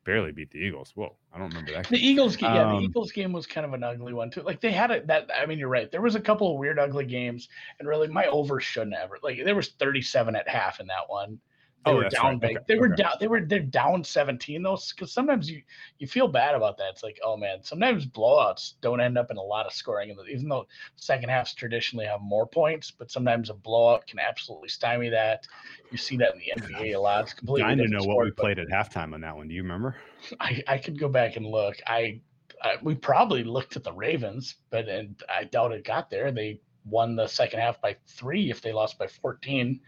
barely 0.05 0.31
beat 0.31 0.51
the 0.51 0.59
Eagles. 0.59 0.91
Whoa, 0.95 1.15
I 1.33 1.39
don't 1.39 1.49
remember 1.49 1.73
that. 1.73 1.87
The 1.87 1.97
game. 1.97 2.05
Eagles 2.11 2.35
game, 2.35 2.53
yeah, 2.53 2.63
the 2.63 2.69
Um, 2.69 2.83
Eagles 2.83 3.11
game 3.11 3.33
was 3.33 3.45
kind 3.45 3.65
of 3.65 3.73
an 3.73 3.83
ugly 3.83 4.13
one 4.13 4.31
too. 4.31 4.41
Like 4.41 4.61
they 4.61 4.71
had 4.71 4.91
it 4.91 5.07
that 5.07 5.29
I 5.35 5.45
mean, 5.45 5.59
you're 5.59 5.67
right. 5.67 5.91
There 5.91 6.01
was 6.01 6.15
a 6.15 6.21
couple 6.21 6.53
of 6.53 6.59
weird, 6.59 6.79
ugly 6.79 7.05
games, 7.05 7.49
and 7.79 7.87
really, 7.87 8.07
my 8.07 8.25
over 8.27 8.61
shouldn't 8.61 8.95
ever 8.95 9.17
like 9.21 9.43
there 9.43 9.55
was 9.55 9.69
37 9.69 10.35
at 10.35 10.47
half 10.47 10.79
in 10.79 10.87
that 10.87 11.09
one. 11.09 11.39
They 11.85 11.91
Oh, 11.91 11.95
were 11.97 12.09
down 12.09 12.23
right. 12.25 12.41
big. 12.41 12.57
Okay, 12.57 12.65
They 12.67 12.75
were 12.79 12.87
okay. 12.93 13.03
down. 13.03 13.11
They 13.19 13.27
were 13.27 13.41
they're 13.41 13.59
down 13.59 14.03
17 14.03 14.63
though, 14.63 14.77
because 14.95 15.11
sometimes 15.11 15.49
you 15.49 15.61
you 15.99 16.07
feel 16.07 16.27
bad 16.27 16.55
about 16.55 16.77
that. 16.77 16.89
It's 16.89 17.03
like, 17.03 17.19
oh 17.23 17.37
man, 17.37 17.61
sometimes 17.61 18.05
blowouts 18.07 18.73
don't 18.81 18.99
end 18.99 19.17
up 19.17 19.29
in 19.29 19.37
a 19.37 19.41
lot 19.41 19.65
of 19.67 19.73
scoring, 19.73 20.15
even 20.29 20.49
though 20.49 20.67
second 20.95 21.29
halves 21.29 21.53
traditionally 21.53 22.05
have 22.05 22.21
more 22.21 22.47
points. 22.47 22.89
But 22.89 23.11
sometimes 23.11 23.49
a 23.49 23.53
blowout 23.53 24.07
can 24.07 24.17
absolutely 24.19 24.69
stymie 24.69 25.09
that. 25.09 25.45
You 25.91 25.97
see 25.97 26.17
that 26.17 26.33
in 26.33 26.39
the 26.39 26.61
NBA 26.61 26.95
a 26.95 26.99
lot. 26.99 27.23
It's 27.25 27.33
completely. 27.33 27.69
To 27.69 27.75
different 27.83 28.07
know 28.07 28.13
what 28.15 28.25
we 28.25 28.31
played 28.31 28.57
at 28.57 28.67
halftime 28.69 29.13
on 29.13 29.21
that 29.21 29.35
one. 29.35 29.47
Do 29.47 29.53
you 29.53 29.61
remember? 29.61 29.95
I, 30.39 30.63
I 30.67 30.77
could 30.79 30.99
go 30.99 31.07
back 31.07 31.35
and 31.35 31.45
look. 31.45 31.75
I, 31.85 32.19
I 32.63 32.77
we 32.81 32.95
probably 32.95 33.43
looked 33.43 33.75
at 33.75 33.83
the 33.83 33.93
Ravens, 33.93 34.55
but 34.71 34.87
and 34.89 35.21
I 35.29 35.43
doubt 35.43 35.71
it 35.71 35.83
got 35.85 36.09
there. 36.09 36.31
They 36.31 36.59
won 36.85 37.15
the 37.15 37.27
second 37.27 37.59
half 37.59 37.79
by 37.79 37.95
three. 38.07 38.49
If 38.49 38.61
they 38.61 38.73
lost 38.73 38.97
by 38.97 39.05
fourteen, 39.07 39.79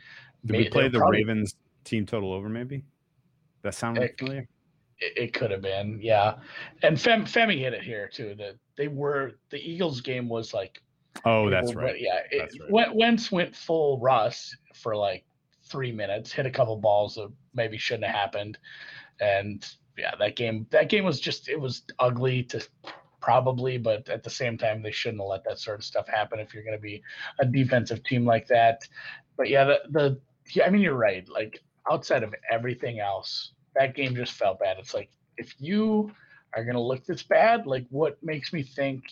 Did 0.46 0.52
May- 0.52 0.58
we 0.60 0.70
play 0.70 0.90
the 0.90 1.00
probably- 1.00 1.18
Ravens 1.24 1.56
team 1.88 2.06
total 2.06 2.34
over? 2.34 2.50
Maybe 2.50 2.84
that 3.64 3.74
sound 3.76 3.98
Heck. 3.98 4.18
familiar. 4.18 4.48
It, 5.00 5.18
it 5.18 5.34
could 5.34 5.52
have 5.52 5.62
been, 5.62 6.00
yeah. 6.02 6.36
And 6.84 7.00
Fem, 7.00 7.26
Femi 7.26 7.60
hit 7.60 7.74
it 7.74 7.84
here 7.84 8.10
too. 8.12 8.36
That 8.38 8.56
they 8.78 8.88
were 8.88 9.34
the 9.50 9.58
Eagles 9.58 10.02
game 10.02 10.28
was 10.30 10.54
like 10.54 10.82
Oh, 11.26 11.50
that's 11.50 11.74
Well, 11.74 11.86
right. 11.86 12.00
yeah, 12.00 12.22
it, 12.32 12.40
That's 12.40 12.60
right. 12.60 12.96
Wentz 12.96 13.32
went 13.32 13.56
full 13.56 14.00
Russ 14.00 14.56
for 14.74 14.96
like 14.96 15.26
three 15.64 15.92
minutes, 15.92 16.32
hit 16.32 16.46
a 16.46 16.52
couple 16.52 16.76
balls 16.78 17.16
that 17.16 17.32
maybe 17.54 17.78
shouldn't 17.78 18.06
have 18.06 18.16
happened, 18.16 18.58
and 19.20 19.68
yeah, 19.98 20.14
that 20.20 20.36
game 20.36 20.68
that 20.70 20.90
game 20.90 21.04
was 21.04 21.20
just 21.20 21.50
it 21.50 21.60
was 21.60 21.84
ugly 22.00 22.44
to 22.44 22.66
probably, 23.20 23.78
but 23.78 24.08
at 24.10 24.24
the 24.24 24.30
same 24.30 24.58
time 24.58 24.82
they 24.82 24.92
shouldn't 24.92 25.22
have 25.22 25.28
let 25.28 25.44
that 25.44 25.60
sort 25.60 25.80
of 25.80 25.86
stuff 25.86 26.08
happen 26.08 26.40
if 26.40 26.54
you're 26.54 26.64
going 26.64 26.78
to 26.78 26.82
be 26.82 27.02
a 27.40 27.46
defensive 27.46 28.04
team 28.04 28.26
like 28.26 28.48
that. 28.48 28.88
But 29.36 29.50
yeah, 29.50 29.64
the 29.66 29.80
the 29.90 30.22
yeah, 30.54 30.66
I 30.66 30.70
mean 30.70 30.82
you're 30.82 30.94
right. 30.94 31.28
Like 31.28 31.62
outside 31.92 32.24
of 32.24 32.34
everything 32.52 33.00
else, 33.00 33.52
that 33.76 33.96
game 33.96 34.16
just 34.16 34.34
felt 34.34 34.60
bad. 34.60 34.78
It's 34.80 34.94
like 34.94 35.10
if 35.38 35.54
you 35.60 36.12
are 36.56 36.64
going 36.64 36.76
to 36.76 36.82
look 36.82 37.06
this 37.06 37.24
bad, 37.24 37.66
like 37.68 37.86
what 37.90 38.18
makes 38.24 38.54
me 38.54 38.64
think 38.64 39.04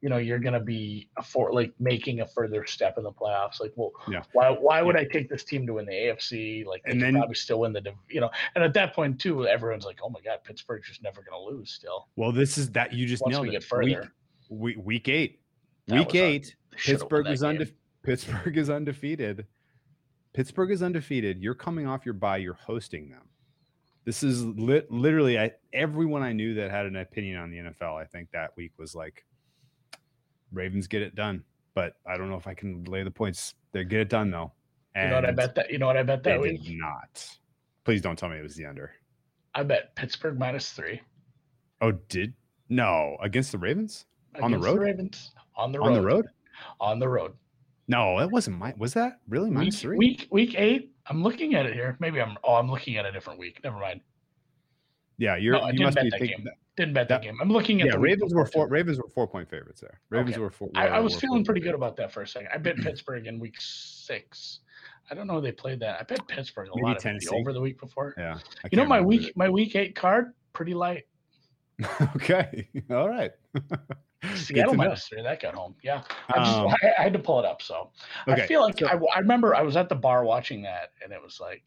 you 0.00 0.08
know 0.08 0.18
you're 0.18 0.38
going 0.38 0.52
to 0.54 0.60
be 0.60 1.08
a 1.16 1.22
for 1.24 1.52
like 1.52 1.72
making 1.80 2.20
a 2.20 2.26
further 2.26 2.64
step 2.64 2.98
in 2.98 3.02
the 3.02 3.10
playoffs 3.10 3.58
like 3.60 3.72
well 3.74 3.90
Yeah. 4.08 4.22
why 4.32 4.48
why 4.50 4.80
would 4.80 4.94
i 4.96 5.02
take 5.02 5.28
this 5.28 5.42
team 5.42 5.66
to 5.66 5.74
win 5.74 5.86
the 5.86 5.92
afc 5.92 6.64
like 6.66 6.84
they 6.84 6.92
And 6.92 7.02
then- 7.02 7.14
probably 7.14 7.34
still 7.34 7.58
win 7.58 7.72
the 7.72 7.82
you 8.08 8.20
know 8.20 8.30
and 8.54 8.62
at 8.62 8.72
that 8.74 8.94
point 8.94 9.20
too 9.20 9.48
everyone's 9.48 9.84
like 9.84 9.98
oh 10.00 10.08
my 10.08 10.20
god 10.20 10.44
pittsburgh's 10.44 10.86
just 10.86 11.02
never 11.02 11.20
going 11.28 11.36
to 11.42 11.44
lose 11.56 11.72
still 11.72 12.06
Well, 12.14 12.30
this 12.30 12.56
is 12.58 12.70
that 12.70 12.92
you 12.92 13.06
just 13.08 13.24
once 13.24 13.32
nailed 13.32 13.42
we 13.42 13.48
it. 13.48 13.52
get 13.58 13.64
further 13.64 14.12
Week, 14.50 14.76
week, 14.76 14.76
week 14.84 15.08
eight. 15.08 15.40
That 15.88 15.98
week 15.98 16.14
eight. 16.14 16.54
they 16.70 16.76
should've 16.78 17.00
won 17.00 17.08
Pittsburgh 17.24 17.26
is 17.32 17.40
game. 17.42 17.56
undefe- 17.58 17.72
Pittsburgh 18.04 18.56
is 18.56 18.70
undefeated. 18.70 19.46
Pittsburgh 20.38 20.70
is 20.70 20.84
undefeated. 20.84 21.42
You're 21.42 21.56
coming 21.56 21.88
off 21.88 22.06
your 22.06 22.12
bye. 22.14 22.36
You're 22.36 22.54
hosting 22.54 23.10
them. 23.10 23.22
This 24.04 24.22
is 24.22 24.44
lit, 24.44 24.88
literally 24.88 25.36
I, 25.36 25.50
everyone 25.72 26.22
I 26.22 26.32
knew 26.32 26.54
that 26.54 26.70
had 26.70 26.86
an 26.86 26.94
opinion 26.94 27.38
on 27.38 27.50
the 27.50 27.56
NFL. 27.56 28.00
I 28.00 28.04
think 28.04 28.30
that 28.30 28.56
week 28.56 28.70
was 28.78 28.94
like, 28.94 29.26
Ravens 30.52 30.86
get 30.86 31.02
it 31.02 31.16
done. 31.16 31.42
But 31.74 31.94
I 32.06 32.16
don't 32.16 32.30
know 32.30 32.36
if 32.36 32.46
I 32.46 32.54
can 32.54 32.84
lay 32.84 33.02
the 33.02 33.10
points. 33.10 33.54
They 33.72 33.82
get 33.82 33.98
it 33.98 34.10
done 34.10 34.30
though. 34.30 34.52
you 34.94 35.08
know 35.08 35.16
what 35.16 35.24
i 35.26 35.32
bet 35.32 35.56
that 35.56 35.72
you 35.72 35.78
know 35.78 35.86
what 35.86 35.96
i 35.96 36.04
bet 36.04 36.22
that 36.22 36.40
They 36.40 36.52
that 36.52 36.62
did 36.62 36.78
not. 36.78 37.28
Please 37.84 38.00
don't 38.00 38.16
tell 38.16 38.28
me 38.28 38.38
it 38.38 38.42
was 38.44 38.54
the 38.54 38.64
under. 38.66 38.92
i 39.56 39.64
bet 39.64 39.92
pittsburgh 39.96 40.38
minus 40.38 40.70
three 40.70 41.00
Oh, 41.80 41.90
did 41.90 42.32
no 42.68 43.16
against 43.20 43.50
the 43.50 43.58
Ravens 43.58 44.06
On 44.40 44.52
the 44.52 44.56
against 44.58 44.66
road? 44.68 44.80
ravens 44.82 45.32
on 45.56 45.72
the 45.72 45.80
road 45.80 45.86
on 45.88 45.94
the 45.94 46.00
road? 46.02 46.26
on 46.80 46.98
the 47.00 47.08
road 47.08 47.32
No, 47.88 48.18
that 48.18 48.30
wasn't 48.30 48.58
my. 48.58 48.74
Was 48.76 48.92
that 48.94 49.18
really 49.28 49.50
minus 49.50 49.76
week, 49.76 49.80
three? 49.80 49.96
week 49.98 50.28
week 50.30 50.54
eight 50.58 50.92
i'm 51.10 51.22
looking 51.22 51.54
at 51.54 51.64
it 51.64 51.72
here 51.72 51.96
maybe 52.00 52.20
i'm 52.20 52.36
oh 52.44 52.54
i'm 52.56 52.70
looking 52.70 52.98
at 52.98 53.06
a 53.06 53.10
different 53.12 53.38
week 53.38 53.58
never 53.64 53.78
mind 53.78 54.00
Yeah, 55.16 55.36
you're. 55.36 55.54
No, 55.54 55.60
I 55.60 55.66
you 55.68 55.72
didn't 55.78 55.84
must 55.86 55.94
bet 55.96 56.04
be 56.04 56.10
that 56.10 56.18
thinking. 56.20 56.44
game. 56.44 56.48
didn't 56.76 56.92
bet 56.94 57.08
that, 57.08 57.22
That- 57.22 57.26
game 57.26 57.38
i'm 57.40 57.48
looking 57.50 57.80
at 57.80 57.86
Yeah, 57.86 57.92
the 57.94 57.98
Ravens 57.98 58.34
were 58.34 58.44
four. 58.44 58.66
too. 58.66 58.72
Ravens 58.72 58.98
were 58.98 59.08
four 59.14 59.26
point 59.26 59.48
favorites 59.48 59.80
there. 59.80 60.00
Ravens 60.10 60.34
Okay. 60.34 60.40
were 60.42 60.50
four. 60.50 60.68
I, 60.74 60.88
I 60.88 60.98
was 61.00 61.16
feeling 61.18 61.44
pretty 61.44 61.62
good 61.62 61.74
about 61.74 61.96
that 61.96 62.12
for 62.12 62.20
a 62.22 62.26
second. 62.28 62.48
I 62.54 62.58
bet 62.58 62.76
Pittsburgh 62.76 63.26
in 63.26 63.38
week 63.40 63.56
six. 63.58 64.60
I 65.10 65.14
don't 65.14 65.26
know 65.26 65.34
who 65.36 65.40
they 65.40 65.52
played 65.52 65.80
that. 65.80 65.98
I 65.98 66.02
bet 66.02 66.28
Pittsburgh 66.28 66.68
a 66.68 66.72
Maybe 66.76 66.86
lot 66.88 66.96
of 66.98 67.02
Tennessee. 67.02 67.34
over 67.34 67.54
the 67.54 67.60
week 67.62 67.80
before. 67.80 68.14
Yeah. 68.18 68.38
I 68.64 68.68
you 68.70 68.76
know 68.76 68.84
my 68.84 69.00
week 69.00 69.32
my 69.34 69.48
week 69.48 69.74
eight 69.76 69.96
card 69.96 70.34
pretty 70.52 70.74
light. 70.74 71.04
okay. 72.16 72.68
All 72.90 73.08
right. 73.08 73.30
Seattle 74.34 74.72
to 74.72 74.76
know. 74.78 74.84
minus 74.84 75.06
three. 75.08 75.22
That 75.22 75.40
got 75.40 75.54
home. 75.54 75.74
Yeah, 75.82 76.02
I 76.28 76.38
just 76.44 76.58
Um, 76.58 76.68
I, 76.82 76.92
I 76.98 77.02
had 77.02 77.12
to 77.12 77.18
pull 77.18 77.38
it 77.38 77.44
up. 77.44 77.62
So 77.62 77.90
Okay. 78.26 78.42
I 78.42 78.46
feel 78.46 78.62
like 78.62 78.78
so- 78.78 78.88
I, 78.88 78.98
I 79.14 79.18
remember 79.20 79.54
I 79.54 79.62
was 79.62 79.76
at 79.76 79.88
the 79.88 79.94
bar 79.94 80.24
watching 80.24 80.62
that, 80.62 80.90
and 81.02 81.12
it 81.12 81.22
was 81.22 81.38
like, 81.40 81.62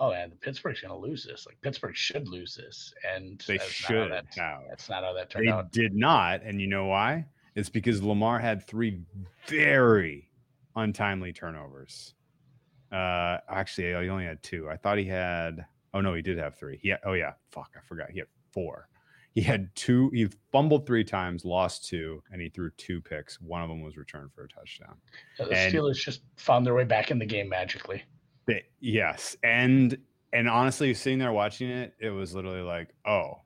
oh 0.00 0.10
man, 0.10 0.30
the 0.30 0.36
Pittsburgh's 0.36 0.80
gonna 0.80 0.96
lose 0.96 1.24
this. 1.24 1.46
Like 1.46 1.60
Pittsburgh 1.60 1.94
should 1.96 2.26
lose 2.28 2.54
this, 2.54 2.92
and 3.14 3.42
they 3.46 3.58
that's 3.58 3.68
not 3.82 3.88
should 3.88 4.10
that, 4.12 4.26
have. 4.36 4.62
That's 4.68 4.88
not 4.88 5.04
how 5.04 5.12
that 5.12 5.30
turned 5.30 5.46
They 5.46 5.52
out. 5.52 5.70
did 5.72 5.94
not, 5.94 6.42
and 6.42 6.60
you 6.60 6.66
know 6.68 6.86
why? 6.86 7.26
It's 7.54 7.68
because 7.68 8.02
Lamar 8.02 8.38
had 8.38 8.66
three 8.66 9.02
very 9.46 10.30
untimely 10.74 11.34
turnovers. 11.34 12.14
Uh, 12.90 13.38
actually, 13.48 13.88
he 13.88 14.08
only 14.08 14.24
had 14.24 14.42
two. 14.42 14.68
I 14.70 14.76
thought 14.76 14.96
he 14.98 15.04
had. 15.04 15.66
Oh 15.94 16.00
no, 16.00 16.14
he 16.14 16.22
did 16.22 16.38
have 16.38 16.54
three. 16.56 16.78
He 16.80 16.88
had, 16.88 17.00
oh 17.04 17.12
yeah, 17.12 17.34
fuck, 17.50 17.70
I 17.76 17.80
forgot. 17.86 18.10
He 18.10 18.18
had 18.20 18.28
four. 18.52 18.88
He 19.34 19.40
had 19.40 19.74
two. 19.74 20.10
He 20.10 20.28
fumbled 20.50 20.86
three 20.86 21.04
times, 21.04 21.44
lost 21.44 21.86
two, 21.86 22.22
and 22.30 22.40
he 22.40 22.50
threw 22.50 22.70
two 22.76 23.00
picks. 23.00 23.40
One 23.40 23.62
of 23.62 23.68
them 23.68 23.82
was 23.82 23.96
returned 23.96 24.32
for 24.34 24.44
a 24.44 24.48
touchdown. 24.48 24.96
The 25.38 25.50
and- 25.50 25.72
Steelers 25.72 25.96
just 25.96 26.22
found 26.36 26.66
their 26.66 26.74
way 26.74 26.84
back 26.84 27.10
in 27.10 27.18
the 27.18 27.26
game 27.26 27.48
magically. 27.48 28.02
They, 28.46 28.64
yes, 28.80 29.36
and 29.42 29.96
and 30.32 30.48
honestly, 30.48 30.92
sitting 30.94 31.18
there 31.18 31.32
watching 31.32 31.70
it, 31.70 31.94
it 31.98 32.10
was 32.10 32.34
literally 32.34 32.62
like, 32.62 32.88
oh, 33.06 33.40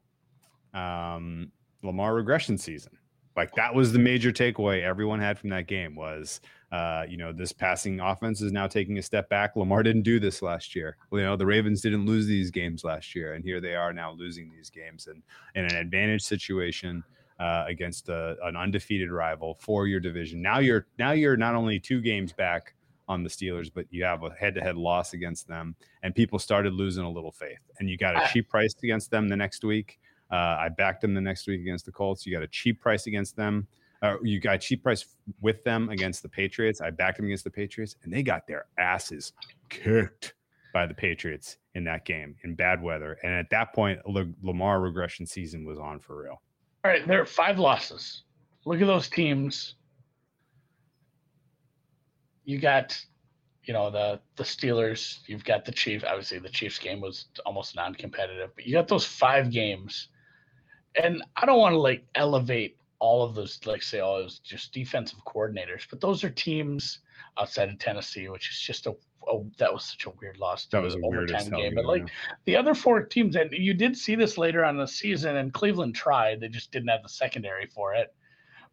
um, 0.74 1.52
Lamar 1.82 2.14
regression 2.14 2.58
season. 2.58 2.96
Like 3.36 3.54
that 3.54 3.74
was 3.74 3.92
the 3.92 3.98
major 3.98 4.32
takeaway 4.32 4.82
everyone 4.82 5.20
had 5.20 5.38
from 5.38 5.50
that 5.50 5.66
game 5.66 5.94
was, 5.94 6.40
uh, 6.72 7.04
you 7.08 7.16
know, 7.16 7.32
this 7.32 7.52
passing 7.52 8.00
offense 8.00 8.40
is 8.40 8.50
now 8.50 8.66
taking 8.66 8.98
a 8.98 9.02
step 9.02 9.28
back. 9.28 9.56
Lamar 9.56 9.82
didn't 9.82 10.02
do 10.02 10.18
this 10.18 10.40
last 10.40 10.74
year. 10.74 10.96
You 11.12 11.20
know, 11.20 11.36
the 11.36 11.46
Ravens 11.46 11.82
didn't 11.82 12.06
lose 12.06 12.26
these 12.26 12.50
games 12.50 12.82
last 12.82 13.14
year, 13.14 13.34
and 13.34 13.44
here 13.44 13.60
they 13.60 13.74
are 13.74 13.92
now 13.92 14.12
losing 14.12 14.50
these 14.50 14.70
games 14.70 15.06
and 15.06 15.22
in 15.54 15.64
an 15.64 15.76
advantage 15.76 16.22
situation 16.22 17.04
uh, 17.38 17.64
against 17.68 18.08
a, 18.08 18.36
an 18.42 18.56
undefeated 18.56 19.10
rival 19.10 19.54
for 19.60 19.86
your 19.86 20.00
division. 20.00 20.40
Now 20.40 20.58
you're 20.58 20.86
now 20.98 21.12
you're 21.12 21.36
not 21.36 21.54
only 21.54 21.78
two 21.78 22.00
games 22.00 22.32
back 22.32 22.74
on 23.08 23.22
the 23.22 23.30
Steelers, 23.30 23.70
but 23.72 23.86
you 23.90 24.02
have 24.02 24.24
a 24.24 24.30
head-to-head 24.30 24.76
loss 24.76 25.12
against 25.12 25.46
them, 25.46 25.76
and 26.02 26.14
people 26.14 26.38
started 26.38 26.72
losing 26.72 27.04
a 27.04 27.10
little 27.10 27.30
faith. 27.30 27.60
And 27.78 27.88
you 27.88 27.96
got 27.96 28.16
a 28.16 28.26
cheap 28.32 28.48
price 28.48 28.74
against 28.82 29.10
them 29.10 29.28
the 29.28 29.36
next 29.36 29.62
week. 29.62 30.00
Uh, 30.30 30.56
I 30.58 30.68
backed 30.68 31.02
them 31.02 31.14
the 31.14 31.20
next 31.20 31.46
week 31.46 31.60
against 31.60 31.86
the 31.86 31.92
Colts. 31.92 32.26
You 32.26 32.32
got 32.32 32.42
a 32.42 32.48
cheap 32.48 32.80
price 32.80 33.06
against 33.06 33.36
them. 33.36 33.66
Uh, 34.02 34.16
you 34.22 34.40
got 34.40 34.56
a 34.56 34.58
cheap 34.58 34.82
price 34.82 35.06
with 35.40 35.62
them 35.64 35.88
against 35.88 36.22
the 36.22 36.28
Patriots. 36.28 36.80
I 36.80 36.90
backed 36.90 37.16
them 37.16 37.26
against 37.26 37.44
the 37.44 37.50
Patriots, 37.50 37.96
and 38.02 38.12
they 38.12 38.22
got 38.22 38.46
their 38.46 38.66
asses 38.78 39.32
kicked 39.68 40.34
by 40.74 40.86
the 40.86 40.94
Patriots 40.94 41.56
in 41.74 41.84
that 41.84 42.04
game 42.04 42.36
in 42.44 42.54
bad 42.54 42.82
weather. 42.82 43.18
And 43.22 43.32
at 43.32 43.48
that 43.50 43.72
point, 43.72 44.00
La- 44.06 44.24
Lamar 44.42 44.80
regression 44.80 45.24
season 45.26 45.64
was 45.64 45.78
on 45.78 46.00
for 46.00 46.22
real. 46.22 46.42
All 46.84 46.90
right, 46.90 47.06
there 47.06 47.20
are 47.20 47.26
five 47.26 47.58
losses. 47.58 48.24
Look 48.64 48.80
at 48.80 48.86
those 48.86 49.08
teams. 49.08 49.76
You 52.44 52.58
got, 52.58 52.96
you 53.64 53.72
know, 53.72 53.90
the 53.90 54.20
the 54.36 54.44
Steelers. 54.44 55.20
You've 55.26 55.44
got 55.44 55.64
the 55.64 55.72
Chiefs. 55.72 56.04
Obviously, 56.06 56.38
the 56.38 56.48
Chiefs 56.48 56.78
game 56.78 57.00
was 57.00 57.26
almost 57.44 57.74
non-competitive, 57.74 58.50
but 58.54 58.66
you 58.66 58.72
got 58.72 58.88
those 58.88 59.04
five 59.04 59.50
games. 59.50 60.08
And 61.02 61.22
I 61.36 61.46
don't 61.46 61.58
want 61.58 61.74
to 61.74 61.78
like 61.78 62.04
elevate 62.14 62.76
all 62.98 63.22
of 63.22 63.34
those, 63.34 63.60
like 63.66 63.82
say, 63.82 64.00
oh, 64.00 64.16
it 64.16 64.24
was 64.24 64.38
just 64.38 64.72
defensive 64.72 65.18
coordinators, 65.26 65.86
but 65.88 66.00
those 66.00 66.24
are 66.24 66.30
teams 66.30 67.00
outside 67.38 67.68
of 67.68 67.78
Tennessee, 67.78 68.28
which 68.28 68.50
is 68.50 68.58
just 68.58 68.86
a, 68.86 68.90
a 69.30 69.42
that 69.58 69.72
was 69.72 69.84
such 69.84 70.06
a 70.06 70.10
weird 70.20 70.38
loss. 70.38 70.66
That 70.66 70.82
was 70.82 70.94
a 70.94 70.98
weird 71.00 71.30
overtime 71.30 71.50
game. 71.50 71.60
game, 71.60 71.74
But 71.74 71.84
like 71.84 72.02
yeah. 72.02 72.34
the 72.44 72.56
other 72.56 72.74
four 72.74 73.02
teams, 73.02 73.36
and 73.36 73.52
you 73.52 73.74
did 73.74 73.96
see 73.96 74.14
this 74.14 74.38
later 74.38 74.64
on 74.64 74.76
in 74.76 74.80
the 74.80 74.88
season, 74.88 75.36
and 75.36 75.52
Cleveland 75.52 75.94
tried. 75.94 76.40
They 76.40 76.48
just 76.48 76.72
didn't 76.72 76.88
have 76.88 77.02
the 77.02 77.08
secondary 77.08 77.66
for 77.66 77.94
it. 77.94 78.14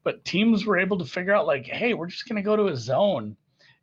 But 0.04 0.26
teams 0.26 0.66
were 0.66 0.78
able 0.78 0.98
to 0.98 1.06
figure 1.06 1.34
out, 1.34 1.48
like, 1.48 1.66
hey, 1.66 1.94
we're 1.94 2.08
just 2.08 2.28
going 2.28 2.36
to 2.36 2.42
go 2.42 2.58
to 2.58 2.68
a 2.68 2.76
zone. 2.76 3.38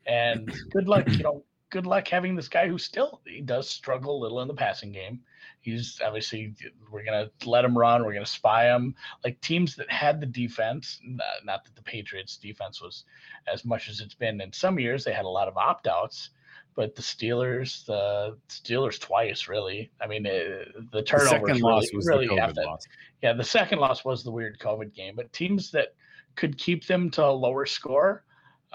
And 0.07 0.53
good 0.70 0.86
luck, 0.86 1.09
you 1.09 1.22
know, 1.22 1.45
good 1.70 1.86
luck 1.86 2.09
having 2.09 2.34
this 2.34 2.49
guy 2.49 2.68
who 2.68 2.78
still 2.78 3.20
he 3.26 3.41
does 3.41 3.68
struggle 3.70 4.18
a 4.18 4.20
little 4.22 4.41
in 4.41 4.49
the 4.49 4.55
passing 4.55 4.93
game. 4.93 5.20
He's 5.61 6.00
obviously 6.04 6.54
we're 6.90 7.04
gonna 7.04 7.30
let 7.44 7.64
him 7.64 7.76
run. 7.76 8.04
We're 8.04 8.14
gonna 8.14 8.26
spy 8.26 8.64
him. 8.74 8.94
Like 9.24 9.40
teams 9.40 9.76
that 9.76 9.90
had 9.90 10.20
the 10.20 10.26
defense, 10.26 11.00
not, 11.04 11.64
that 11.64 11.74
the 11.74 11.82
Patriots 11.82 12.36
defense 12.36 12.80
was 12.80 13.04
as 13.46 13.64
much 13.64 13.88
as 13.88 14.00
it's 14.00 14.14
been 14.14 14.40
in 14.40 14.52
some 14.52 14.78
years. 14.78 15.04
They 15.04 15.12
had 15.12 15.26
a 15.26 15.28
lot 15.28 15.48
of 15.48 15.56
opt 15.56 15.86
outs, 15.86 16.30
but 16.74 16.94
the 16.94 17.02
Steelers, 17.02 17.84
the 17.84 18.38
Steelers 18.48 18.98
twice 18.98 19.48
really. 19.48 19.90
I 20.00 20.06
mean, 20.06 20.26
uh, 20.26 20.30
the 20.30 20.86
The 20.92 21.02
turnovers 21.02 21.30
second 21.30 21.46
really, 21.46 21.61
loss 21.61 21.92
was 21.92 22.06
really 22.06 22.26
the 22.26 22.34
COVID 22.34 22.64
loss. 22.64 22.86
yeah, 23.22 23.32
the 23.34 23.44
second 23.44 23.80
loss 23.80 24.04
was 24.04 24.24
the 24.24 24.30
weird 24.30 24.58
COVID 24.58 24.94
game, 24.94 25.14
but 25.16 25.32
teams 25.32 25.70
that 25.72 25.94
could 26.36 26.56
keep 26.56 26.86
them 26.86 27.11
to 27.11 27.24
a 27.24 27.30
lower 27.30 27.66
score 27.66 28.24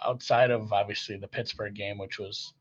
outside 0.03 0.51
of 0.51 0.71
obviously 0.73 1.17
the 1.17 1.27
Pittsburgh 1.27 1.73
game, 1.73 1.97
which 1.97 2.19
was 2.19 2.53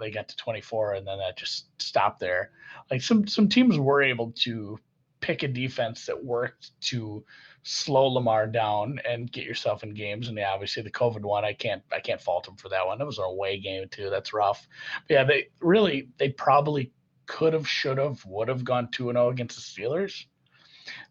they 0.00 0.10
got 0.10 0.28
to 0.28 0.36
24 0.36 0.94
and 0.94 1.06
then 1.06 1.18
that 1.18 1.36
just 1.36 1.66
stopped 1.80 2.20
there. 2.20 2.50
Like 2.90 3.02
some 3.02 3.26
some 3.26 3.48
teams 3.48 3.78
were 3.78 4.02
able 4.02 4.32
to 4.42 4.78
pick 5.20 5.42
a 5.42 5.48
defense 5.48 6.06
that 6.06 6.24
worked 6.24 6.78
to 6.82 7.24
slow 7.62 8.06
Lamar 8.08 8.46
down 8.46 9.00
and 9.08 9.32
get 9.32 9.44
yourself 9.44 9.82
in 9.82 9.94
games. 9.94 10.28
And 10.28 10.36
yeah, 10.36 10.52
obviously 10.52 10.82
the 10.82 10.90
COVID 10.90 11.22
one, 11.22 11.44
I 11.44 11.54
can't 11.54 11.82
I 11.92 12.00
can't 12.00 12.20
fault 12.20 12.44
them 12.44 12.56
for 12.56 12.68
that 12.68 12.86
one. 12.86 13.00
It 13.00 13.06
was 13.06 13.18
an 13.18 13.24
away 13.24 13.58
game 13.58 13.88
too. 13.90 14.10
That's 14.10 14.32
rough. 14.32 14.66
But 15.08 15.14
yeah, 15.14 15.24
they 15.24 15.48
really 15.60 16.08
they 16.18 16.28
probably 16.30 16.92
could 17.26 17.52
have, 17.54 17.68
should 17.68 17.98
have, 17.98 18.24
would 18.26 18.48
have 18.48 18.64
gone 18.64 18.90
2 18.90 19.12
0 19.12 19.30
against 19.30 19.56
the 19.56 19.82
Steelers. 19.82 20.26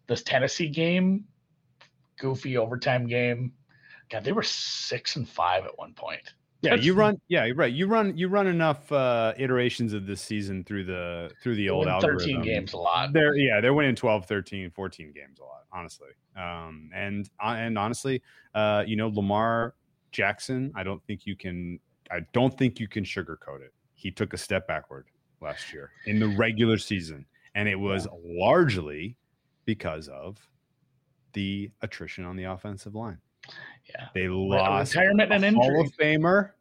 This 0.07 0.23
Tennessee 0.23 0.69
game, 0.69 1.25
goofy 2.19 2.57
overtime 2.57 3.07
game. 3.07 3.53
God, 4.09 4.23
they 4.23 4.31
were 4.31 4.43
six 4.43 5.15
and 5.15 5.27
five 5.27 5.65
at 5.65 5.77
one 5.77 5.93
point. 5.93 6.21
Yeah, 6.63 6.75
you 6.75 6.93
run. 6.93 7.19
Yeah, 7.27 7.43
you're 7.43 7.55
right. 7.55 7.73
You 7.73 7.87
run. 7.87 8.15
You 8.17 8.29
run 8.29 8.47
enough 8.47 8.89
uh, 8.89 9.33
iterations 9.37 9.91
of 9.91 10.05
this 10.05 10.21
season 10.21 10.63
through 10.63 10.85
the 10.85 11.29
through 11.41 11.55
the 11.55 11.69
old 11.69 11.87
algorithm. 11.87 12.19
13 12.19 12.41
games 12.41 12.71
a 12.71 12.77
lot. 12.77 13.11
They're 13.11 13.35
yeah, 13.35 13.59
they're 13.59 13.73
winning 13.73 13.95
12, 13.95 14.25
13, 14.25 14.71
14 14.71 15.11
games 15.13 15.39
a 15.39 15.43
lot, 15.43 15.63
honestly. 15.73 16.09
Um, 16.37 16.89
and 16.95 17.29
uh, 17.43 17.55
and 17.57 17.77
honestly, 17.77 18.21
uh, 18.55 18.83
you 18.87 18.95
know, 18.95 19.09
Lamar 19.09 19.75
Jackson, 20.13 20.71
I 20.73 20.83
don't 20.83 21.03
think 21.05 21.25
you 21.25 21.35
can. 21.35 21.79
I 22.09 22.19
don't 22.31 22.57
think 22.57 22.79
you 22.79 22.87
can 22.87 23.03
sugarcoat 23.03 23.61
it. 23.61 23.73
He 23.95 24.09
took 24.09 24.33
a 24.33 24.37
step 24.37 24.65
backward 24.65 25.07
last 25.41 25.73
year 25.73 25.91
in 26.05 26.19
the 26.19 26.29
regular 26.29 26.77
season, 26.77 27.25
and 27.55 27.67
it 27.67 27.75
was 27.75 28.07
largely 28.23 29.17
because 29.65 30.07
of 30.07 30.37
the 31.33 31.71
attrition 31.81 32.23
on 32.23 32.37
the 32.37 32.45
offensive 32.45 32.95
line. 32.95 33.17
Yeah. 33.89 34.07
They 34.13 34.27
lost 34.27 34.95
retirement 34.95 35.31
and 35.31 35.43
a 35.43 35.51
Hall 35.51 35.81
of 35.81 35.91
Famer. 35.95 36.51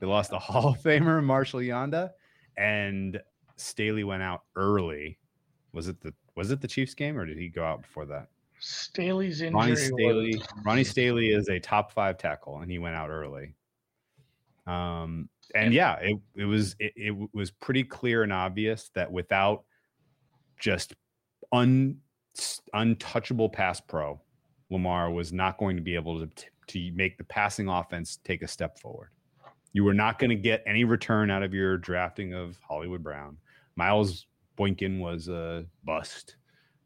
They 0.00 0.06
lost 0.06 0.32
a 0.32 0.38
Hall 0.38 0.68
of 0.68 0.78
Famer, 0.78 1.22
Marshal 1.22 1.60
Yanda, 1.60 2.10
and 2.56 3.20
Stanley 3.56 4.04
went 4.04 4.22
out 4.22 4.42
early. 4.56 5.18
Was 5.72 5.88
it 5.88 6.00
the 6.00 6.12
was 6.36 6.50
it 6.50 6.60
the 6.60 6.68
Chiefs 6.68 6.94
game 6.94 7.18
or 7.18 7.26
did 7.26 7.36
he 7.38 7.48
go 7.48 7.64
out 7.64 7.82
before 7.82 8.06
that? 8.06 8.28
Stanley's 8.58 9.40
injury. 9.40 9.58
Ronnie 9.58 9.70
was- 9.72 9.86
Stanley. 9.86 10.42
Ronnie 10.64 10.84
Stanley 10.84 11.28
is 11.28 11.48
a 11.48 11.58
top 11.58 11.92
five 11.92 12.18
tackle, 12.18 12.60
and 12.60 12.70
he 12.70 12.78
went 12.78 12.96
out 12.96 13.10
early. 13.10 13.54
Um, 14.66 15.28
and 15.54 15.72
yeah, 15.74 15.96
it 16.00 16.16
it 16.34 16.44
was 16.44 16.76
it, 16.78 16.92
it 16.96 17.28
was 17.34 17.50
pretty 17.50 17.84
clear 17.84 18.22
and 18.22 18.32
obvious 18.32 18.90
that 18.94 19.10
without 19.10 19.64
just 20.58 20.94
un 21.52 21.96
untouchable 22.72 23.48
pass 23.48 23.80
pro, 23.80 24.20
Lamar 24.70 25.10
was 25.10 25.32
not 25.32 25.58
going 25.58 25.76
to 25.76 25.82
be 25.82 25.94
able 25.94 26.26
to 26.26 26.28
to 26.68 26.92
make 26.92 27.18
the 27.18 27.24
passing 27.24 27.68
offense 27.68 28.20
take 28.22 28.42
a 28.42 28.48
step 28.48 28.78
forward. 28.78 29.10
You 29.72 29.84
were 29.84 29.94
not 29.94 30.18
going 30.18 30.30
to 30.30 30.36
get 30.36 30.62
any 30.66 30.84
return 30.84 31.30
out 31.30 31.42
of 31.42 31.52
your 31.52 31.76
drafting 31.76 32.32
of 32.32 32.58
Hollywood 32.66 33.02
Brown. 33.02 33.36
Miles 33.76 34.26
Boykin 34.56 35.00
was 35.00 35.28
a 35.28 35.64
bust. 35.84 36.36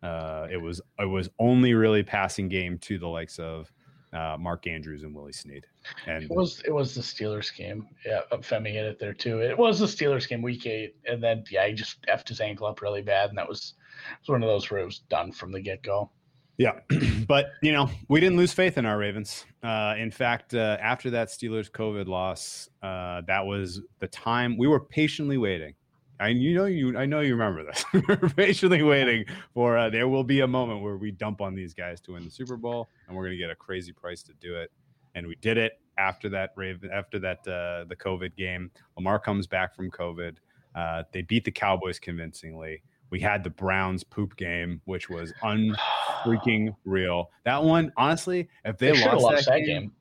Uh, 0.03 0.47
it 0.51 0.57
was 0.57 0.81
it 0.99 1.07
was 1.07 1.29
only 1.39 1.75
really 1.75 2.03
passing 2.03 2.49
game 2.49 2.79
to 2.79 2.99
the 2.99 3.07
likes 3.07 3.39
of 3.39 3.71
uh, 4.13 4.37
Mark 4.39 4.67
Andrews 4.67 5.03
and 5.03 5.15
Willie 5.15 5.33
Snead. 5.33 5.67
And 6.07 6.25
It 6.25 6.31
was 6.31 6.63
it 6.65 6.71
was 6.71 6.95
the 6.95 7.01
Steelers 7.01 7.55
game. 7.55 7.89
Yeah, 8.07 8.21
uh, 8.31 8.37
Femi 8.39 8.73
hit 8.73 8.85
it 8.85 8.99
there 8.99 9.15
too. 9.15 9.41
It 9.41 9.59
was 9.59 9.79
the 9.79 9.87
Steelers 9.87 10.29
game, 10.29 10.41
week 10.41 10.67
eight, 10.67 10.97
and 11.07 11.23
then 11.23 11.45
yeah, 11.51 11.67
he 11.67 11.75
just 11.75 12.01
effed 12.07 12.29
his 12.29 12.41
ankle 12.41 12.67
up 12.67 12.81
really 12.81 13.03
bad, 13.03 13.31
and 13.31 13.39
that 13.39 13.49
was 13.49 13.75
it 14.13 14.19
was 14.21 14.29
one 14.29 14.43
of 14.43 14.49
those 14.49 14.71
where 14.71 14.81
it 14.81 14.87
was 14.87 15.01
done 15.11 15.33
from 15.33 15.53
the 15.53 15.61
get 15.61 15.83
go. 15.83 16.11
Yeah, 16.57 16.79
but 17.29 17.53
you 17.63 17.73
know 17.73 17.91
we 18.09 18.21
didn't 18.21 18.37
lose 18.37 18.53
faith 18.53 18.79
in 18.79 18.87
our 18.87 18.99
Ravens. 18.99 19.45
Uh, 19.63 19.95
in 19.99 20.11
fact, 20.11 20.55
uh, 20.55 20.77
after 20.81 21.11
that 21.11 21.29
Steelers 21.29 21.71
COVID 21.71 22.07
loss, 22.07 22.69
uh, 22.83 23.23
that 23.27 23.45
was 23.45 23.81
the 23.99 24.09
time 24.09 24.57
we 24.57 24.69
were 24.69 24.81
patiently 24.81 25.39
waiting. 25.39 25.75
I 26.21 26.29
you 26.29 26.55
know 26.55 26.67
you 26.67 26.97
I 26.97 27.07
know 27.07 27.21
you 27.21 27.35
remember 27.35 27.65
this. 27.65 27.85
we 27.93 28.01
were 28.01 28.29
patiently 28.29 28.83
waiting 28.83 29.25
for 29.53 29.77
uh, 29.77 29.91
there 29.91 30.09
will 30.09 30.23
be 30.23 30.41
a 30.41 30.47
moment 30.47 30.83
where 30.83 30.97
we 30.97 31.11
dump 31.11 31.41
on 31.41 31.55
these 31.55 31.75
guys 31.75 32.01
to 32.03 32.13
win 32.13 32.25
the 32.25 32.31
Super 32.31 32.57
Bowl, 32.57 32.89
and 33.09 33.17
we're 33.17 33.25
going 33.25 33.37
to 33.37 33.43
get 33.43 33.51
a 33.51 33.57
crazy 33.57 33.93
price 33.93 34.23
to 34.23 34.33
do 34.35 34.55
it. 34.55 34.71
And 35.17 35.27
we 35.27 35.35
did 35.37 35.59
it 35.59 35.81
after 35.99 36.29
that 36.29 36.53
Raven 36.57 36.91
after 36.93 37.19
that 37.21 37.39
uh, 37.49 37.85
the 37.89 37.97
COVID 37.97 38.37
game. 38.37 38.71
Lamar 38.97 39.19
comes 39.19 39.49
back 39.49 39.75
from 39.75 39.91
COVID. 39.91 40.37
Uh, 40.75 41.03
they 41.13 41.23
beat 41.23 41.45
the 41.45 41.51
Cowboys 41.51 41.99
convincingly. 41.99 42.83
We 43.11 43.21
had 43.21 43.45
the 43.45 43.51
Browns 43.51 44.03
poop 44.05 44.37
game, 44.37 44.81
which 44.85 45.09
was 45.09 45.33
unfreaking 45.43 46.75
real. 46.85 47.31
That 47.45 47.63
one, 47.63 47.93
honestly, 47.97 48.49
if 48.65 48.79
they, 48.79 48.93
They 48.93 49.05
lost, 49.05 49.23
lost 49.23 49.47
that, 49.47 49.53
that 49.53 49.67
game, 49.67 49.81
game. 49.83 49.93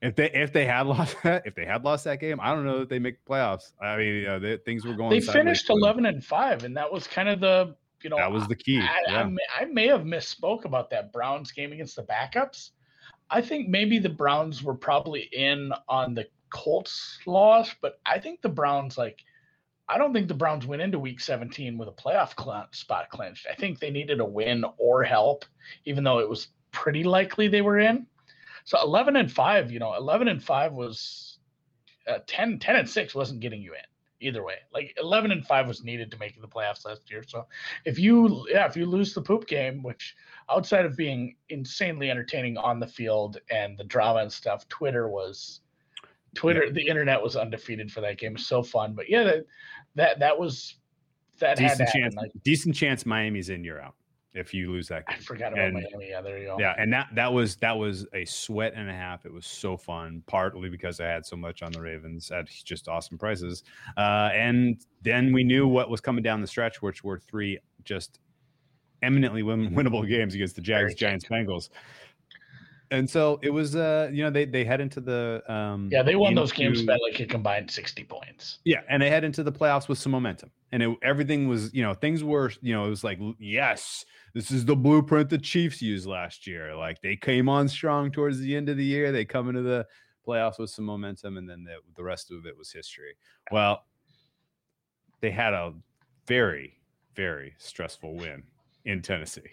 if 0.00 0.16
they 0.16 0.30
if 0.32 0.52
they 0.52 0.64
had 0.64 0.86
lost 0.86 1.16
that, 1.22 1.46
if 1.46 1.54
they 1.54 1.64
had 1.66 1.84
lost 1.84 2.04
that 2.04 2.20
game, 2.20 2.38
I 2.40 2.54
don't 2.54 2.64
know 2.64 2.80
that 2.80 2.88
they 2.88 2.98
make 2.98 3.24
playoffs. 3.24 3.72
I 3.80 3.96
mean, 3.96 4.26
uh, 4.26 4.38
they, 4.38 4.56
things 4.58 4.84
were 4.84 4.94
going. 4.94 5.10
They 5.10 5.20
finished 5.20 5.68
eleven 5.70 6.06
and 6.06 6.24
five, 6.24 6.64
and 6.64 6.76
that 6.76 6.90
was 6.90 7.06
kind 7.06 7.28
of 7.28 7.40
the 7.40 7.74
you 8.02 8.10
know 8.10 8.16
That 8.16 8.32
was 8.32 8.46
the 8.48 8.56
key. 8.56 8.80
I, 8.80 8.84
I, 8.84 9.12
yeah. 9.12 9.24
may, 9.24 9.42
I 9.60 9.64
may 9.66 9.86
have 9.88 10.02
misspoke 10.02 10.64
about 10.64 10.90
that 10.90 11.12
Browns 11.12 11.52
game 11.52 11.72
against 11.72 11.96
the 11.96 12.02
backups. 12.02 12.70
I 13.30 13.40
think 13.40 13.68
maybe 13.68 13.98
the 13.98 14.08
Browns 14.10 14.62
were 14.62 14.74
probably 14.74 15.28
in 15.32 15.72
on 15.88 16.14
the 16.14 16.26
Colts 16.50 17.18
loss, 17.26 17.74
but 17.80 17.98
I 18.04 18.18
think 18.18 18.42
the 18.42 18.48
Browns 18.48 18.98
like 18.98 19.20
I 19.88 19.98
don't 19.98 20.12
think 20.12 20.28
the 20.28 20.34
Browns 20.34 20.66
went 20.66 20.82
into 20.82 20.98
Week 20.98 21.20
17 21.20 21.76
with 21.76 21.88
a 21.88 21.92
playoff 21.92 22.40
cl- 22.40 22.68
spot 22.72 23.10
clinched. 23.10 23.46
I 23.50 23.54
think 23.54 23.78
they 23.78 23.90
needed 23.90 24.20
a 24.20 24.24
win 24.24 24.64
or 24.78 25.02
help, 25.02 25.44
even 25.84 26.04
though 26.04 26.18
it 26.18 26.28
was 26.28 26.48
pretty 26.70 27.04
likely 27.04 27.48
they 27.48 27.62
were 27.62 27.78
in. 27.78 28.06
So 28.64 28.78
11 28.80 29.16
and 29.16 29.30
five, 29.30 29.72
you 29.72 29.78
know, 29.78 29.94
11 29.94 30.28
and 30.28 30.42
five 30.42 30.72
was 30.72 31.38
uh, 32.06 32.18
10, 32.26 32.58
10 32.58 32.76
and 32.76 32.88
six 32.88 33.14
wasn't 33.14 33.40
getting 33.40 33.60
you 33.60 33.72
in 33.74 33.80
either 34.22 34.44
way. 34.44 34.54
Like 34.72 34.96
11 34.98 35.32
and 35.32 35.44
5 35.44 35.66
was 35.66 35.84
needed 35.84 36.10
to 36.10 36.18
make 36.18 36.40
the 36.40 36.48
playoffs 36.48 36.86
last 36.86 37.10
year. 37.10 37.22
So 37.26 37.46
if 37.84 37.98
you 37.98 38.46
yeah, 38.48 38.66
if 38.66 38.76
you 38.76 38.86
lose 38.86 39.12
the 39.12 39.20
poop 39.20 39.46
game, 39.46 39.82
which 39.82 40.14
outside 40.50 40.86
of 40.86 40.96
being 40.96 41.36
insanely 41.48 42.10
entertaining 42.10 42.56
on 42.56 42.80
the 42.80 42.86
field 42.86 43.38
and 43.50 43.76
the 43.76 43.84
drama 43.84 44.20
and 44.20 44.32
stuff, 44.32 44.68
Twitter 44.68 45.08
was 45.08 45.61
Twitter, 46.34 46.70
the 46.70 46.86
internet 46.86 47.22
was 47.22 47.36
undefeated 47.36 47.90
for 47.90 48.00
that 48.00 48.18
game. 48.18 48.30
It 48.32 48.34
was 48.34 48.46
so 48.46 48.62
fun. 48.62 48.94
But 48.94 49.08
yeah, 49.08 49.22
that 49.24 49.44
that 49.94 50.18
that 50.20 50.38
was 50.38 50.76
that 51.38 51.58
had 51.58 51.70
decent 51.78 51.88
chance. 51.90 52.14
Like, 52.14 52.30
decent 52.44 52.74
chance 52.74 53.04
Miami's 53.04 53.48
in. 53.50 53.64
You're 53.64 53.80
out 53.80 53.94
if 54.34 54.54
you 54.54 54.72
lose 54.72 54.88
that 54.88 55.06
game. 55.06 55.16
I 55.18 55.22
forgot 55.22 55.52
about 55.52 55.66
And- 55.66 55.74
Miami. 55.74 56.08
Yeah, 56.08 56.22
there 56.22 56.38
you 56.38 56.46
go. 56.46 56.56
Yeah, 56.58 56.74
and 56.78 56.90
that 56.92 57.08
that 57.14 57.30
was 57.32 57.56
that 57.56 57.76
was 57.76 58.06
a 58.14 58.24
sweat 58.24 58.72
and 58.74 58.88
a 58.88 58.92
half. 58.94 59.26
It 59.26 59.32
was 59.32 59.44
so 59.46 59.76
fun, 59.76 60.22
partly 60.26 60.70
because 60.70 61.00
I 61.00 61.06
had 61.06 61.26
so 61.26 61.36
much 61.36 61.62
on 61.62 61.70
the 61.72 61.80
Ravens 61.82 62.30
at 62.30 62.46
just 62.48 62.88
awesome 62.88 63.18
prices, 63.18 63.62
uh, 63.98 64.30
and 64.32 64.80
then 65.02 65.32
we 65.32 65.44
knew 65.44 65.68
what 65.68 65.90
was 65.90 66.00
coming 66.00 66.22
down 66.22 66.40
the 66.40 66.46
stretch, 66.46 66.80
which 66.80 67.04
were 67.04 67.18
three 67.18 67.58
just 67.84 68.20
eminently 69.02 69.42
win- 69.42 69.70
winnable 69.74 70.08
games 70.08 70.34
against 70.34 70.54
the 70.54 70.62
Jags, 70.62 70.94
Giants, 70.94 71.24
Bengals. 71.26 71.68
And 72.92 73.08
so 73.08 73.40
it 73.42 73.48
was, 73.48 73.74
uh, 73.74 74.10
you 74.12 74.22
know, 74.22 74.28
they 74.30 74.44
they 74.44 74.64
head 74.64 74.80
into 74.82 75.00
the 75.00 75.42
um, 75.50 75.88
Yeah, 75.90 76.02
they 76.02 76.14
won 76.14 76.34
those 76.34 76.52
games 76.52 76.82
by 76.82 76.98
like 77.08 77.18
a 77.20 77.26
combined 77.26 77.70
60 77.70 78.04
points. 78.04 78.58
yeah, 78.64 78.82
and 78.88 79.02
they 79.02 79.08
head 79.08 79.24
into 79.24 79.42
the 79.42 79.50
playoffs 79.50 79.88
with 79.88 79.98
some 79.98 80.12
momentum, 80.12 80.50
and 80.72 80.82
it, 80.82 80.98
everything 81.02 81.48
was, 81.48 81.72
you 81.72 81.82
know, 81.82 81.94
things 81.94 82.22
were, 82.22 82.52
you 82.60 82.74
know, 82.74 82.84
it 82.84 82.90
was 82.90 83.02
like, 83.02 83.18
yes, 83.38 84.04
this 84.34 84.50
is 84.50 84.66
the 84.66 84.76
blueprint 84.76 85.30
the 85.30 85.38
Chiefs 85.38 85.80
used 85.80 86.06
last 86.06 86.46
year. 86.46 86.76
Like 86.76 87.00
they 87.00 87.16
came 87.16 87.48
on 87.48 87.66
strong 87.66 88.12
towards 88.12 88.38
the 88.38 88.54
end 88.54 88.68
of 88.68 88.76
the 88.76 88.84
year, 88.84 89.10
they 89.10 89.24
come 89.24 89.48
into 89.48 89.62
the 89.62 89.86
playoffs 90.28 90.58
with 90.58 90.68
some 90.68 90.84
momentum, 90.84 91.38
and 91.38 91.48
then 91.48 91.64
the, 91.64 91.76
the 91.96 92.04
rest 92.04 92.30
of 92.30 92.44
it 92.44 92.56
was 92.56 92.70
history. 92.70 93.16
Well, 93.50 93.86
they 95.22 95.30
had 95.30 95.54
a 95.54 95.72
very, 96.26 96.78
very 97.16 97.54
stressful 97.56 98.16
win 98.16 98.42
in 98.84 99.00
Tennessee, 99.00 99.50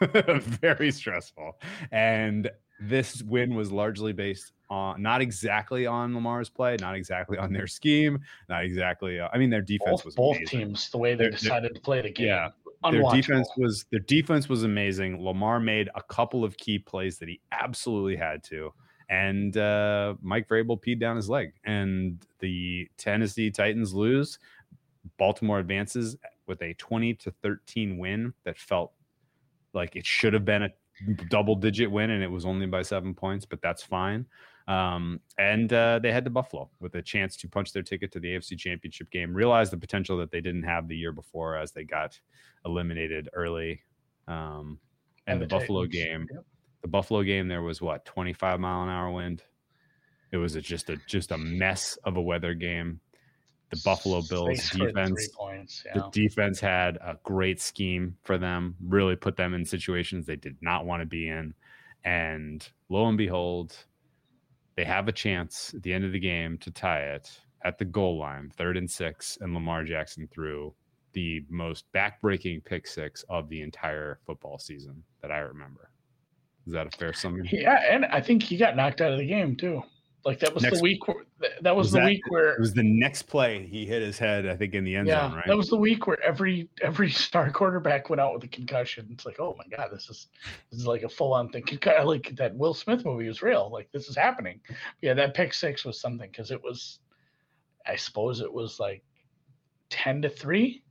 very 0.00 0.90
stressful, 0.90 1.60
and 1.92 2.50
this 2.80 3.22
win 3.22 3.54
was 3.54 3.72
largely 3.72 4.12
based 4.12 4.52
on 4.70 5.00
not 5.02 5.20
exactly 5.20 5.86
on 5.86 6.14
Lamar's 6.14 6.48
play, 6.48 6.76
not 6.80 6.94
exactly 6.94 7.38
on 7.38 7.52
their 7.52 7.66
scheme, 7.66 8.20
not 8.48 8.64
exactly. 8.64 9.18
Uh, 9.18 9.28
I 9.32 9.38
mean, 9.38 9.50
their 9.50 9.62
defense 9.62 10.02
Both, 10.02 10.04
was 10.04 10.14
both 10.14 10.36
amazing. 10.36 10.58
teams, 10.60 10.90
the 10.90 10.98
way 10.98 11.14
they 11.14 11.24
they're- 11.24 11.30
decided 11.30 11.74
to 11.74 11.80
play 11.80 12.02
the 12.02 12.10
game. 12.10 12.26
Yeah, 12.28 12.50
their 12.90 13.02
defense 13.10 13.48
was 13.56 13.86
their 13.90 14.00
defense 14.00 14.48
was 14.48 14.62
amazing. 14.62 15.22
Lamar 15.24 15.58
made 15.58 15.88
a 15.94 16.02
couple 16.02 16.44
of 16.44 16.56
key 16.56 16.78
plays 16.78 17.18
that 17.18 17.28
he 17.28 17.40
absolutely 17.50 18.14
had 18.16 18.44
to, 18.44 18.72
and 19.08 19.56
uh, 19.56 20.14
Mike 20.20 20.48
Vrabel 20.48 20.80
peed 20.80 21.00
down 21.00 21.16
his 21.16 21.28
leg, 21.28 21.52
and 21.64 22.24
the 22.38 22.88
Tennessee 22.96 23.50
Titans 23.50 23.94
lose. 23.94 24.38
Baltimore 25.16 25.58
advances 25.58 26.16
with 26.46 26.60
a 26.62 26.74
twenty 26.74 27.14
to 27.14 27.30
thirteen 27.42 27.98
win 27.98 28.34
that 28.44 28.58
felt 28.58 28.92
like 29.72 29.96
it 29.96 30.06
should 30.06 30.32
have 30.34 30.44
been 30.44 30.62
a 30.64 30.70
double 31.28 31.54
digit 31.54 31.90
win, 31.90 32.10
and 32.10 32.22
it 32.22 32.30
was 32.30 32.44
only 32.44 32.66
by 32.66 32.82
seven 32.82 33.14
points, 33.14 33.44
but 33.44 33.60
that's 33.62 33.82
fine. 33.82 34.26
Um, 34.66 35.20
and 35.38 35.72
uh, 35.72 35.98
they 35.98 36.12
head 36.12 36.24
to 36.24 36.30
Buffalo 36.30 36.68
with 36.78 36.94
a 36.94 37.02
chance 37.02 37.36
to 37.38 37.48
punch 37.48 37.72
their 37.72 37.82
ticket 37.82 38.12
to 38.12 38.20
the 38.20 38.28
AFC 38.28 38.58
Championship 38.58 39.10
game. 39.10 39.32
Realize 39.32 39.70
the 39.70 39.78
potential 39.78 40.18
that 40.18 40.30
they 40.30 40.42
didn't 40.42 40.64
have 40.64 40.88
the 40.88 40.96
year 40.96 41.12
before, 41.12 41.56
as 41.56 41.72
they 41.72 41.84
got 41.84 42.20
eliminated 42.66 43.28
early. 43.32 43.80
Um, 44.26 44.78
and 45.26 45.40
the 45.40 45.46
Buffalo 45.46 45.86
game, 45.86 46.26
yep. 46.30 46.44
the 46.82 46.88
Buffalo 46.88 47.22
game, 47.22 47.48
there 47.48 47.62
was 47.62 47.80
what 47.80 48.04
twenty 48.04 48.32
five 48.32 48.60
mile 48.60 48.82
an 48.82 48.88
hour 48.90 49.10
wind. 49.10 49.42
It 50.32 50.36
was 50.36 50.54
a, 50.56 50.60
just 50.60 50.90
a 50.90 50.96
just 51.06 51.32
a 51.32 51.38
mess 51.38 51.96
of 52.04 52.16
a 52.16 52.22
weather 52.22 52.54
game. 52.54 53.00
The 53.70 53.80
Buffalo 53.84 54.22
Bills 54.22 54.70
defense 54.70 55.28
points. 55.28 55.84
the 55.94 56.08
defense 56.10 56.58
had 56.58 56.96
a 56.96 57.18
great 57.22 57.60
scheme 57.60 58.16
for 58.22 58.38
them, 58.38 58.74
really 58.82 59.14
put 59.14 59.36
them 59.36 59.52
in 59.52 59.64
situations 59.64 60.24
they 60.24 60.36
did 60.36 60.56
not 60.62 60.86
want 60.86 61.02
to 61.02 61.06
be 61.06 61.28
in. 61.28 61.52
And 62.04 62.66
lo 62.88 63.06
and 63.08 63.18
behold, 63.18 63.76
they 64.76 64.84
have 64.84 65.08
a 65.08 65.12
chance 65.12 65.74
at 65.74 65.82
the 65.82 65.92
end 65.92 66.04
of 66.04 66.12
the 66.12 66.18
game 66.18 66.56
to 66.58 66.70
tie 66.70 67.00
it 67.00 67.30
at 67.64 67.78
the 67.78 67.84
goal 67.84 68.18
line, 68.18 68.50
third 68.56 68.76
and 68.76 68.90
six, 68.90 69.36
and 69.40 69.52
Lamar 69.52 69.84
Jackson 69.84 70.28
threw 70.32 70.72
the 71.12 71.44
most 71.48 71.84
backbreaking 71.92 72.64
pick 72.64 72.86
six 72.86 73.24
of 73.28 73.48
the 73.48 73.60
entire 73.60 74.20
football 74.24 74.58
season 74.58 75.02
that 75.20 75.30
I 75.30 75.38
remember. 75.38 75.90
Is 76.66 76.72
that 76.72 76.86
a 76.86 76.96
fair 76.96 77.12
summary? 77.12 77.48
Yeah, 77.50 77.82
and 77.90 78.04
I 78.06 78.20
think 78.20 78.42
he 78.42 78.56
got 78.56 78.76
knocked 78.76 79.00
out 79.00 79.12
of 79.12 79.18
the 79.18 79.26
game 79.26 79.56
too. 79.56 79.82
Like 80.24 80.40
that 80.40 80.52
was 80.52 80.64
Next- 80.64 80.78
the 80.78 80.82
week 80.82 81.06
where 81.06 81.24
that 81.62 81.74
was, 81.74 81.86
Was 81.86 81.92
the 81.92 81.98
that- 82.00 82.04
week 82.06 82.22
where 82.28 82.52
It 82.54 82.60
was 82.60 82.74
the 82.74 82.82
next 82.82 83.22
play 83.22 83.64
he 83.66 83.86
hit 83.86 84.02
his 84.02 84.18
head, 84.18 84.46
I 84.46 84.56
think, 84.56 84.74
in 84.74 84.84
the 84.84 84.96
end 84.96 85.06
yeah, 85.06 85.28
zone, 85.28 85.36
right? 85.36 85.46
that 85.46 85.56
was 85.56 85.68
the 85.68 85.76
week 85.76 86.06
where 86.06 86.20
every 86.22 86.68
every 86.82 87.10
star 87.10 87.50
quarterback 87.52 88.10
went 88.10 88.20
out 88.20 88.34
with 88.34 88.42
a 88.44 88.48
concussion. 88.48 89.08
It's 89.12 89.24
like, 89.24 89.38
oh 89.38 89.54
my 89.56 89.64
god, 89.74 89.90
this 89.92 90.10
is 90.10 90.26
this 90.70 90.80
is 90.80 90.86
like 90.86 91.02
a 91.04 91.08
full 91.08 91.32
on 91.32 91.48
thing. 91.50 91.64
Like 92.04 92.34
that 92.36 92.54
Will 92.56 92.74
Smith 92.74 93.04
movie 93.04 93.28
was 93.28 93.42
real. 93.42 93.70
Like 93.72 93.90
this 93.92 94.08
is 94.08 94.16
happening. 94.16 94.60
Yeah, 95.02 95.14
that 95.14 95.34
pick 95.34 95.54
six 95.54 95.84
was 95.84 96.00
something 96.00 96.28
because 96.30 96.50
it 96.50 96.62
was, 96.62 96.98
I 97.86 97.94
suppose 97.96 98.40
it 98.40 98.52
was 98.52 98.80
like 98.80 99.02
ten 99.88 100.20
to 100.22 100.28
three. 100.28 100.82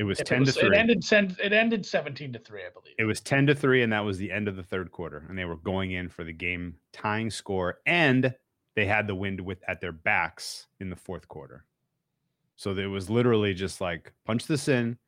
it 0.00 0.04
was 0.04 0.18
If 0.18 0.22
it 0.22 0.26
ten 0.28 0.44
to 0.46 0.52
three. 0.52 0.68
It 0.68 0.74
ended 0.74 1.04
it 1.44 1.52
ended 1.52 1.84
seventeen 1.84 2.32
to 2.32 2.38
three, 2.38 2.62
I 2.62 2.70
believe. 2.72 2.94
It 2.98 3.04
was 3.04 3.20
10 3.20 3.46
to 3.46 3.54
3, 3.54 3.82
and 3.82 3.92
that 3.92 4.04
was 4.04 4.18
the 4.18 4.30
end 4.32 4.48
of 4.48 4.56
the 4.56 4.62
third 4.62 4.90
quarter. 4.90 5.24
And 5.28 5.38
they 5.38 5.44
were 5.46 5.56
going 5.56 5.92
in 5.92 6.08
for 6.08 6.24
the 6.24 6.32
game 6.32 6.74
tying 6.92 7.30
score. 7.30 7.78
And 7.86 8.34
they 8.74 8.86
had 8.86 9.06
the 9.06 9.14
wind 9.14 9.40
with 9.40 9.58
at 9.68 9.80
their 9.80 9.92
backs 9.92 10.66
in 10.80 10.90
the 10.90 10.96
fourth 10.96 11.28
quarter. 11.28 11.64
So 12.56 12.72
it 12.72 12.86
was 12.86 13.08
literally 13.08 13.54
just 13.54 13.80
like 13.80 14.12
punch 14.26 14.46
this 14.46 14.68
in, 14.68 14.98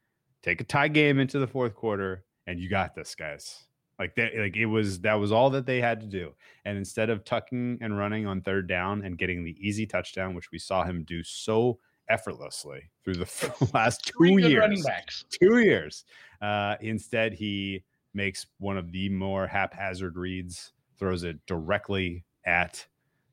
take 0.42 0.60
a 0.60 0.64
tie 0.64 0.88
game 0.88 1.18
into 1.18 1.38
the 1.38 1.46
fourth 1.46 1.74
quarter, 1.74 2.24
and 2.46 2.58
you 2.58 2.68
got 2.68 2.94
this, 2.94 3.14
guys. 3.14 3.64
Like 3.98 4.14
that, 4.16 4.32
like 4.36 4.56
it 4.56 4.66
was 4.66 5.00
that 5.00 5.14
was 5.14 5.32
all 5.32 5.50
that 5.50 5.66
they 5.66 5.80
had 5.80 6.00
to 6.00 6.06
do. 6.06 6.32
And 6.64 6.78
instead 6.78 7.10
of 7.10 7.24
tucking 7.24 7.78
and 7.80 7.96
running 7.96 8.26
on 8.26 8.40
third 8.40 8.66
down 8.66 9.04
and 9.04 9.18
getting 9.18 9.44
the 9.44 9.56
easy 9.60 9.86
touchdown, 9.86 10.34
which 10.34 10.50
we 10.50 10.58
saw 10.58 10.82
him 10.82 11.04
do 11.04 11.22
so 11.22 11.78
effortlessly 12.08 12.90
through 13.04 13.16
the 13.16 13.70
last 13.74 14.10
two 14.18 14.38
years 14.38 14.84
two 15.30 15.58
years. 15.58 16.04
Uh, 16.40 16.76
instead, 16.80 17.34
he 17.34 17.84
makes 18.14 18.46
one 18.58 18.76
of 18.76 18.92
the 18.92 19.08
more 19.08 19.46
haphazard 19.46 20.16
reads, 20.16 20.72
throws 20.98 21.22
it 21.22 21.38
directly 21.46 22.24
at 22.44 22.86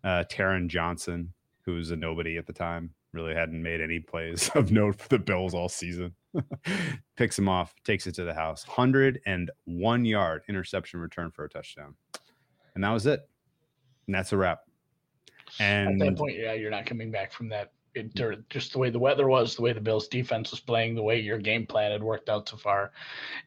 uh, 0.03 0.23
Taron 0.29 0.67
Johnson, 0.67 1.33
who 1.65 1.75
was 1.75 1.91
a 1.91 1.95
nobody 1.95 2.37
at 2.37 2.45
the 2.45 2.53
time, 2.53 2.93
really 3.13 3.33
hadn't 3.33 3.61
made 3.61 3.81
any 3.81 3.99
plays 3.99 4.49
of 4.55 4.71
note 4.71 4.99
for 4.99 5.09
the 5.09 5.19
Bills 5.19 5.53
all 5.53 5.69
season. 5.69 6.13
Picks 7.15 7.37
him 7.37 7.49
off, 7.49 7.73
takes 7.83 8.07
it 8.07 8.15
to 8.15 8.23
the 8.23 8.33
house. 8.33 8.67
101 8.67 10.05
yard 10.05 10.43
interception 10.47 10.99
return 10.99 11.31
for 11.31 11.45
a 11.45 11.49
touchdown. 11.49 11.95
And 12.75 12.83
that 12.83 12.91
was 12.91 13.05
it. 13.05 13.27
And 14.07 14.15
that's 14.15 14.31
a 14.31 14.37
wrap. 14.37 14.61
At 15.59 15.87
And 15.87 16.01
that 16.01 16.17
point, 16.17 16.37
yeah, 16.37 16.53
you're 16.53 16.71
not 16.71 16.85
coming 16.85 17.11
back 17.11 17.31
from 17.31 17.49
that. 17.49 17.71
It, 17.95 18.13
just 18.49 18.71
the 18.71 18.77
way 18.77 18.91
the 18.91 18.99
weather 18.99 19.27
was, 19.27 19.55
the 19.55 19.63
way 19.63 19.73
the 19.73 19.81
Bills' 19.81 20.07
defense 20.07 20.51
was 20.51 20.59
playing, 20.59 20.93
the 20.93 21.01
way 21.01 21.19
your 21.19 21.39
game 21.39 21.65
plan 21.65 21.91
had 21.91 22.03
worked 22.03 22.29
out 22.29 22.47
so 22.47 22.55
far, 22.55 22.91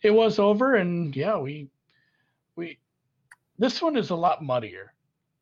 it 0.02 0.10
was 0.10 0.40
over. 0.40 0.74
And 0.74 1.14
yeah, 1.14 1.38
we 1.38 1.68
we 2.56 2.78
this 3.58 3.80
one 3.80 3.96
is 3.96 4.10
a 4.10 4.16
lot 4.16 4.42
muddier 4.42 4.92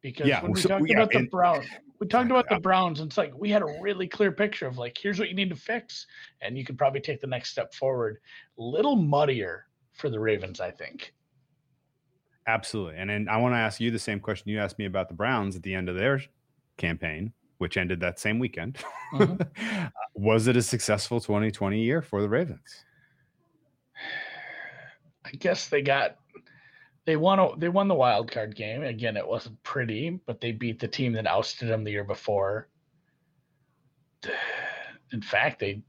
because 0.02 0.26
Yeah, 0.26 0.42
when 0.42 0.52
we 0.52 0.60
so- 0.60 0.68
talked 0.70 0.88
yeah, 0.88 0.96
about 0.96 1.10
the 1.12 1.18
and- 1.18 1.30
Browns, 1.30 1.66
we 1.98 2.06
talked 2.06 2.30
about 2.30 2.48
the 2.48 2.58
Browns, 2.58 3.00
and 3.00 3.08
it's 3.10 3.18
like 3.18 3.32
we 3.36 3.50
had 3.50 3.62
a 3.62 3.76
really 3.80 4.06
clear 4.08 4.32
picture 4.32 4.66
of 4.66 4.78
like 4.78 4.96
here's 4.98 5.18
what 5.18 5.28
you 5.28 5.34
need 5.34 5.50
to 5.50 5.56
fix, 5.56 6.06
and 6.40 6.56
you 6.56 6.64
could 6.64 6.78
probably 6.78 7.00
take 7.00 7.20
the 7.20 7.26
next 7.26 7.50
step 7.50 7.74
forward. 7.74 8.18
Little 8.56 8.96
muddier 8.96 9.66
for 9.92 10.08
the 10.08 10.18
Ravens, 10.18 10.60
I 10.60 10.70
think. 10.70 11.12
Absolutely. 12.46 12.96
And 12.96 13.10
then 13.10 13.28
I 13.28 13.36
want 13.36 13.52
to 13.54 13.58
ask 13.58 13.80
you 13.80 13.90
the 13.90 13.98
same 13.98 14.18
question 14.18 14.48
you 14.50 14.58
asked 14.58 14.78
me 14.78 14.86
about 14.86 15.08
the 15.08 15.14
Browns 15.14 15.54
at 15.56 15.62
the 15.62 15.74
end 15.74 15.88
of 15.90 15.94
their 15.96 16.22
campaign, 16.78 17.32
which 17.58 17.76
ended 17.76 18.00
that 18.00 18.18
same 18.18 18.38
weekend. 18.38 18.78
Mhm. 19.12 19.92
Was 20.14 20.46
it 20.48 20.56
a 20.56 20.62
successful 20.62 21.20
2020 21.20 21.80
year 21.80 22.00
for 22.00 22.22
the 22.22 22.28
Ravens? 22.28 22.84
I 25.24 25.30
guess 25.32 25.68
they 25.68 25.82
got 25.82 26.16
they 27.10 27.16
won 27.16 27.40
a- 27.40 27.56
they 27.56 27.68
won 27.68 27.88
the 27.88 27.94
wild 27.96 28.30
card 28.30 28.54
game. 28.54 28.84
Again, 28.84 29.16
it 29.16 29.26
wasn't 29.26 29.60
pretty, 29.64 30.10
but 30.26 30.40
they 30.40 30.52
beat 30.52 30.78
the 30.78 30.86
team 30.86 31.14
that 31.14 31.26
ousted 31.26 31.68
them 31.68 31.82
the 31.82 31.90
year 31.90 32.04
before. 32.04 32.68
In 35.12 35.20
fact, 35.20 35.58
they 35.58 35.82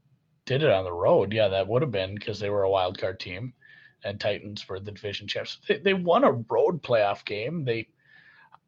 did 0.46 0.64
it 0.64 0.70
on 0.70 0.82
the 0.82 0.92
road. 0.92 1.32
Yeah, 1.32 1.46
that 1.46 1.68
would 1.68 1.80
have 1.80 1.92
been 1.92 2.16
because 2.16 2.40
they 2.40 2.50
were 2.50 2.64
a 2.64 2.70
wild 2.70 2.98
card 2.98 3.20
team, 3.20 3.54
and 4.02 4.18
Titans 4.18 4.68
were 4.68 4.80
the 4.80 4.90
division 4.90 5.28
champs. 5.28 5.58
They, 5.68 5.78
they 5.78 5.94
won 5.94 6.24
a 6.24 6.32
road 6.32 6.82
playoff 6.82 7.24
game. 7.24 7.64
They 7.64 7.86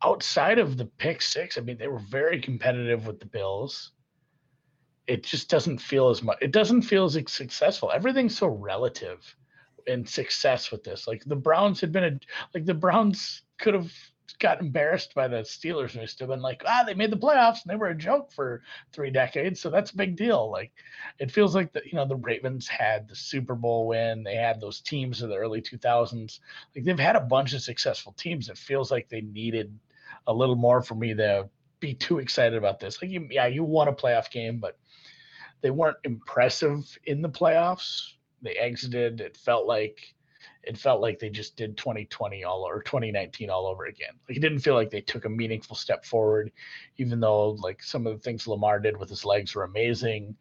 outside 0.00 0.60
of 0.60 0.76
the 0.76 0.84
pick 0.86 1.22
six. 1.22 1.58
I 1.58 1.60
mean, 1.62 1.76
they 1.76 1.88
were 1.88 1.98
very 1.98 2.40
competitive 2.40 3.04
with 3.04 3.18
the 3.18 3.26
Bills. 3.26 3.90
It 5.08 5.24
just 5.24 5.50
doesn't 5.50 5.78
feel 5.78 6.08
as 6.08 6.22
much. 6.22 6.38
It 6.40 6.52
doesn't 6.52 6.82
feel 6.82 7.06
as 7.06 7.18
successful. 7.26 7.90
Everything's 7.90 8.38
so 8.38 8.46
relative 8.46 9.34
in 9.86 10.06
success 10.06 10.70
with 10.70 10.84
this. 10.84 11.06
Like 11.06 11.24
the 11.24 11.36
Browns 11.36 11.80
had 11.80 11.92
been 11.92 12.04
a 12.04 12.18
like 12.54 12.64
the 12.64 12.74
Browns 12.74 13.42
could 13.58 13.74
have 13.74 13.92
got 14.40 14.60
embarrassed 14.60 15.14
by 15.14 15.28
the 15.28 15.36
Steelers 15.38 15.92
and 15.92 16.02
they 16.02 16.06
still 16.06 16.26
been 16.26 16.42
like, 16.42 16.62
ah, 16.66 16.82
they 16.84 16.94
made 16.94 17.10
the 17.10 17.16
playoffs 17.16 17.62
and 17.62 17.70
they 17.70 17.76
were 17.76 17.88
a 17.88 17.96
joke 17.96 18.32
for 18.32 18.62
three 18.92 19.10
decades. 19.10 19.60
So 19.60 19.70
that's 19.70 19.92
a 19.92 19.96
big 19.96 20.16
deal. 20.16 20.50
Like 20.50 20.72
it 21.18 21.30
feels 21.30 21.54
like 21.54 21.72
the 21.72 21.82
you 21.84 21.94
know, 21.94 22.06
the 22.06 22.16
Ravens 22.16 22.66
had 22.66 23.08
the 23.08 23.16
Super 23.16 23.54
Bowl 23.54 23.86
win, 23.86 24.24
they 24.24 24.36
had 24.36 24.60
those 24.60 24.80
teams 24.80 25.22
in 25.22 25.30
the 25.30 25.36
early 25.36 25.62
2000s. 25.62 26.40
Like 26.74 26.84
they've 26.84 26.98
had 26.98 27.16
a 27.16 27.20
bunch 27.20 27.52
of 27.52 27.62
successful 27.62 28.12
teams. 28.12 28.48
It 28.48 28.58
feels 28.58 28.90
like 28.90 29.08
they 29.08 29.20
needed 29.20 29.78
a 30.26 30.32
little 30.32 30.56
more 30.56 30.82
for 30.82 30.94
me 30.94 31.14
to 31.14 31.48
be 31.80 31.94
too 31.94 32.18
excited 32.18 32.56
about 32.56 32.80
this. 32.80 33.00
Like 33.00 33.10
you, 33.10 33.28
yeah, 33.30 33.46
you 33.46 33.62
won 33.62 33.88
a 33.88 33.92
playoff 33.92 34.30
game, 34.30 34.58
but 34.58 34.78
they 35.60 35.70
weren't 35.70 35.98
impressive 36.04 36.98
in 37.04 37.22
the 37.22 37.28
playoffs. 37.28 38.12
They 38.44 38.52
exited. 38.56 39.20
It 39.20 39.36
felt 39.38 39.66
like 39.66 40.14
it 40.62 40.78
felt 40.78 41.00
like 41.00 41.18
they 41.18 41.30
just 41.30 41.56
did 41.56 41.76
2020 41.76 42.44
all 42.44 42.62
or 42.62 42.82
2019 42.82 43.50
all 43.50 43.66
over 43.66 43.86
again. 43.86 44.12
Like 44.28 44.36
it 44.36 44.40
didn't 44.40 44.60
feel 44.60 44.74
like 44.74 44.90
they 44.90 45.00
took 45.00 45.24
a 45.24 45.30
meaningful 45.30 45.76
step 45.76 46.04
forward, 46.04 46.52
even 46.98 47.20
though 47.20 47.50
like 47.50 47.82
some 47.82 48.06
of 48.06 48.12
the 48.12 48.18
things 48.18 48.46
Lamar 48.46 48.80
did 48.80 48.96
with 48.96 49.08
his 49.08 49.24
legs 49.24 49.54
were 49.54 49.64
amazing. 49.64 50.36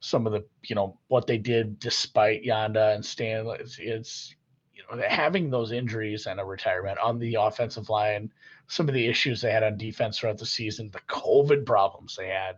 Some 0.00 0.26
of 0.26 0.32
the 0.32 0.44
you 0.64 0.74
know 0.74 0.98
what 1.06 1.26
they 1.26 1.38
did 1.38 1.78
despite 1.78 2.44
Yanda 2.44 2.94
and 2.94 3.04
Stan, 3.04 3.46
it's, 3.60 3.78
it's 3.78 4.34
you 4.74 4.82
know 4.90 5.02
having 5.08 5.48
those 5.48 5.70
injuries 5.70 6.26
and 6.26 6.40
a 6.40 6.44
retirement 6.44 6.98
on 6.98 7.18
the 7.20 7.36
offensive 7.36 7.88
line, 7.88 8.32
some 8.66 8.88
of 8.88 8.94
the 8.94 9.06
issues 9.06 9.40
they 9.40 9.52
had 9.52 9.62
on 9.62 9.78
defense 9.78 10.18
throughout 10.18 10.38
the 10.38 10.46
season, 10.46 10.90
the 10.90 11.00
COVID 11.08 11.64
problems 11.64 12.16
they 12.16 12.28
had, 12.28 12.56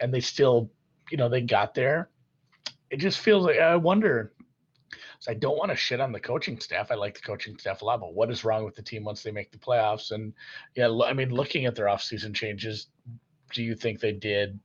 and 0.00 0.12
they 0.12 0.20
still 0.20 0.70
you 1.10 1.18
know 1.18 1.28
they 1.28 1.42
got 1.42 1.74
there 1.74 2.08
it 2.92 3.00
just 3.00 3.18
feels 3.18 3.44
like 3.44 3.58
I 3.58 3.74
wonder. 3.74 4.32
So 5.18 5.32
I 5.32 5.34
don't 5.34 5.56
want 5.56 5.70
to 5.70 5.76
shit 5.76 6.00
on 6.00 6.12
the 6.12 6.20
coaching 6.20 6.60
staff. 6.60 6.90
I 6.90 6.94
like 6.94 7.14
the 7.14 7.22
coaching 7.22 7.56
staff 7.56 7.80
a 7.80 7.84
lot, 7.84 8.00
but 8.00 8.12
what 8.12 8.30
is 8.30 8.44
wrong 8.44 8.64
with 8.64 8.74
the 8.74 8.82
team 8.82 9.04
once 9.04 9.22
they 9.22 9.30
make 9.30 9.50
the 9.50 9.58
playoffs? 9.58 10.10
And 10.10 10.34
yeah, 10.74 10.90
I 11.04 11.14
mean, 11.14 11.30
looking 11.30 11.64
at 11.64 11.74
their 11.74 11.86
offseason 11.86 12.34
changes, 12.34 12.88
do 13.54 13.62
you 13.62 13.74
think 13.74 13.98
they 13.98 14.12
did 14.12 14.60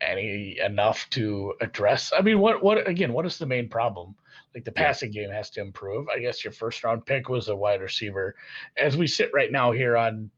any 0.00 0.58
enough 0.58 1.06
to 1.10 1.54
address? 1.60 2.12
I 2.16 2.22
mean, 2.22 2.38
what 2.38 2.62
what 2.62 2.88
again? 2.88 3.12
What 3.12 3.26
is 3.26 3.36
the 3.36 3.46
main 3.46 3.68
problem? 3.68 4.14
Like 4.54 4.64
the 4.64 4.72
passing 4.72 5.10
game 5.10 5.30
has 5.30 5.50
to 5.50 5.60
improve. 5.60 6.08
I 6.08 6.20
guess 6.20 6.42
your 6.42 6.52
first 6.52 6.82
round 6.82 7.04
pick 7.04 7.28
was 7.28 7.48
a 7.48 7.56
wide 7.56 7.82
receiver. 7.82 8.36
As 8.78 8.96
we 8.96 9.06
sit 9.06 9.30
right 9.34 9.52
now 9.52 9.72
here 9.72 9.98
on 9.98 10.30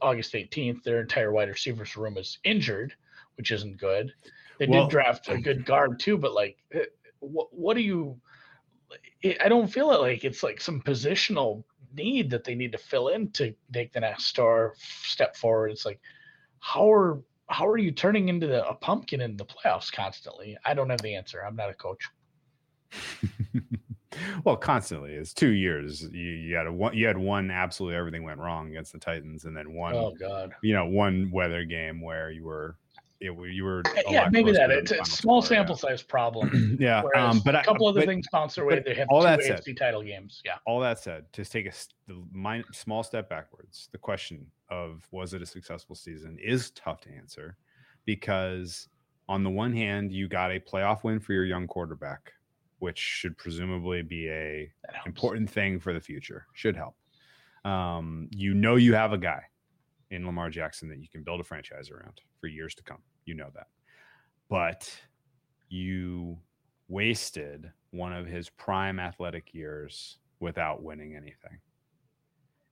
August 0.00 0.32
18th, 0.34 0.84
their 0.84 1.00
entire 1.00 1.32
wide 1.32 1.48
receivers 1.48 1.96
room 1.96 2.16
is 2.16 2.38
injured, 2.44 2.94
which 3.36 3.50
isn't 3.50 3.78
good. 3.78 4.12
They 4.58 4.66
Well- 4.66 4.84
did 4.86 4.90
draft 4.90 5.28
a 5.28 5.38
good 5.38 5.64
guard 5.64 5.98
too, 5.98 6.16
but 6.16 6.32
like, 6.32 6.58
eh, 6.72 6.84
what 7.20 7.52
what 7.52 7.76
do 7.76 7.82
you? 7.82 8.20
I 9.40 9.48
don't 9.48 9.66
feel 9.66 9.90
it 9.92 10.00
like 10.00 10.24
it's 10.24 10.42
like 10.42 10.60
some 10.60 10.80
positional 10.80 11.64
need 11.94 12.30
that 12.30 12.44
they 12.44 12.54
need 12.54 12.72
to 12.72 12.78
fill 12.78 13.08
in 13.08 13.30
to 13.32 13.54
take 13.72 13.92
the 13.92 14.00
next 14.00 14.26
star 14.26 14.74
step 14.78 15.36
forward. 15.36 15.70
It's 15.70 15.84
like, 15.84 16.00
how 16.60 16.90
are 16.92 17.22
how 17.48 17.66
are 17.66 17.78
you 17.78 17.92
turning 17.92 18.28
into 18.28 18.46
the, 18.46 18.66
a 18.66 18.74
pumpkin 18.74 19.20
in 19.20 19.36
the 19.36 19.44
playoffs 19.44 19.92
constantly? 19.92 20.56
I 20.64 20.74
don't 20.74 20.90
have 20.90 21.00
the 21.02 21.14
answer. 21.14 21.44
I'm 21.44 21.56
not 21.56 21.70
a 21.70 21.74
coach. 21.74 22.08
well, 24.44 24.56
constantly. 24.56 25.12
It's 25.12 25.32
two 25.32 25.50
years. 25.50 26.02
You, 26.02 26.30
you 26.32 26.56
had 26.56 26.66
a 26.66 26.72
one. 26.72 26.96
You 26.96 27.06
had 27.06 27.18
one. 27.18 27.50
Absolutely 27.50 27.96
everything 27.96 28.24
went 28.24 28.40
wrong 28.40 28.68
against 28.70 28.92
the 28.92 28.98
Titans, 28.98 29.44
and 29.44 29.56
then 29.56 29.74
one. 29.74 29.94
Oh 29.94 30.14
God. 30.18 30.54
You 30.62 30.74
know, 30.74 30.86
one 30.86 31.30
weather 31.30 31.64
game 31.64 32.00
where 32.00 32.30
you 32.30 32.44
were. 32.44 32.76
It, 33.20 33.32
you 33.50 33.64
were. 33.64 33.82
Yeah, 34.08 34.28
maybe 34.30 34.52
that. 34.52 34.70
It's 34.70 34.92
a 34.92 35.04
small 35.04 35.40
score, 35.40 35.56
yeah. 35.56 35.60
sample 35.60 35.76
size 35.76 36.02
problem. 36.02 36.76
yeah, 36.80 37.02
um, 37.16 37.40
but 37.44 37.54
a 37.54 37.62
couple 37.62 37.86
other 37.88 38.00
but- 38.00 38.08
things 38.08 38.26
bounce 38.30 38.54
their 38.56 38.66
way. 38.66 38.76
but 38.76 38.84
They 38.84 38.94
have 38.94 39.08
all 39.08 39.22
two 39.22 39.26
that 39.26 39.42
said- 39.42 39.60
AFC 39.64 39.76
title 39.76 40.02
games. 40.02 40.42
Yeah. 40.44 40.56
all 40.66 40.80
that 40.80 40.98
said, 40.98 41.32
to 41.32 41.44
take 41.44 41.66
a 41.66 41.72
small 42.72 43.02
step 43.02 43.28
backwards, 43.28 43.88
the 43.92 43.98
question 43.98 44.46
of 44.70 45.06
was 45.12 45.32
it 45.32 45.42
a 45.42 45.46
successful 45.46 45.94
season 45.94 46.36
is 46.42 46.70
tough 46.72 47.00
to 47.02 47.10
answer 47.10 47.56
because 48.04 48.88
on 49.28 49.42
the 49.42 49.50
one 49.50 49.72
hand, 49.72 50.12
you 50.12 50.28
got 50.28 50.52
a 50.52 50.60
playoff 50.60 51.02
win 51.04 51.18
for 51.18 51.32
your 51.32 51.44
young 51.44 51.66
quarterback, 51.66 52.32
which 52.78 52.98
should 52.98 53.36
presumably 53.38 54.02
be 54.02 54.28
a 54.28 54.70
important 55.06 55.48
thing 55.50 55.80
for 55.80 55.92
the 55.92 56.00
future. 56.00 56.46
Should 56.52 56.76
help. 56.76 56.96
Um, 57.64 58.28
you 58.30 58.54
know 58.54 58.76
you 58.76 58.94
have 58.94 59.12
a 59.12 59.18
guy 59.18 59.42
in 60.10 60.26
Lamar 60.26 60.50
Jackson 60.50 60.88
that 60.88 60.98
you 60.98 61.08
can 61.08 61.22
build 61.22 61.40
a 61.40 61.44
franchise 61.44 61.90
around 61.90 62.20
for 62.40 62.46
years 62.46 62.74
to 62.76 62.82
come. 62.82 62.98
You 63.24 63.34
know 63.34 63.50
that. 63.54 63.66
But 64.48 64.88
you 65.68 66.38
wasted 66.88 67.70
one 67.90 68.12
of 68.12 68.26
his 68.26 68.48
prime 68.50 69.00
athletic 69.00 69.52
years 69.52 70.18
without 70.40 70.82
winning 70.82 71.16
anything. 71.16 71.58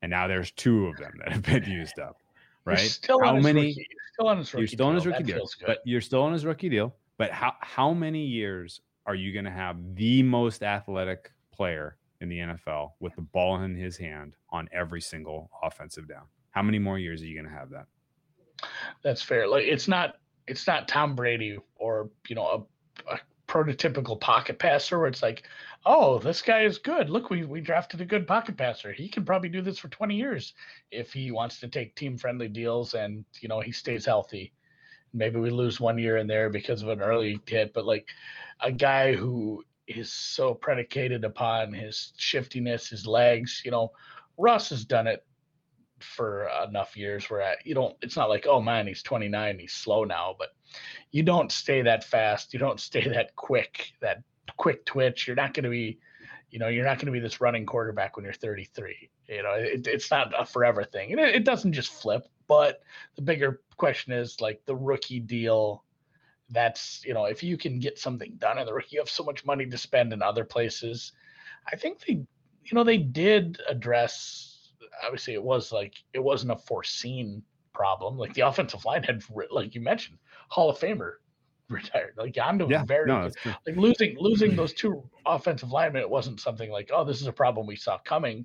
And 0.02 0.10
now 0.10 0.28
there's 0.28 0.50
two 0.52 0.86
of 0.86 0.96
them 0.96 1.12
that 1.18 1.32
have 1.32 1.42
been 1.42 1.64
used 1.64 1.98
up. 1.98 2.18
right? 2.64 2.80
You're 2.80 2.88
still 2.88 3.20
how 3.20 3.30
on 3.30 3.36
his 3.36 3.44
many? 3.44 3.68
Rookie, 3.68 3.88
still 4.12 4.28
on 4.28 4.38
his 4.38 4.52
rookie. 4.52 4.60
You're 4.60 4.68
still 4.68 4.86
on 4.86 4.94
his 4.94 5.04
deal. 5.04 5.12
rookie 5.12 5.24
deal, 5.24 5.46
but 5.66 5.78
you're 5.84 6.00
still 6.00 6.22
on 6.22 6.32
his 6.32 6.44
rookie 6.44 6.68
deal. 6.68 6.94
But 7.16 7.30
how 7.30 7.54
how 7.60 7.92
many 7.92 8.24
years 8.24 8.80
are 9.06 9.14
you 9.14 9.32
going 9.32 9.44
to 9.44 9.50
have 9.50 9.76
the 9.94 10.22
most 10.22 10.62
athletic 10.62 11.30
player 11.52 11.96
in 12.20 12.28
the 12.28 12.38
NFL 12.38 12.92
with 13.00 13.14
the 13.16 13.22
ball 13.22 13.62
in 13.62 13.74
his 13.74 13.96
hand 13.96 14.34
on 14.50 14.68
every 14.72 15.00
single 15.00 15.50
offensive 15.62 16.08
down? 16.08 16.24
How 16.54 16.62
many 16.62 16.78
more 16.78 16.98
years 16.98 17.20
are 17.20 17.26
you 17.26 17.34
going 17.34 17.52
to 17.52 17.58
have 17.58 17.70
that? 17.70 17.86
That's 19.02 19.20
fair. 19.20 19.48
Like 19.48 19.64
it's 19.64 19.88
not 19.88 20.14
it's 20.46 20.66
not 20.66 20.86
Tom 20.86 21.16
Brady 21.16 21.58
or 21.74 22.10
you 22.28 22.36
know 22.36 22.66
a, 23.08 23.14
a 23.14 23.18
prototypical 23.48 24.18
pocket 24.20 24.58
passer 24.58 24.98
where 24.98 25.08
it's 25.08 25.22
like, 25.22 25.42
oh, 25.84 26.18
this 26.20 26.42
guy 26.42 26.62
is 26.62 26.78
good. 26.78 27.10
Look, 27.10 27.28
we 27.28 27.44
we 27.44 27.60
drafted 27.60 28.00
a 28.00 28.06
good 28.06 28.28
pocket 28.28 28.56
passer. 28.56 28.92
He 28.92 29.08
can 29.08 29.24
probably 29.24 29.48
do 29.48 29.62
this 29.62 29.78
for 29.78 29.88
20 29.88 30.14
years 30.14 30.54
if 30.92 31.12
he 31.12 31.32
wants 31.32 31.58
to 31.58 31.68
take 31.68 31.96
team 31.96 32.16
friendly 32.16 32.48
deals 32.48 32.94
and 32.94 33.24
you 33.40 33.48
know 33.48 33.60
he 33.60 33.72
stays 33.72 34.06
healthy. 34.06 34.52
Maybe 35.12 35.40
we 35.40 35.50
lose 35.50 35.80
one 35.80 35.98
year 35.98 36.18
in 36.18 36.28
there 36.28 36.50
because 36.50 36.82
of 36.82 36.88
an 36.88 37.00
early 37.00 37.40
hit, 37.46 37.74
but 37.74 37.84
like 37.84 38.06
a 38.60 38.70
guy 38.70 39.14
who 39.14 39.64
is 39.88 40.12
so 40.12 40.54
predicated 40.54 41.24
upon 41.24 41.72
his 41.72 42.12
shiftiness, 42.16 42.88
his 42.88 43.06
legs. 43.06 43.62
You 43.64 43.72
know, 43.72 43.90
Russ 44.38 44.70
has 44.70 44.84
done 44.84 45.08
it 45.08 45.24
for 46.04 46.48
enough 46.68 46.96
years 46.96 47.28
where 47.30 47.56
you 47.64 47.74
don't 47.74 47.96
it's 48.02 48.16
not 48.16 48.28
like 48.28 48.46
oh 48.48 48.60
man 48.60 48.86
he's 48.86 49.02
29 49.02 49.58
he's 49.58 49.72
slow 49.72 50.04
now 50.04 50.34
but 50.38 50.50
you 51.10 51.22
don't 51.22 51.52
stay 51.52 51.82
that 51.82 52.04
fast. 52.04 52.52
You 52.52 52.58
don't 52.58 52.80
stay 52.90 53.08
that 53.08 53.34
quick 53.36 53.92
that 54.00 54.22
quick 54.56 54.84
twitch. 54.84 55.26
You're 55.26 55.36
not 55.36 55.54
going 55.54 55.64
to 55.64 55.70
be 55.70 55.98
you 56.50 56.58
know 56.58 56.68
you're 56.68 56.84
not 56.84 56.98
going 56.98 57.06
to 57.06 57.12
be 57.12 57.20
this 57.20 57.40
running 57.40 57.66
quarterback 57.66 58.16
when 58.16 58.24
you're 58.24 58.34
33 58.34 59.10
you 59.28 59.42
know 59.42 59.54
it, 59.54 59.88
it's 59.88 60.10
not 60.10 60.32
a 60.38 60.44
forever 60.44 60.84
thing. 60.84 61.12
And 61.12 61.20
it, 61.20 61.34
it 61.36 61.44
doesn't 61.44 61.72
just 61.72 61.92
flip 61.92 62.28
but 62.46 62.82
the 63.16 63.22
bigger 63.22 63.62
question 63.76 64.12
is 64.12 64.40
like 64.40 64.60
the 64.66 64.76
rookie 64.76 65.20
deal 65.20 65.82
that's 66.50 67.02
you 67.04 67.14
know 67.14 67.24
if 67.24 67.42
you 67.42 67.56
can 67.56 67.78
get 67.78 67.98
something 67.98 68.34
done 68.38 68.58
in 68.58 68.66
the 68.66 68.74
rookie 68.74 68.90
you 68.92 69.00
have 69.00 69.08
so 69.08 69.24
much 69.24 69.44
money 69.44 69.66
to 69.66 69.78
spend 69.78 70.12
in 70.12 70.22
other 70.22 70.44
places. 70.44 71.12
I 71.72 71.76
think 71.76 72.00
they 72.00 72.12
you 72.12 72.72
know 72.72 72.84
they 72.84 72.98
did 72.98 73.60
address 73.68 74.53
obviously 75.04 75.34
it 75.34 75.42
was 75.42 75.72
like 75.72 75.94
it 76.12 76.20
wasn't 76.22 76.52
a 76.52 76.56
foreseen 76.56 77.42
problem. 77.72 78.16
Like 78.16 78.34
the 78.34 78.42
offensive 78.42 78.84
line 78.84 79.02
had, 79.02 79.22
like 79.50 79.74
you 79.74 79.80
mentioned, 79.80 80.18
Hall 80.48 80.70
of 80.70 80.78
Famer 80.78 81.14
retired. 81.68 82.14
Like 82.16 82.36
I'm 82.38 82.60
Yeah, 82.70 82.84
very 82.84 83.06
no, 83.06 83.22
good. 83.22 83.24
that's 83.32 83.42
true. 83.42 83.52
like 83.66 83.76
losing 83.76 84.16
losing 84.18 84.48
mm-hmm. 84.50 84.56
those 84.58 84.72
two 84.72 85.02
offensive 85.26 85.70
linemen. 85.72 86.02
It 86.02 86.10
wasn't 86.10 86.40
something 86.40 86.70
like 86.70 86.90
oh 86.92 87.04
this 87.04 87.20
is 87.20 87.26
a 87.26 87.32
problem 87.32 87.66
we 87.66 87.76
saw 87.76 87.98
coming. 87.98 88.44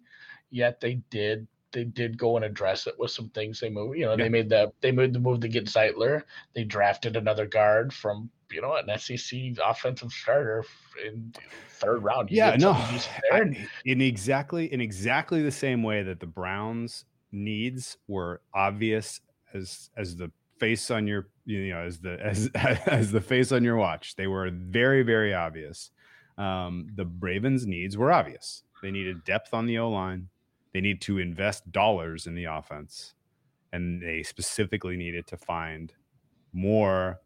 Yet 0.49 0.79
they 0.79 0.95
did 1.09 1.47
they 1.71 1.83
did 1.83 2.17
go 2.17 2.35
and 2.35 2.43
address 2.45 2.87
it 2.87 2.95
with 2.97 3.11
some 3.11 3.29
things 3.29 3.59
they 3.59 3.69
moved. 3.69 3.97
You 3.99 4.05
know 4.05 4.11
Yeah. 4.11 4.23
they 4.23 4.29
made 4.29 4.49
the 4.49 4.71
they 4.81 4.91
made 4.91 5.13
the 5.13 5.19
move 5.19 5.41
to 5.41 5.47
get 5.47 5.65
Zeitler. 5.65 6.23
They 6.55 6.63
drafted 6.63 7.15
another 7.15 7.45
guard 7.45 7.93
from 7.93 8.31
you 8.51 8.61
know 8.61 8.75
an 8.75 8.97
SEC 8.97 9.39
offensive 9.63 10.11
starter 10.11 10.63
in 11.05 11.33
third 11.69 12.03
round. 12.03 12.29
You 12.31 12.37
Yeah, 12.37 12.55
no, 12.57 12.71
I- 13.31 13.67
in 13.85 14.01
exactly 14.01 14.71
in 14.71 14.81
exactly 14.81 15.41
the 15.41 15.51
same 15.51 15.83
way 15.83 16.03
that 16.03 16.19
the 16.19 16.27
Browns' 16.27 17.05
needs 17.31 17.97
were 18.07 18.41
obvious 18.53 19.21
as 19.53 19.89
as 19.97 20.15
the 20.15 20.31
face 20.59 20.91
on 20.91 21.07
your 21.07 21.29
you 21.45 21.69
know 21.69 21.79
as 21.79 21.99
the 21.99 22.19
as 22.21 22.49
as 22.87 23.11
the 23.11 23.21
face 23.21 23.51
on 23.51 23.63
your 23.63 23.75
watch. 23.77 24.15
They 24.15 24.27
were 24.27 24.49
very 24.51 25.03
very 25.03 25.33
obvious. 25.33 25.91
Um, 26.37 26.87
the 26.95 27.05
Ravens' 27.19 27.65
needs 27.67 27.97
were 27.97 28.11
obvious. 28.11 28.63
They 28.81 28.91
needed 28.91 29.25
depth 29.25 29.53
on 29.53 29.65
the 29.65 29.77
O 29.79 29.89
line. 29.89 30.29
They 30.73 30.81
need 30.81 31.01
to 31.01 31.17
invest 31.17 31.69
dollars 31.71 32.27
in 32.27 32.35
the 32.35 32.45
offense, 32.45 33.13
and 33.73 34.01
they 34.01 34.23
specifically 34.23 34.95
needed 34.95 35.27
to 35.27 35.37
find 35.37 35.93
more 36.53 37.19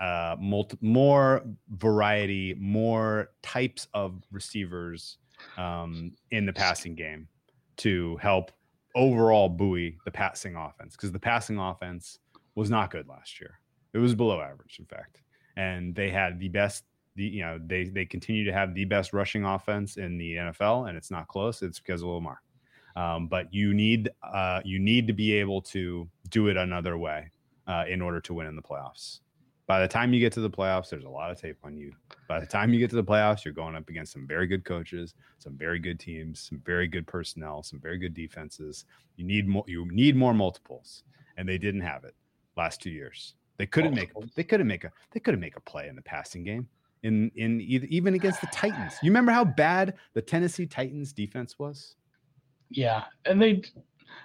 uh 0.00 0.36
multi- 0.38 0.78
more 0.80 1.42
variety 1.70 2.54
more 2.58 3.30
types 3.42 3.88
of 3.94 4.22
receivers 4.30 5.18
um 5.56 6.12
in 6.30 6.46
the 6.46 6.52
passing 6.52 6.94
game 6.94 7.28
to 7.76 8.16
help 8.16 8.52
overall 8.94 9.48
buoy 9.48 9.96
the 10.04 10.10
passing 10.10 10.56
offense 10.56 10.96
because 10.96 11.12
the 11.12 11.18
passing 11.18 11.58
offense 11.58 12.18
was 12.54 12.68
not 12.68 12.90
good 12.90 13.08
last 13.08 13.40
year. 13.40 13.60
It 13.94 13.98
was 13.98 14.14
below 14.14 14.40
average 14.40 14.78
in 14.78 14.84
fact. 14.84 15.22
And 15.56 15.94
they 15.94 16.10
had 16.10 16.38
the 16.38 16.48
best 16.48 16.84
the 17.14 17.24
you 17.24 17.42
know 17.42 17.60
they 17.64 17.84
they 17.84 18.04
continue 18.04 18.44
to 18.44 18.52
have 18.52 18.74
the 18.74 18.84
best 18.84 19.12
rushing 19.12 19.44
offense 19.44 19.96
in 19.96 20.18
the 20.18 20.34
NFL 20.34 20.88
and 20.88 20.96
it's 20.96 21.10
not 21.10 21.28
close 21.28 21.62
it's 21.62 21.80
because 21.80 22.02
of 22.02 22.08
Lamar. 22.08 22.42
Um, 22.96 23.28
but 23.28 23.52
you 23.54 23.74
need 23.74 24.10
uh 24.22 24.60
you 24.64 24.78
need 24.78 25.06
to 25.06 25.12
be 25.12 25.32
able 25.34 25.62
to 25.62 26.08
do 26.30 26.48
it 26.48 26.56
another 26.56 26.98
way 26.98 27.30
uh, 27.66 27.84
in 27.88 28.02
order 28.02 28.20
to 28.20 28.34
win 28.34 28.46
in 28.46 28.56
the 28.56 28.62
playoffs 28.62 29.20
by 29.68 29.78
the 29.80 29.86
time 29.86 30.14
you 30.14 30.18
get 30.18 30.32
to 30.32 30.40
the 30.40 30.50
playoffs, 30.50 30.88
there's 30.88 31.04
a 31.04 31.08
lot 31.08 31.30
of 31.30 31.38
tape 31.38 31.58
on 31.62 31.76
you. 31.76 31.92
By 32.26 32.40
the 32.40 32.46
time 32.46 32.72
you 32.72 32.78
get 32.80 32.88
to 32.90 32.96
the 32.96 33.04
playoffs, 33.04 33.44
you're 33.44 33.52
going 33.52 33.76
up 33.76 33.88
against 33.90 34.12
some 34.14 34.26
very 34.26 34.46
good 34.46 34.64
coaches, 34.64 35.14
some 35.38 35.56
very 35.58 35.78
good 35.78 36.00
teams, 36.00 36.40
some 36.40 36.60
very 36.64 36.88
good 36.88 37.06
personnel, 37.06 37.62
some 37.62 37.78
very 37.78 37.98
good 37.98 38.14
defenses. 38.14 38.86
You 39.16 39.24
need 39.26 39.46
more. 39.46 39.64
You 39.68 39.86
need 39.92 40.16
more 40.16 40.32
multiples, 40.32 41.04
and 41.36 41.46
they 41.46 41.58
didn't 41.58 41.82
have 41.82 42.04
it 42.04 42.14
last 42.56 42.80
two 42.80 42.90
years. 42.90 43.34
They 43.58 43.66
couldn't 43.66 43.94
make. 43.94 44.10
They 44.34 44.42
couldn't 44.42 44.66
make 44.66 44.84
a. 44.84 44.92
They 45.12 45.20
couldn't 45.20 45.40
make 45.40 45.56
a 45.56 45.60
play 45.60 45.88
in 45.88 45.96
the 45.96 46.02
passing 46.02 46.44
game. 46.44 46.66
In 47.02 47.30
in 47.36 47.60
either, 47.60 47.86
even 47.90 48.14
against 48.14 48.40
the 48.40 48.48
Titans. 48.48 48.94
You 49.02 49.10
remember 49.10 49.32
how 49.32 49.44
bad 49.44 49.94
the 50.14 50.22
Tennessee 50.22 50.66
Titans 50.66 51.12
defense 51.12 51.58
was? 51.58 51.94
Yeah, 52.70 53.04
and 53.26 53.40
they, 53.40 53.62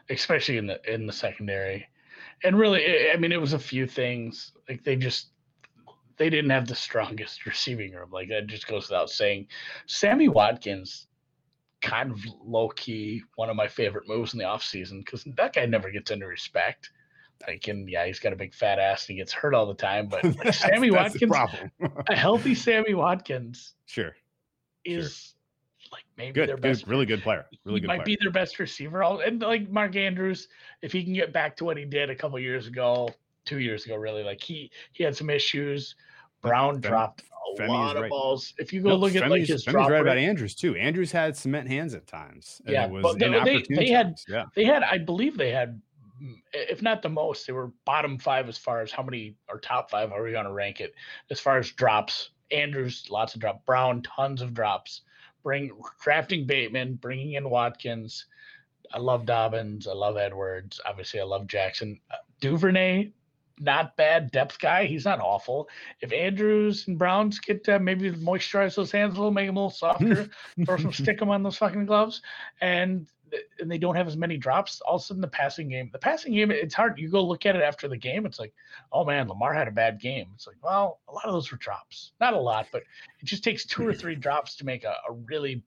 especially 0.09 0.57
in 0.57 0.67
the 0.67 0.79
in 0.91 1.05
the 1.05 1.13
secondary, 1.13 1.85
and 2.45 2.57
really, 2.57 2.85
I- 2.85 3.13
I 3.13 3.17
mean, 3.17 3.31
it 3.33 3.41
was 3.41 3.53
a 3.53 3.59
few 3.59 3.85
things. 3.87 4.53
Like 4.69 4.83
they 4.83 4.95
just 4.95 5.32
they 6.17 6.29
didn't 6.29 6.51
have 6.51 6.67
the 6.67 6.75
strongest 6.75 7.45
receiving 7.45 7.93
room. 7.93 8.09
Like 8.11 8.29
that 8.29 8.47
just 8.47 8.67
goes 8.67 8.89
without 8.89 9.09
saying. 9.09 9.47
Sammy 9.87 10.27
Watkins, 10.27 11.07
kind 11.81 12.11
of 12.11 12.19
low 12.43 12.69
key, 12.69 13.23
one 13.35 13.49
of 13.49 13.55
my 13.55 13.67
favorite 13.67 14.07
moves 14.07 14.33
in 14.33 14.39
the 14.39 14.45
offseason 14.45 14.99
because 14.99 15.23
that 15.35 15.53
guy 15.53 15.65
never 15.65 15.91
gets 15.91 16.11
any 16.11 16.23
respect. 16.23 16.89
Like, 17.45 17.67
and 17.67 17.89
yeah, 17.89 18.05
he's 18.05 18.19
got 18.19 18.31
a 18.31 18.37
big 18.37 18.53
fat 18.53 18.79
ass 18.79 19.07
and 19.07 19.15
he 19.15 19.21
gets 19.21 19.33
hurt 19.33 19.53
all 19.53 19.65
the 19.65 19.73
time. 19.73 20.07
But 20.07 20.23
like, 20.23 20.35
That's- 20.37 20.59
Sammy 20.59 20.89
that's 20.89 21.19
Watkins, 21.21 21.69
a 22.09 22.15
healthy 22.15 22.55
Sammy 22.55 22.93
Watkins 22.93 23.73
sure, 23.85 24.15
is 24.85 25.35
like 25.91 26.03
maybe 26.17 26.33
good, 26.33 26.49
their 26.49 26.55
good, 26.55 26.61
best 26.61 26.87
really 26.87 27.05
good 27.05 27.21
player. 27.21 27.45
Really 27.65 27.81
good 27.81 27.87
might 27.87 28.03
player. 28.03 28.05
be 28.05 28.17
their 28.21 28.31
best 28.31 28.59
receiver. 28.59 29.03
All 29.03 29.19
and 29.19 29.41
like 29.41 29.69
Mark 29.69 29.95
Andrews, 29.95 30.47
if 30.81 30.91
he 30.91 31.03
can 31.03 31.13
get 31.13 31.33
back 31.33 31.57
to 31.57 31.65
what 31.65 31.75
he 31.77 31.85
did 31.85 32.09
a 32.09 32.15
couple 32.15 32.39
years 32.39 32.67
ago, 32.67 33.09
two 33.45 33.59
years 33.59 33.85
ago, 33.85 33.95
really, 33.95 34.23
like 34.23 34.41
he 34.41 34.71
he 34.93 35.03
had 35.03 35.15
some 35.15 35.29
issues. 35.29 35.95
Brown 36.41 36.77
Femi- 36.77 36.81
dropped 36.89 37.23
a 37.57 37.61
Femi 37.61 37.67
lot 37.69 37.95
of 37.97 38.09
balls. 38.09 38.53
If 38.57 38.73
you 38.73 38.81
go 38.81 38.89
No, 38.89 38.95
look 38.95 39.15
at 39.15 39.21
like 39.29 39.41
Femi's- 39.43 39.47
his 39.49 39.65
Femi's 39.65 39.71
drop 39.73 39.89
right 39.91 40.01
about 40.01 40.17
Andrews 40.17 40.55
too. 40.55 40.75
Andrews 40.75 41.11
had 41.11 41.37
cement 41.37 41.67
hands 41.69 41.93
at 41.93 42.05
times. 42.07 42.61
and 42.65 42.73
Yeah, 42.73 42.85
it 42.85 42.91
was 42.91 43.03
but 43.03 43.19
they- 43.19 43.29
they- 43.29 43.75
they 43.75 43.87
had- 43.89 44.15
yeah. 44.27 44.45
they 44.55 44.65
had, 44.65 44.83
I 44.83 44.97
believe, 44.97 45.37
they 45.37 45.51
had, 45.51 45.81
mm, 46.21 46.35
if 46.53 46.81
not 46.81 47.01
the 47.01 47.07
most, 47.09 47.47
they 47.47 47.53
were 47.53 47.71
bottom 47.85 48.17
five 48.17 48.49
as 48.49 48.57
far 48.57 48.81
as 48.81 48.91
how 48.91 49.03
many 49.03 49.35
or 49.47 49.59
top 49.59 49.89
five. 49.89 50.09
How 50.09 50.17
are 50.17 50.23
we 50.23 50.31
going 50.31 50.45
to 50.45 50.51
rank 50.51 50.81
it 50.81 50.93
as 51.29 51.39
far 51.39 51.57
as 51.57 51.71
drops? 51.71 52.31
Andrews, 52.51 53.07
lots 53.09 53.35
of 53.35 53.39
drop. 53.41 53.65
Brown, 53.65 54.01
tons 54.01 54.41
of 54.41 54.53
drops. 54.53 55.01
Bring 55.43 55.71
drafting 56.01 56.45
Bateman, 56.45 56.95
bringing 56.95 57.33
in 57.33 57.49
Watkins. 57.49 58.25
I 58.93 58.99
love 58.99 59.25
Dobbins. 59.25 59.87
I 59.87 59.93
love 59.93 60.17
Edwards. 60.17 60.79
Obviously, 60.85 61.19
I 61.21 61.23
love 61.23 61.47
Jackson. 61.47 61.99
Uh, 62.11 62.15
Duvernay, 62.41 63.11
not 63.63 63.95
bad 63.97 64.31
depth 64.31 64.59
guy. 64.59 64.85
He's 64.85 65.05
not 65.05 65.19
awful. 65.19 65.69
If 66.01 66.11
Andrews 66.11 66.87
and 66.87 66.97
Browns 66.97 67.39
get 67.39 67.67
uh, 67.69 67.79
maybe 67.79 68.11
moisturize 68.11 68.75
those 68.75 68.91
hands 68.91 69.13
a 69.13 69.17
little, 69.17 69.31
make 69.31 69.47
them 69.47 69.57
a 69.57 69.65
little 69.65 69.69
softer, 69.69 70.29
throw 70.65 70.77
some 70.77 70.93
stick 70.93 71.19
them 71.19 71.29
on 71.29 71.43
those 71.43 71.57
fucking 71.57 71.85
gloves, 71.85 72.21
and 72.61 73.07
and 73.59 73.71
they 73.71 73.77
don't 73.77 73.95
have 73.95 74.07
as 74.07 74.17
many 74.17 74.37
drops. 74.37 74.81
All 74.81 74.95
of 74.95 75.01
a 75.01 75.05
sudden, 75.05 75.21
the 75.21 75.27
passing 75.27 75.69
game, 75.69 75.89
the 75.91 75.99
passing 75.99 76.33
game, 76.33 76.51
it's 76.51 76.75
hard. 76.75 76.99
You 76.99 77.09
go 77.09 77.23
look 77.23 77.45
at 77.45 77.55
it 77.55 77.61
after 77.61 77.87
the 77.87 77.97
game. 77.97 78.25
It's 78.25 78.39
like, 78.39 78.53
oh 78.91 79.03
man, 79.03 79.27
Lamar 79.27 79.53
had 79.53 79.67
a 79.67 79.71
bad 79.71 79.99
game. 79.99 80.27
It's 80.35 80.47
like, 80.47 80.57
well, 80.61 80.99
a 81.07 81.13
lot 81.13 81.25
of 81.25 81.33
those 81.33 81.51
were 81.51 81.57
drops. 81.57 82.11
Not 82.19 82.33
a 82.33 82.39
lot, 82.39 82.67
but 82.71 82.83
it 83.19 83.25
just 83.25 83.43
takes 83.43 83.65
two 83.65 83.87
or 83.87 83.93
three 83.93 84.15
drops 84.15 84.55
to 84.57 84.65
make 84.65 84.83
a, 84.83 84.95
a 85.09 85.13
really 85.13 85.63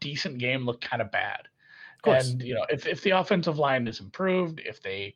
decent 0.00 0.38
game 0.38 0.64
look 0.64 0.80
kind 0.80 1.02
of 1.02 1.10
bad. 1.10 1.48
course. 2.02 2.30
And 2.30 2.42
you 2.42 2.54
know, 2.54 2.66
if 2.70 2.86
if 2.86 3.02
the 3.02 3.10
offensive 3.10 3.58
line 3.58 3.86
is 3.86 4.00
improved, 4.00 4.60
if 4.64 4.82
they, 4.82 5.14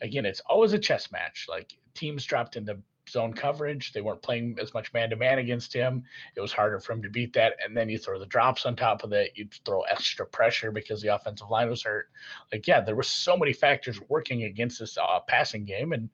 again, 0.00 0.26
it's 0.26 0.40
always 0.46 0.72
a 0.72 0.78
chess 0.78 1.10
match. 1.10 1.46
Like 1.48 1.72
teams 1.94 2.24
dropped 2.24 2.56
into 2.56 2.78
zone 3.08 3.32
coverage, 3.32 3.92
they 3.92 4.00
weren't 4.00 4.22
playing 4.22 4.56
as 4.60 4.74
much 4.74 4.92
man 4.92 5.10
to 5.10 5.16
man 5.16 5.38
against 5.38 5.72
him. 5.72 6.02
It 6.34 6.40
was 6.40 6.52
harder 6.52 6.80
for 6.80 6.92
him 6.92 7.02
to 7.02 7.10
beat 7.10 7.32
that. 7.34 7.54
And 7.64 7.76
then 7.76 7.88
you 7.88 7.98
throw 7.98 8.18
the 8.18 8.26
drops 8.26 8.66
on 8.66 8.76
top 8.76 9.04
of 9.04 9.10
that. 9.10 9.36
You 9.36 9.48
throw 9.64 9.82
extra 9.82 10.26
pressure 10.26 10.70
because 10.70 11.02
the 11.02 11.14
offensive 11.14 11.50
line 11.50 11.70
was 11.70 11.82
hurt. 11.82 12.08
Like 12.52 12.66
yeah, 12.66 12.80
there 12.80 12.96
were 12.96 13.02
so 13.02 13.36
many 13.36 13.52
factors 13.52 14.00
working 14.08 14.44
against 14.44 14.78
this 14.78 14.98
uh, 14.98 15.20
passing 15.28 15.64
game, 15.64 15.92
and 15.92 16.08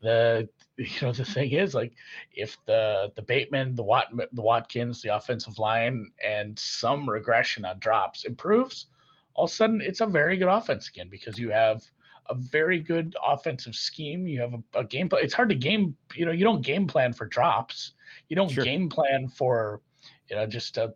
the 0.00 0.48
you 0.76 0.86
know 1.02 1.12
the 1.12 1.24
thing 1.24 1.52
is 1.52 1.74
like 1.74 1.92
if 2.34 2.56
the 2.66 3.12
the 3.16 3.22
Bateman, 3.22 3.74
the 3.74 3.82
Wat, 3.82 4.08
the 4.32 4.42
Watkins, 4.42 5.02
the 5.02 5.16
offensive 5.16 5.58
line, 5.58 6.10
and 6.24 6.58
some 6.58 7.08
regression 7.08 7.64
on 7.64 7.78
drops 7.78 8.24
improves, 8.24 8.86
all 9.34 9.44
of 9.44 9.50
a 9.50 9.54
sudden 9.54 9.80
it's 9.80 10.00
a 10.00 10.06
very 10.06 10.36
good 10.36 10.48
offense 10.48 10.88
again 10.88 11.08
because 11.10 11.38
you 11.38 11.50
have 11.50 11.82
a 12.28 12.34
very 12.34 12.80
good 12.80 13.16
offensive 13.24 13.74
scheme. 13.74 14.26
You 14.26 14.40
have 14.40 14.54
a, 14.54 14.80
a 14.80 14.84
game 14.84 15.08
plan. 15.08 15.24
It's 15.24 15.34
hard 15.34 15.48
to 15.50 15.54
game. 15.54 15.96
You 16.14 16.26
know, 16.26 16.32
you 16.32 16.44
don't 16.44 16.62
game 16.62 16.86
plan 16.86 17.12
for 17.12 17.26
drops. 17.26 17.92
You 18.28 18.36
don't 18.36 18.50
Sure. 18.50 18.64
game 18.64 18.88
plan 18.88 19.28
for, 19.28 19.80
you 20.28 20.36
know, 20.36 20.46
just 20.46 20.78
uh, 20.78 20.88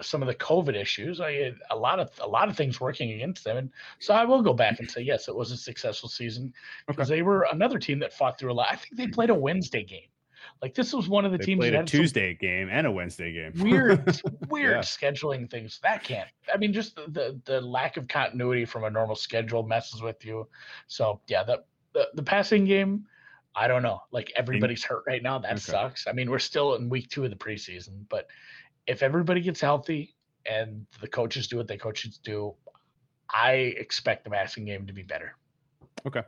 some 0.00 0.22
of 0.22 0.28
the 0.28 0.34
COVID 0.34 0.74
issues. 0.74 1.20
I 1.20 1.52
a 1.70 1.76
lot 1.76 1.98
of 1.98 2.10
a 2.20 2.28
lot 2.28 2.48
of 2.48 2.56
things 2.56 2.80
working 2.80 3.12
against 3.12 3.44
them, 3.44 3.56
and 3.56 3.70
so 3.98 4.14
I 4.14 4.24
will 4.24 4.42
go 4.42 4.52
back 4.52 4.78
and 4.80 4.90
say 4.90 5.00
yes, 5.00 5.28
it 5.28 5.34
was 5.34 5.50
a 5.50 5.56
successful 5.56 6.08
season 6.08 6.52
because 6.86 7.08
they 7.08 7.22
were 7.22 7.46
another 7.52 7.78
team 7.78 7.98
that 8.00 8.12
fought 8.12 8.38
through 8.38 8.52
a 8.52 8.54
lot. 8.54 8.68
I 8.70 8.76
think 8.76 8.96
they 8.96 9.06
played 9.06 9.30
a 9.30 9.34
Wednesday 9.34 9.82
game. 9.82 10.08
Like 10.60 10.74
this 10.74 10.92
was 10.92 11.08
one 11.08 11.24
of 11.24 11.32
the 11.32 11.38
They 11.38 11.44
teams 11.46 11.60
played 11.60 11.74
that 11.74 11.84
a 11.84 11.88
some 11.90 12.00
Tuesday 12.00 12.34
game 12.34 12.68
and 12.70 12.86
a 12.86 12.90
Wednesday 12.90 13.32
game. 13.32 13.52
weird 13.60 14.20
weird 14.48 14.72
Yeah. 14.76 14.80
scheduling 14.80 15.48
things 15.50 15.78
that 15.82 16.02
can't 16.02 16.28
i 16.52 16.56
mean 16.56 16.72
just 16.72 16.96
the, 16.96 17.06
the 17.10 17.40
the 17.44 17.60
lack 17.60 17.96
of 17.96 18.08
continuity 18.08 18.64
from 18.64 18.84
a 18.84 18.90
normal 18.90 19.14
schedule 19.16 19.62
messes 19.62 20.02
with 20.02 20.24
you 20.24 20.48
so 20.86 21.20
yeah 21.28 21.42
the 21.44 21.62
the, 21.92 22.08
the 22.14 22.22
passing 22.22 22.64
game 22.64 23.06
i 23.54 23.68
don't 23.68 23.82
know 23.82 24.00
like 24.10 24.32
everybody's 24.36 24.82
hurt 24.84 25.04
right 25.06 25.22
now 25.22 25.38
that 25.38 25.52
Okay. 25.52 25.60
sucks 25.60 26.06
i 26.06 26.12
mean 26.12 26.30
we're 26.30 26.38
still 26.38 26.74
in 26.74 26.88
week 26.88 27.08
two 27.08 27.24
of 27.24 27.30
the 27.30 27.36
preseason 27.36 28.04
but 28.08 28.26
if 28.86 29.02
everybody 29.02 29.40
gets 29.40 29.60
healthy 29.60 30.14
and 30.46 30.86
the 31.00 31.08
coaches 31.08 31.46
do 31.46 31.56
what 31.56 31.68
they 31.68 31.76
coaches 31.76 32.18
do 32.18 32.54
i 33.32 33.52
expect 33.52 34.24
the 34.24 34.30
passing 34.30 34.64
game 34.64 34.86
to 34.86 34.92
be 34.92 35.02
better 35.02 35.36
Okay. 36.06 36.22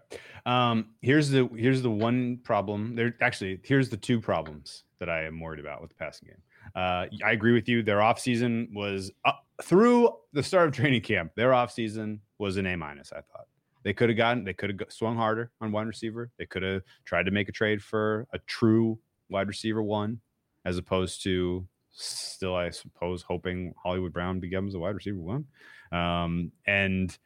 Um, 0.46 0.90
here's 1.00 1.30
the 1.30 1.48
here's 1.56 1.82
the 1.82 1.90
one 1.90 2.38
problem. 2.42 2.94
There 2.94 3.14
actually 3.20 3.60
here's 3.64 3.88
the 3.88 3.96
two 3.96 4.20
problems 4.20 4.84
that 4.98 5.08
I 5.08 5.24
am 5.24 5.40
worried 5.40 5.60
about 5.60 5.80
with 5.80 5.90
the 5.90 5.96
passing 5.96 6.28
game. 6.28 6.42
Uh, 6.74 7.06
I 7.24 7.32
agree 7.32 7.52
with 7.52 7.68
you. 7.68 7.82
Their 7.82 7.98
offseason 7.98 8.72
was 8.74 9.10
up 9.24 9.46
through 9.62 10.10
the 10.32 10.42
start 10.42 10.68
of 10.68 10.74
training 10.74 11.02
camp. 11.02 11.32
Their 11.36 11.50
offseason 11.50 12.20
was 12.38 12.56
an 12.56 12.66
A 12.66 12.76
minus. 12.76 13.12
I 13.12 13.16
thought 13.16 13.46
they 13.82 13.94
could 13.94 14.08
have 14.10 14.18
gotten 14.18 14.44
they 14.44 14.52
could 14.52 14.78
have 14.78 14.92
swung 14.92 15.16
harder 15.16 15.50
on 15.60 15.72
wide 15.72 15.86
receiver. 15.86 16.30
They 16.38 16.46
could 16.46 16.62
have 16.62 16.82
tried 17.04 17.24
to 17.24 17.30
make 17.30 17.48
a 17.48 17.52
trade 17.52 17.82
for 17.82 18.26
a 18.32 18.38
true 18.40 18.98
wide 19.28 19.48
receiver 19.48 19.82
one, 19.82 20.20
as 20.64 20.78
opposed 20.78 21.22
to 21.24 21.66
still 21.92 22.54
I 22.54 22.70
suppose 22.70 23.22
hoping 23.22 23.74
Hollywood 23.82 24.12
Brown 24.12 24.40
becomes 24.40 24.74
a 24.74 24.78
wide 24.78 24.94
receiver 24.94 25.18
one. 25.18 25.46
Um, 25.92 26.52
and 26.66 27.16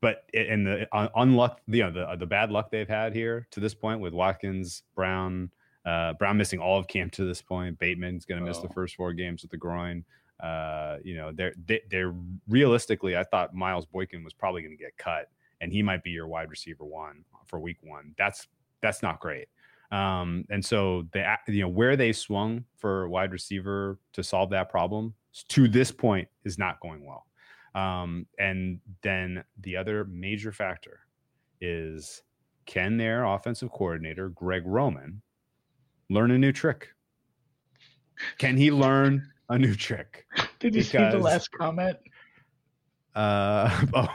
but 0.00 0.24
in 0.34 0.64
the 0.64 0.88
un- 0.92 1.10
unluck, 1.16 1.56
you 1.66 1.82
know, 1.82 1.90
the 1.90 2.16
the 2.16 2.26
bad 2.26 2.50
luck 2.50 2.70
they've 2.70 2.88
had 2.88 3.14
here 3.14 3.46
to 3.52 3.60
this 3.60 3.74
point 3.74 4.00
with 4.00 4.12
Watkins, 4.12 4.82
Brown, 4.94 5.50
uh, 5.84 6.14
Brown 6.14 6.36
missing 6.36 6.58
all 6.60 6.78
of 6.78 6.88
camp 6.88 7.12
to 7.12 7.24
this 7.24 7.40
point. 7.42 7.78
Bateman's 7.78 8.24
going 8.24 8.40
to 8.40 8.46
miss 8.46 8.58
the 8.58 8.68
Oh. 8.68 8.72
first 8.72 8.96
four 8.96 9.12
games 9.12 9.42
with 9.42 9.50
the 9.50 9.56
groin. 9.56 10.04
Uh, 10.40 10.98
you 11.04 11.14
know, 11.16 11.30
they're 11.32 11.54
they, 11.66 11.80
they're 11.90 12.14
realistically, 12.48 13.16
I 13.16 13.22
thought 13.24 13.54
Miles 13.54 13.86
Boykin 13.86 14.24
was 14.24 14.32
probably 14.32 14.62
going 14.62 14.76
to 14.76 14.82
get 14.82 14.96
cut, 14.98 15.28
and 15.60 15.72
he 15.72 15.82
might 15.82 16.02
be 16.02 16.10
your 16.10 16.26
wide 16.26 16.50
receiver 16.50 16.84
one 16.84 17.24
for 17.46 17.60
week 17.60 17.78
one. 17.82 18.14
That's 18.18 18.48
that's 18.80 19.02
not 19.02 19.20
great. 19.20 19.46
Um, 19.92 20.44
and 20.50 20.64
so 20.64 21.06
they, 21.12 21.20
a- 21.20 21.38
you 21.46 21.60
know, 21.60 21.68
where 21.68 21.96
they 21.96 22.12
swung 22.12 22.64
for 22.78 23.08
wide 23.08 23.30
receiver 23.30 23.98
to 24.14 24.24
solve 24.24 24.50
that 24.50 24.70
problem 24.70 25.14
to 25.48 25.68
this 25.68 25.92
point 25.92 26.26
is 26.44 26.58
not 26.58 26.80
going 26.80 27.04
well. 27.04 27.26
Um, 27.74 28.26
and 28.38 28.80
then 29.02 29.44
the 29.60 29.76
other 29.76 30.04
major 30.04 30.52
factor 30.52 31.00
is 31.60 32.22
can 32.66 32.96
their 32.96 33.24
offensive 33.24 33.70
coordinator, 33.72 34.28
Greg 34.28 34.62
Roman, 34.66 35.22
learn 36.10 36.30
a 36.30 36.38
new 36.38 36.52
trick? 36.52 36.88
Can 38.38 38.56
he 38.56 38.70
learn 38.70 39.26
a 39.48 39.58
new 39.58 39.74
trick? 39.74 40.26
did 40.58 40.74
you 40.74 40.82
see 40.82 40.98
the 40.98 41.18
last 41.18 41.50
comment 41.52 41.96
Uh, 43.14 43.84
oh. 43.94 44.08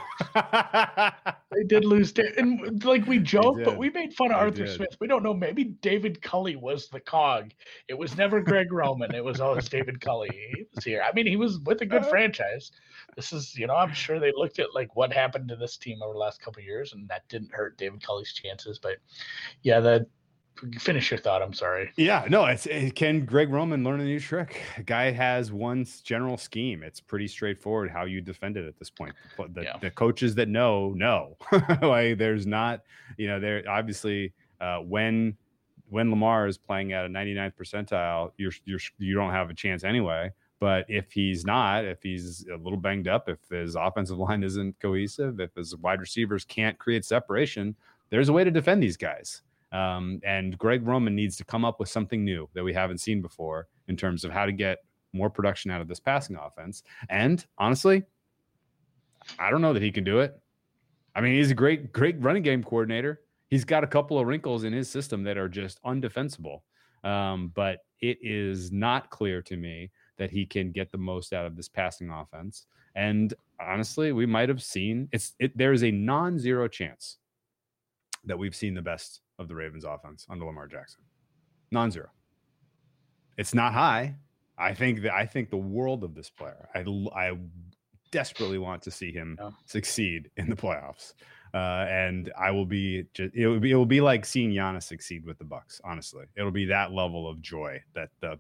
They 1.52 1.64
did 1.64 1.86
lose, 1.86 2.14
and 2.38 2.84
like 2.84 3.08
we 3.08 3.20
joked, 3.20 3.64
but 3.64 3.78
we 3.78 3.90
made 3.90 4.14
fun 4.14 4.32
of 4.32 4.38
They 4.38 4.44
Arthur 4.46 4.66
did. 4.66 4.76
Smith. 4.76 4.98
We 5.00 5.08
don't 5.08 5.24
know. 5.24 5.34
Maybe 5.34 5.64
David 5.66 6.22
Culley 6.22 6.56
was 6.56 6.88
the 6.90 7.00
cog. 7.00 7.52
It 7.88 7.98
was 7.98 8.18
never 8.18 8.42
Greg 8.42 8.72
Roman. 8.72 9.14
It 9.16 9.24
was 9.24 9.40
always 9.40 9.70
David 9.70 10.02
Culley. 10.02 10.30
He 10.56 10.66
was 10.76 10.84
here. 10.84 11.02
I 11.08 11.12
mean, 11.14 11.26
he 11.26 11.36
was 11.36 11.60
with 11.60 11.82
a 11.82 11.86
good 11.86 12.04
Uh. 12.04 12.10
franchise. 12.10 12.72
This 13.16 13.34
is, 13.34 13.56
you 13.58 13.66
know, 13.68 13.76
I'm 13.76 13.94
sure 13.94 14.20
they 14.20 14.32
looked 14.36 14.60
at 14.60 14.74
like 14.76 14.96
what 14.96 15.12
happened 15.14 15.48
to 15.50 15.56
this 15.56 15.78
team 15.78 16.02
over 16.04 16.14
the 16.14 16.20
last 16.20 16.42
couple 16.42 16.60
of 16.60 16.66
years, 16.66 16.94
and 16.94 17.08
that 17.10 17.28
didn't 17.30 17.52
hurt 17.54 17.78
David 17.78 18.04
Culley's 18.04 18.34
chances. 18.34 18.78
But 18.78 18.98
yeah, 19.64 19.80
the 19.80 20.08
finish 20.80 21.12
your 21.12 21.20
thought. 21.20 21.42
I'm 21.42 21.54
sorry. 21.54 21.92
Yeah, 21.98 22.26
no, 22.30 22.46
it's 22.46 22.66
it, 22.66 22.96
can 22.96 23.26
Greg 23.26 23.50
Roman 23.50 23.84
learn 23.84 24.00
a 24.00 24.04
new 24.06 24.20
trick? 24.20 24.62
Guy 24.86 25.12
has 25.12 25.52
one 25.52 25.86
general 26.04 26.38
scheme. 26.38 26.84
It's 26.84 27.00
pretty 27.00 27.28
straightforward 27.28 27.90
how 27.90 28.06
you 28.06 28.22
defend 28.22 28.58
it 28.58 28.66
at 28.68 28.78
this 28.80 28.90
point. 28.90 29.16
The, 29.38 29.48
the, 29.54 29.64
Yeah. 29.64 29.78
the 29.78 29.92
coaches 29.92 30.36
that 30.36 30.48
know 30.50 30.94
know. 30.94 31.38
like 31.82 32.18
there's 32.18 32.46
not, 32.46 32.84
you 33.18 33.28
know, 33.28 33.40
there 33.40 33.64
obviously 33.70 34.34
uh, 34.62 34.78
when 34.80 35.38
when 35.90 36.10
Lamar 36.10 36.48
is 36.48 36.58
playing 36.58 36.92
at 36.94 37.06
a 37.06 37.08
99th 37.10 37.54
percentile, 37.56 38.32
you're 38.38 38.52
you're 38.66 38.80
you 38.98 39.14
don't 39.16 39.32
have 39.32 39.50
a 39.50 39.54
chance 39.54 39.84
anyway. 39.84 40.32
But 40.60 40.86
if 40.90 41.12
he's 41.12 41.46
not, 41.46 41.86
if 41.86 42.02
he's 42.02 42.46
a 42.52 42.58
little 42.58 42.80
banged 42.80 43.08
up, 43.08 43.30
if 43.30 43.38
his 43.52 43.76
offensive 43.76 44.18
line 44.28 44.44
isn't 44.44 44.80
cohesive, 44.80 45.40
if 45.40 45.54
his 45.56 45.76
wide 45.78 46.00
receivers 46.00 46.44
can't 46.46 46.78
create 46.80 47.06
separation, 47.06 47.76
there's 48.10 48.30
a 48.30 48.34
way 48.34 48.44
to 48.44 48.50
defend 48.50 48.82
these 48.82 48.98
guys. 48.98 49.44
Um, 49.72 50.22
and 50.24 50.58
Greg 50.58 50.86
Roman 50.88 51.16
needs 51.16 51.36
to 51.38 51.46
come 51.46 51.66
up 51.66 51.80
with 51.80 51.90
something 51.90 52.24
new 52.24 52.50
that 52.54 52.64
we 52.64 52.74
haven't 52.74 53.00
seen 53.00 53.22
before 53.22 53.68
in 53.88 53.98
terms 53.98 54.24
of 54.24 54.32
how 54.32 54.46
to 54.46 54.52
get 54.52 54.80
more 55.14 55.30
production 55.30 55.72
out 55.72 55.82
of 55.82 55.88
this 55.88 56.00
passing 56.00 56.38
offense. 56.38 56.84
And 57.10 57.46
honestly, 57.58 58.04
I 59.40 59.50
don't 59.50 59.62
know 59.62 59.74
that 59.74 59.82
he 59.82 59.92
can 59.92 60.04
do 60.04 60.20
it. 60.20 60.40
I 61.16 61.22
mean, 61.22 61.34
he's 61.34 61.52
a 61.52 61.56
great, 61.56 61.92
great 61.92 62.16
running 62.22 62.44
game 62.44 62.64
coordinator. 62.64 63.22
He's 63.50 63.66
got 63.66 63.84
a 63.84 63.88
couple 63.88 64.20
of 64.20 64.28
wrinkles 64.28 64.64
in 64.64 64.74
his 64.74 64.90
system 64.90 65.24
that 65.24 65.38
are 65.38 65.50
just 65.50 65.82
undefensible. 65.84 66.62
Um, 67.04 67.52
but 67.56 67.80
it 68.02 68.18
is 68.22 68.72
not 68.72 69.10
clear 69.10 69.42
to 69.44 69.58
me 69.58 69.92
that 70.18 70.30
he 70.30 70.46
can 70.46 70.72
get 70.72 70.92
the 70.92 70.98
most 70.98 71.34
out 71.34 71.46
of 71.46 71.56
this 71.56 71.70
passing 71.70 72.10
offense. 72.10 72.66
And 72.96 73.34
honestly, 73.60 74.12
we 74.12 74.26
might 74.26 74.50
have 74.50 74.62
seen 74.62 75.08
it's 75.12 75.34
it, 75.40 75.58
there 75.58 75.74
is 75.74 75.84
a 75.84 75.92
non-zero 75.92 76.68
chance 76.68 77.18
that 78.26 78.38
we've 78.38 78.56
seen 78.56 78.74
the 78.74 78.82
best 78.82 79.22
of 79.40 79.48
the 79.48 79.56
Ravens 79.56 79.84
offense 79.84 80.26
under 80.30 80.46
Lamar 80.46 80.68
Jackson. 80.68 81.02
Non-zero. 81.72 82.10
It's 83.38 83.54
not 83.54 83.74
high. 83.74 84.16
I 84.58 84.74
think 84.74 85.02
that 85.04 85.14
I 85.14 85.26
think 85.26 85.50
the 85.50 85.58
world 85.58 86.04
of 86.04 86.16
this 86.16 86.30
player. 86.30 86.70
I 86.74 86.80
I 87.16 87.38
desperately 88.12 88.58
want 88.58 88.82
to 88.84 88.92
see 88.92 89.12
him 89.12 89.38
Yeah. 89.40 89.52
succeed 89.66 90.32
in 90.38 90.50
the 90.50 90.56
playoffs. 90.56 91.14
Uh, 91.54 91.86
and 91.90 92.32
I 92.38 92.52
will 92.52 92.66
be 92.66 93.06
just 93.14 93.34
it 93.36 93.48
will 93.48 93.60
be 93.60 93.72
it 93.72 93.76
will 93.76 93.86
be 93.86 94.02
like 94.02 94.26
seeing 94.26 94.52
Giannis 94.52 94.84
succeed 94.84 95.26
with 95.26 95.38
the 95.38 95.46
Bucks. 95.46 95.80
Honestly, 95.84 96.26
it'll 96.36 96.52
be 96.52 96.66
that 96.66 96.92
level 96.92 97.30
of 97.30 97.42
joy 97.42 97.82
that 97.94 98.10
the 98.20 98.40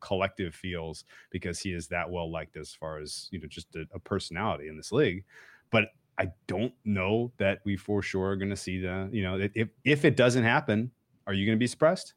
collective 0.00 0.54
feels 0.54 1.04
because 1.30 1.60
he 1.60 1.72
is 1.72 1.86
that 1.88 2.10
well 2.10 2.30
liked 2.32 2.56
as 2.56 2.72
far 2.72 2.98
as 2.98 3.28
you 3.30 3.38
know 3.40 3.46
just 3.46 3.74
a, 3.76 3.86
a 3.92 3.98
personality 3.98 4.68
in 4.68 4.76
this 4.76 4.90
league. 4.92 5.24
But 5.70 5.90
I 6.18 6.32
don't 6.46 6.74
know 6.84 7.32
that 7.38 7.60
we 7.64 7.76
for 7.76 8.02
sure 8.02 8.30
are 8.30 8.36
going 8.36 8.50
to 8.50 8.56
see 8.56 8.80
the 8.80 9.08
you 9.12 9.22
know 9.22 9.38
if 9.54 9.68
if 9.84 10.04
it 10.04 10.16
doesn't 10.16 10.44
happen, 10.44 10.90
are 11.26 11.32
you 11.32 11.46
going 11.46 11.56
to 11.56 11.60
be 11.60 11.66
surprised? 11.66 12.14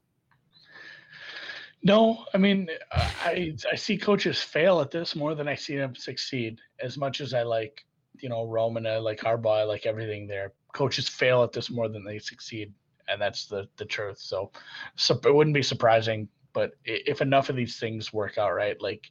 No, 1.83 2.25
I 2.33 2.37
mean, 2.37 2.69
I 2.91 3.55
I 3.71 3.75
see 3.75 3.97
coaches 3.97 4.41
fail 4.41 4.81
at 4.81 4.91
this 4.91 5.15
more 5.15 5.35
than 5.35 5.47
I 5.47 5.55
see 5.55 5.77
them 5.77 5.95
succeed. 5.95 6.59
As 6.79 6.97
much 6.97 7.21
as 7.21 7.33
I 7.33 7.43
like, 7.43 7.85
you 8.19 8.29
know, 8.29 8.45
Roman, 8.45 8.85
I 8.85 8.97
like 8.97 9.19
Harbaugh, 9.19 9.61
I 9.61 9.63
like 9.63 9.85
everything 9.85 10.27
there. 10.27 10.53
Coaches 10.73 11.07
fail 11.09 11.43
at 11.43 11.51
this 11.51 11.69
more 11.69 11.89
than 11.89 12.03
they 12.03 12.19
succeed, 12.19 12.73
and 13.07 13.21
that's 13.21 13.47
the 13.47 13.67
the 13.77 13.85
truth. 13.85 14.19
So, 14.19 14.51
so 14.95 15.19
it 15.25 15.33
wouldn't 15.33 15.55
be 15.55 15.63
surprising. 15.63 16.27
But 16.53 16.73
if 16.85 17.21
enough 17.21 17.49
of 17.49 17.55
these 17.55 17.79
things 17.79 18.13
work 18.13 18.37
out 18.37 18.53
right, 18.53 18.79
like 18.81 19.09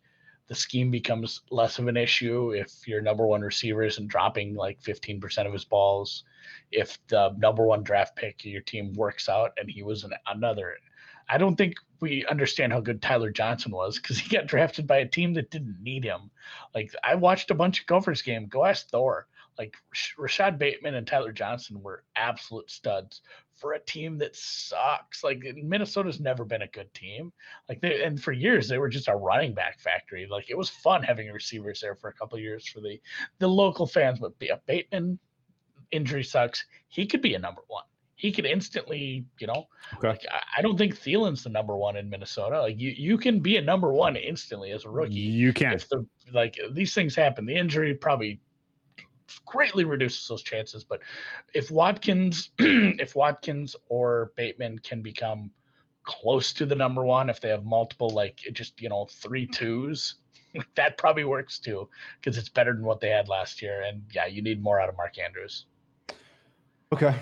the 0.50 0.56
scheme 0.56 0.90
becomes 0.90 1.42
less 1.52 1.78
of 1.78 1.86
an 1.86 1.96
issue 1.96 2.50
if 2.50 2.86
your 2.86 3.00
number 3.00 3.24
one 3.24 3.40
receiver 3.40 3.84
isn't 3.84 4.08
dropping 4.08 4.56
like 4.56 4.82
15% 4.82 5.46
of 5.46 5.52
his 5.52 5.64
balls, 5.64 6.24
if 6.72 6.98
the 7.06 7.32
number 7.38 7.64
one 7.64 7.84
draft 7.84 8.16
pick 8.16 8.40
of 8.40 8.46
your 8.46 8.60
team 8.60 8.92
works 8.94 9.28
out 9.28 9.52
and 9.58 9.70
he 9.70 9.84
was 9.84 10.02
an, 10.02 10.12
another 10.26 10.74
I 11.28 11.38
don't 11.38 11.54
think 11.54 11.76
we 12.00 12.26
understand 12.26 12.72
how 12.72 12.80
good 12.80 13.00
Tyler 13.00 13.30
Johnson 13.30 13.70
was 13.70 14.00
because 14.00 14.18
he 14.18 14.36
got 14.36 14.48
drafted 14.48 14.88
by 14.88 14.98
a 14.98 15.06
team 15.06 15.32
that 15.34 15.52
didn't 15.52 15.80
need 15.80 16.02
him. 16.02 16.32
Like 16.74 16.92
I 17.04 17.14
watched 17.14 17.52
a 17.52 17.54
bunch 17.54 17.80
of 17.80 17.86
Gophers 17.86 18.20
game. 18.20 18.48
Go 18.48 18.64
ask 18.64 18.88
Thor. 18.88 19.28
Like 19.56 19.76
Rashod 20.18 20.58
Bateman 20.58 20.96
and 20.96 21.06
Tyler 21.06 21.30
Johnson 21.30 21.80
were 21.80 22.02
absolute 22.16 22.68
studs 22.68 23.22
for 23.60 23.74
a 23.74 23.80
team 23.80 24.16
that 24.18 24.34
sucks. 24.34 25.22
Like 25.22 25.42
Minnesota's 25.62 26.18
never 26.18 26.44
been 26.44 26.62
a 26.62 26.66
good 26.68 26.92
team. 26.94 27.32
Like 27.68 27.80
they 27.80 28.02
and 28.02 28.20
for 28.20 28.32
years 28.32 28.68
they 28.68 28.78
were 28.78 28.88
just 28.88 29.08
a 29.08 29.14
running 29.14 29.54
back 29.54 29.78
factory. 29.78 30.26
Like 30.30 30.50
it 30.50 30.56
was 30.56 30.70
fun 30.70 31.02
having 31.02 31.30
receivers 31.30 31.80
there 31.80 31.94
for 31.94 32.08
a 32.08 32.14
couple 32.14 32.36
of 32.36 32.42
years 32.42 32.66
for 32.66 32.80
the 32.80 33.00
the 33.38 33.48
local 33.48 33.86
fans. 33.86 34.18
But 34.18 34.32
yeah, 34.40 34.56
Bateman 34.66 35.18
injury 35.90 36.24
sucks. 36.24 36.64
He 36.88 37.06
could 37.06 37.20
be 37.22 37.34
a 37.34 37.38
number 37.38 37.62
one. 37.68 37.84
He 38.14 38.30
could 38.32 38.44
instantly, 38.44 39.24
you 39.38 39.46
know, 39.46 39.66
Okay. 39.96 40.08
like 40.08 40.26
I, 40.30 40.58
I 40.58 40.62
don't 40.62 40.76
think 40.76 40.94
Thielen's 40.94 41.42
the 41.42 41.48
number 41.50 41.76
one 41.76 41.96
in 41.96 42.10
Minnesota. 42.10 42.60
Like 42.60 42.78
you, 42.78 42.90
you 42.90 43.16
can 43.16 43.40
be 43.40 43.56
a 43.56 43.62
number 43.62 43.92
one 43.92 44.14
instantly 44.16 44.72
as 44.72 44.84
a 44.84 44.90
rookie. 44.90 45.14
You 45.14 45.52
can. 45.54 45.72
If 45.72 45.88
the 45.88 46.06
like 46.32 46.58
these 46.72 46.92
things 46.94 47.14
happen, 47.14 47.46
the 47.46 47.56
injury 47.56 47.94
probably 47.94 48.40
greatly 49.46 49.84
reduces 49.84 50.26
those 50.28 50.42
chances. 50.42 50.84
But 50.84 51.00
if 51.54 51.70
Watkins, 51.70 52.50
if 52.58 53.14
Watkins 53.14 53.76
or 53.88 54.32
Bateman 54.36 54.78
can 54.78 55.02
become 55.02 55.50
close 56.02 56.52
to 56.54 56.66
the 56.66 56.74
number 56.74 57.04
one, 57.04 57.30
if 57.30 57.40
they 57.40 57.48
have 57.48 57.64
multiple, 57.64 58.10
like 58.10 58.38
just 58.52 58.80
you 58.80 58.88
know 58.88 59.06
three 59.10 59.46
twos, 59.46 60.16
that 60.74 60.98
probably 60.98 61.24
works 61.24 61.58
too 61.58 61.88
because 62.20 62.38
it's 62.38 62.48
better 62.48 62.72
than 62.72 62.84
what 62.84 63.00
they 63.00 63.10
had 63.10 63.28
last 63.28 63.62
year. 63.62 63.82
And 63.82 64.02
yeah, 64.12 64.26
you 64.26 64.42
need 64.42 64.62
more 64.62 64.80
out 64.80 64.88
of 64.88 64.96
Mark 64.96 65.18
Andrews. 65.18 65.66
Okay. 66.92 67.14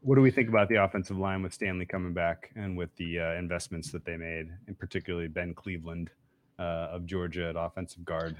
What 0.00 0.14
do 0.14 0.22
we 0.22 0.30
think 0.30 0.48
about 0.48 0.68
the 0.68 0.76
offensive 0.76 1.18
line 1.18 1.42
with 1.42 1.52
Stanley 1.52 1.84
coming 1.84 2.14
back 2.14 2.50
and 2.54 2.76
with 2.76 2.94
the 2.96 3.18
uh, 3.18 3.32
investments 3.32 3.90
that 3.90 4.04
they 4.04 4.16
made, 4.16 4.50
and 4.68 4.78
particularly 4.78 5.26
Ben 5.26 5.52
Cleveland 5.52 6.10
uh, 6.58 6.88
of 6.92 7.06
Georgia 7.06 7.48
at 7.48 7.56
offensive 7.56 8.04
guard? 8.04 8.36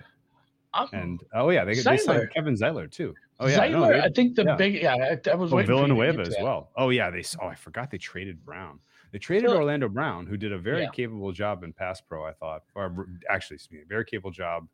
Um, 0.77 0.89
And 0.93 1.21
oh 1.35 1.51
yeah, 1.51 1.65
they, 1.65 1.75
they 1.75 1.97
signed 1.97 2.31
Kevin 2.35 2.55
Zeitler 2.55 2.91
too. 2.91 3.15
Oh 3.41 3.47
yeah, 3.49 3.59
Zeitler, 3.61 3.71
no, 3.73 3.89
they- 3.89 4.01
I 4.01 4.09
think 4.11 4.35
the 4.37 4.45
yeah. 4.45 4.57
big 4.57 4.75
yeah, 4.75 4.95
I, 5.27 5.31
I 5.31 5.35
was 5.35 5.53
oh, 5.53 5.57
waiting 5.57 5.69
for 5.69 5.73
you 5.83 5.87
to 5.89 5.95
Villanueva 5.95 6.23
as 6.23 6.37
well. 6.41 6.71
Oh 6.77 6.91
yeah, 6.91 7.11
they. 7.11 7.23
Oh, 7.43 7.47
I 7.47 7.55
forgot 7.55 7.91
they 7.91 7.99
traded 7.99 8.45
Brown. 8.45 8.79
They 9.13 9.19
traded 9.19 9.51
Phil- 9.51 9.57
Orlando 9.59 9.89
Brown, 9.89 10.27
who 10.27 10.37
did 10.37 10.53
a 10.53 10.59
very 10.59 10.83
Yeah. 10.83 10.91
capable 10.91 11.33
job 11.33 11.63
in 11.65 11.73
pass 11.73 12.01
pro. 12.01 12.25
I 12.25 12.33
thought, 12.33 12.65
or 12.75 12.85
r- 12.97 13.07
actually, 13.31 13.55
excuse 13.57 13.81
me, 13.81 13.85
very 13.89 14.05
capable 14.05 14.31
job 14.31 14.67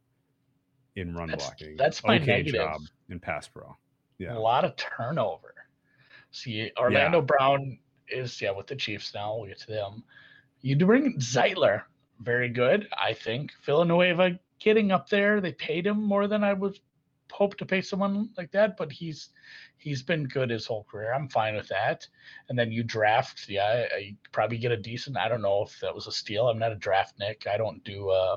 in 0.97 1.15
run 1.15 1.29
That's- 1.29 1.47
blocking. 1.49 1.77
that's 1.77 2.03
my 2.05 2.17
okay 2.17 2.27
negative. 2.27 2.55
job 2.61 2.81
in 3.09 3.19
pass 3.21 3.49
pro. 3.49 3.77
Yeah. 4.19 4.37
A 4.37 4.39
lot 4.39 4.65
of 4.65 4.77
turnover. 4.77 5.55
See, 6.31 6.71
Orlando 6.79 7.21
Brown 7.21 7.79
is 8.09 8.41
yeah 8.41 8.51
with 8.53 8.67
the 8.67 8.77
Chiefs 8.77 9.13
now. 9.15 9.37
We'll 9.37 9.49
get 9.49 9.59
to 9.61 9.67
them. 9.69 10.03
You 10.61 10.77
do 10.77 10.87
bring 10.87 11.19
Zeitler, 11.19 11.83
very 12.21 12.49
good, 12.49 12.89
I 12.97 13.13
think. 13.15 13.53
Villanueva 13.65 14.39
getting 14.63 14.93
up 14.93 15.09
there. 15.09 15.41
They 15.41 15.53
paid 15.53 15.87
him 15.87 16.03
more 16.03 16.27
than 16.27 16.45
I 16.45 16.53
would 16.53 16.79
hope 17.31 17.57
to 17.57 17.67
pay 17.67 17.81
someone 17.81 18.31
like 18.37 18.53
that, 18.53 18.77
but 18.77 18.93
he's 18.93 19.31
he's 19.79 20.03
been 20.03 20.25
good 20.25 20.51
his 20.51 20.67
whole 20.67 20.85
career. 20.85 21.13
I'm 21.13 21.29
fine 21.29 21.57
with 21.57 21.69
that. 21.69 22.07
And 22.49 22.59
then 22.59 22.71
you 22.71 22.83
draft, 22.83 23.49
yeah, 23.49 23.87
I, 23.93 24.17
probably 24.31 24.59
get 24.59 24.71
a 24.71 24.77
decent. 24.77 25.17
I 25.17 25.29
don't 25.29 25.43
know 25.43 25.63
if 25.63 25.81
that 25.81 25.95
was 25.95 26.07
a 26.07 26.13
steal. 26.13 26.49
I'm 26.49 26.59
not 26.59 26.73
a 26.73 26.77
draftnik. 26.77 27.47
I 27.47 27.57
don't 27.57 27.83
do 27.83 28.11
uh, 28.11 28.37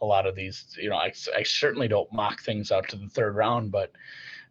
a 0.00 0.06
lot 0.06 0.26
of 0.26 0.36
these. 0.36 0.76
You 0.78 0.90
know, 0.90 0.96
I, 0.96 1.12
I 1.36 1.42
certainly 1.42 1.88
don't 1.88 2.12
mock 2.12 2.42
things 2.42 2.70
out 2.70 2.88
to 2.90 2.96
the 2.96 3.08
third 3.08 3.34
round, 3.34 3.72
but 3.72 3.92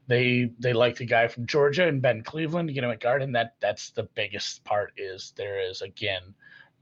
they 0.08 0.52
they 0.60 0.74
like 0.74 0.98
the 0.98 1.06
guy 1.06 1.28
from 1.28 1.46
Georgia 1.46 1.88
and 1.88 2.02
Ben 2.02 2.24
Cleveland, 2.24 2.76
you 2.76 2.82
know, 2.82 2.92
at 2.92 3.00
guard, 3.00 3.22
and 3.22 3.36
that 3.36 3.56
that's 3.62 3.92
the 3.92 4.10
biggest 4.16 4.64
part 4.66 4.92
is 4.98 5.34
there 5.38 5.62
is 5.62 5.82
again 5.82 6.34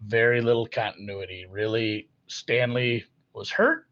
very 0.05 0.41
little 0.41 0.65
continuity. 0.65 1.45
Really, 1.49 2.09
Stanley 2.27 3.05
was 3.33 3.49
hurt, 3.49 3.85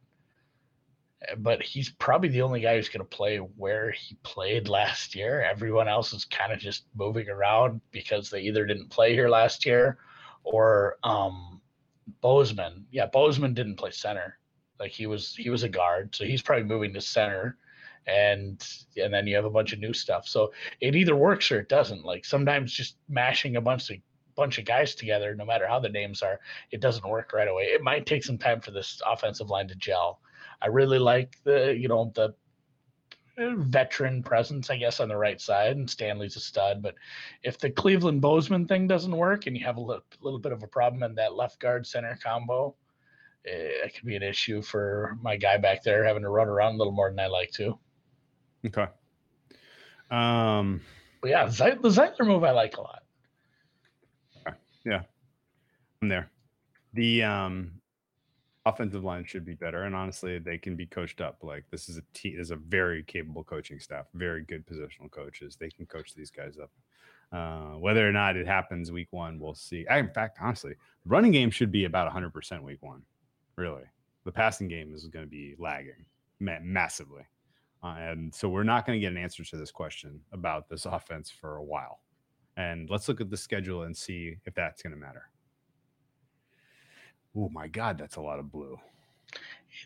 but 1.37 1.61
he's 1.61 1.89
probably 1.89 2.29
the 2.29 2.41
only 2.41 2.61
guy 2.61 2.75
who's 2.75 2.89
going 2.89 2.99
to 2.99 3.15
play 3.17 3.37
where 3.37 3.91
he 3.91 4.15
played 4.23 4.67
last 4.67 5.15
year. 5.15 5.41
Everyone 5.41 5.87
else 5.87 6.13
is 6.13 6.25
kind 6.25 6.51
of 6.51 6.59
just 6.59 6.85
moving 6.95 7.29
around 7.29 7.81
because 7.91 8.29
they 8.29 8.41
either 8.41 8.65
didn't 8.65 8.89
play 8.89 9.13
here 9.13 9.29
last 9.29 9.65
year 9.65 9.97
or 10.43 10.97
um 11.03 11.61
Bozeman. 12.21 12.85
Yeah, 12.91 13.07
Bozeman 13.07 13.53
didn't 13.53 13.77
play 13.77 13.91
center. 13.91 14.37
Like 14.79 14.91
he 14.91 15.07
was 15.07 15.33
he 15.35 15.49
was 15.49 15.63
a 15.63 15.69
guard, 15.69 16.13
so 16.15 16.25
he's 16.25 16.41
probably 16.41 16.65
moving 16.65 16.93
to 16.93 17.01
center 17.01 17.57
and 18.07 18.67
and 18.97 19.13
then 19.13 19.25
you 19.27 19.35
have 19.35 19.45
a 19.45 19.49
bunch 19.49 19.73
of 19.73 19.79
new 19.79 19.93
stuff. 19.93 20.27
So 20.27 20.51
it 20.81 20.95
either 20.95 21.15
works 21.15 21.51
or 21.51 21.59
it 21.59 21.69
doesn't. 21.69 22.05
Like 22.05 22.25
sometimes 22.25 22.71
just 22.71 22.97
mashing 23.09 23.55
a 23.55 23.61
bunch 23.61 23.89
of 23.89 23.97
bunch 24.35 24.57
of 24.57 24.65
guys 24.65 24.95
together, 24.95 25.33
no 25.33 25.45
matter 25.45 25.65
how 25.67 25.79
the 25.79 25.89
names 25.89 26.21
are, 26.21 26.39
it 26.71 26.81
doesn't 26.81 27.07
work 27.07 27.31
right 27.33 27.47
away. 27.47 27.63
It 27.63 27.81
might 27.81 28.05
take 28.05 28.23
some 28.23 28.37
time 28.37 28.59
for 28.59 28.71
this 28.71 29.01
offensive 29.05 29.49
line 29.49 29.67
to 29.69 29.75
gel. 29.75 30.19
I 30.65 30.69
really 30.69 30.97
like 30.97 31.37
the 31.43 31.77
you 31.77 31.87
know 31.87 32.11
the 32.15 32.33
uh, 33.37 33.55
veteran 33.57 34.23
presence, 34.23 34.71
I 34.71 34.77
guess, 34.77 34.99
on 34.99 35.09
the 35.09 35.15
right 35.17 35.39
side, 35.39 35.77
and 35.77 35.87
Stanley's 35.87 36.37
a 36.37 36.39
stud. 36.39 36.81
But 36.81 36.95
if 37.43 37.59
the 37.59 37.69
Cleveland 37.69 38.21
Bozeman 38.21 38.65
thing 38.65 38.87
doesn't 38.87 39.15
work, 39.15 39.45
and 39.45 39.55
you 39.55 39.63
have 39.63 39.77
a 39.77 39.81
little, 39.81 40.03
little 40.21 40.39
bit 40.39 40.53
of 40.53 40.63
a 40.63 40.67
problem 40.67 41.03
in 41.03 41.13
that 41.15 41.35
left 41.35 41.59
guard 41.59 41.85
center 41.85 42.17
combo, 42.23 42.75
eh, 43.45 43.85
it 43.85 43.93
could 43.93 44.05
be 44.05 44.15
an 44.15 44.23
issue 44.23 44.63
for 44.63 45.19
my 45.21 45.37
guy 45.37 45.57
back 45.57 45.83
there 45.83 46.03
having 46.03 46.23
to 46.23 46.29
run 46.29 46.47
around 46.47 46.73
a 46.73 46.77
little 46.77 46.93
more 46.93 47.11
than 47.11 47.19
I 47.19 47.27
like 47.27 47.51
to. 47.51 47.77
Okay. 48.65 48.87
Um. 50.09 50.81
But 51.21 51.29
yeah, 51.29 51.47
Zeit- 51.47 51.81
the 51.83 51.89
Zeitler 51.89 52.25
move 52.25 52.43
I 52.43 52.51
like 52.51 52.77
a 52.77 52.81
lot. 52.81 53.03
Yeah, 54.83 55.01
I'm 56.01 56.09
there. 56.09 56.31
The 56.93 57.23
um 57.23 57.81
offensive 58.65 59.03
line 59.03 59.23
should 59.25 59.45
be 59.45 59.53
better, 59.53 59.83
and 59.83 59.95
honestly, 59.95 60.39
they 60.39 60.57
can 60.57 60.75
be 60.75 60.85
coached 60.85 61.21
up. 61.21 61.37
Like 61.43 61.65
this 61.69 61.87
is 61.87 61.97
a 61.97 62.03
team, 62.13 62.39
is 62.39 62.51
a 62.51 62.55
very 62.55 63.03
capable 63.03 63.43
coaching 63.43 63.79
staff, 63.79 64.05
very 64.13 64.43
good 64.43 64.65
positional 64.65 65.09
coaches. 65.11 65.55
They 65.55 65.69
can 65.69 65.85
coach 65.85 66.13
these 66.13 66.31
guys 66.31 66.57
up. 66.57 66.71
Uh, 67.31 67.77
whether 67.77 68.07
or 68.07 68.11
not 68.11 68.35
it 68.35 68.47
happens 68.47 68.91
week 68.91 69.07
one, 69.11 69.39
we'll 69.39 69.55
see. 69.55 69.85
I, 69.87 69.99
in 69.99 70.09
fact, 70.09 70.37
honestly, 70.41 70.75
running 71.05 71.31
game 71.31 71.51
should 71.51 71.71
be 71.71 71.85
about 71.85 72.11
100% 72.11 72.61
week 72.63 72.81
one. 72.81 73.01
Really, 73.55 73.83
the 74.25 74.31
passing 74.31 74.67
game 74.67 74.93
is 74.93 75.07
going 75.07 75.25
to 75.25 75.29
be 75.29 75.55
lagging 75.57 76.05
ma- 76.39 76.59
massively, 76.61 77.23
uh, 77.83 77.95
and 77.99 78.33
so 78.33 78.49
we're 78.49 78.63
not 78.63 78.85
going 78.85 78.97
to 78.97 79.01
get 79.01 79.11
an 79.11 79.17
answer 79.17 79.43
to 79.43 79.57
this 79.57 79.71
question 79.71 80.19
about 80.31 80.69
this 80.69 80.85
offense 80.85 81.29
for 81.29 81.57
a 81.57 81.63
while. 81.63 81.99
And 82.57 82.89
let's 82.89 83.07
look 83.07 83.21
at 83.21 83.29
the 83.29 83.37
schedule 83.37 83.83
and 83.83 83.95
see 83.95 84.37
if 84.45 84.53
that's 84.53 84.81
going 84.81 84.93
to 84.93 84.99
matter. 84.99 85.29
Oh 87.35 87.49
my 87.49 87.67
God, 87.67 87.97
that's 87.97 88.15
a 88.15 88.21
lot 88.21 88.39
of 88.39 88.51
blue. 88.51 88.79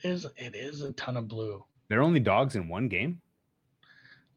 It 0.04 0.10
is 0.10 0.26
it 0.38 0.56
is 0.56 0.82
a 0.82 0.94
ton 0.94 1.18
of 1.18 1.28
blue. 1.28 1.64
They're 1.88 2.04
only 2.04 2.20
dogs 2.20 2.56
in 2.56 2.68
one 2.68 2.88
game. 2.88 3.22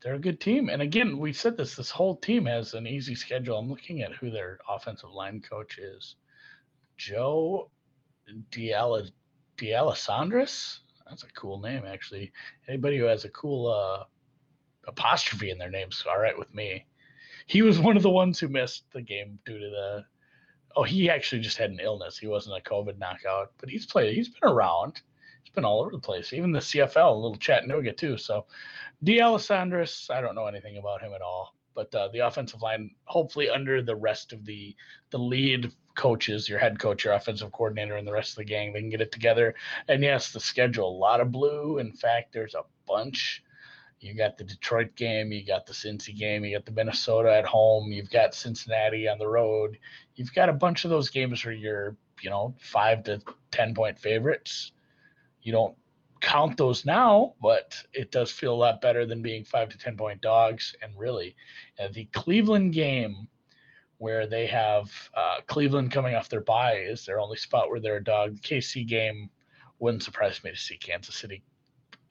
They're 0.03 0.15
a 0.15 0.19
good 0.19 0.41
team. 0.41 0.69
And 0.69 0.83
again, 0.83 1.19
we've 1.19 1.37
said 1.37 1.57
this, 1.57 1.77
this 1.77 1.91
whole 1.91 2.17
team 2.17 2.47
has 2.47 2.75
an 2.75 2.87
easy 2.87 3.15
schedule. 3.15 3.59
I'm 3.59 3.69
looking 3.69 4.03
at 4.03 4.13
who 4.13 4.31
their 4.31 4.59
offensive 4.69 5.13
line 5.13 5.41
coach 5.41 5.79
is. 5.79 6.17
Joe 6.97 7.71
Diala 8.51 9.11
D'Alessandris. 9.59 10.79
That's 11.09 11.23
a 11.23 11.33
cool 11.37 11.61
name, 11.61 11.85
actually. 11.87 12.33
Anybody 12.69 12.99
who 12.99 13.05
has 13.05 13.25
a 13.25 13.29
cool 13.31 13.69
uh, 13.69 14.05
apostrophe 14.89 15.51
in 15.51 15.59
their 15.59 15.71
name's 15.71 16.05
all 16.09 16.21
right 16.21 16.39
with 16.39 16.53
me. 16.55 16.87
He 17.47 17.63
was 17.63 17.79
one 17.79 17.97
of 17.97 18.03
the 18.03 18.11
ones 18.11 18.41
who 18.41 18.49
missed 18.49 18.85
the 18.93 19.03
game 19.03 19.39
due 19.45 19.59
to 19.59 19.71
the. 19.71 20.05
Oh, 20.77 20.83
he 20.83 21.11
actually 21.11 21.41
just 21.41 21.59
had 21.59 21.71
an 21.71 21.81
illness. 21.81 22.19
He 22.19 22.27
wasn't 22.27 22.59
a 22.59 22.69
COVID 22.71 22.99
knockout, 22.99 23.53
but 23.59 23.69
he's 23.69 23.87
played. 23.87 24.15
He's 24.15 24.29
been 24.29 24.49
around. 24.51 25.01
He's 25.43 25.53
been 25.53 25.65
all 25.65 25.81
over 25.81 25.91
the 25.91 25.99
place. 25.99 26.33
Even 26.33 26.53
the 26.53 26.61
CFL, 26.61 27.13
a 27.13 27.15
little 27.15 27.37
Chattanooga 27.37 27.93
too. 27.93 28.17
So, 28.17 28.47
D'Alessandris, 29.05 30.11
I 30.11 30.21
don't 30.21 30.35
know 30.35 30.47
anything 30.47 30.79
about 30.79 31.03
him 31.03 31.13
at 31.15 31.23
all. 31.23 31.55
But 31.75 31.95
uh, 31.95 32.09
the 32.09 32.21
offensive 32.21 32.63
line, 32.63 32.91
hopefully 33.05 33.49
under 33.49 33.83
the 33.83 33.97
rest 33.97 34.33
of 34.33 34.45
the 34.45 34.77
the 35.11 35.19
lead 35.19 35.73
coaches, 35.95 36.49
your 36.49 36.59
head 36.59 36.79
coach, 36.79 37.05
your 37.05 37.15
offensive 37.15 37.53
coordinator, 37.53 37.97
and 37.97 38.07
the 38.07 38.13
rest 38.13 38.33
of 38.33 38.37
the 38.37 38.45
gang, 38.45 38.73
they 38.73 38.81
can 38.81 38.91
get 38.91 39.01
it 39.01 39.13
together. 39.13 39.55
And 39.89 40.03
yes, 40.03 40.33
the 40.33 40.41
schedule, 40.41 40.89
a 40.89 40.99
lot 40.99 41.21
of 41.21 41.33
blue. 41.33 41.79
In 41.79 41.93
fact, 41.93 42.33
there's 42.33 42.55
a 42.55 42.65
bunch. 42.87 43.43
You 44.03 44.15
got 44.15 44.37
the 44.37 44.43
Detroit 44.43 44.97
game, 44.97 45.31
you 45.31 45.47
got 45.47 45.65
the 45.65 45.73
Cincy 45.73 46.17
game, 46.17 46.45
you 46.45 46.57
got 46.57 46.67
the 46.67 46.73
Minnesota 46.73 47.33
at 47.33 47.45
home, 47.45 47.93
you've 47.93 48.11
got 48.11 48.35
Cincinnati 48.35 49.07
on 49.07 49.19
the 49.19 49.29
road. 49.29 49.79
You've 50.17 50.35
got 50.35 50.49
a 50.49 50.53
bunch 50.53 50.85
of 50.85 50.91
those 50.91 51.09
games 51.09 51.45
where 51.45 51.55
you're, 51.55 51.97
you 52.21 52.29
know, 52.29 52.53
five 52.59 53.05
to 53.05 53.23
ten 53.53 53.75
point 53.75 53.97
favorites. 53.97 54.73
You 55.43 55.53
don't 55.53 55.77
count 56.21 56.57
those 56.57 56.85
now, 56.85 57.35
but 57.41 57.77
it 57.93 58.11
does 58.11 58.33
feel 58.33 58.55
a 58.55 58.57
lot 58.57 58.81
better 58.81 59.07
than 59.07 59.23
being 59.23 59.45
five 59.45 59.69
to 59.69 59.79
ten 59.79 59.97
point 59.97 60.21
dogs. 60.21 60.75
And 60.83 60.99
really, 60.99 61.37
uh, 61.79 61.89
the 61.93 62.07
Cleveland 62.07 62.73
game, 62.73 63.29
where 63.99 64.27
they 64.27 64.49
have 64.49 64.91
uh, 65.15 65.37
Cleveland 65.47 65.93
coming 65.93 66.17
off 66.17 66.29
their 66.29 66.41
bye, 66.41 66.79
is 66.79 67.07
their 67.07 67.21
only 67.21 67.37
spot 67.37 67.71
where 67.71 67.79
they're 67.79 67.99
a 67.99 68.05
dog. 68.05 68.35
The 68.35 68.57
KC 68.57 68.85
game 68.85 69.31
wouldn't 69.79 70.03
surprise 70.03 70.43
me 70.43 70.51
to 70.51 70.57
see 70.57 70.77
Kansas 70.77 71.15
City 71.15 71.45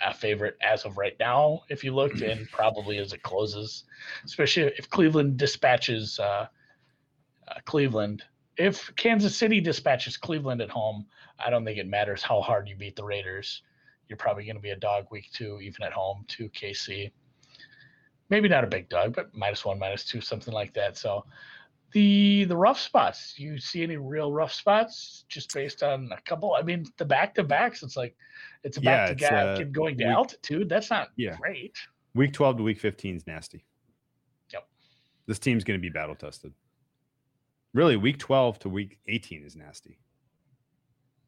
a 0.06 0.14
favorite 0.14 0.58
as 0.62 0.86
of 0.86 0.98
right 0.98 1.16
now, 1.20 1.62
if 1.70 1.84
you 1.84 1.94
looked, 1.94 2.22
and 2.22 2.50
probably 2.52 2.98
as 2.98 3.14
it 3.14 3.24
closes, 3.24 3.84
especially 4.26 4.64
if 4.78 4.90
Cleveland 4.90 5.38
dispatches 5.38 6.20
uh, 6.20 6.48
uh, 7.48 7.54
Cleveland. 7.66 8.24
If 8.58 8.94
Kansas 8.96 9.36
City 9.36 9.62
dispatches 9.62 10.18
Cleveland 10.18 10.62
at 10.62 10.70
home, 10.70 11.06
I 11.44 11.50
don't 11.50 11.66
think 11.66 11.78
it 11.78 11.88
matters 11.88 12.22
how 12.22 12.42
hard 12.42 12.68
you 12.68 12.76
beat 12.76 12.96
the 12.96 13.04
Raiders. 13.04 13.64
You're 14.08 14.18
probably 14.18 14.46
going 14.46 14.58
to 14.58 14.62
be 14.62 14.72
a 14.72 14.76
dog 14.76 15.06
week 15.10 15.30
two, 15.34 15.60
even 15.62 15.84
at 15.84 15.94
home 15.94 16.26
to 16.30 16.50
KC. 16.50 17.12
Maybe 18.30 18.50
not 18.50 18.64
a 18.64 18.68
big 18.68 18.90
dog, 18.90 19.16
but 19.16 19.34
minus 19.34 19.66
one, 19.66 19.80
minus 19.80 20.06
two, 20.06 20.22
something 20.22 20.54
like 20.54 20.74
that. 20.74 20.98
So 20.98 21.26
the 21.92 22.46
the 22.46 22.56
rough 22.56 22.80
spots. 22.80 23.38
You 23.38 23.58
see 23.60 23.84
any 23.84 23.98
real 23.98 24.32
rough 24.32 24.54
spots 24.54 25.26
just 25.30 25.54
based 25.54 25.84
on 25.84 26.10
a 26.12 26.22
couple? 26.22 26.54
I 26.56 26.62
mean, 26.62 26.86
the 26.98 27.06
back 27.06 27.36
to 27.36 27.44
backs. 27.44 27.84
It's 27.84 27.98
like 27.98 28.16
it's 28.64 28.78
a 28.78 28.82
back 28.82 29.10
to 29.10 29.16
back 29.16 29.60
uh, 29.60 29.62
and 29.62 29.74
going 29.74 29.98
to 29.98 30.06
we- 30.06 30.10
altitude. 30.10 30.70
That's 30.70 30.90
not 30.90 31.10
Yeah. 31.18 31.36
great. 31.40 31.76
Week 32.14 32.34
12 32.34 32.58
to 32.58 32.64
week 32.64 32.80
15 32.80 33.16
is 33.16 33.26
nasty. 33.28 33.66
Yep. 34.52 34.68
This 35.28 35.40
team's 35.40 35.64
going 35.64 35.80
to 35.80 35.82
be 35.82 35.90
battle 35.90 36.16
tested. 36.16 36.54
Really, 37.74 37.96
week 37.96 38.18
12 38.20 38.60
to 38.60 38.70
week 38.70 39.00
18 39.08 39.44
is 39.46 39.56
nasty. 39.56 39.98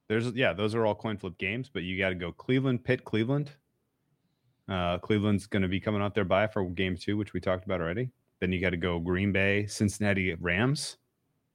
There's 0.10 0.28
yeah, 0.34 0.52
those 0.54 0.76
are 0.76 0.86
all 0.86 0.94
coin 0.96 1.18
flip 1.18 1.38
games, 1.38 1.70
but 1.74 1.84
you 1.84 1.98
got 1.98 2.10
to 2.10 2.16
go 2.16 2.32
Cleveland, 2.34 2.84
Pitt, 2.84 3.06
Cleveland. 3.06 3.52
Uh, 4.70 4.98
Cleveland's 5.00 5.46
going 5.48 5.62
to 5.62 5.68
be 5.70 5.80
coming 5.80 6.02
out 6.02 6.14
there 6.16 6.26
by 6.26 6.48
for 6.48 6.64
game 6.70 6.98
two, 6.98 7.16
which 7.18 7.34
we 7.34 7.40
talked 7.40 7.66
about 7.66 7.80
already. 7.82 8.10
Then 8.44 8.52
you 8.52 8.60
got 8.60 8.72
to 8.72 8.78
go 8.78 9.00
Green 9.00 9.32
Bay, 9.32 9.68
Cincinnati, 9.68 10.34
Rams, 10.36 10.98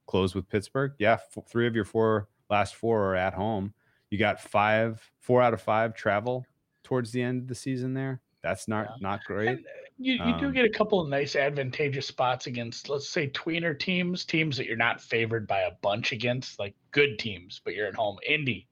close 0.07 0.33
with 0.33 0.49
Pittsburgh. 0.49 0.91
Yeah, 0.97 1.19
f- 1.37 1.37
three 1.47 1.67
of 1.67 1.75
your 1.75 1.85
four 1.85 2.29
last 2.49 2.73
four 2.73 3.11
are 3.11 3.15
at 3.15 3.35
home. 3.35 3.75
You 4.09 4.17
got 4.17 4.41
five, 4.41 4.99
four 5.19 5.39
out 5.43 5.53
of 5.53 5.61
five 5.61 5.93
travel 5.93 6.47
towards 6.83 7.11
the 7.11 7.21
end 7.21 7.43
of 7.43 7.47
the 7.47 7.53
season 7.53 7.93
there. 7.93 8.21
That's 8.41 8.67
not 8.67 8.87
Yeah. 8.89 8.95
not 9.01 9.23
great. 9.23 9.49
And, 9.49 9.59
uh, 9.59 9.69
you, 9.99 10.13
you 10.13 10.39
do 10.39 10.47
Um, 10.47 10.51
get 10.53 10.65
a 10.65 10.69
couple 10.71 10.99
of 10.99 11.09
nice 11.09 11.35
advantageous 11.35 12.07
spots 12.07 12.47
against, 12.47 12.89
let's 12.89 13.07
say, 13.07 13.29
tweener 13.29 13.77
teams, 13.77 14.25
teams 14.25 14.57
that 14.57 14.65
you're 14.65 14.75
not 14.75 14.99
favored 14.99 15.45
by 15.45 15.59
a 15.59 15.71
bunch 15.83 16.11
against, 16.11 16.57
like 16.57 16.73
good 16.89 17.19
teams, 17.19 17.61
but 17.63 17.75
you're 17.75 17.85
at 17.85 17.93
home. 17.93 18.17
Indy, 18.27 18.67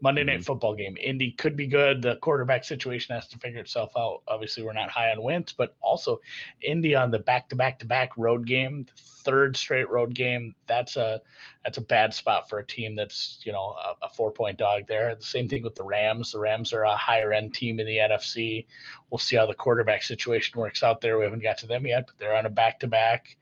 Monday 0.00 0.24
Night 0.24 0.40
Mhm. 0.40 0.44
Football 0.44 0.74
game. 0.74 0.96
Indy 1.00 1.32
could 1.32 1.56
be 1.56 1.66
good. 1.66 2.02
The 2.02 2.16
quarterback 2.16 2.64
situation 2.64 3.14
has 3.14 3.26
to 3.28 3.38
figure 3.38 3.60
itself 3.60 3.92
out. 3.96 4.22
Obviously, 4.28 4.62
we're 4.62 4.72
not 4.72 4.90
high 4.90 5.10
on 5.10 5.22
wins, 5.22 5.52
but 5.52 5.74
also 5.80 6.20
Indy 6.62 6.94
on 6.94 7.10
the 7.10 7.18
back 7.18 7.48
to 7.50 7.56
back 7.56 7.78
to 7.80 7.86
back 7.86 8.16
road 8.16 8.46
game, 8.46 8.84
the 8.84 8.92
third 8.96 9.56
straight 9.56 9.88
road 9.88 10.14
game. 10.14 10.54
That's 10.66 10.96
a 10.96 11.20
that's 11.64 11.78
a 11.78 11.82
bad 11.82 12.14
spot 12.14 12.48
for 12.48 12.58
a 12.58 12.66
team 12.66 12.94
that's 12.94 13.40
you 13.44 13.52
know 13.52 13.76
a, 13.82 14.06
a 14.06 14.08
four 14.10 14.30
point 14.30 14.58
dog 14.58 14.86
there. 14.86 15.14
The 15.14 15.22
same 15.22 15.48
thing 15.48 15.62
with 15.62 15.74
the 15.74 15.84
Rams. 15.84 16.32
The 16.32 16.38
Rams 16.38 16.72
are 16.72 16.82
a 16.84 16.96
higher 16.96 17.32
end 17.32 17.54
team 17.54 17.80
in 17.80 17.86
the 17.86 17.98
NFC. 17.98 18.66
We'll 19.10 19.18
see 19.18 19.36
how 19.36 19.46
the 19.46 19.54
quarterback 19.54 20.02
situation 20.02 20.60
works 20.60 20.82
out 20.82 21.00
there. 21.00 21.18
We 21.18 21.24
haven't 21.24 21.42
got 21.42 21.58
to 21.58 21.66
them 21.66 21.86
yet, 21.86 22.06
but 22.06 22.18
they're 22.18 22.36
on 22.36 22.46
a 22.46 22.50
back 22.50 22.80
to 22.80 22.86
back. 22.86 23.36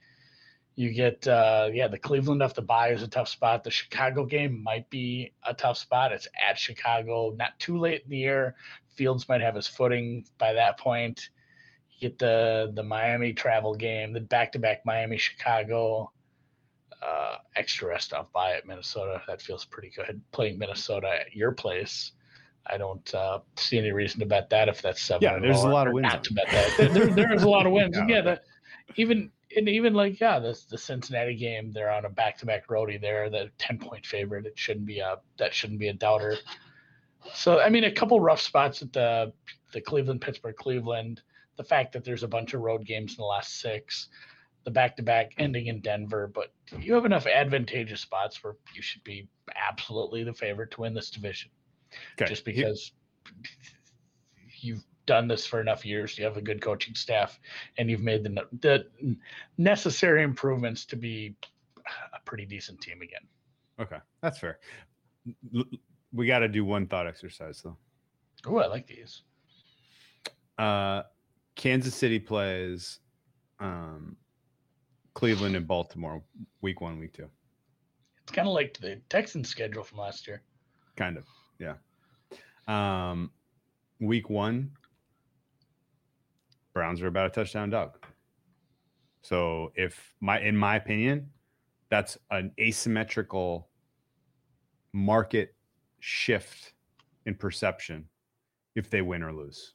You 0.76 0.92
get 0.92 1.26
uh 1.28 1.70
yeah, 1.72 1.88
the 1.88 1.98
Cleveland 1.98 2.42
off 2.42 2.54
the 2.54 2.62
bye 2.62 2.88
is 2.88 3.02
a 3.02 3.08
tough 3.08 3.28
spot. 3.28 3.62
The 3.62 3.70
Chicago 3.70 4.24
game 4.24 4.62
might 4.62 4.88
be 4.90 5.32
a 5.44 5.54
tough 5.54 5.78
spot. 5.78 6.12
It's 6.12 6.26
at 6.48 6.58
Chicago, 6.58 7.34
not 7.36 7.58
too 7.58 7.78
late 7.78 8.02
in 8.04 8.10
the 8.10 8.18
year. 8.18 8.56
Fields 8.96 9.28
might 9.28 9.40
have 9.40 9.54
his 9.54 9.68
footing 9.68 10.24
bye 10.38 10.52
that 10.52 10.78
point. 10.78 11.30
You 11.90 12.08
get 12.08 12.18
the 12.18 12.72
the 12.74 12.82
Miami 12.82 13.32
travel 13.32 13.74
game, 13.74 14.12
the 14.12 14.20
back 14.20 14.52
to 14.52 14.58
back 14.58 14.84
Miami 14.84 15.16
Chicago. 15.16 16.10
Uh, 17.00 17.36
extra 17.54 17.88
rest 17.88 18.14
off 18.14 18.32
by 18.32 18.52
at 18.54 18.66
Minnesota. 18.66 19.20
That 19.28 19.42
feels 19.42 19.64
pretty 19.64 19.90
good. 19.94 20.20
Playing 20.32 20.58
Minnesota 20.58 21.08
at 21.20 21.36
your 21.36 21.52
place. 21.52 22.12
I 22.66 22.78
don't 22.78 23.14
uh, 23.14 23.40
see 23.56 23.78
any 23.78 23.92
reason 23.92 24.20
to 24.20 24.26
bet 24.26 24.48
that 24.50 24.68
if 24.68 24.80
that's 24.80 25.02
seven. 25.02 25.22
Yeah, 25.22 25.38
there's 25.38 25.62
a 25.62 25.68
lot 25.68 25.86
of 25.86 25.92
or 25.92 25.94
wins 25.96 26.04
Not 26.04 26.24
to 26.24 26.34
bet 26.34 26.46
that. 26.50 26.94
There, 26.94 27.06
there 27.08 27.34
is 27.34 27.42
a 27.42 27.48
lot 27.48 27.66
of 27.66 27.72
wins. 27.72 27.96
Yeah. 28.08 28.16
yeah, 28.16 28.20
the, 28.22 28.40
even 28.96 29.30
and 29.56 29.68
even 29.68 29.94
like 29.94 30.20
yeah, 30.20 30.38
this 30.38 30.64
the 30.64 30.78
Cincinnati 30.78 31.36
game. 31.36 31.72
They're 31.72 31.90
on 31.90 32.04
a 32.04 32.10
back 32.10 32.38
to 32.38 32.46
back 32.46 32.68
roadie. 32.68 33.00
They're, 33.00 33.30
the 33.30 33.50
ten 33.58 33.78
point 33.78 34.06
favorite. 34.06 34.46
It 34.46 34.58
shouldn't 34.58 34.86
be 34.86 35.00
a 35.00 35.18
that 35.38 35.54
shouldn't 35.54 35.80
be 35.80 35.88
a 35.88 35.92
doubter. 35.94 36.36
So 37.34 37.60
I 37.60 37.68
mean, 37.70 37.84
a 37.84 37.92
couple 37.92 38.20
rough 38.20 38.40
spots 38.40 38.82
at 38.82 38.92
the 38.92 39.32
the 39.72 39.80
Cleveland, 39.80 40.20
Pittsburgh, 40.20 40.56
Cleveland. 40.56 41.22
The 41.56 41.64
fact 41.64 41.92
that 41.92 42.04
there's 42.04 42.22
a 42.24 42.28
bunch 42.28 42.52
of 42.54 42.62
road 42.62 42.84
games 42.84 43.12
in 43.12 43.16
the 43.18 43.26
last 43.26 43.60
six, 43.60 44.08
the 44.64 44.70
back 44.70 44.96
to 44.96 45.02
back 45.02 45.32
ending 45.38 45.66
in 45.68 45.80
Denver, 45.80 46.30
but 46.34 46.52
you 46.80 46.94
have 46.94 47.04
enough 47.04 47.26
advantageous 47.26 48.00
spots 48.00 48.42
where 48.42 48.54
you 48.74 48.82
should 48.82 49.04
be 49.04 49.28
absolutely 49.54 50.24
the 50.24 50.32
favorite 50.34 50.72
to 50.72 50.80
win 50.80 50.94
this 50.94 51.10
division 51.10 51.50
Okay. 52.20 52.28
just 52.28 52.44
because 52.44 52.92
you've 54.60 54.84
done 55.06 55.28
this 55.28 55.46
for 55.46 55.60
enough 55.60 55.84
years. 55.84 56.18
You 56.18 56.24
have 56.24 56.36
a 56.36 56.42
good 56.42 56.60
coaching 56.60 56.94
staff, 56.94 57.38
and 57.78 57.90
you've 57.90 58.02
made 58.02 58.24
the 58.24 58.46
the 58.60 59.16
necessary 59.58 60.22
improvements 60.22 60.84
to 60.86 60.96
be 60.96 61.34
a 62.12 62.20
pretty 62.24 62.46
decent 62.46 62.80
team 62.80 63.02
again. 63.02 63.22
Okay, 63.80 63.98
that's 64.20 64.38
fair. 64.38 64.58
We 66.12 66.26
got 66.26 66.40
to 66.40 66.48
do 66.48 66.64
one 66.64 66.86
thought 66.86 67.06
exercise 67.06 67.62
though. 67.62 67.76
Oh, 68.46 68.58
I 68.58 68.66
like 68.66 68.86
these. 68.86 69.22
Uh, 70.58 71.02
Kansas 71.56 71.94
City 71.94 72.18
plays 72.18 73.00
um, 73.60 74.16
Cleveland 75.14 75.56
and 75.56 75.66
Baltimore 75.66 76.22
week 76.60 76.80
one, 76.80 76.98
week 76.98 77.12
two. 77.12 77.28
It's 78.22 78.32
kind 78.32 78.48
of 78.48 78.54
like 78.54 78.78
the 78.80 79.00
Texans 79.08 79.48
schedule 79.48 79.82
from 79.82 79.98
last 79.98 80.26
year. 80.26 80.42
Kind 80.96 81.16
of, 81.16 81.24
yeah. 81.58 81.74
Um, 82.68 83.30
week 84.00 84.30
one, 84.30 84.70
Browns 86.74 87.00
are 87.00 87.06
about 87.06 87.26
a 87.26 87.30
touchdown 87.30 87.70
dog. 87.70 88.04
So 89.22 89.72
if 89.76 90.14
my, 90.20 90.40
in 90.40 90.56
my 90.56 90.76
opinion, 90.76 91.30
that's 91.88 92.18
an 92.30 92.50
asymmetrical 92.60 93.70
market 94.92 95.54
shift 96.00 96.74
in 97.24 97.34
perception 97.34 98.06
if 98.74 98.90
they 98.90 99.02
win 99.02 99.22
or 99.22 99.32
lose. 99.32 99.74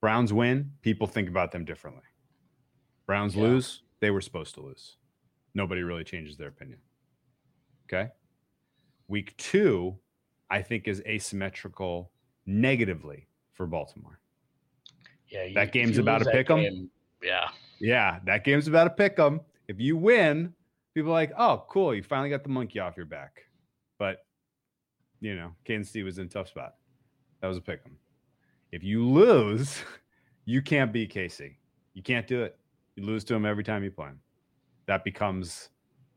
Browns 0.00 0.32
win, 0.32 0.70
people 0.82 1.06
think 1.06 1.28
about 1.28 1.50
them 1.50 1.64
differently. 1.64 2.02
Browns 3.06 3.34
Yeah. 3.34 3.42
lose, 3.42 3.82
they 4.00 4.10
were 4.10 4.20
supposed 4.20 4.54
to 4.54 4.60
lose. 4.60 4.96
Nobody 5.54 5.82
really 5.82 6.04
changes 6.04 6.36
their 6.36 6.48
opinion. 6.48 6.80
Okay. 7.86 8.10
Week 9.08 9.36
two, 9.36 9.98
I 10.50 10.62
think, 10.62 10.86
is 10.86 11.00
asymmetrical 11.00 12.12
negatively 12.46 13.28
for 13.52 13.66
Baltimore. 13.66 14.20
Yeah, 15.36 15.44
you, 15.44 15.54
That 15.54 15.72
game's 15.72 15.98
about 15.98 16.18
to 16.22 16.30
pick 16.30 16.50
'em. 16.50 16.60
game, 16.62 16.90
Yeah, 17.22 17.48
Yeah, 17.78 18.20
that 18.24 18.42
game's 18.44 18.68
about 18.68 18.84
to 18.84 18.90
pick 18.90 19.16
them. 19.16 19.40
If 19.68 19.78
you 19.80 19.96
win, 19.96 20.54
people 20.94 21.10
are 21.10 21.14
like, 21.14 21.32
oh, 21.36 21.64
cool, 21.68 21.94
you 21.94 22.02
finally 22.02 22.30
got 22.30 22.42
the 22.42 22.48
monkey 22.48 22.78
off 22.78 22.96
your 22.96 23.04
back. 23.06 23.42
But, 23.98 24.24
you 25.20 25.34
know, 25.36 25.52
Kansas 25.64 25.92
City 25.92 26.02
was 26.04 26.18
in 26.18 26.26
a 26.26 26.28
tough 26.28 26.48
spot. 26.48 26.74
That 27.40 27.48
was 27.48 27.58
a 27.58 27.60
pick 27.60 27.82
'em. 27.84 27.98
If 28.72 28.82
you 28.82 29.04
lose, 29.06 29.82
you 30.46 30.62
can't 30.62 30.90
beat 30.92 31.12
KC. 31.12 31.56
You 31.92 32.02
can't 32.02 32.26
do 32.26 32.42
it. 32.42 32.58
You 32.94 33.04
lose 33.04 33.24
to 33.24 33.34
them 33.34 33.44
every 33.44 33.64
time 33.64 33.84
you 33.84 33.90
play 33.90 34.06
them. 34.06 34.20
That 34.86 35.04
becomes 35.04 35.68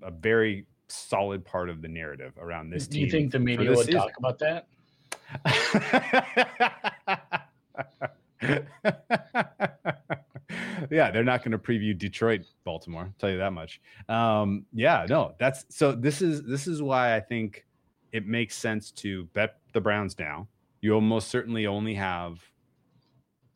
a 0.02 0.12
very 0.12 0.66
solid 0.88 1.44
part 1.44 1.70
of 1.70 1.82
the 1.82 1.88
narrative 1.90 2.34
around 2.40 2.70
this 2.70 2.88
do 2.88 2.98
team. 2.98 3.06
you 3.06 3.12
think 3.12 3.32
the 3.32 3.40
media 3.40 3.70
would 3.72 3.86
season. 3.86 4.00
talk 4.00 4.12
about 4.18 4.40
that? 4.40 4.68
yeah, 10.92 11.12
they're 11.12 11.24
not 11.24 11.44
going 11.44 11.52
to 11.52 11.58
preview 11.60 11.98
Detroit, 11.98 12.42
Baltimore. 12.64 13.04
I'll 13.04 13.14
tell 13.20 13.30
you 13.30 13.38
that 13.38 13.54
much. 13.54 13.82
Um, 14.08 14.66
yeah, 14.74 15.06
no, 15.10 15.34
that's 15.40 15.66
so. 15.70 15.92
This 15.92 16.22
is 16.22 16.44
this 16.44 16.68
is 16.68 16.82
why 16.82 17.16
I 17.16 17.20
think 17.20 17.66
it 18.12 18.26
makes 18.26 18.56
sense 18.56 18.92
to 18.92 19.26
bet 19.34 19.58
the 19.74 19.82
Browns 19.82 20.18
now. 20.18 20.48
You 20.82 20.94
almost 20.94 21.28
certainly 21.28 21.68
only 21.68 21.94
have, 21.96 22.40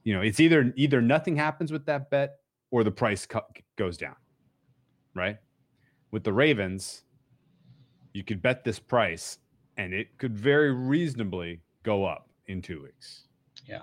you 0.04 0.14
know, 0.14 0.22
it's 0.22 0.40
either 0.40 0.74
either 0.76 1.02
nothing 1.02 1.36
happens 1.36 1.72
with 1.72 1.86
that 1.86 2.10
bet 2.10 2.40
or 2.72 2.84
the 2.84 2.92
price 2.92 3.28
goes 3.78 3.98
down, 3.98 4.16
right? 5.16 5.38
With 6.12 6.24
the 6.24 6.34
Ravens, 6.34 7.04
you 8.14 8.24
could 8.24 8.42
bet 8.42 8.64
this 8.64 8.80
price 8.80 9.40
and 9.78 9.94
it 9.94 10.18
could 10.18 10.38
very 10.38 10.74
reasonably 10.74 11.62
go 11.84 12.06
up 12.06 12.30
in 12.48 12.62
two 12.62 12.84
weeks. 12.84 13.28
Yeah. 13.66 13.80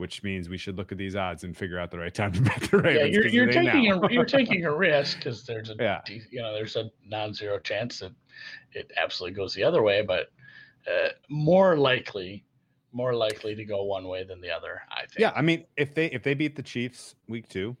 Which 0.00 0.22
means 0.22 0.48
we 0.48 0.56
should 0.56 0.78
look 0.78 0.92
at 0.92 0.96
these 0.96 1.14
odds 1.14 1.44
and 1.44 1.54
figure 1.54 1.78
out 1.78 1.90
the 1.90 1.98
right 1.98 2.14
time 2.14 2.32
to 2.32 2.40
bet 2.40 2.62
the 2.70 2.78
Ravens. 2.78 3.00
Yeah, 3.00 3.04
you're, 3.04 3.26
you're 3.26 3.52
taking 3.52 3.92
a 3.92 4.10
you're 4.10 4.24
taking 4.40 4.64
a 4.64 4.74
risk 4.74 5.18
because 5.18 5.44
there's 5.44 5.68
a 5.68 5.76
Yeah. 5.78 6.00
you 6.08 6.40
know 6.40 6.54
there's 6.54 6.76
a 6.76 6.90
non-zero 7.04 7.58
chance 7.58 7.98
that 7.98 8.12
it 8.72 8.90
absolutely 8.96 9.36
goes 9.36 9.52
the 9.52 9.62
other 9.62 9.82
way, 9.82 10.00
but 10.00 10.32
uh, 10.86 11.10
more 11.28 11.76
likely 11.76 12.46
more 12.92 13.14
likely 13.14 13.54
to 13.54 13.62
go 13.62 13.82
one 13.84 14.08
way 14.08 14.24
than 14.24 14.40
the 14.40 14.50
other. 14.50 14.80
I 14.90 15.00
think. 15.00 15.18
Yeah, 15.18 15.32
I 15.36 15.42
mean, 15.42 15.66
if 15.76 15.94
they 15.94 16.06
if 16.06 16.22
they 16.22 16.32
beat 16.32 16.56
the 16.56 16.62
Chiefs 16.62 17.14
week 17.28 17.46
two, 17.50 17.76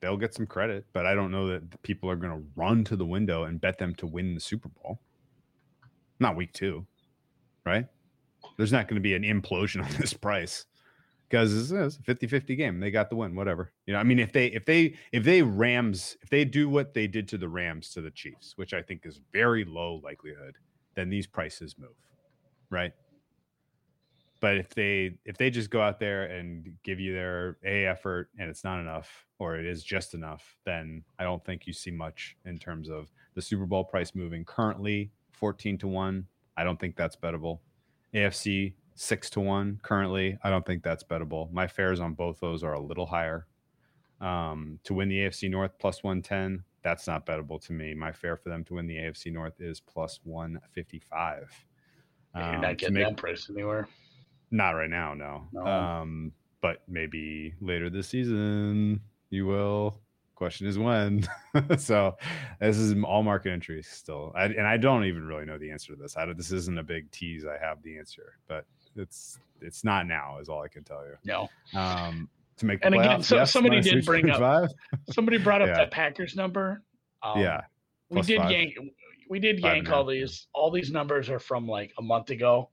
they'll 0.00 0.16
get 0.16 0.34
some 0.34 0.48
credit. 0.48 0.84
But 0.92 1.06
I 1.06 1.14
don't 1.14 1.30
know 1.30 1.46
that 1.50 1.82
people 1.84 2.10
are 2.10 2.16
going 2.16 2.36
to 2.36 2.44
run 2.56 2.82
to 2.82 2.96
the 2.96 3.06
window 3.06 3.44
and 3.44 3.60
bet 3.60 3.78
them 3.78 3.94
to 3.94 4.08
win 4.08 4.34
the 4.34 4.40
Super 4.40 4.70
Bowl. 4.70 4.98
Not 6.18 6.34
week 6.34 6.52
two, 6.52 6.84
right? 7.64 7.86
There's 8.56 8.72
not 8.72 8.88
going 8.88 8.96
to 8.96 9.00
be 9.00 9.14
an 9.14 9.22
implosion 9.22 9.84
on 9.88 9.92
this 10.00 10.14
price 10.14 10.66
because 11.34 11.72
it's 11.72 11.98
eh, 11.98 12.12
a 12.12 12.14
50-50 12.14 12.56
game. 12.56 12.78
They 12.78 12.92
got 12.92 13.10
the 13.10 13.16
win, 13.16 13.34
whatever. 13.34 13.72
You 13.86 13.94
know, 13.94 13.98
I 13.98 14.04
mean, 14.04 14.20
if 14.20 14.32
they 14.32 14.46
if 14.46 14.64
they 14.64 14.94
if 15.10 15.24
they 15.24 15.42
Rams 15.42 16.16
if 16.22 16.30
they 16.30 16.44
do 16.44 16.68
what 16.68 16.94
they 16.94 17.08
did 17.08 17.26
to 17.28 17.38
the 17.38 17.48
Rams 17.48 17.90
to 17.90 18.00
the 18.00 18.12
Chiefs, 18.12 18.52
which 18.56 18.72
I 18.72 18.82
think 18.82 19.04
is 19.04 19.20
very 19.32 19.64
low 19.64 20.00
likelihood, 20.04 20.58
then 20.94 21.10
these 21.10 21.26
prices 21.26 21.74
move, 21.76 21.96
right? 22.70 22.92
but 24.40 24.58
if 24.58 24.74
they 24.74 25.16
if 25.24 25.38
they 25.38 25.48
just 25.48 25.70
go 25.70 25.80
out 25.80 25.98
there 25.98 26.24
and 26.24 26.74
give 26.82 27.00
you 27.00 27.14
their 27.14 27.56
a 27.64 27.86
effort 27.86 28.28
and 28.38 28.50
it's 28.50 28.62
not 28.62 28.78
enough 28.78 29.24
or 29.38 29.56
it 29.56 29.64
is 29.64 29.82
just 29.82 30.12
enough 30.12 30.58
then 30.66 31.02
i 31.18 31.24
don't 31.24 31.42
think 31.46 31.66
you 31.66 31.72
see 31.72 31.90
much 31.90 32.36
in 32.44 32.58
terms 32.58 32.90
of 32.90 33.10
the 33.34 33.40
super 33.40 33.64
bowl 33.64 33.84
price 33.84 34.14
moving 34.14 34.44
currently 34.44 35.10
14 35.32 35.78
to 35.78 35.88
1 35.88 36.26
i 36.58 36.64
don't 36.64 36.78
think 36.78 36.94
that's 36.94 37.16
bettable 37.16 37.60
afc 38.12 38.74
6 38.96 39.30
to 39.30 39.40
1 39.40 39.80
currently 39.82 40.38
i 40.44 40.50
don't 40.50 40.64
think 40.64 40.82
that's 40.82 41.02
bettable 41.02 41.50
my 41.52 41.66
fares 41.66 42.00
on 42.00 42.14
both 42.14 42.38
those 42.40 42.62
are 42.62 42.74
a 42.74 42.80
little 42.80 43.06
higher 43.06 43.46
um, 44.20 44.78
to 44.84 44.94
win 44.94 45.08
the 45.08 45.16
afc 45.18 45.50
north 45.50 45.72
plus 45.78 46.02
110 46.04 46.62
that's 46.82 47.06
not 47.06 47.26
bettable 47.26 47.60
to 47.64 47.72
me 47.72 47.92
my 47.94 48.12
fare 48.12 48.36
for 48.36 48.48
them 48.50 48.62
to 48.64 48.74
win 48.74 48.86
the 48.86 48.96
afc 48.96 49.32
north 49.32 49.60
is 49.60 49.80
plus 49.80 50.20
155 50.24 51.66
you're 52.36 52.44
Um, 52.44 52.60
not 52.60 52.68
to 52.70 52.74
getting 52.76 52.94
make- 52.94 53.06
that 53.06 53.16
price 53.16 53.48
anywhere. 53.48 53.86
Not 54.50 54.72
right 54.72 54.90
now, 54.90 55.14
no. 55.14 55.46
No. 55.52 55.66
Um, 55.66 56.32
but 56.60 56.82
maybe 56.88 57.54
later 57.60 57.90
this 57.90 58.08
season 58.08 59.00
you 59.30 59.46
will. 59.46 60.00
Question 60.36 60.66
is 60.66 60.78
when. 60.78 61.24
so 61.78 62.16
this 62.60 62.76
is 62.76 62.94
all 63.04 63.22
market 63.22 63.50
entry 63.52 63.82
still, 63.82 64.32
I, 64.34 64.44
and 64.46 64.66
I 64.66 64.76
don't 64.76 65.04
even 65.04 65.24
really 65.24 65.44
know 65.44 65.58
the 65.58 65.70
answer 65.70 65.94
to 65.94 66.00
this. 66.00 66.16
I 66.16 66.26
this 66.32 66.50
isn't 66.52 66.78
a 66.78 66.82
big 66.82 67.08
tease. 67.12 67.44
I 67.46 67.56
have 67.64 67.82
the 67.82 67.96
answer, 67.98 68.34
but 68.48 68.64
it's 68.96 69.38
it's 69.60 69.84
not 69.84 70.06
now. 70.06 70.38
Is 70.40 70.48
all 70.48 70.62
I 70.62 70.68
can 70.68 70.84
tell 70.84 71.04
you. 71.06 71.16
No. 71.24 71.48
Um, 71.78 72.28
to 72.58 72.66
make 72.66 72.80
the 72.80 72.86
And 72.86 72.94
again, 72.94 73.22
so- 73.22 73.36
yes, 73.36 73.52
somebody 73.52 73.80
did 73.80 74.04
bring 74.04 74.30
up- 74.30 74.70
Somebody 75.10 75.38
brought 75.38 75.62
up 75.62 75.68
Yeah. 75.70 75.74
that 75.76 75.90
Packers 75.90 76.36
number. 76.36 76.82
Um, 77.22 77.40
yeah, 77.40 77.62
we 78.10 78.20
did 78.22 78.38
five. 78.40 78.50
yank. 78.50 78.74
We 79.30 79.38
did 79.40 79.60
Five 79.60 79.76
yank 79.76 79.90
all 79.90 80.04
these. 80.04 80.46
All 80.52 80.70
these 80.70 80.90
numbers 80.90 81.30
are 81.30 81.38
from 81.38 81.66
like 81.66 81.92
a 81.98 82.02
month 82.02 82.30
ago. 82.30 82.68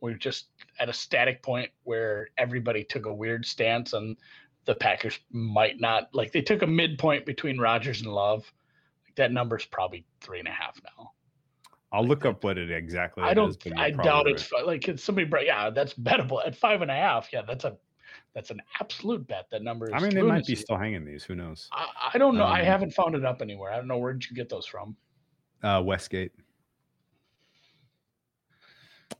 We're 0.00 0.14
just 0.14 0.46
at 0.78 0.88
a 0.88 0.92
static 0.92 1.42
point 1.42 1.70
where 1.82 2.28
everybody 2.38 2.84
took 2.84 3.06
a 3.06 3.12
weird 3.12 3.44
stance, 3.44 3.92
and 3.94 4.16
the 4.64 4.74
Packers 4.76 5.18
might 5.32 5.80
not 5.80 6.08
like. 6.14 6.30
They 6.32 6.40
took 6.42 6.62
a 6.62 6.66
midpoint 6.68 7.26
between 7.26 7.58
Rodgers 7.58 8.02
and 8.02 8.12
Love. 8.12 8.50
Like 9.04 9.16
that 9.16 9.32
number's 9.32 9.64
probably 9.66 10.04
three 10.20 10.38
and 10.38 10.46
a 10.46 10.52
half 10.52 10.80
now. 10.84 11.10
I'll 11.92 12.04
look 12.04 12.24
up 12.26 12.44
what 12.44 12.58
it 12.58 12.70
exactly. 12.70 13.22
I 13.24 13.32
don't. 13.34 13.50
is, 13.50 13.72
I 13.76 13.90
doubt 13.90 14.04
probably 14.04 14.32
it's 14.32 14.52
like 14.66 14.88
it's 14.88 15.02
somebody. 15.02 15.26
brought- 15.26 15.46
Yeah, 15.46 15.70
that's 15.70 15.94
bettable 15.94 16.46
at 16.46 16.54
five 16.54 16.82
and 16.82 16.90
a 16.90 16.94
half. 16.94 17.28
Yeah, 17.32 17.42
that's 17.42 17.64
a 17.64 17.76
that's 18.34 18.50
an 18.50 18.60
absolute 18.80 19.26
bet. 19.26 19.46
That 19.50 19.62
number. 19.62 19.86
Is. 19.86 19.92
I 19.94 20.00
mean, 20.00 20.14
they 20.14 20.22
might 20.22 20.46
be 20.46 20.54
still 20.54 20.76
hanging 20.76 21.04
these. 21.04 21.24
Who 21.24 21.34
knows? 21.34 21.68
I, 21.72 22.10
I 22.14 22.18
don't 22.18 22.36
know. 22.36 22.44
I 22.44 22.60
Um, 22.60 22.66
haven't 22.66 22.92
found 22.92 23.14
it 23.14 23.24
up 23.24 23.40
anywhere. 23.40 23.72
I 23.72 23.76
don't 23.76 23.88
know 23.88 23.96
where'd 23.98 24.24
you 24.28 24.36
get 24.36 24.48
those 24.50 24.66
from. 24.66 24.96
Uh, 25.62 25.82
Westgate. 25.84 26.32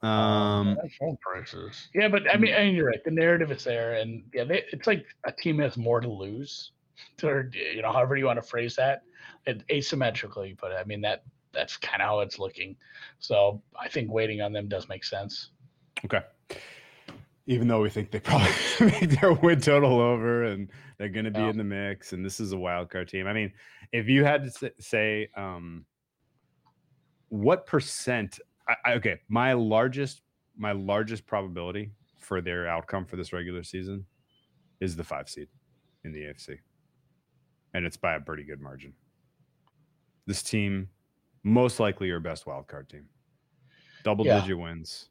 Um, 0.03 0.77
phone 1.01 1.17
prices. 1.21 1.89
Yeah, 1.95 2.09
but 2.09 2.33
I 2.33 2.37
mean, 2.37 2.55
I 2.55 2.65
mean, 2.65 2.75
you're 2.75 2.87
right. 2.87 3.03
The 3.03 3.11
narrative 3.11 3.51
is 3.51 3.65
there, 3.65 3.95
and 3.95 4.23
yeah, 4.33 4.45
they, 4.45 4.65
it's 4.73 4.87
like 4.87 5.05
a 5.25 5.33
team 5.33 5.59
has 5.59 5.77
more 5.77 6.01
to 6.01 6.09
lose, 6.09 6.73
or 7.23 7.51
you 7.53 7.83
know, 7.83 7.93
however 7.93 8.17
you 8.17 8.27
want 8.27 8.41
to 8.41 8.47
phrase 8.47 8.77
that, 8.77 9.03
it, 9.47 9.67
asymmetrically. 9.69 10.57
But 10.61 10.73
I 10.73 10.85
mean 10.85 11.01
that 11.01 11.25
that's 11.59 11.77
kind 11.77 12.01
of 12.01 12.07
how 12.07 12.21
it's 12.21 12.39
looking. 12.39 12.77
So 13.19 13.61
I 13.79 13.89
think 13.89 14.13
waiting 14.13 14.41
on 14.41 14.53
them 14.53 14.69
does 14.69 14.89
make 14.89 15.03
sense. 15.03 15.51
Okay. 16.05 16.21
Even 17.47 17.67
though 17.67 17.81
we 17.81 17.91
think 17.91 18.13
they 18.13 18.21
probably 18.21 18.53
make 18.81 19.21
their 19.21 19.33
win 19.33 19.61
total 19.61 19.99
over 19.99 20.45
and 20.45 20.71
they're 20.99 21.09
going 21.09 21.25
to 21.25 21.33
be 21.33 21.41
in 21.41 21.57
the 21.59 21.65
mix, 21.65 22.13
and 22.13 22.25
this 22.25 22.39
is 22.39 22.53
a 22.53 22.57
wild 22.57 22.91
card 22.91 23.09
team. 23.09 23.27
I 23.27 23.33
mean, 23.33 23.53
if 23.93 24.09
you 24.09 24.25
had 24.25 24.53
to 24.53 24.73
say, 24.79 25.29
um, 25.37 25.85
what 27.29 27.67
percent? 27.67 28.39
I, 28.69 28.75
I, 28.85 28.93
okay, 28.95 29.17
my 29.29 29.55
largest, 29.55 30.23
my 30.57 30.73
largest 30.73 31.27
probability 31.27 31.91
for 32.21 32.41
their 32.41 32.69
outcome 32.69 33.05
for 33.05 33.17
this 33.17 33.33
regular 33.33 33.65
season 33.65 34.05
is 34.81 34.95
the 34.95 35.05
five 35.05 35.29
seed 35.29 35.49
in 36.05 36.13
the 36.13 36.21
AFC, 36.21 36.59
and 37.75 37.85
it's 37.85 37.97
by 37.97 38.15
a 38.15 38.21
pretty 38.21 38.45
good 38.45 38.61
margin. 38.61 38.93
This 40.27 40.43
team, 40.43 40.89
most 41.43 41.81
likely, 41.81 42.09
your 42.09 42.21
best 42.21 42.47
wild 42.47 42.67
card 42.69 42.89
team, 42.89 43.09
double 44.05 44.27
Yeah. 44.27 44.41
digit 44.41 44.59
wins 44.59 45.11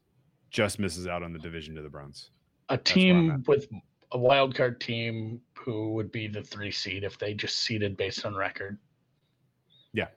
just 0.50 0.80
misses 0.80 1.08
out 1.08 1.24
on 1.24 1.34
the 1.34 1.40
division 1.40 1.76
to 1.76 1.82
the 1.82 1.90
Browns. 1.90 2.32
A 2.70 2.78
team 2.78 3.44
with 3.48 3.68
a 4.12 4.18
wild 4.18 4.56
card 4.56 4.80
team 4.80 5.42
who 5.58 5.94
would 5.94 6.12
be 6.12 6.28
the 6.28 6.42
three 6.42 6.72
seed 6.72 7.04
if 7.04 7.18
they 7.18 7.34
just 7.34 7.58
seeded 7.58 7.98
based 7.98 8.26
on 8.26 8.36
record. 8.36 8.78
Yeah, 9.94 10.08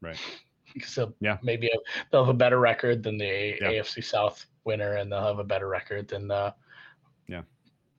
right. 0.00 0.18
Because 0.74 0.94
they'll, 0.94 1.14
Yeah. 1.20 1.38
maybe 1.42 1.70
they'll 2.10 2.24
have 2.26 2.34
a 2.34 2.36
better 2.36 2.58
record 2.58 3.02
than 3.02 3.16
the 3.16 3.56
Yeah. 3.60 3.68
AFC 3.70 4.02
South 4.02 4.44
winner, 4.64 4.96
and 4.96 5.10
they'll 5.10 5.24
have 5.24 5.38
a 5.38 5.44
better 5.44 5.68
record 5.68 6.06
than 6.08 6.28
the 6.28 6.54
Yeah. 7.28 7.42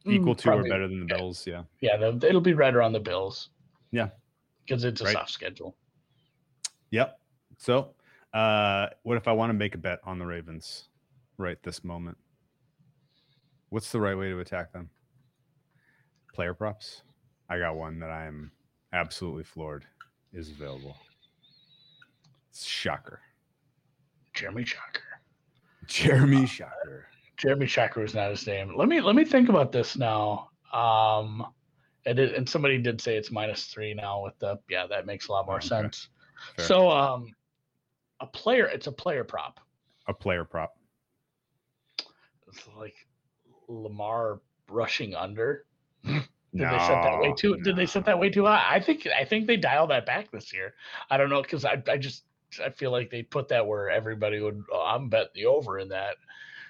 Mm, 0.05 0.13
Equal 0.13 0.35
to 0.35 0.51
or 0.51 0.63
better 0.63 0.87
than 0.87 0.99
the 0.99 1.05
Bills. 1.05 1.47
Yeah. 1.47 1.63
Yeah, 1.79 1.95
it'll 1.95 2.41
be 2.41 2.53
right 2.53 2.75
around 2.75 2.91
the 2.93 2.99
Bills. 2.99 3.49
Yeah. 3.91 4.09
because 4.65 4.83
it's 4.83 4.99
a 4.99 5.05
Right. 5.05 5.13
soft 5.13 5.31
schedule. 5.31 5.77
Yep. 6.91 7.19
So, 7.57 7.95
uh, 8.33 8.87
what 9.03 9.17
if 9.17 9.27
I 9.27 9.31
want 9.31 9.49
to 9.49 9.53
make 9.53 9.75
a 9.75 9.79
bet 9.79 9.99
on 10.03 10.19
the 10.19 10.25
Ravens 10.25 10.89
right 11.37 11.57
this 11.63 11.83
moment? 11.83 12.17
What's 13.69 13.91
the 13.91 13.99
right 13.99 14.17
way 14.17 14.29
to 14.29 14.39
attack 14.39 14.71
them? 14.71 14.89
Player 16.33 16.53
props. 16.53 17.01
I 17.49 17.59
got 17.59 17.75
one 17.75 17.99
that 17.99 18.09
I 18.09 18.25
am 18.25 18.51
absolutely 18.93 19.43
floored 19.43 19.85
is 20.33 20.51
available. 20.51 20.95
It's 22.49 22.63
shocker. 22.63 23.21
Jeremy 24.33 24.65
Shocker. 24.65 25.01
Jeremy 25.87 26.45
Shocker. 26.45 27.07
Jeremy 27.37 27.65
Shocker 27.65 28.01
was 28.01 28.13
not 28.13 28.29
his 28.29 28.45
name. 28.45 28.75
Let 28.77 28.87
me 28.87 29.01
let 29.01 29.15
me 29.15 29.25
think 29.25 29.49
about 29.49 29.71
this 29.71 29.97
now. 29.97 30.49
Um, 30.73 31.45
and 32.05 32.19
it, 32.19 32.35
and 32.35 32.47
somebody 32.47 32.77
did 32.77 33.01
say 33.01 33.17
it's 33.17 33.31
minus 33.31 33.65
three 33.65 33.93
now 33.93 34.23
with 34.23 34.37
the 34.39 34.59
yeah 34.69 34.85
that 34.87 35.05
makes 35.05 35.27
a 35.27 35.31
lot 35.31 35.47
more 35.47 35.57
Okay. 35.57 35.67
sense. 35.67 36.09
So 36.59 36.89
um, 36.91 37.33
a 38.19 38.25
player 38.25 38.65
it's 38.65 38.87
a 38.87 38.91
player 38.91 39.23
prop. 39.23 39.59
A 40.07 40.13
player 40.13 40.43
prop. 40.43 40.77
It's 42.47 42.67
like 42.77 42.95
Lamar 43.67 44.41
rushing 44.69 45.15
under. 45.15 45.65
Did 46.05 46.21
they 46.69 46.79
set 46.79 47.03
that 47.03 47.19
way 47.19 47.29
No, 47.29 47.35
too? 47.35 47.57
Did 47.57 47.75
they 47.75 47.85
set 47.85 48.05
that 48.05 48.17
way 48.17 48.29
too 48.29 48.45
high? 48.45 48.65
I 48.67 48.79
think 48.79 49.05
I 49.07 49.25
think 49.25 49.47
they 49.47 49.57
dial 49.57 49.85
that 49.87 50.05
back 50.05 50.31
this 50.31 50.53
year. 50.53 50.73
I 51.09 51.17
don't 51.17 51.29
know 51.29 51.41
because 51.41 51.65
I 51.65 51.81
I 51.87 51.97
just 51.97 52.23
I 52.63 52.69
feel 52.69 52.91
like 52.91 53.09
they 53.09 53.23
put 53.23 53.49
that 53.49 53.67
where 53.67 53.89
everybody 53.89 54.39
would. 54.39 54.63
Oh, 54.71 54.81
I'm 54.81 55.09
bet 55.09 55.33
the 55.33 55.45
over 55.45 55.79
in 55.79 55.89
that. 55.89 56.15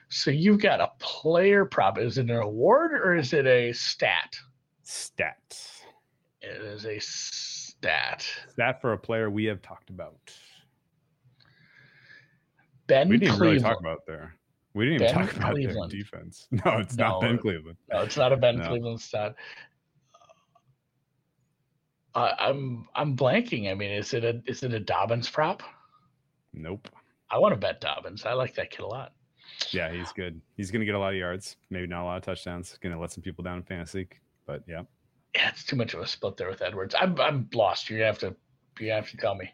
So 0.10 0.32
you've 0.32 0.62
got 0.62 0.82
a 0.82 0.92
player 1.00 1.66
prop. 1.66 2.00
Is 2.00 2.18
it 2.18 2.30
an 2.30 2.38
award 2.38 2.94
or 2.94 3.16
is 3.16 3.34
it 3.34 3.46
a 3.46 3.72
stat? 3.74 4.36
Stat. 4.84 5.60
It 6.42 6.62
is 6.62 6.86
a 6.86 6.98
stat. 7.00 8.26
That 8.56 8.82
for 8.82 8.94
a 8.94 8.98
player 8.98 9.30
we 9.30 9.46
have 9.46 9.62
talked 9.62 9.90
about. 9.90 10.16
Ben 12.88 13.10
We 13.10 13.18
didn't 13.18 13.36
Cleveland. 13.38 13.52
really 13.52 13.64
talk 13.64 13.80
about 13.80 14.06
their. 14.06 14.34
We 14.74 14.86
didn't 14.86 15.02
even 15.02 15.16
Ben 15.16 15.26
talk 15.28 15.36
about 15.36 15.52
Cleveland. 15.54 15.92
their 15.92 16.00
defense. 16.00 16.48
No, 16.52 16.78
it's 16.78 16.96
not 16.98 17.22
Ben 17.22 17.38
Cleveland. 17.38 17.78
No, 17.92 18.02
it's 18.02 18.18
not 18.18 18.32
a 18.32 18.38
Ben 18.38 18.58
No. 18.60 18.68
Cleveland 18.68 19.02
stat. 19.02 19.36
Uh, 22.16 22.34
I'm 22.40 22.88
I'm 22.96 23.16
blanking. 23.16 23.70
I 23.70 23.74
mean, 23.76 23.92
is 23.92 24.14
it 24.14 24.24
a 24.24 24.42
is 24.46 24.64
it 24.64 24.74
a 24.74 24.80
Dobbins 24.80 25.30
prop? 25.30 25.62
Nope. 26.54 26.88
I 27.30 27.38
want 27.38 27.54
to 27.54 27.60
bet 27.60 27.82
Dobbins. 27.82 28.26
I 28.26 28.34
like 28.34 28.56
that 28.56 28.72
kid 28.72 28.82
a 28.82 28.88
lot. 28.88 29.14
Yeah, 29.72 29.92
he's 29.92 30.12
good. 30.14 30.40
He's 30.56 30.72
going 30.72 30.80
to 30.82 30.86
get 30.86 30.96
a 30.96 31.00
lot 31.00 31.14
of 31.14 31.18
yards, 31.20 31.58
maybe 31.70 31.88
not 31.88 32.04
a 32.04 32.06
lot 32.06 32.18
of 32.18 32.24
touchdowns. 32.24 32.78
Going 32.82 32.94
to 32.94 33.00
let 33.00 33.12
some 33.12 33.22
people 33.24 33.44
down 33.44 33.58
in 33.58 33.64
fantasy, 33.64 34.08
but 34.46 34.64
yeah. 34.68 34.84
Yeah, 35.36 35.50
it's 35.50 35.64
too 35.64 35.76
much 35.76 35.94
of 35.94 36.00
a 36.00 36.08
split 36.08 36.38
there 36.38 36.50
with 36.50 36.62
Edwards. 36.62 36.96
I'm 37.00 37.20
I'm 37.20 37.50
lost. 37.54 37.90
You're 37.90 38.00
gonna 38.00 38.08
have 38.08 38.20
to 38.20 38.36
you 38.80 38.92
have 38.92 39.10
to 39.12 39.18
tell 39.18 39.36
me. 39.36 39.50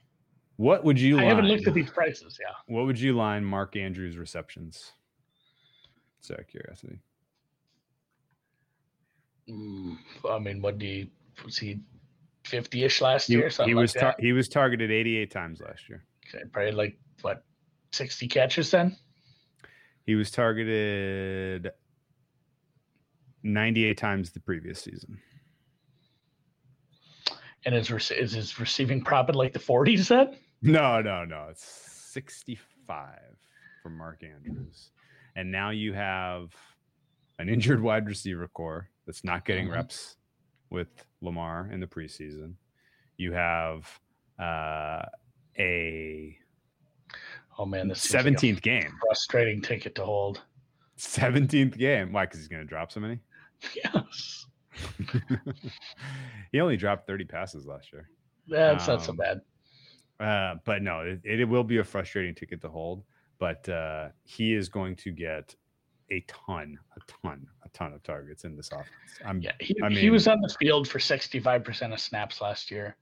What 0.64 0.86
would 0.86 0.98
you 0.98 1.16
I 1.18 1.24
line? 1.24 1.28
haven't 1.28 1.46
looked 1.48 1.68
at 1.68 1.74
these 1.74 1.90
prices. 1.90 2.38
Yeah, 2.40 2.54
What 2.74 2.86
would 2.86 2.98
you 2.98 3.12
line 3.18 3.44
Mark 3.44 3.76
Andrews 3.76 4.18
receptions? 4.18 4.94
Just 6.22 6.32
out 6.32 6.40
of 6.40 6.48
curiosity. 6.48 7.00
Mm, 9.50 9.98
I 10.30 10.40
mean, 10.40 10.62
what 10.62 10.78
do 10.80 10.86
you 10.86 11.08
was 11.44 11.58
he 11.58 11.82
fifty 12.46 12.86
ish 12.86 13.02
last 13.02 13.28
He, 13.28 13.34
year? 13.34 13.50
he 13.66 13.74
was 13.74 13.94
like 13.94 14.02
tar- 14.02 14.16
that? 14.18 14.24
he 14.24 14.32
was 14.32 14.48
targeted 14.48 14.90
88 14.90 15.30
times 15.32 15.60
last 15.60 15.90
year. 15.90 16.06
Okay, 16.34 16.46
probably 16.54 16.72
like 16.72 16.98
what 17.24 17.44
sixty 17.92 18.30
catches 18.30 18.72
then. 18.72 18.96
He 20.06 20.16
was 20.16 20.32
targeted 20.32 21.72
98 23.44 23.98
times 23.98 24.32
the 24.32 24.40
previous 24.40 24.80
season. 24.82 25.18
And 27.66 27.76
is 27.76 27.92
is 28.12 28.32
his 28.32 28.58
receiving 28.62 29.04
prop 29.04 29.28
at 29.28 29.36
like 29.36 29.52
the 29.52 29.60
forties 29.60 30.08
then? 30.08 30.38
No, 30.64 31.02
no, 31.02 31.26
no. 31.26 31.48
It's 31.52 31.64
65 32.14 33.20
for 33.82 33.90
Mark 33.90 34.24
Andrews. 34.24 34.92
And 35.36 35.52
now 35.52 35.72
you 35.72 35.94
have 35.94 36.54
an 37.40 37.50
injured 37.50 37.82
wide 37.82 38.08
receiver 38.08 38.48
core 38.48 38.90
that's 39.06 39.24
not 39.24 39.44
getting 39.46 39.68
Mhm. 39.68 39.74
reps 39.74 40.16
with 40.70 40.88
Lamar 41.22 41.70
in 41.72 41.80
the 41.80 41.88
preseason. 41.88 42.56
You 43.18 43.34
have 43.34 44.00
uh, 44.40 45.06
a 45.60 46.38
Oh 47.60 47.66
man, 47.66 47.88
this 47.88 48.02
seems 48.02 48.26
like 48.26 48.36
17th 48.38 48.62
game. 48.64 48.92
frustrating 49.02 49.62
ticket 49.62 49.94
to 49.96 50.04
hold. 50.06 50.42
17th 50.98 51.78
game. 51.78 52.12
Why? 52.12 52.26
Because 52.26 52.40
he's 52.40 52.48
going 52.48 52.64
to 52.64 52.68
drop 52.68 52.92
so 52.92 53.00
many? 53.00 53.20
Yes, 53.76 54.46
he 56.52 56.60
only 56.60 56.78
dropped 56.78 57.06
30 57.08 57.26
passes 57.26 57.66
last 57.68 57.94
year. 57.94 58.10
that's 58.48 58.88
not 58.88 59.04
so 59.04 59.12
Um, 59.12 59.18
bad. 59.18 59.42
Uh, 60.20 60.56
but 60.66 60.82
no, 60.82 61.02
it, 61.02 61.22
it 61.24 61.46
will 61.46 61.64
be 61.64 61.78
a 61.78 61.84
frustrating 61.84 62.36
ticket 62.36 62.62
to 62.62 62.70
hold. 62.70 63.04
But 63.40 63.68
uh, 63.68 64.10
he 64.24 64.54
is 64.54 64.70
going 64.70 64.96
to 64.98 65.12
get 65.12 65.56
a 66.12 66.24
ton, 66.28 66.78
a 66.96 67.00
ton, 67.28 67.46
a 67.66 67.70
ton 67.70 67.94
of 67.94 68.04
targets 68.04 68.44
in 68.46 68.56
this 68.56 68.70
offense. 68.72 68.88
I'm, 69.26 69.42
Yeah, 69.42 69.52
he, 69.60 69.76
I 69.82 69.90
he 69.90 70.10
was 70.10 70.28
on 70.28 70.40
the 70.42 70.54
field 70.60 70.88
for 70.88 71.00
sixty 71.00 71.40
five 71.40 71.64
percent 71.64 71.92
of 71.94 72.00
snaps 72.00 72.42
last 72.42 72.72
year. 72.72 72.96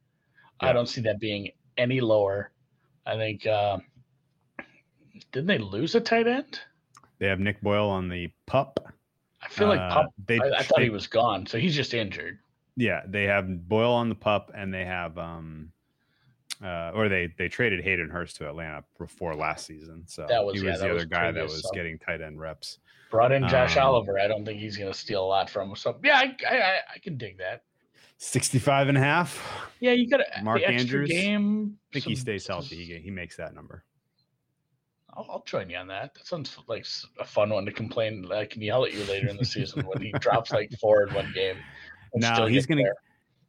I 0.59 0.73
don't 0.73 0.87
see 0.87 1.01
that 1.01 1.19
being 1.19 1.49
any 1.77 1.99
lower. 2.01 2.51
I 3.05 3.15
think. 3.15 3.45
Uh, 3.45 3.79
didn't 5.31 5.47
they 5.47 5.57
lose 5.57 5.95
a 5.95 6.01
tight 6.01 6.27
end? 6.27 6.59
They 7.19 7.27
have 7.27 7.39
Nick 7.39 7.61
Boyle 7.61 7.89
on 7.89 8.09
the 8.09 8.29
pup, 8.47 8.79
I 9.41 9.47
feel 9.49 9.67
like 9.67 9.79
Uh, 9.79 9.93
Pup. 9.93 10.05
they, 10.25 10.39
I, 10.39 10.59
I 10.59 10.63
thought 10.63 10.77
they- 10.77 10.83
he 10.85 10.89
was 10.89 11.07
gone, 11.07 11.45
so 11.45 11.57
he's 11.59 11.75
just 11.75 11.93
injured. 11.93 12.39
Yeah, 12.77 13.01
they 13.07 13.23
have 13.25 13.67
Boyle 13.67 13.91
on 13.93 14.09
the 14.09 14.15
pup, 14.15 14.51
and 14.55 14.73
they 14.73 14.85
have 14.85 15.17
um, 15.17 15.71
uh, 16.63 16.91
or 16.93 17.09
they 17.09 17.33
they 17.37 17.47
traded 17.47 17.83
Hayden 17.83 18.09
Hurst 18.09 18.37
to 18.37 18.47
Atlanta 18.47 18.83
before 18.99 19.35
last 19.35 19.65
season. 19.65 20.03
So 20.07 20.25
That 20.27 20.43
was- 20.45 20.59
he 20.59 20.65
yeah, 20.65 20.71
was 20.71 20.81
that 20.81 20.87
the 20.87 20.93
was 20.93 21.01
other 21.03 21.09
guy 21.09 21.31
that 21.31 21.43
was 21.43 21.69
getting 21.73 21.97
tight 21.97 22.21
end 22.21 22.39
reps. 22.39 22.79
Brought 23.09 23.31
in 23.33 23.47
Josh 23.49 23.75
Um, 23.77 23.87
Oliver. 23.87 24.17
I 24.19 24.27
don't 24.27 24.45
think 24.45 24.59
he's 24.59 24.77
going 24.77 24.91
to 24.91 24.97
steal 24.97 25.21
a 25.23 25.27
lot 25.27 25.49
from 25.49 25.69
him. 25.71 25.75
So 25.75 25.99
yeah, 26.03 26.17
I, 26.19 26.35
I, 26.49 26.77
I- 26.95 26.99
can 26.99 27.17
dig 27.17 27.37
that. 27.39 27.63
65 28.17 28.87
and 28.89 28.97
a 28.97 29.01
half. 29.01 29.67
Yeah, 29.79 29.93
you 29.93 30.07
got 30.07 30.21
Mark 30.43 30.61
Andrews, 30.61 31.09
game. 31.09 31.77
I 31.89 31.93
think 31.93 32.05
he 32.05 32.15
stays 32.15 32.45
healthy. 32.47 32.85
He, 32.85 32.99
he 32.99 33.09
makes 33.09 33.35
that 33.37 33.55
number. 33.55 33.83
I'll, 35.13 35.25
I'll 35.29 35.43
join 35.43 35.69
you 35.71 35.77
on 35.77 35.87
that. 35.87 36.13
That 36.13 36.27
sounds 36.27 36.55
like 36.67 36.85
a 37.19 37.25
fun 37.25 37.49
one 37.49 37.65
to 37.65 37.71
complain. 37.71 38.31
I 38.31 38.45
can 38.45 38.61
yell 38.61 38.85
at 38.85 38.93
you 38.93 39.03
later 39.05 39.27
in 39.27 39.37
the 39.37 39.43
season 39.43 39.81
when 39.87 40.01
he 40.01 40.11
drops 40.19 40.51
like 40.51 40.71
four 40.79 41.03
in 41.07 41.13
one 41.15 41.31
game. 41.33 41.57
No, 42.13 42.45
he's 42.45 42.65
gonna. 42.67 42.83
there. 42.83 42.93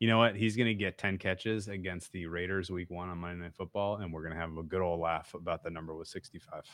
You 0.03 0.09
know 0.09 0.19
what? 0.19 0.35
He's 0.35 0.57
gonna 0.57 0.75
get 0.75 0.99
10 0.99 1.17
catches 1.17 1.69
against 1.69 2.11
the 2.11 2.27
Raiders 2.27 2.73
week 2.73 2.91
one 2.91 3.09
on 3.09 3.19
Monday 3.19 3.45
Night 3.45 3.55
Football, 3.55 3.99
and 3.99 4.13
we're 4.13 4.25
gonna 4.25 4.35
have 4.35 4.57
a 4.59 4.65
good 4.65 4.81
old 4.81 4.99
laugh 4.99 5.33
about 5.33 5.63
the 5.63 5.71
number 5.71 5.95
with 5.95 6.09
65. 6.09 6.65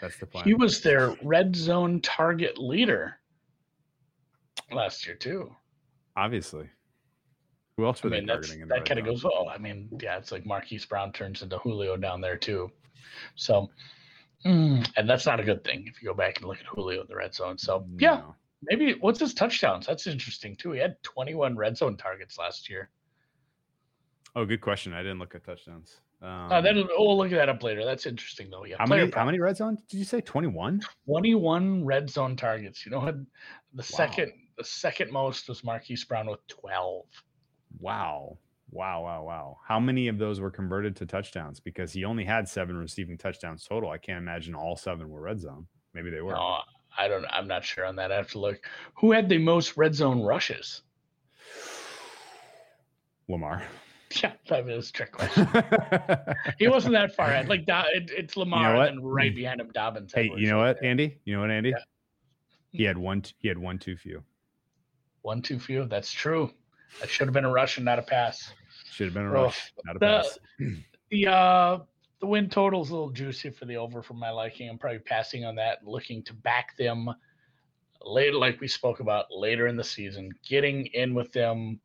That's 0.00 0.18
the 0.18 0.26
plan. 0.26 0.44
He 0.44 0.54
was 0.54 0.80
their 0.80 1.14
red 1.22 1.54
zone 1.54 2.00
target 2.00 2.58
leader 2.58 3.20
last 4.72 5.06
year 5.06 5.14
too. 5.14 5.54
obviously. 6.16 6.68
Who 7.76 7.86
else 7.86 8.02
were 8.02 8.10
I 8.10 8.14
mean, 8.14 8.26
they 8.26 8.32
targeting? 8.32 8.62
in 8.62 8.66
that 8.66 8.84
kind 8.84 8.98
of 8.98 9.06
goes. 9.06 9.24
Oh, 9.24 9.46
I 9.48 9.58
mean, 9.58 9.88
yeah, 10.02 10.18
it's 10.18 10.32
like 10.32 10.44
Marquise 10.44 10.84
Brown 10.84 11.12
turns 11.12 11.40
into 11.42 11.58
Julio 11.58 11.96
down 11.96 12.20
there 12.20 12.36
too. 12.36 12.68
So, 13.36 13.70
mm, 14.44 14.90
and 14.96 15.08
that's 15.08 15.24
not 15.24 15.38
a 15.38 15.44
good 15.44 15.62
thing 15.62 15.84
if 15.86 16.02
you 16.02 16.08
go 16.08 16.14
back 16.14 16.38
and 16.38 16.48
look 16.48 16.58
at 16.58 16.66
Julio 16.66 17.02
in 17.02 17.06
the 17.06 17.14
red 17.14 17.32
zone. 17.32 17.58
So, 17.58 17.86
yeah, 17.96 18.16
No. 18.16 18.34
Maybe 18.62 18.96
what's 19.00 19.20
his 19.20 19.34
touchdowns? 19.34 19.86
That's 19.86 20.06
interesting 20.06 20.56
too. 20.56 20.72
He 20.72 20.80
had 20.80 21.02
21 21.02 21.56
red 21.56 21.76
zone 21.76 21.96
targets 21.96 22.38
last 22.38 22.68
year. 22.68 22.90
Oh, 24.34 24.44
good 24.44 24.60
question. 24.60 24.92
I 24.92 25.02
didn't 25.02 25.18
look 25.18 25.34
at 25.34 25.44
touchdowns. 25.44 26.00
Um, 26.20 26.50
uh, 26.50 26.60
then 26.60 26.76
we'll 26.96 27.16
look 27.16 27.32
at 27.32 27.36
that 27.36 27.48
up 27.48 27.62
later. 27.62 27.84
That's 27.84 28.06
interesting 28.06 28.50
though. 28.50 28.64
Yeah, 28.64 28.76
how 28.78 28.86
many? 28.86 29.10
How 29.10 29.24
many 29.24 29.38
red 29.38 29.56
zones 29.56 29.80
did 29.88 29.98
you 29.98 30.04
say? 30.04 30.20
21. 30.20 30.82
21 31.06 31.84
red 31.84 32.10
zone 32.10 32.36
targets. 32.36 32.84
You 32.84 32.92
know 32.92 33.00
what? 33.00 33.16
The 33.74 33.82
second, 33.82 34.32
the 34.56 34.64
second 34.64 35.12
most 35.12 35.48
was 35.48 35.62
Marquise 35.62 36.04
Brown 36.04 36.26
with 36.26 36.44
12. 36.48 37.04
Wow. 37.78 38.38
Wow. 38.70 39.02
Wow. 39.02 39.22
Wow. 39.24 39.58
How 39.66 39.78
many 39.78 40.08
of 40.08 40.18
those 40.18 40.40
were 40.40 40.50
converted 40.50 40.96
to 40.96 41.06
touchdowns? 41.06 41.60
Because 41.60 41.92
he 41.92 42.04
only 42.04 42.24
had 42.24 42.48
seven 42.48 42.76
receiving 42.76 43.16
touchdowns 43.16 43.64
total. 43.64 43.90
I 43.90 43.98
can't 43.98 44.18
imagine 44.18 44.54
all 44.54 44.76
seven 44.76 45.08
were 45.08 45.20
red 45.20 45.40
zone. 45.40 45.66
Maybe 45.94 46.10
they 46.10 46.20
were. 46.20 46.32
No, 46.32 46.58
I 46.98 47.08
don't. 47.08 47.24
I'm 47.30 47.46
not 47.46 47.64
sure 47.64 47.86
on 47.86 47.96
that. 47.96 48.10
I 48.12 48.16
have 48.16 48.30
to 48.32 48.38
look. 48.40 48.60
Who 48.96 49.12
had 49.12 49.28
the 49.28 49.38
most 49.38 49.76
red 49.76 49.94
zone 49.94 50.22
rushes? 50.22 50.82
Lamar. 53.28 53.62
Yeah, 54.22 54.32
that 54.48 54.64
was 54.64 54.88
a 54.88 54.92
trick 54.92 55.12
question. 55.12 55.46
he 56.58 56.66
wasn't 56.66 56.94
that 56.94 57.14
far 57.14 57.26
ahead. 57.26 57.46
Like 57.46 57.64
it, 57.68 58.10
it's 58.16 58.38
Lamar, 58.38 58.74
what? 58.74 58.88
and 58.88 58.98
then 59.00 59.04
right 59.04 59.34
behind 59.34 59.60
him, 59.60 59.68
Dobbins. 59.74 60.14
hey, 60.14 60.24
Edwards 60.24 60.40
you 60.42 60.48
know 60.48 60.56
what. 60.60 60.82
Andy? 60.82 61.18
You 61.26 61.34
know 61.34 61.42
what, 61.42 61.50
Andy? 61.50 61.68
Yeah. 61.68 61.76
He 62.70 62.84
had 62.84 62.96
one. 62.96 63.22
He 63.36 63.48
had 63.48 63.58
one 63.58 63.78
too 63.78 63.98
few. 63.98 64.22
One 65.20 65.42
too 65.42 65.58
few. 65.58 65.84
That's 65.84 66.10
true. 66.10 66.50
That 67.00 67.10
should 67.10 67.26
have 67.26 67.34
been 67.34 67.44
a 67.44 67.50
rush 67.50 67.76
and 67.76 67.84
not 67.84 67.98
a 67.98 68.02
pass. 68.02 68.50
Should 68.92 69.08
have 69.08 69.14
been 69.14 69.26
a 69.26 69.30
Oh, 69.30 69.42
rush, 69.42 69.74
not 69.84 69.96
a 69.96 69.98
the- 69.98 70.06
pass. 70.06 70.38
The 71.10 71.26
uh 71.26 71.78
the 72.20 72.26
win 72.26 72.48
total's 72.48 72.90
a 72.90 72.92
little 72.94 73.10
juicy 73.10 73.50
for 73.50 73.64
the 73.64 73.76
over 73.76 74.02
for 74.02 74.14
my 74.14 74.30
liking. 74.30 74.68
I'm 74.68 74.78
probably 74.78 74.98
passing 74.98 75.44
on 75.44 75.54
that, 75.56 75.78
and 75.80 75.88
looking 75.88 76.22
to 76.24 76.34
back 76.34 76.76
them 76.76 77.08
later, 78.02 78.36
like 78.36 78.60
we 78.60 78.68
spoke 78.68 79.00
about 79.00 79.26
later 79.30 79.66
in 79.66 79.76
the 79.76 79.84
season, 79.84 80.30
getting 80.46 80.86
in 80.86 81.14
with 81.14 81.32
them 81.32 81.80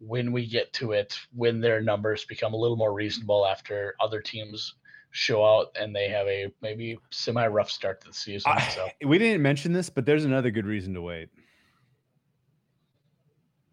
when 0.00 0.30
we 0.32 0.46
get 0.46 0.72
to 0.74 0.92
it, 0.92 1.18
when 1.34 1.60
their 1.60 1.80
numbers 1.80 2.24
become 2.24 2.54
a 2.54 2.56
little 2.56 2.76
more 2.76 2.92
reasonable 2.92 3.46
after 3.46 3.94
other 4.00 4.20
teams 4.20 4.74
show 5.10 5.44
out 5.44 5.68
and 5.80 5.96
they 5.96 6.08
have 6.08 6.26
a 6.26 6.52
maybe 6.60 6.98
semi 7.10 7.46
rough 7.46 7.70
start 7.70 8.00
to 8.02 8.08
the 8.08 8.14
season. 8.14 8.52
I- 8.54 8.68
so 8.68 8.88
we 9.04 9.18
didn't 9.18 9.42
mention 9.42 9.72
this, 9.72 9.88
but 9.90 10.04
there's 10.06 10.24
another 10.24 10.50
good 10.50 10.66
reason 10.66 10.94
to 10.94 11.00
wait. 11.02 11.30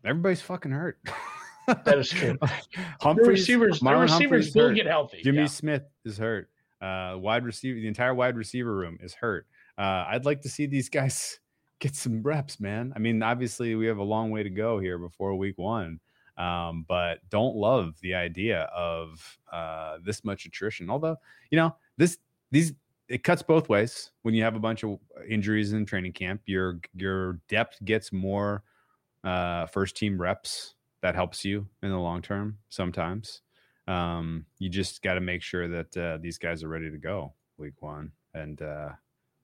Everybody's 0.03 0.41
fucking 0.41 0.71
hurt. 0.71 0.97
That 1.67 1.97
is 1.97 2.09
true. 2.09 2.37
the 2.41 2.51
Humphreys, 3.01 3.27
receivers, 3.27 3.79
the 3.79 3.95
receivers 3.95 4.11
Humphrey's 4.11 4.55
will 4.55 4.67
hurt. 4.69 4.75
get 4.75 4.85
healthy. 4.85 5.21
Jimmy 5.23 5.39
yeah. 5.39 5.45
Smith 5.45 5.83
is 6.03 6.17
hurt. 6.17 6.49
Uh, 6.81 7.15
wide 7.17 7.45
receiver, 7.45 7.79
the 7.79 7.87
entire 7.87 8.13
wide 8.13 8.35
receiver 8.35 8.75
room 8.75 8.97
is 9.01 9.13
hurt. 9.13 9.47
Uh, 9.77 10.05
I'd 10.07 10.25
like 10.25 10.41
to 10.41 10.49
see 10.49 10.65
these 10.65 10.89
guys 10.89 11.39
get 11.79 11.95
some 11.95 12.21
reps, 12.21 12.59
man. 12.59 12.93
I 12.95 12.99
mean, 12.99 13.21
obviously, 13.23 13.75
we 13.75 13.87
have 13.87 13.97
a 13.97 14.03
long 14.03 14.31
way 14.31 14.43
to 14.43 14.49
go 14.49 14.79
here 14.79 14.97
before 14.97 15.35
week 15.35 15.57
one, 15.57 15.99
um, 16.37 16.85
but 16.87 17.27
don't 17.29 17.55
love 17.55 17.95
the 18.01 18.13
idea 18.13 18.63
of 18.75 19.37
uh, 19.51 19.97
this 20.03 20.23
much 20.23 20.45
attrition. 20.45 20.89
Although, 20.89 21.17
you 21.49 21.57
know, 21.57 21.75
this 21.97 22.17
these 22.51 22.73
it 23.07 23.23
cuts 23.23 23.41
both 23.41 23.69
ways. 23.69 24.11
When 24.23 24.33
you 24.33 24.43
have 24.43 24.55
a 24.55 24.59
bunch 24.59 24.83
of 24.83 24.99
injuries 25.27 25.73
in 25.73 25.85
training 25.85 26.13
camp, 26.13 26.41
your 26.45 26.79
your 26.95 27.39
depth 27.49 27.83
gets 27.83 28.11
more 28.11 28.63
uh, 29.23 29.65
first 29.67 29.97
team 29.97 30.19
reps. 30.19 30.74
That 31.05 31.13
helps 31.13 31.45
you 31.45 31.67
in 31.83 31.91
the 31.91 31.99
long 31.99 32.23
term 32.23 32.57
sometimes 32.69 33.41
um, 33.87 34.45
you 34.59 34.69
just 34.69 35.01
got 35.01 35.15
to 35.15 35.21
make 35.21 35.41
sure 35.41 35.67
that 35.67 35.97
uh, 35.97 36.17
these 36.21 36.37
guys 36.37 36.63
are 36.63 36.67
ready 36.67 36.89
to 36.89 36.97
go 36.97 37.33
week 37.57 37.81
one. 37.81 38.11
And 38.33 38.61
uh, 38.61 38.89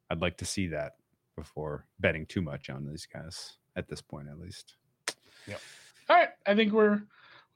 I'd 0.10 0.22
like 0.22 0.38
to 0.38 0.46
see 0.46 0.68
that 0.68 0.94
before 1.36 1.86
betting 2.00 2.26
too 2.26 2.42
much 2.42 2.70
on 2.70 2.86
these 2.86 3.06
guys 3.06 3.58
at 3.76 3.88
this 3.88 4.02
point, 4.02 4.28
at 4.30 4.40
least. 4.40 4.76
Yeah, 5.48 5.58
all 6.10 6.18
right, 6.18 6.30
I 6.46 6.56
think 6.56 6.74
we're 6.74 7.02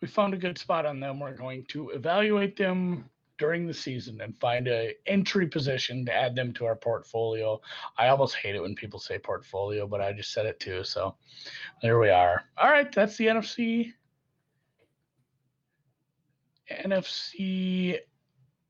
we 0.01 0.07
found 0.07 0.33
a 0.33 0.37
good 0.37 0.57
spot 0.57 0.85
on 0.85 0.99
them. 0.99 1.19
We're 1.19 1.35
going 1.35 1.65
to 1.69 1.89
evaluate 1.89 2.57
them 2.57 3.09
during 3.37 3.67
the 3.67 3.73
season 3.73 4.21
and 4.21 4.37
find 4.39 4.67
a 4.67 4.93
entry 5.05 5.47
position 5.47 6.05
to 6.05 6.13
add 6.13 6.35
them 6.35 6.53
to 6.53 6.65
our 6.65 6.75
portfolio. 6.75 7.59
I 7.97 8.07
almost 8.07 8.35
hate 8.35 8.55
it 8.55 8.61
when 8.61 8.75
people 8.75 8.99
say 8.99 9.19
portfolio, 9.19 9.87
but 9.87 10.01
I 10.01 10.13
just 10.13 10.31
said 10.31 10.45
it 10.45 10.59
too. 10.59 10.83
So 10.83 11.15
there 11.81 11.99
we 11.99 12.09
are. 12.09 12.43
All 12.57 12.69
right, 12.69 12.91
that's 12.91 13.17
the 13.17 13.27
NFC 13.27 13.93
NFC 16.71 17.99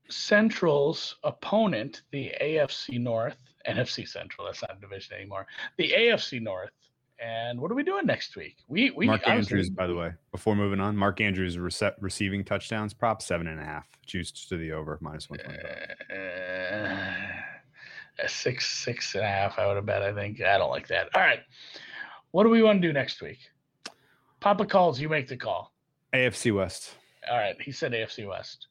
Central's 0.08 1.16
opponent, 1.24 2.02
the 2.10 2.32
AFC 2.40 3.00
North, 3.00 3.38
NFC 3.68 4.06
Central. 4.06 4.46
That's 4.46 4.62
not 4.62 4.76
a 4.76 4.80
division 4.80 5.16
anymore. 5.16 5.46
The 5.78 5.92
AFC 5.96 6.40
North. 6.40 6.70
And 7.18 7.60
what 7.60 7.70
are 7.70 7.74
we 7.74 7.82
doing 7.82 8.04
next 8.04 8.36
week? 8.36 8.56
We 8.68 8.90
we 8.90 9.06
Mark 9.06 9.26
Andrews, 9.26 9.70
by 9.70 9.86
the 9.86 9.94
way, 9.94 10.12
before 10.32 10.54
moving 10.54 10.80
on, 10.80 10.96
Mark 10.96 11.20
Andrews 11.20 11.56
rece- 11.56 11.94
receiving 12.00 12.44
touchdowns 12.44 12.92
prop 12.92 13.22
seven 13.22 13.46
and 13.46 13.58
a 13.58 13.64
half. 13.64 13.88
Choose 14.04 14.30
to 14.32 14.56
the 14.58 14.72
over 14.72 14.98
minus 15.00 15.30
one 15.30 15.38
twenty 15.38 15.58
five. 15.58 15.94
Uh, 18.22 18.26
six, 18.28 18.70
six 18.84 19.14
and 19.14 19.24
a 19.24 19.28
half. 19.28 19.58
I 19.58 19.66
would 19.66 19.76
have 19.76 19.86
bet. 19.86 20.02
I 20.02 20.12
think 20.12 20.42
I 20.42 20.58
don't 20.58 20.70
like 20.70 20.88
that. 20.88 21.08
All 21.14 21.22
right, 21.22 21.40
what 22.32 22.44
do 22.44 22.50
we 22.50 22.62
want 22.62 22.82
to 22.82 22.88
do 22.88 22.92
next 22.92 23.22
week? 23.22 23.38
Papa 24.40 24.66
calls. 24.66 25.00
You 25.00 25.08
make 25.08 25.28
the 25.28 25.36
call. 25.36 25.72
AFC 26.12 26.54
West. 26.54 26.94
All 27.30 27.36
right. 27.36 27.56
He 27.60 27.72
said 27.72 27.92
AFC 27.92 28.28
West. 28.28 28.68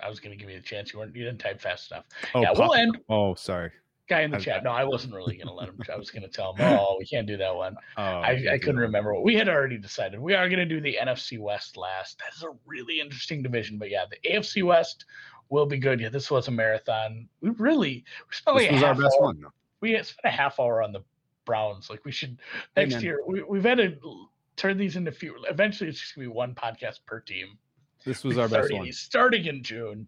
I 0.00 0.08
was 0.08 0.20
going 0.20 0.36
to 0.36 0.42
give 0.42 0.50
you 0.50 0.58
the 0.58 0.64
chance. 0.64 0.92
You 0.92 0.98
weren't. 0.98 1.14
You 1.14 1.24
didn't 1.24 1.38
type 1.38 1.60
fast 1.60 1.90
enough. 1.90 2.04
Oh, 2.34 2.42
yeah, 2.42 2.50
we'll 2.50 2.68
Papa- 2.68 2.80
end. 2.80 2.98
Oh, 3.08 3.34
sorry. 3.34 3.70
Guy 4.06 4.20
in 4.20 4.30
the 4.30 4.38
chat. 4.38 4.62
No, 4.64 4.70
I 4.70 4.84
wasn't 4.84 5.14
really 5.14 5.36
going 5.36 5.46
to 5.48 5.54
let 5.54 5.68
him. 5.68 5.78
I 5.92 5.96
was 5.96 6.10
going 6.10 6.24
to 6.24 6.28
tell 6.28 6.54
him. 6.54 6.66
Oh, 6.78 6.96
we 6.98 7.06
can't 7.06 7.26
do 7.26 7.36
that 7.38 7.54
one. 7.54 7.76
Oh, 7.96 8.02
I, 8.02 8.46
I 8.52 8.58
couldn't 8.58 8.80
remember. 8.80 9.14
What 9.14 9.24
we 9.24 9.34
had 9.34 9.48
already 9.48 9.78
decided 9.78 10.20
we 10.20 10.34
are 10.34 10.48
going 10.48 10.58
to 10.58 10.66
do 10.66 10.80
the 10.80 10.98
NFC 11.00 11.38
West 11.38 11.76
last. 11.78 12.18
That's 12.18 12.42
a 12.42 12.48
really 12.66 13.00
interesting 13.00 13.42
division. 13.42 13.78
But 13.78 13.90
yeah, 13.90 14.04
the 14.10 14.28
AFC 14.30 14.62
West 14.62 15.06
will 15.48 15.64
be 15.64 15.78
good. 15.78 16.00
Yeah, 16.00 16.10
this 16.10 16.30
was 16.30 16.48
a 16.48 16.50
marathon. 16.50 17.28
We 17.40 17.50
really 17.50 18.04
we 18.28 18.34
spent 18.34 18.58
This 18.58 18.68
a 18.68 18.72
was 18.74 18.82
our 18.82 18.88
half 18.94 19.02
best 19.02 19.16
hour. 19.18 19.24
one. 19.26 19.40
though. 19.40 19.52
We 19.80 19.92
spent 20.02 20.18
a 20.24 20.30
half 20.30 20.60
hour 20.60 20.82
on 20.82 20.92
the 20.92 21.00
Browns. 21.46 21.88
Like 21.88 22.04
we 22.04 22.12
should 22.12 22.38
next 22.76 22.94
man. 22.94 23.02
year. 23.02 23.20
We, 23.26 23.42
we've 23.42 23.64
had 23.64 23.78
to 23.78 23.96
turn 24.56 24.76
these 24.76 24.96
into 24.96 25.12
few. 25.12 25.34
Eventually, 25.48 25.88
it's 25.88 26.00
just 26.00 26.14
gonna 26.14 26.26
be 26.26 26.32
one 26.32 26.54
podcast 26.54 27.00
per 27.06 27.20
team. 27.20 27.58
This 28.04 28.22
was 28.24 28.36
our 28.36 28.48
best 28.48 28.72
one. 28.72 28.90
Starting 28.92 29.46
in 29.46 29.62
June. 29.62 30.06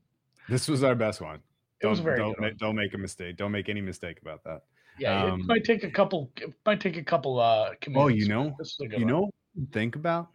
This 0.48 0.68
was 0.68 0.82
our 0.84 0.94
best 0.94 1.20
one. 1.22 1.40
It 1.82 1.86
was 1.86 1.98
a 2.00 2.02
Don't- 2.02 2.04
very 2.04 2.18
don't, 2.18 2.38
good. 2.38 2.58
don't 2.58 2.76
make 2.76 2.94
a 2.94 2.98
mistake. 2.98 3.36
Don't 3.36 3.52
make 3.52 3.68
any 3.68 3.80
mistake 3.80 4.18
about 4.22 4.42
that. 4.44 4.62
Yeah, 4.98 5.24
um, 5.24 5.40
it 5.40 5.46
might 5.46 5.64
take 5.64 5.84
a 5.84 5.90
couple. 5.90 6.30
It 6.38 6.54
might 6.64 6.80
take 6.80 6.96
a 6.96 7.02
couple. 7.04 7.38
uh 7.38 7.74
Oh, 7.94 8.08
you 8.08 8.28
know, 8.28 8.54
this 8.58 8.68
is 8.68 8.80
a 8.80 8.86
good 8.88 9.00
you 9.00 9.04
one. 9.06 9.12
know, 9.14 9.30
think 9.72 9.94
about 9.96 10.28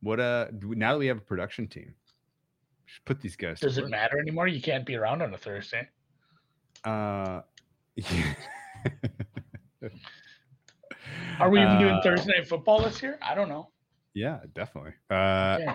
what 0.00 0.20
uh 0.20 0.48
now 0.62 0.92
that 0.92 0.98
we 0.98 1.06
have 1.06 1.16
a 1.18 1.22
production 1.22 1.66
team, 1.68 1.94
should 2.84 3.04
put 3.06 3.20
these 3.22 3.34
guys. 3.34 3.60
to 3.60 3.66
Does 3.66 3.78
it 3.78 3.82
work. 3.82 3.90
matter 3.92 4.18
anymore? 4.18 4.46
You 4.46 4.60
can't 4.60 4.84
be 4.84 4.94
around 4.96 5.22
on 5.22 5.32
a 5.32 5.38
Thursday. 5.38 5.88
Uh, 6.84 7.40
yeah. 7.96 8.34
Are 11.40 11.48
we 11.50 11.60
even 11.62 11.78
doing 11.78 11.94
Uh, 11.94 12.02
Thursday 12.02 12.32
night 12.36 12.46
football 12.48 12.82
this 12.82 13.02
year? 13.02 13.18
I 13.22 13.34
don't 13.34 13.48
know. 13.48 13.70
Yeah, 14.14 14.40
definitely. 14.54 14.92
Uh, 15.10 15.58
Okay. 15.62 15.74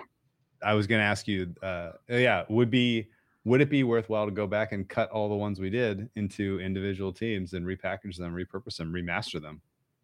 I 0.62 0.74
was 0.74 0.86
gonna 0.86 1.02
ask 1.02 1.26
you. 1.28 1.54
Uh, 1.62 1.92
yeah, 2.08 2.44
would 2.48 2.70
be 2.70 3.08
would 3.44 3.60
it 3.60 3.70
be 3.70 3.84
worthwhile 3.84 4.26
to 4.26 4.32
go 4.32 4.46
back 4.46 4.72
and 4.72 4.88
cut 4.88 5.10
all 5.10 5.28
the 5.28 5.34
ones 5.34 5.60
we 5.60 5.70
did 5.70 6.08
into 6.16 6.60
individual 6.60 7.12
teams 7.12 7.54
and 7.54 7.64
repackage 7.64 8.16
them, 8.16 8.34
repurpose 8.34 8.76
them, 8.76 8.92
remaster 8.92 9.40
them, 9.40 9.60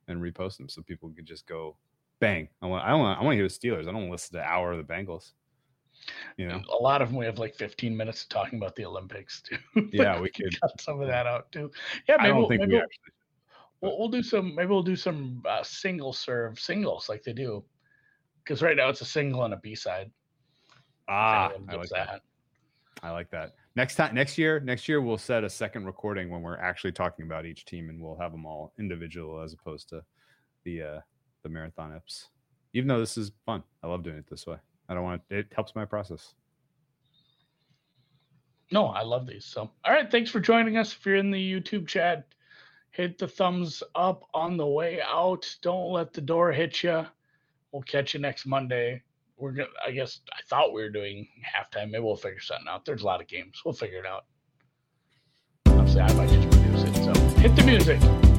and 0.09 0.21
repost 0.21 0.57
them 0.57 0.69
so 0.69 0.83
people 0.83 1.11
could 1.11 1.27
just 1.27 1.47
go 1.47 1.77
bang. 2.21 2.49
I 2.63 2.67
want 2.67 2.85
I 2.85 2.95
want 2.95 3.19
I 3.19 3.23
want 3.23 3.35
to 3.35 3.37
hear 3.37 3.49
the 3.49 3.55
Steelers. 3.55 3.83
I 3.83 3.93
don't 3.93 3.95
want 3.95 4.07
to 4.07 4.13
listen 4.13 4.39
to 4.39 4.45
hour 4.45 4.73
of 4.73 4.79
the 4.79 4.93
Bengals. 4.93 5.33
You 6.37 6.49
know, 6.49 6.61
a 6.71 6.83
lot 6.83 7.03
of 7.03 7.09
them 7.09 7.19
we 7.19 7.25
have 7.25 7.39
like 7.39 7.55
15 7.55 7.97
minutes 7.97 8.23
of 8.23 8.29
talking 8.29 8.59
about 8.59 8.77
the 8.77 8.85
Olympics 8.85 9.43
too. 9.43 9.89
yeah, 9.93 10.21
we 10.21 10.31
could 10.31 10.59
cut 10.61 10.81
some 10.81 11.01
of 11.01 11.09
that 11.09 11.27
out 11.27 11.51
too. 11.53 11.71
Yeah, 12.09 12.17
maybe 12.17 12.25
I 12.25 12.29
don't 12.29 12.39
we'll, 12.39 12.49
think 12.49 12.61
maybe 12.61 12.73
we 12.73 12.77
we'll, 12.77 12.83
actually. 12.83 13.13
we'll, 13.81 13.99
we'll 13.99 14.09
do 14.09 14.23
some. 14.23 14.55
Maybe 14.55 14.69
we'll 14.69 14.83
do 14.83 14.97
some 14.97 15.43
uh, 15.49 15.63
single 15.63 16.13
serve 16.13 16.59
singles 16.59 17.09
like 17.09 17.23
they 17.23 17.33
do, 17.33 17.65
because 18.43 18.63
right 18.63 18.77
now 18.77 18.89
it's 18.89 19.01
a 19.01 19.07
single 19.07 19.45
and 19.45 19.55
a 19.55 19.59
B 19.59 19.75
side. 19.75 20.11
Ah, 21.09 21.53
I 21.69 21.75
like 21.75 21.89
that. 21.91 22.23
I 23.05 23.11
like 23.11 23.31
that. 23.33 23.53
Next 23.77 23.97
time, 23.97 24.15
next 24.15 24.39
year, 24.39 24.61
next 24.61 24.89
year 24.89 25.03
we'll 25.03 25.19
set 25.19 25.45
a 25.45 25.51
second 25.51 25.85
recording 25.85 26.31
when 26.31 26.41
we're 26.41 26.57
actually 26.57 26.93
talking 26.93 27.27
about 27.27 27.45
each 27.45 27.67
team, 27.67 27.91
and 27.91 28.01
we'll 28.01 28.17
have 28.17 28.33
them 28.33 28.47
all 28.47 28.73
individual 28.79 29.43
as 29.43 29.53
opposed 29.53 29.91
to 29.91 30.03
the 30.65 30.83
uh 30.83 31.01
the 31.43 31.51
marathon 31.51 31.91
eps. 31.93 32.29
Even 32.73 32.89
though 32.89 32.99
this 32.99 33.19
is 33.19 33.31
fun, 33.45 33.63
I 33.83 33.89
love 33.89 34.03
doing 34.03 34.17
it 34.17 34.27
this 34.31 34.47
way. 34.47 34.57
I 34.89 34.95
don't 34.95 35.03
want 35.03 35.21
it. 35.29 35.37
It 35.37 35.47
helps 35.55 35.75
my 35.75 35.85
process. 35.85 36.33
No, 38.73 38.87
I 38.87 39.03
love 39.03 39.27
these. 39.27 39.45
So, 39.45 39.71
all 39.85 39.93
right, 39.93 40.11
thanks 40.11 40.31
for 40.31 40.41
joining 40.41 40.79
us. 40.79 40.95
If 40.95 41.05
you're 41.05 41.17
in 41.17 41.31
the 41.31 41.61
YouTube 41.61 41.87
chat, 41.87 42.27
hit 42.91 43.19
the 43.19 43.29
thumbs 43.29 43.83
up 43.95 44.25
on 44.33 44.57
the 44.57 44.67
way 44.67 45.03
out. 45.03 45.55
Don't 45.61 45.93
let 45.93 46.15
the 46.15 46.23
door 46.23 46.53
hit 46.53 46.83
you. 46.83 47.05
We'll 47.71 47.83
catch 47.83 48.15
you 48.15 48.21
next 48.21 48.47
Monday. 48.47 49.03
We're 49.37 49.53
gonna. 49.53 49.69
I 49.85 49.91
guess 49.91 50.21
I 50.33 50.41
thought 50.49 50.73
we 50.73 50.83
were 50.83 50.91
doing 50.91 51.27
halftime. 51.45 51.91
Maybe 51.91 52.05
we'll 52.05 52.17
figure 52.17 52.41
something 52.41 52.67
out. 52.69 52.85
There's 52.85 53.03
a 53.03 53.07
lot 53.07 53.21
of 53.21 53.27
games. 53.27 53.61
We'll 53.65 53.75
figure 53.75 53.99
it 53.99 54.07
out. 54.07 54.27
Obviously, 55.67 56.03
I 56.03 56.13
might 56.15 56.31
just 56.31 56.51
produce 56.51 56.83
it. 56.85 56.95
So 57.05 57.13
hit 57.41 57.57
the 57.57 57.65
music. 57.65 58.34